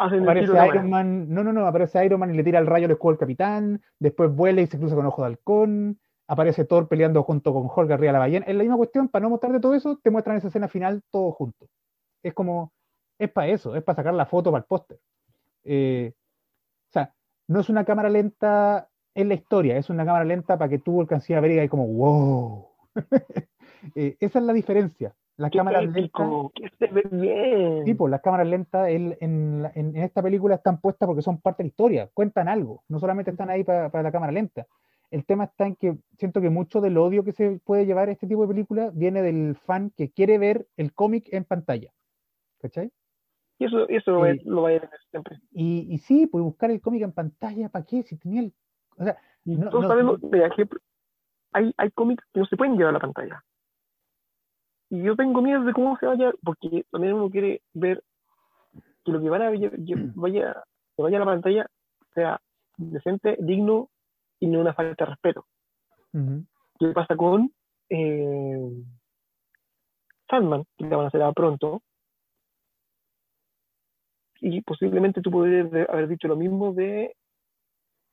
aparece 0.00 0.66
Iron 0.66 0.90
Man, 0.90 1.26
no, 1.28 1.44
no, 1.44 1.52
no, 1.52 1.66
aparece 1.66 2.04
Iron 2.04 2.20
Man 2.20 2.32
y 2.32 2.36
le 2.36 2.44
tira 2.44 2.58
el 2.58 2.66
rayo 2.66 2.86
al 2.86 2.92
escudo 2.92 3.12
al 3.12 3.18
capitán, 3.18 3.82
después 3.98 4.34
vuela 4.34 4.60
y 4.60 4.66
se 4.66 4.78
cruza 4.78 4.94
con 4.94 5.06
Ojo 5.06 5.22
de 5.22 5.28
Halcón, 5.28 6.00
aparece 6.26 6.64
Thor 6.64 6.88
peleando 6.88 7.22
junto 7.22 7.52
con 7.52 7.64
Hulk 7.64 7.90
arriba 7.90 8.08
de 8.08 8.12
la 8.12 8.18
ballena, 8.18 8.46
es 8.46 8.54
la 8.54 8.62
misma 8.62 8.76
cuestión, 8.76 9.08
para 9.08 9.24
no 9.24 9.30
mostrarte 9.30 9.60
todo 9.60 9.74
eso, 9.74 9.98
te 10.02 10.10
muestran 10.10 10.36
esa 10.36 10.48
escena 10.48 10.68
final 10.68 11.02
todo 11.10 11.32
junto. 11.32 11.68
Es 12.22 12.34
como, 12.34 12.72
es 13.18 13.30
para 13.30 13.48
eso, 13.48 13.76
es 13.76 13.82
para 13.82 13.96
sacar 13.96 14.14
la 14.14 14.26
foto 14.26 14.50
para 14.50 14.60
el 14.60 14.66
póster. 14.66 14.98
Eh, 15.64 16.12
o 16.88 16.92
sea, 16.92 17.14
no 17.48 17.60
es 17.60 17.68
una 17.68 17.84
cámara 17.84 18.08
lenta 18.08 18.88
en 19.14 19.28
la 19.28 19.34
historia, 19.34 19.76
es 19.76 19.90
una 19.90 20.04
cámara 20.04 20.24
lenta 20.24 20.56
para 20.56 20.68
que 20.68 20.78
tú 20.78 21.00
alcances 21.00 21.36
a 21.36 21.40
ver 21.40 21.64
y 21.64 21.68
como, 21.68 21.86
wow. 21.86 22.66
Eh, 23.94 24.18
esa 24.20 24.40
es 24.40 24.44
la 24.44 24.52
diferencia. 24.52 25.14
Las 25.40 25.50
cámaras 25.50 25.84
lentas. 25.84 26.26
que 26.54 26.68
se 26.78 26.86
ve 26.92 27.02
bien. 27.10 27.84
Sí, 27.84 27.94
pues 27.94 28.10
las 28.10 28.20
cámaras 28.20 28.46
lentas 28.46 28.88
en, 28.88 29.16
en- 29.20 29.70
en 29.74 29.96
esta 29.96 30.22
película 30.22 30.56
están 30.56 30.80
puestas 30.80 31.06
porque 31.06 31.22
son 31.22 31.40
parte 31.40 31.62
de 31.62 31.68
la 31.68 31.68
historia, 31.70 32.10
cuentan 32.14 32.48
algo, 32.48 32.82
no 32.88 32.98
solamente 33.00 33.30
están 33.30 33.50
ahí 33.50 33.64
para, 33.64 33.90
para 33.90 34.02
la 34.04 34.12
cámara 34.12 34.32
lenta. 34.32 34.66
El 35.10 35.24
tema 35.24 35.44
está 35.44 35.66
en 35.66 35.74
que 35.76 35.96
siento 36.18 36.40
que 36.40 36.50
mucho 36.50 36.80
del 36.80 36.96
odio 36.98 37.24
que 37.24 37.32
se 37.32 37.58
puede 37.64 37.84
llevar 37.86 38.08
a 38.08 38.12
este 38.12 38.26
tipo 38.28 38.42
de 38.42 38.48
películas 38.48 38.94
viene 38.96 39.22
del 39.22 39.56
fan 39.56 39.90
que 39.96 40.10
quiere 40.10 40.38
ver 40.38 40.66
el 40.76 40.92
cómic 40.92 41.26
en 41.32 41.44
pantalla. 41.44 41.90
¿Cachai? 42.60 42.92
Y 43.58 43.64
eso, 43.64 43.88
eso 43.88 44.12
lo, 44.12 44.20
va, 44.20 44.32
Sí. 44.32 44.40
lo 44.44 44.62
va 44.62 44.68
a 44.70 44.72
tener 44.80 44.90
siempre. 45.10 45.38
Y, 45.50 45.86
y 45.92 45.98
sí, 45.98 46.26
pues 46.26 46.44
buscar 46.44 46.70
el 46.70 46.80
cómic 46.80 47.02
en 47.02 47.12
pantalla, 47.12 47.68
¿para 47.68 47.84
qué? 47.84 48.02
Si 48.04 48.16
tenía 48.16 48.40
el. 48.42 48.52
O 48.98 49.04
sea, 49.04 49.16
Y 49.44 49.56
No, 49.56 49.68
todos 49.70 49.82
no- 49.84 49.88
sabemos, 49.88 50.20
por 50.20 50.36
ejemplo, 50.36 50.78
hay, 51.52 51.72
hay 51.76 51.90
cómics 51.90 52.22
que 52.32 52.40
no 52.40 52.46
se 52.46 52.56
pueden 52.56 52.76
llevar 52.76 52.90
a 52.90 52.98
la 52.98 53.00
pantalla. 53.00 53.42
Y 54.90 55.02
yo 55.02 55.14
tengo 55.16 55.40
miedo 55.40 55.62
de 55.64 55.72
cómo 55.72 55.96
se 55.98 56.06
vaya, 56.06 56.32
porque 56.42 56.84
también 56.90 57.14
uno 57.14 57.30
quiere 57.30 57.62
ver 57.72 58.02
que 59.04 59.12
lo 59.12 59.20
que 59.20 59.30
van 59.30 59.42
a 59.42 59.50
lle- 59.52 59.70
lle- 59.72 60.12
vaya, 60.14 60.62
que 60.96 61.02
vaya 61.02 61.16
a 61.16 61.20
la 61.20 61.26
pantalla 61.26 61.66
sea 62.12 62.40
decente, 62.76 63.36
digno 63.40 63.88
y 64.40 64.46
no 64.48 64.60
una 64.60 64.74
falta 64.74 65.04
de 65.04 65.10
respeto. 65.10 65.46
¿Qué 66.78 66.88
pasa 66.88 67.14
con 67.14 67.52
eh, 67.88 68.70
Sandman, 70.28 70.64
que 70.76 70.86
la 70.86 70.96
van 70.96 71.04
a 71.04 71.08
hacer 71.08 71.22
a 71.22 71.32
pronto? 71.32 71.82
Y 74.40 74.62
posiblemente 74.62 75.20
tú 75.20 75.30
podrías 75.30 75.66
haber 75.88 76.08
dicho 76.08 76.26
lo 76.26 76.36
mismo 76.36 76.72
de 76.72 77.14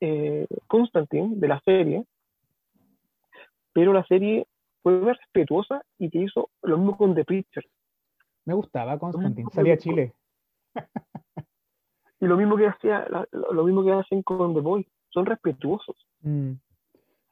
eh, 0.00 0.46
Constantine, 0.66 1.36
de 1.36 1.48
la 1.48 1.60
serie, 1.64 2.04
pero 3.72 3.92
la 3.92 4.04
serie 4.04 4.46
fue 4.88 5.14
respetuosa 5.14 5.82
y 5.98 6.10
que 6.10 6.18
hizo 6.18 6.50
lo 6.62 6.78
mismo 6.78 6.96
con 6.96 7.14
The 7.14 7.24
Preacher. 7.24 7.64
me 8.44 8.54
gustaba 8.54 8.98
Constantine, 8.98 9.48
salía 9.52 9.74
a 9.74 9.78
Chile. 9.78 10.14
Y 12.20 12.26
lo 12.26 12.36
mismo 12.36 12.56
que 12.56 12.66
hacía, 12.66 13.06
lo 13.30 13.64
mismo 13.64 13.84
que 13.84 13.92
hacen 13.92 14.22
con 14.22 14.52
The 14.52 14.60
Boy. 14.60 14.88
Son 15.10 15.24
respetuosos. 15.24 15.96
Mm. 16.22 16.52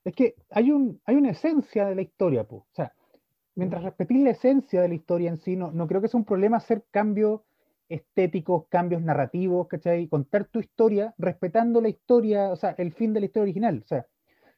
Es 0.05 0.15
que 0.15 0.37
hay, 0.51 0.70
un, 0.70 1.01
hay 1.05 1.16
una 1.16 1.31
esencia 1.31 1.87
de 1.87 1.97
la 1.97 2.03
historia, 2.03 2.45
pues. 2.45 2.62
O 2.62 2.74
sea, 2.74 2.93
mientras 3.57 3.83
respetís 3.83 4.23
la 4.23 4.31
esencia 4.31 4.81
de 4.81 4.89
la 4.89 4.95
historia 4.95 5.28
en 5.28 5.39
sí, 5.39 5.57
no, 5.57 5.73
no 5.73 5.89
creo 5.89 6.01
que 6.01 6.09
sea 6.09 6.19
un 6.19 6.24
problema 6.24 6.59
hacer 6.59 6.85
cambios 6.93 7.41
estéticos, 7.89 8.69
cambios 8.69 9.03
narrativos, 9.03 9.66
¿cachai? 9.66 10.07
Contar 10.09 10.45
tu 10.45 10.61
historia 10.61 11.15
respetando 11.19 11.81
la 11.81 11.89
historia, 11.89 12.51
o 12.51 12.57
sea, 12.57 12.70
el 12.78 12.93
fin 12.93 13.12
de 13.12 13.20
la 13.20 13.27
historia 13.27 13.43
original. 13.43 13.83
O 13.85 13.89
sea, 13.89 14.07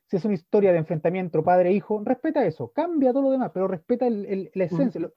si 0.09 0.17
es 0.17 0.25
una 0.25 0.35
historia 0.35 0.73
de 0.73 0.79
enfrentamiento 0.79 1.43
padre-hijo, 1.45 2.03
respeta 2.05 2.45
eso, 2.45 2.69
cambia 2.73 3.13
todo 3.13 3.23
lo 3.25 3.31
demás, 3.31 3.51
pero 3.53 3.69
respeta 3.69 4.07
el- 4.07 4.27
el- 4.27 4.51
la 4.55 4.65
esencia, 4.65 5.01
lo- 5.01 5.13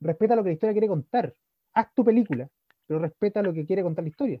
respeta 0.00 0.36
lo 0.36 0.42
que 0.42 0.50
la 0.50 0.54
historia 0.54 0.72
quiere 0.74 0.88
contar. 0.88 1.34
Haz 1.74 1.92
tu 1.94 2.04
película, 2.04 2.48
pero 2.86 3.00
respeta 3.00 3.42
lo 3.42 3.52
que 3.52 3.64
quiere 3.66 3.82
contar 3.82 4.04
la 4.04 4.10
historia. 4.10 4.40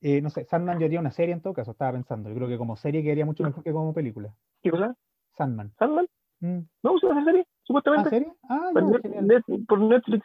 Eh, 0.00 0.20
no 0.22 0.30
sé, 0.30 0.44
Sandman 0.44 0.78
yo 0.78 0.86
haría 0.86 1.00
una 1.00 1.10
serie 1.10 1.34
en 1.34 1.40
todo 1.42 1.52
caso, 1.54 1.72
estaba 1.72 1.92
pensando. 1.92 2.28
Yo 2.30 2.34
creo 2.36 2.48
que 2.48 2.56
como 2.58 2.76
serie 2.76 3.02
quedaría 3.02 3.26
mucho 3.26 3.42
mejor 3.42 3.62
que 3.64 3.72
como 3.72 3.92
película. 3.92 4.32
¿Qué 4.62 4.70
cosa? 4.70 4.94
Sandman. 5.32 5.72
¿Sandman? 5.78 6.06
Mm. 6.40 6.60
No, 6.82 6.98
se 6.98 7.06
va 7.06 7.14
a 7.14 7.20
hacer 7.20 7.24
serie, 7.32 7.42
¿Ah, 7.42 7.60
supuestamente. 7.64 8.10
serie? 8.10 8.32
Ah, 8.48 8.70
por, 8.72 8.84
Net-. 8.84 9.20
Net- 9.22 9.66
por 9.66 9.80
Netflix. 9.80 10.24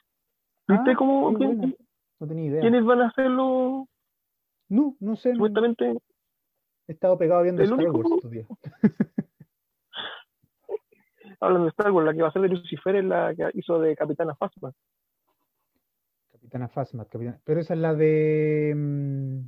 ¿Viste 0.67 0.91
Ah, 0.91 0.95
cómo, 0.95 1.33
quién-. 1.33 1.75
No 2.19 2.27
tenía 2.27 2.45
idea. 2.45 2.61
quiénes 2.61 2.85
van 2.85 3.01
a 3.01 3.07
hacerlo? 3.07 3.87
No, 4.69 4.95
no 4.99 5.15
sé. 5.15 5.33
Supuestamente, 5.33 5.97
he 6.87 6.91
estado 6.93 7.17
pegado 7.17 7.43
viendo 7.43 7.61
el 7.61 7.69
Star 7.69 7.79
único- 7.85 7.97
Wars 7.99 8.11
estos 8.17 8.31
días. 8.31 8.47
hablando 11.39 11.65
de 11.65 11.69
Star 11.71 11.91
Wars, 11.91 12.05
la 12.05 12.13
que 12.13 12.21
va 12.21 12.27
a 12.29 12.31
ser 12.31 12.41
de 12.41 12.49
Lucifer 12.49 12.95
es 12.95 13.05
la 13.05 13.33
que 13.35 13.49
hizo 13.53 13.79
de 13.79 13.95
Capitana 13.95 14.35
Phasma. 14.35 14.71
Capitana 16.31 16.67
Phasma, 16.67 17.05
Capitana. 17.05 17.39
Pero 17.43 17.59
esa 17.59 17.73
es 17.73 17.79
la 17.79 17.93
de. 17.93 18.73
mm, 18.75 19.39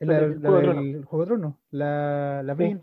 es 0.00 0.08
La 0.08 0.20
del 0.20 0.42
la 0.42 0.48
Juego 0.50 0.60
de 0.60 0.74
del 0.92 1.04
Juego 1.04 1.24
de 1.24 1.28
Tronos. 1.28 1.54
La, 1.70 2.42
la 2.42 2.52
Sí. 2.54 2.56
Brienne. 2.58 2.82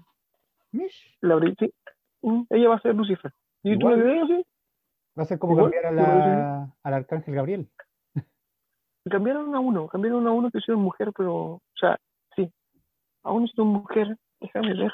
Mish. 0.71 1.17
La 1.21 1.35
abrí- 1.35 1.55
sí. 1.59 1.73
Mm, 2.21 2.43
Ella 2.49 2.69
va 2.69 2.75
a 2.75 2.81
ser 2.81 2.95
Lucifer. 2.95 3.31
¿Y 3.63 3.77
tú 3.79 3.87
Igual. 3.89 3.99
la 3.99 4.05
idea, 4.13 4.27
sí? 4.27 4.45
Va 5.17 5.23
a 5.23 5.25
ser 5.25 5.39
como 5.39 5.53
Igual, 5.53 5.71
cambiar 5.71 5.85
a 5.85 5.91
la, 5.95 6.75
al 6.83 6.93
Arcángel 6.93 7.33
Gabriel. 7.35 7.69
Cambiaron 9.09 9.53
a 9.55 9.59
uno, 9.59 9.87
cambiaron 9.87 10.25
a 10.27 10.31
uno 10.31 10.49
que 10.51 10.57
hicieron 10.57 10.81
mujer, 10.83 11.11
pero, 11.15 11.35
o 11.35 11.61
sea, 11.79 11.97
sí, 13.25 13.29
a 13.29 13.31
uno 13.31 13.45
hicieron 13.45 13.65
mujer, 13.65 14.17
déjame 14.39 14.73
ver. 14.73 14.93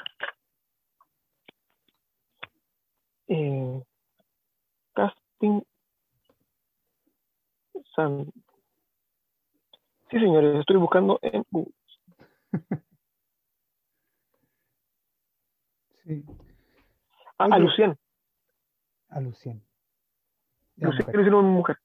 Eh, 3.28 3.82
casting 4.94 5.62
San. 7.94 8.32
Sí, 10.10 10.18
señores, 10.18 10.60
estoy 10.60 10.76
buscando 10.76 11.18
en 11.22 11.44
Google. 11.50 11.74
Sí. 16.04 16.24
A, 17.38 17.44
a. 17.44 17.58
Lucian. 17.60 17.96
A 19.08 19.20
Lucien. 19.20 19.62
Ya, 20.74 20.88
Lucian 20.88 21.06
mujer. 21.06 21.14
le 21.14 21.22
hicieron 21.22 21.44
mujer. 21.46 21.76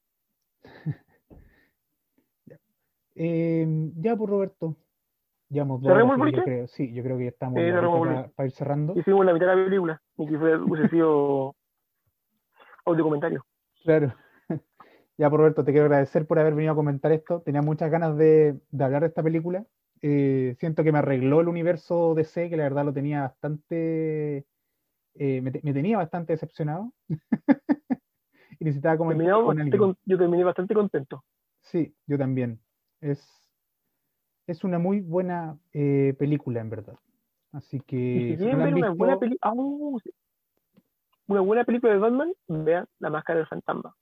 Eh, 3.13 3.91
ya, 3.95 4.15
pues 4.15 4.29
Roberto. 4.29 4.75
Ya 5.49 5.61
hemos 5.61 5.81
¿Cerremos 5.81 6.11
el 6.13 6.17
yo 6.17 6.23
boliche? 6.23 6.43
creo. 6.43 6.67
Sí, 6.67 6.93
yo 6.93 7.03
creo 7.03 7.17
que 7.17 7.23
ya 7.25 7.29
estamos 7.29 7.59
cerramos 7.59 7.99
para, 8.07 8.27
para 8.29 8.47
ir 8.47 8.51
cerrando. 8.53 8.93
Hicimos 8.97 9.25
la 9.25 9.33
mitad 9.33 9.47
de 9.47 9.55
la 9.55 9.63
película, 9.65 10.01
ni 10.17 10.27
que 10.27 10.37
fuera- 10.37 10.61
hubiese 10.61 10.89
sido 10.95 11.55
audio 12.85 13.03
comentario. 13.03 13.45
Claro. 13.83 14.13
Ya, 15.19 15.29
Roberto, 15.29 15.63
te 15.65 15.71
quiero 15.71 15.87
agradecer 15.87 16.27
por 16.27 16.37
haber 16.37 16.53
venido 16.53 16.73
a 16.73 16.75
comentar 16.75 17.11
esto. 17.11 17.41
Tenía 17.41 17.63
muchas 17.63 17.89
ganas 17.89 18.15
de, 18.17 18.59
de 18.69 18.83
hablar 18.83 19.01
de 19.01 19.07
esta 19.07 19.23
película. 19.23 19.65
Eh, 20.03 20.55
siento 20.59 20.83
que 20.83 20.91
me 20.91 20.99
arregló 20.99 21.41
el 21.41 21.47
universo 21.47 22.13
DC, 22.13 22.51
que 22.51 22.55
la 22.55 22.61
verdad 22.61 22.85
lo 22.85 22.93
tenía 22.93 23.21
bastante. 23.21 24.45
eh, 25.15 25.41
me, 25.41 25.49
te- 25.49 25.61
me 25.63 25.73
tenía 25.73 25.97
bastante 25.97 26.33
decepcionado. 26.33 26.93
y 28.59 28.65
necesitaba 28.65 28.97
comentar 28.97 29.31
con- 29.79 29.97
yo 30.05 30.17
terminé 30.19 30.43
bastante 30.43 30.75
contento. 30.75 31.23
Sí, 31.61 31.95
yo 32.05 32.19
también. 32.19 32.59
Es, 33.01 33.46
es 34.47 34.63
una 34.63 34.79
muy 34.79 35.01
buena 35.01 35.57
eh, 35.73 36.15
película, 36.17 36.61
en 36.61 36.69
verdad. 36.69 36.95
Así 37.51 37.79
que 37.81 38.35
si 38.37 38.37
quieren 38.37 38.59
ver 38.59 38.73
una 38.73 38.91
buena 38.91 39.15
visto, 39.15 39.19
película, 39.19 39.53
una 41.27 41.41
buena 41.41 41.63
película 41.65 41.93
de 41.93 41.99
Batman, 41.99 42.33
vean 42.47 42.87
La 42.99 43.09
Máscara 43.09 43.39
del 43.39 43.47
Fantasma. 43.47 43.95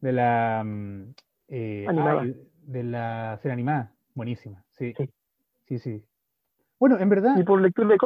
de 0.00 0.12
la 0.12 0.62
mm, 0.64 1.14
eh, 1.48 1.86
Animada. 1.88 2.20
ay, 2.22 2.34
de 2.62 2.82
la 2.84 3.38
serie 3.40 3.52
animada, 3.52 3.92
buenísima, 4.14 4.64
sí. 4.70 4.92
Sí. 4.96 5.10
Sí, 5.66 5.78
sí. 5.78 6.04
Bueno, 6.80 6.98
en 6.98 7.08
verdad, 7.08 7.36
Y 7.38 7.44
por 7.44 7.60
lectura 7.60 7.88
de, 7.88 7.98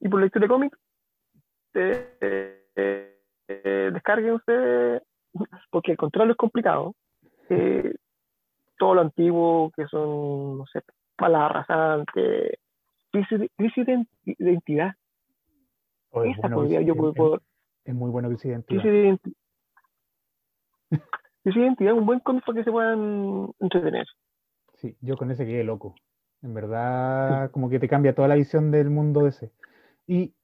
y 0.00 0.08
por 0.08 0.20
lectura 0.20 0.44
de 0.44 0.48
cómics, 0.48 0.78
eh, 1.74 2.18
eh, 2.76 3.18
eh, 3.48 3.90
descárguense, 3.92 5.02
porque 5.70 5.92
encontrarlo 5.92 6.32
es 6.32 6.36
complicado. 6.36 6.94
Eh, 7.48 7.94
todo 8.84 8.94
lo 8.96 9.00
antiguo, 9.00 9.72
que 9.74 9.86
son, 9.86 10.58
no 10.58 10.66
sé, 10.66 10.82
palabras 11.16 11.66
rasantes, 11.66 12.58
crisis 13.10 13.86
de, 13.86 14.06
identidad. 14.26 14.92
oh, 16.10 16.22
es 16.24 16.32
Esa 16.32 16.42
bueno 16.42 16.56
podría 16.56 16.82
yo 16.82 16.92
es- 16.92 16.98
poder, 16.98 17.40
es- 17.86 17.94
muy 17.94 18.10
bueno 18.10 18.28
Crisis 18.28 18.42
de 18.42 18.48
Identidad. 18.50 18.82
crisis 18.82 18.92
de 18.92 19.08
identi- 19.08 19.36
crisis 21.42 21.54
de 21.60 21.60
identidad, 21.66 21.94
un 21.94 22.04
buen 22.04 22.20
cómic 22.20 22.44
para 22.44 22.58
que 22.58 22.64
se 22.64 22.70
puedan 22.70 23.48
entretener. 23.58 24.06
Sí, 24.74 24.98
yo 25.00 25.16
con 25.16 25.30
ese 25.30 25.46
quedé 25.46 25.64
loco. 25.64 25.94
En 26.42 26.52
verdad, 26.52 27.50
como 27.52 27.70
que 27.70 27.78
te 27.78 27.88
cambia 27.88 28.14
toda 28.14 28.28
la 28.28 28.34
visión 28.34 28.70
del 28.70 28.90
mundo 28.90 29.22
de 29.22 29.30
ese. 29.30 29.50
Y 30.06 30.34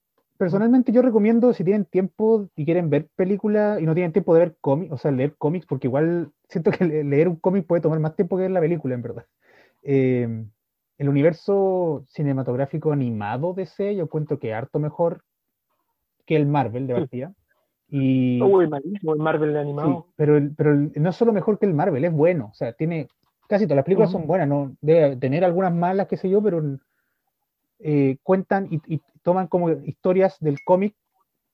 personalmente 0.41 0.91
yo 0.91 1.03
recomiendo, 1.03 1.53
si 1.53 1.65
tienen 1.65 1.85
tiempo 1.85 2.49
y 2.57 2.65
quieren 2.65 2.89
ver 2.89 3.09
películas 3.15 3.79
y 3.79 3.85
no 3.85 3.93
tienen 3.93 4.11
tiempo 4.15 4.33
de 4.33 4.41
ver 4.41 4.57
cómics, 4.63 4.91
o 4.91 4.97
sea, 4.97 5.11
leer 5.11 5.37
cómics, 5.37 5.67
porque 5.67 5.87
igual 5.87 6.33
siento 6.49 6.71
que 6.71 6.87
le- 6.87 7.05
leer 7.05 7.29
un 7.29 7.37
cómic 7.37 7.67
puede 7.67 7.83
tomar 7.83 8.01
más 8.01 8.17
tiempo 8.17 8.37
que 8.39 8.45
ver 8.45 8.51
la 8.51 8.61
película, 8.61 8.95
en 8.95 9.03
verdad. 9.03 9.27
Eh, 9.83 10.47
el 10.97 11.09
universo 11.11 12.07
cinematográfico 12.09 12.91
animado 12.91 13.53
de 13.53 13.65
ese, 13.65 13.95
yo 13.95 14.09
cuento 14.09 14.39
que 14.39 14.55
harto 14.55 14.79
mejor 14.79 15.25
que 16.25 16.37
el 16.37 16.47
Marvel 16.47 16.87
de 16.87 16.95
Sí. 16.95 17.01
partida. 17.01 17.35
Y, 17.91 18.41
Oh, 18.41 18.63
el 18.63 18.71
malísimo, 18.71 19.13
el 19.13 19.21
Marvel 19.21 19.51
Sí, 19.53 19.59
animado. 19.59 20.07
pero, 20.17 20.39
el- 20.39 20.55
pero 20.55 20.73
el- 20.73 20.91
no 20.97 21.11
es 21.11 21.17
solo 21.17 21.35
mejor 21.35 21.59
que 21.59 21.67
el 21.67 21.75
Marvel, 21.75 22.03
es 22.03 22.13
bueno. 22.13 22.47
O 22.51 22.55
sea, 22.55 22.73
tiene. 22.73 23.09
Casi 23.47 23.67
todas 23.67 23.77
las 23.77 23.85
películas 23.85 24.11
son 24.11 24.27
buenas, 24.27 24.49
¿no? 24.49 24.75
Debe 24.81 25.17
tener 25.17 25.45
algunas 25.45 25.75
malas, 25.75 26.07
qué 26.07 26.17
sé 26.17 26.31
yo, 26.31 26.41
pero 26.43 26.63
eh, 27.83 28.19
cuentan 28.23 28.69
y, 28.71 28.81
y 28.87 29.01
toman 29.23 29.49
como 29.49 29.71
historias 29.71 30.37
del 30.41 30.59
cómic, 30.65 30.95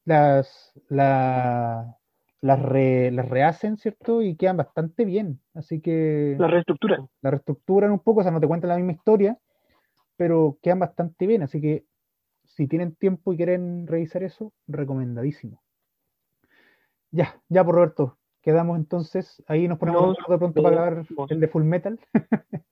las, 0.05 0.73
la- 0.89 1.97
las, 2.43 2.63
re- 2.63 3.11
las 3.11 3.29
rehacen, 3.29 3.77
¿cierto? 3.77 4.23
Y 4.23 4.37
quedan 4.37 4.57
bastante 4.57 5.05
bien. 5.05 5.41
Así 5.55 5.81
que 5.81 6.37
La 6.39 6.47
reestructuran. 6.49 7.09
la 7.23 7.31
reestructuran 7.31 7.91
un 7.91 8.01
poco, 8.01 8.21
o 8.21 8.23
sea, 8.23 8.33
no 8.33 8.41
te 8.41 8.47
cuentan 8.47 8.69
la 8.69 8.77
misma 8.77 8.93
historia, 8.93 9.39
pero 10.17 10.59
quedan 10.63 10.79
bastante 10.79 11.27
bien. 11.27 11.43
Así 11.43 11.61
que 11.61 11.85
si 12.45 12.69
tienen 12.69 12.95
tiempo 12.95 13.33
y 13.33 13.37
quieren 13.37 13.87
revisar 13.87 14.23
eso, 14.23 14.53
recomendadísimo. 14.69 15.63
Ya, 17.11 17.41
ya 17.49 17.65
por 17.65 17.75
Roberto, 17.75 18.19
quedamos 18.43 18.79
entonces, 18.79 19.43
ahí 19.49 19.67
nos 19.69 19.79
ponemos 19.79 20.17
Nos 20.19 20.29
de 20.29 20.39
pronto 20.39 20.63
para 20.63 20.77
grabar 20.77 21.07
el 21.31 21.41
de 21.41 21.49
Full 21.49 21.65
Metal. 21.65 21.99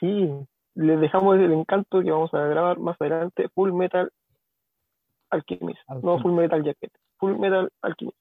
Sí, 0.00 0.28
les 0.74 1.00
dejamos 1.00 1.38
el 1.38 1.52
encanto 1.52 2.00
que 2.02 2.10
vamos 2.10 2.32
a 2.34 2.38
grabar 2.46 2.78
más 2.78 2.96
adelante, 3.00 3.48
Full 3.54 3.72
Metal 3.72 4.10
Alchemist, 5.30 5.80
no. 6.02 6.20
Full 6.20 6.32
Metal 6.32 6.62
Jacket, 6.64 6.92
Full 7.18 7.38
Metal 7.38 7.70
Alchemist. 7.82 8.16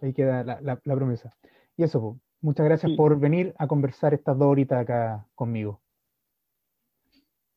Ahí 0.00 0.12
queda 0.12 0.42
la, 0.44 0.60
la- 0.60 0.80
la 0.82 0.94
promesa. 0.96 1.32
Y 1.76 1.84
eso, 1.84 2.00
po. 2.00 2.18
muchas 2.40 2.66
gracias 2.66 2.90
Sí. 2.90 2.96
por 2.96 3.18
venir 3.18 3.54
a 3.58 3.66
conversar 3.66 4.14
estas 4.14 4.36
dos 4.38 4.48
horitas 4.48 4.80
acá 4.80 5.26
conmigo. 5.34 5.80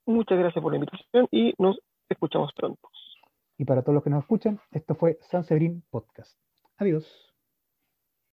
Muchas 0.05 0.37
gracias 0.37 0.61
por 0.61 0.71
la 0.71 0.77
invitación 0.77 1.27
y 1.31 1.53
nos 1.57 1.79
escuchamos 2.09 2.51
pronto. 2.55 2.87
Y 3.57 3.65
para 3.65 3.81
todos 3.81 3.95
los 3.95 4.03
que 4.03 4.09
nos 4.11 4.21
escuchan, 4.23 4.59
esto 4.71 4.93
fue 4.95 5.17
San 5.21 5.43
Severin 5.43 5.83
Podcast. 5.89 6.37
Adiós. 6.77 7.34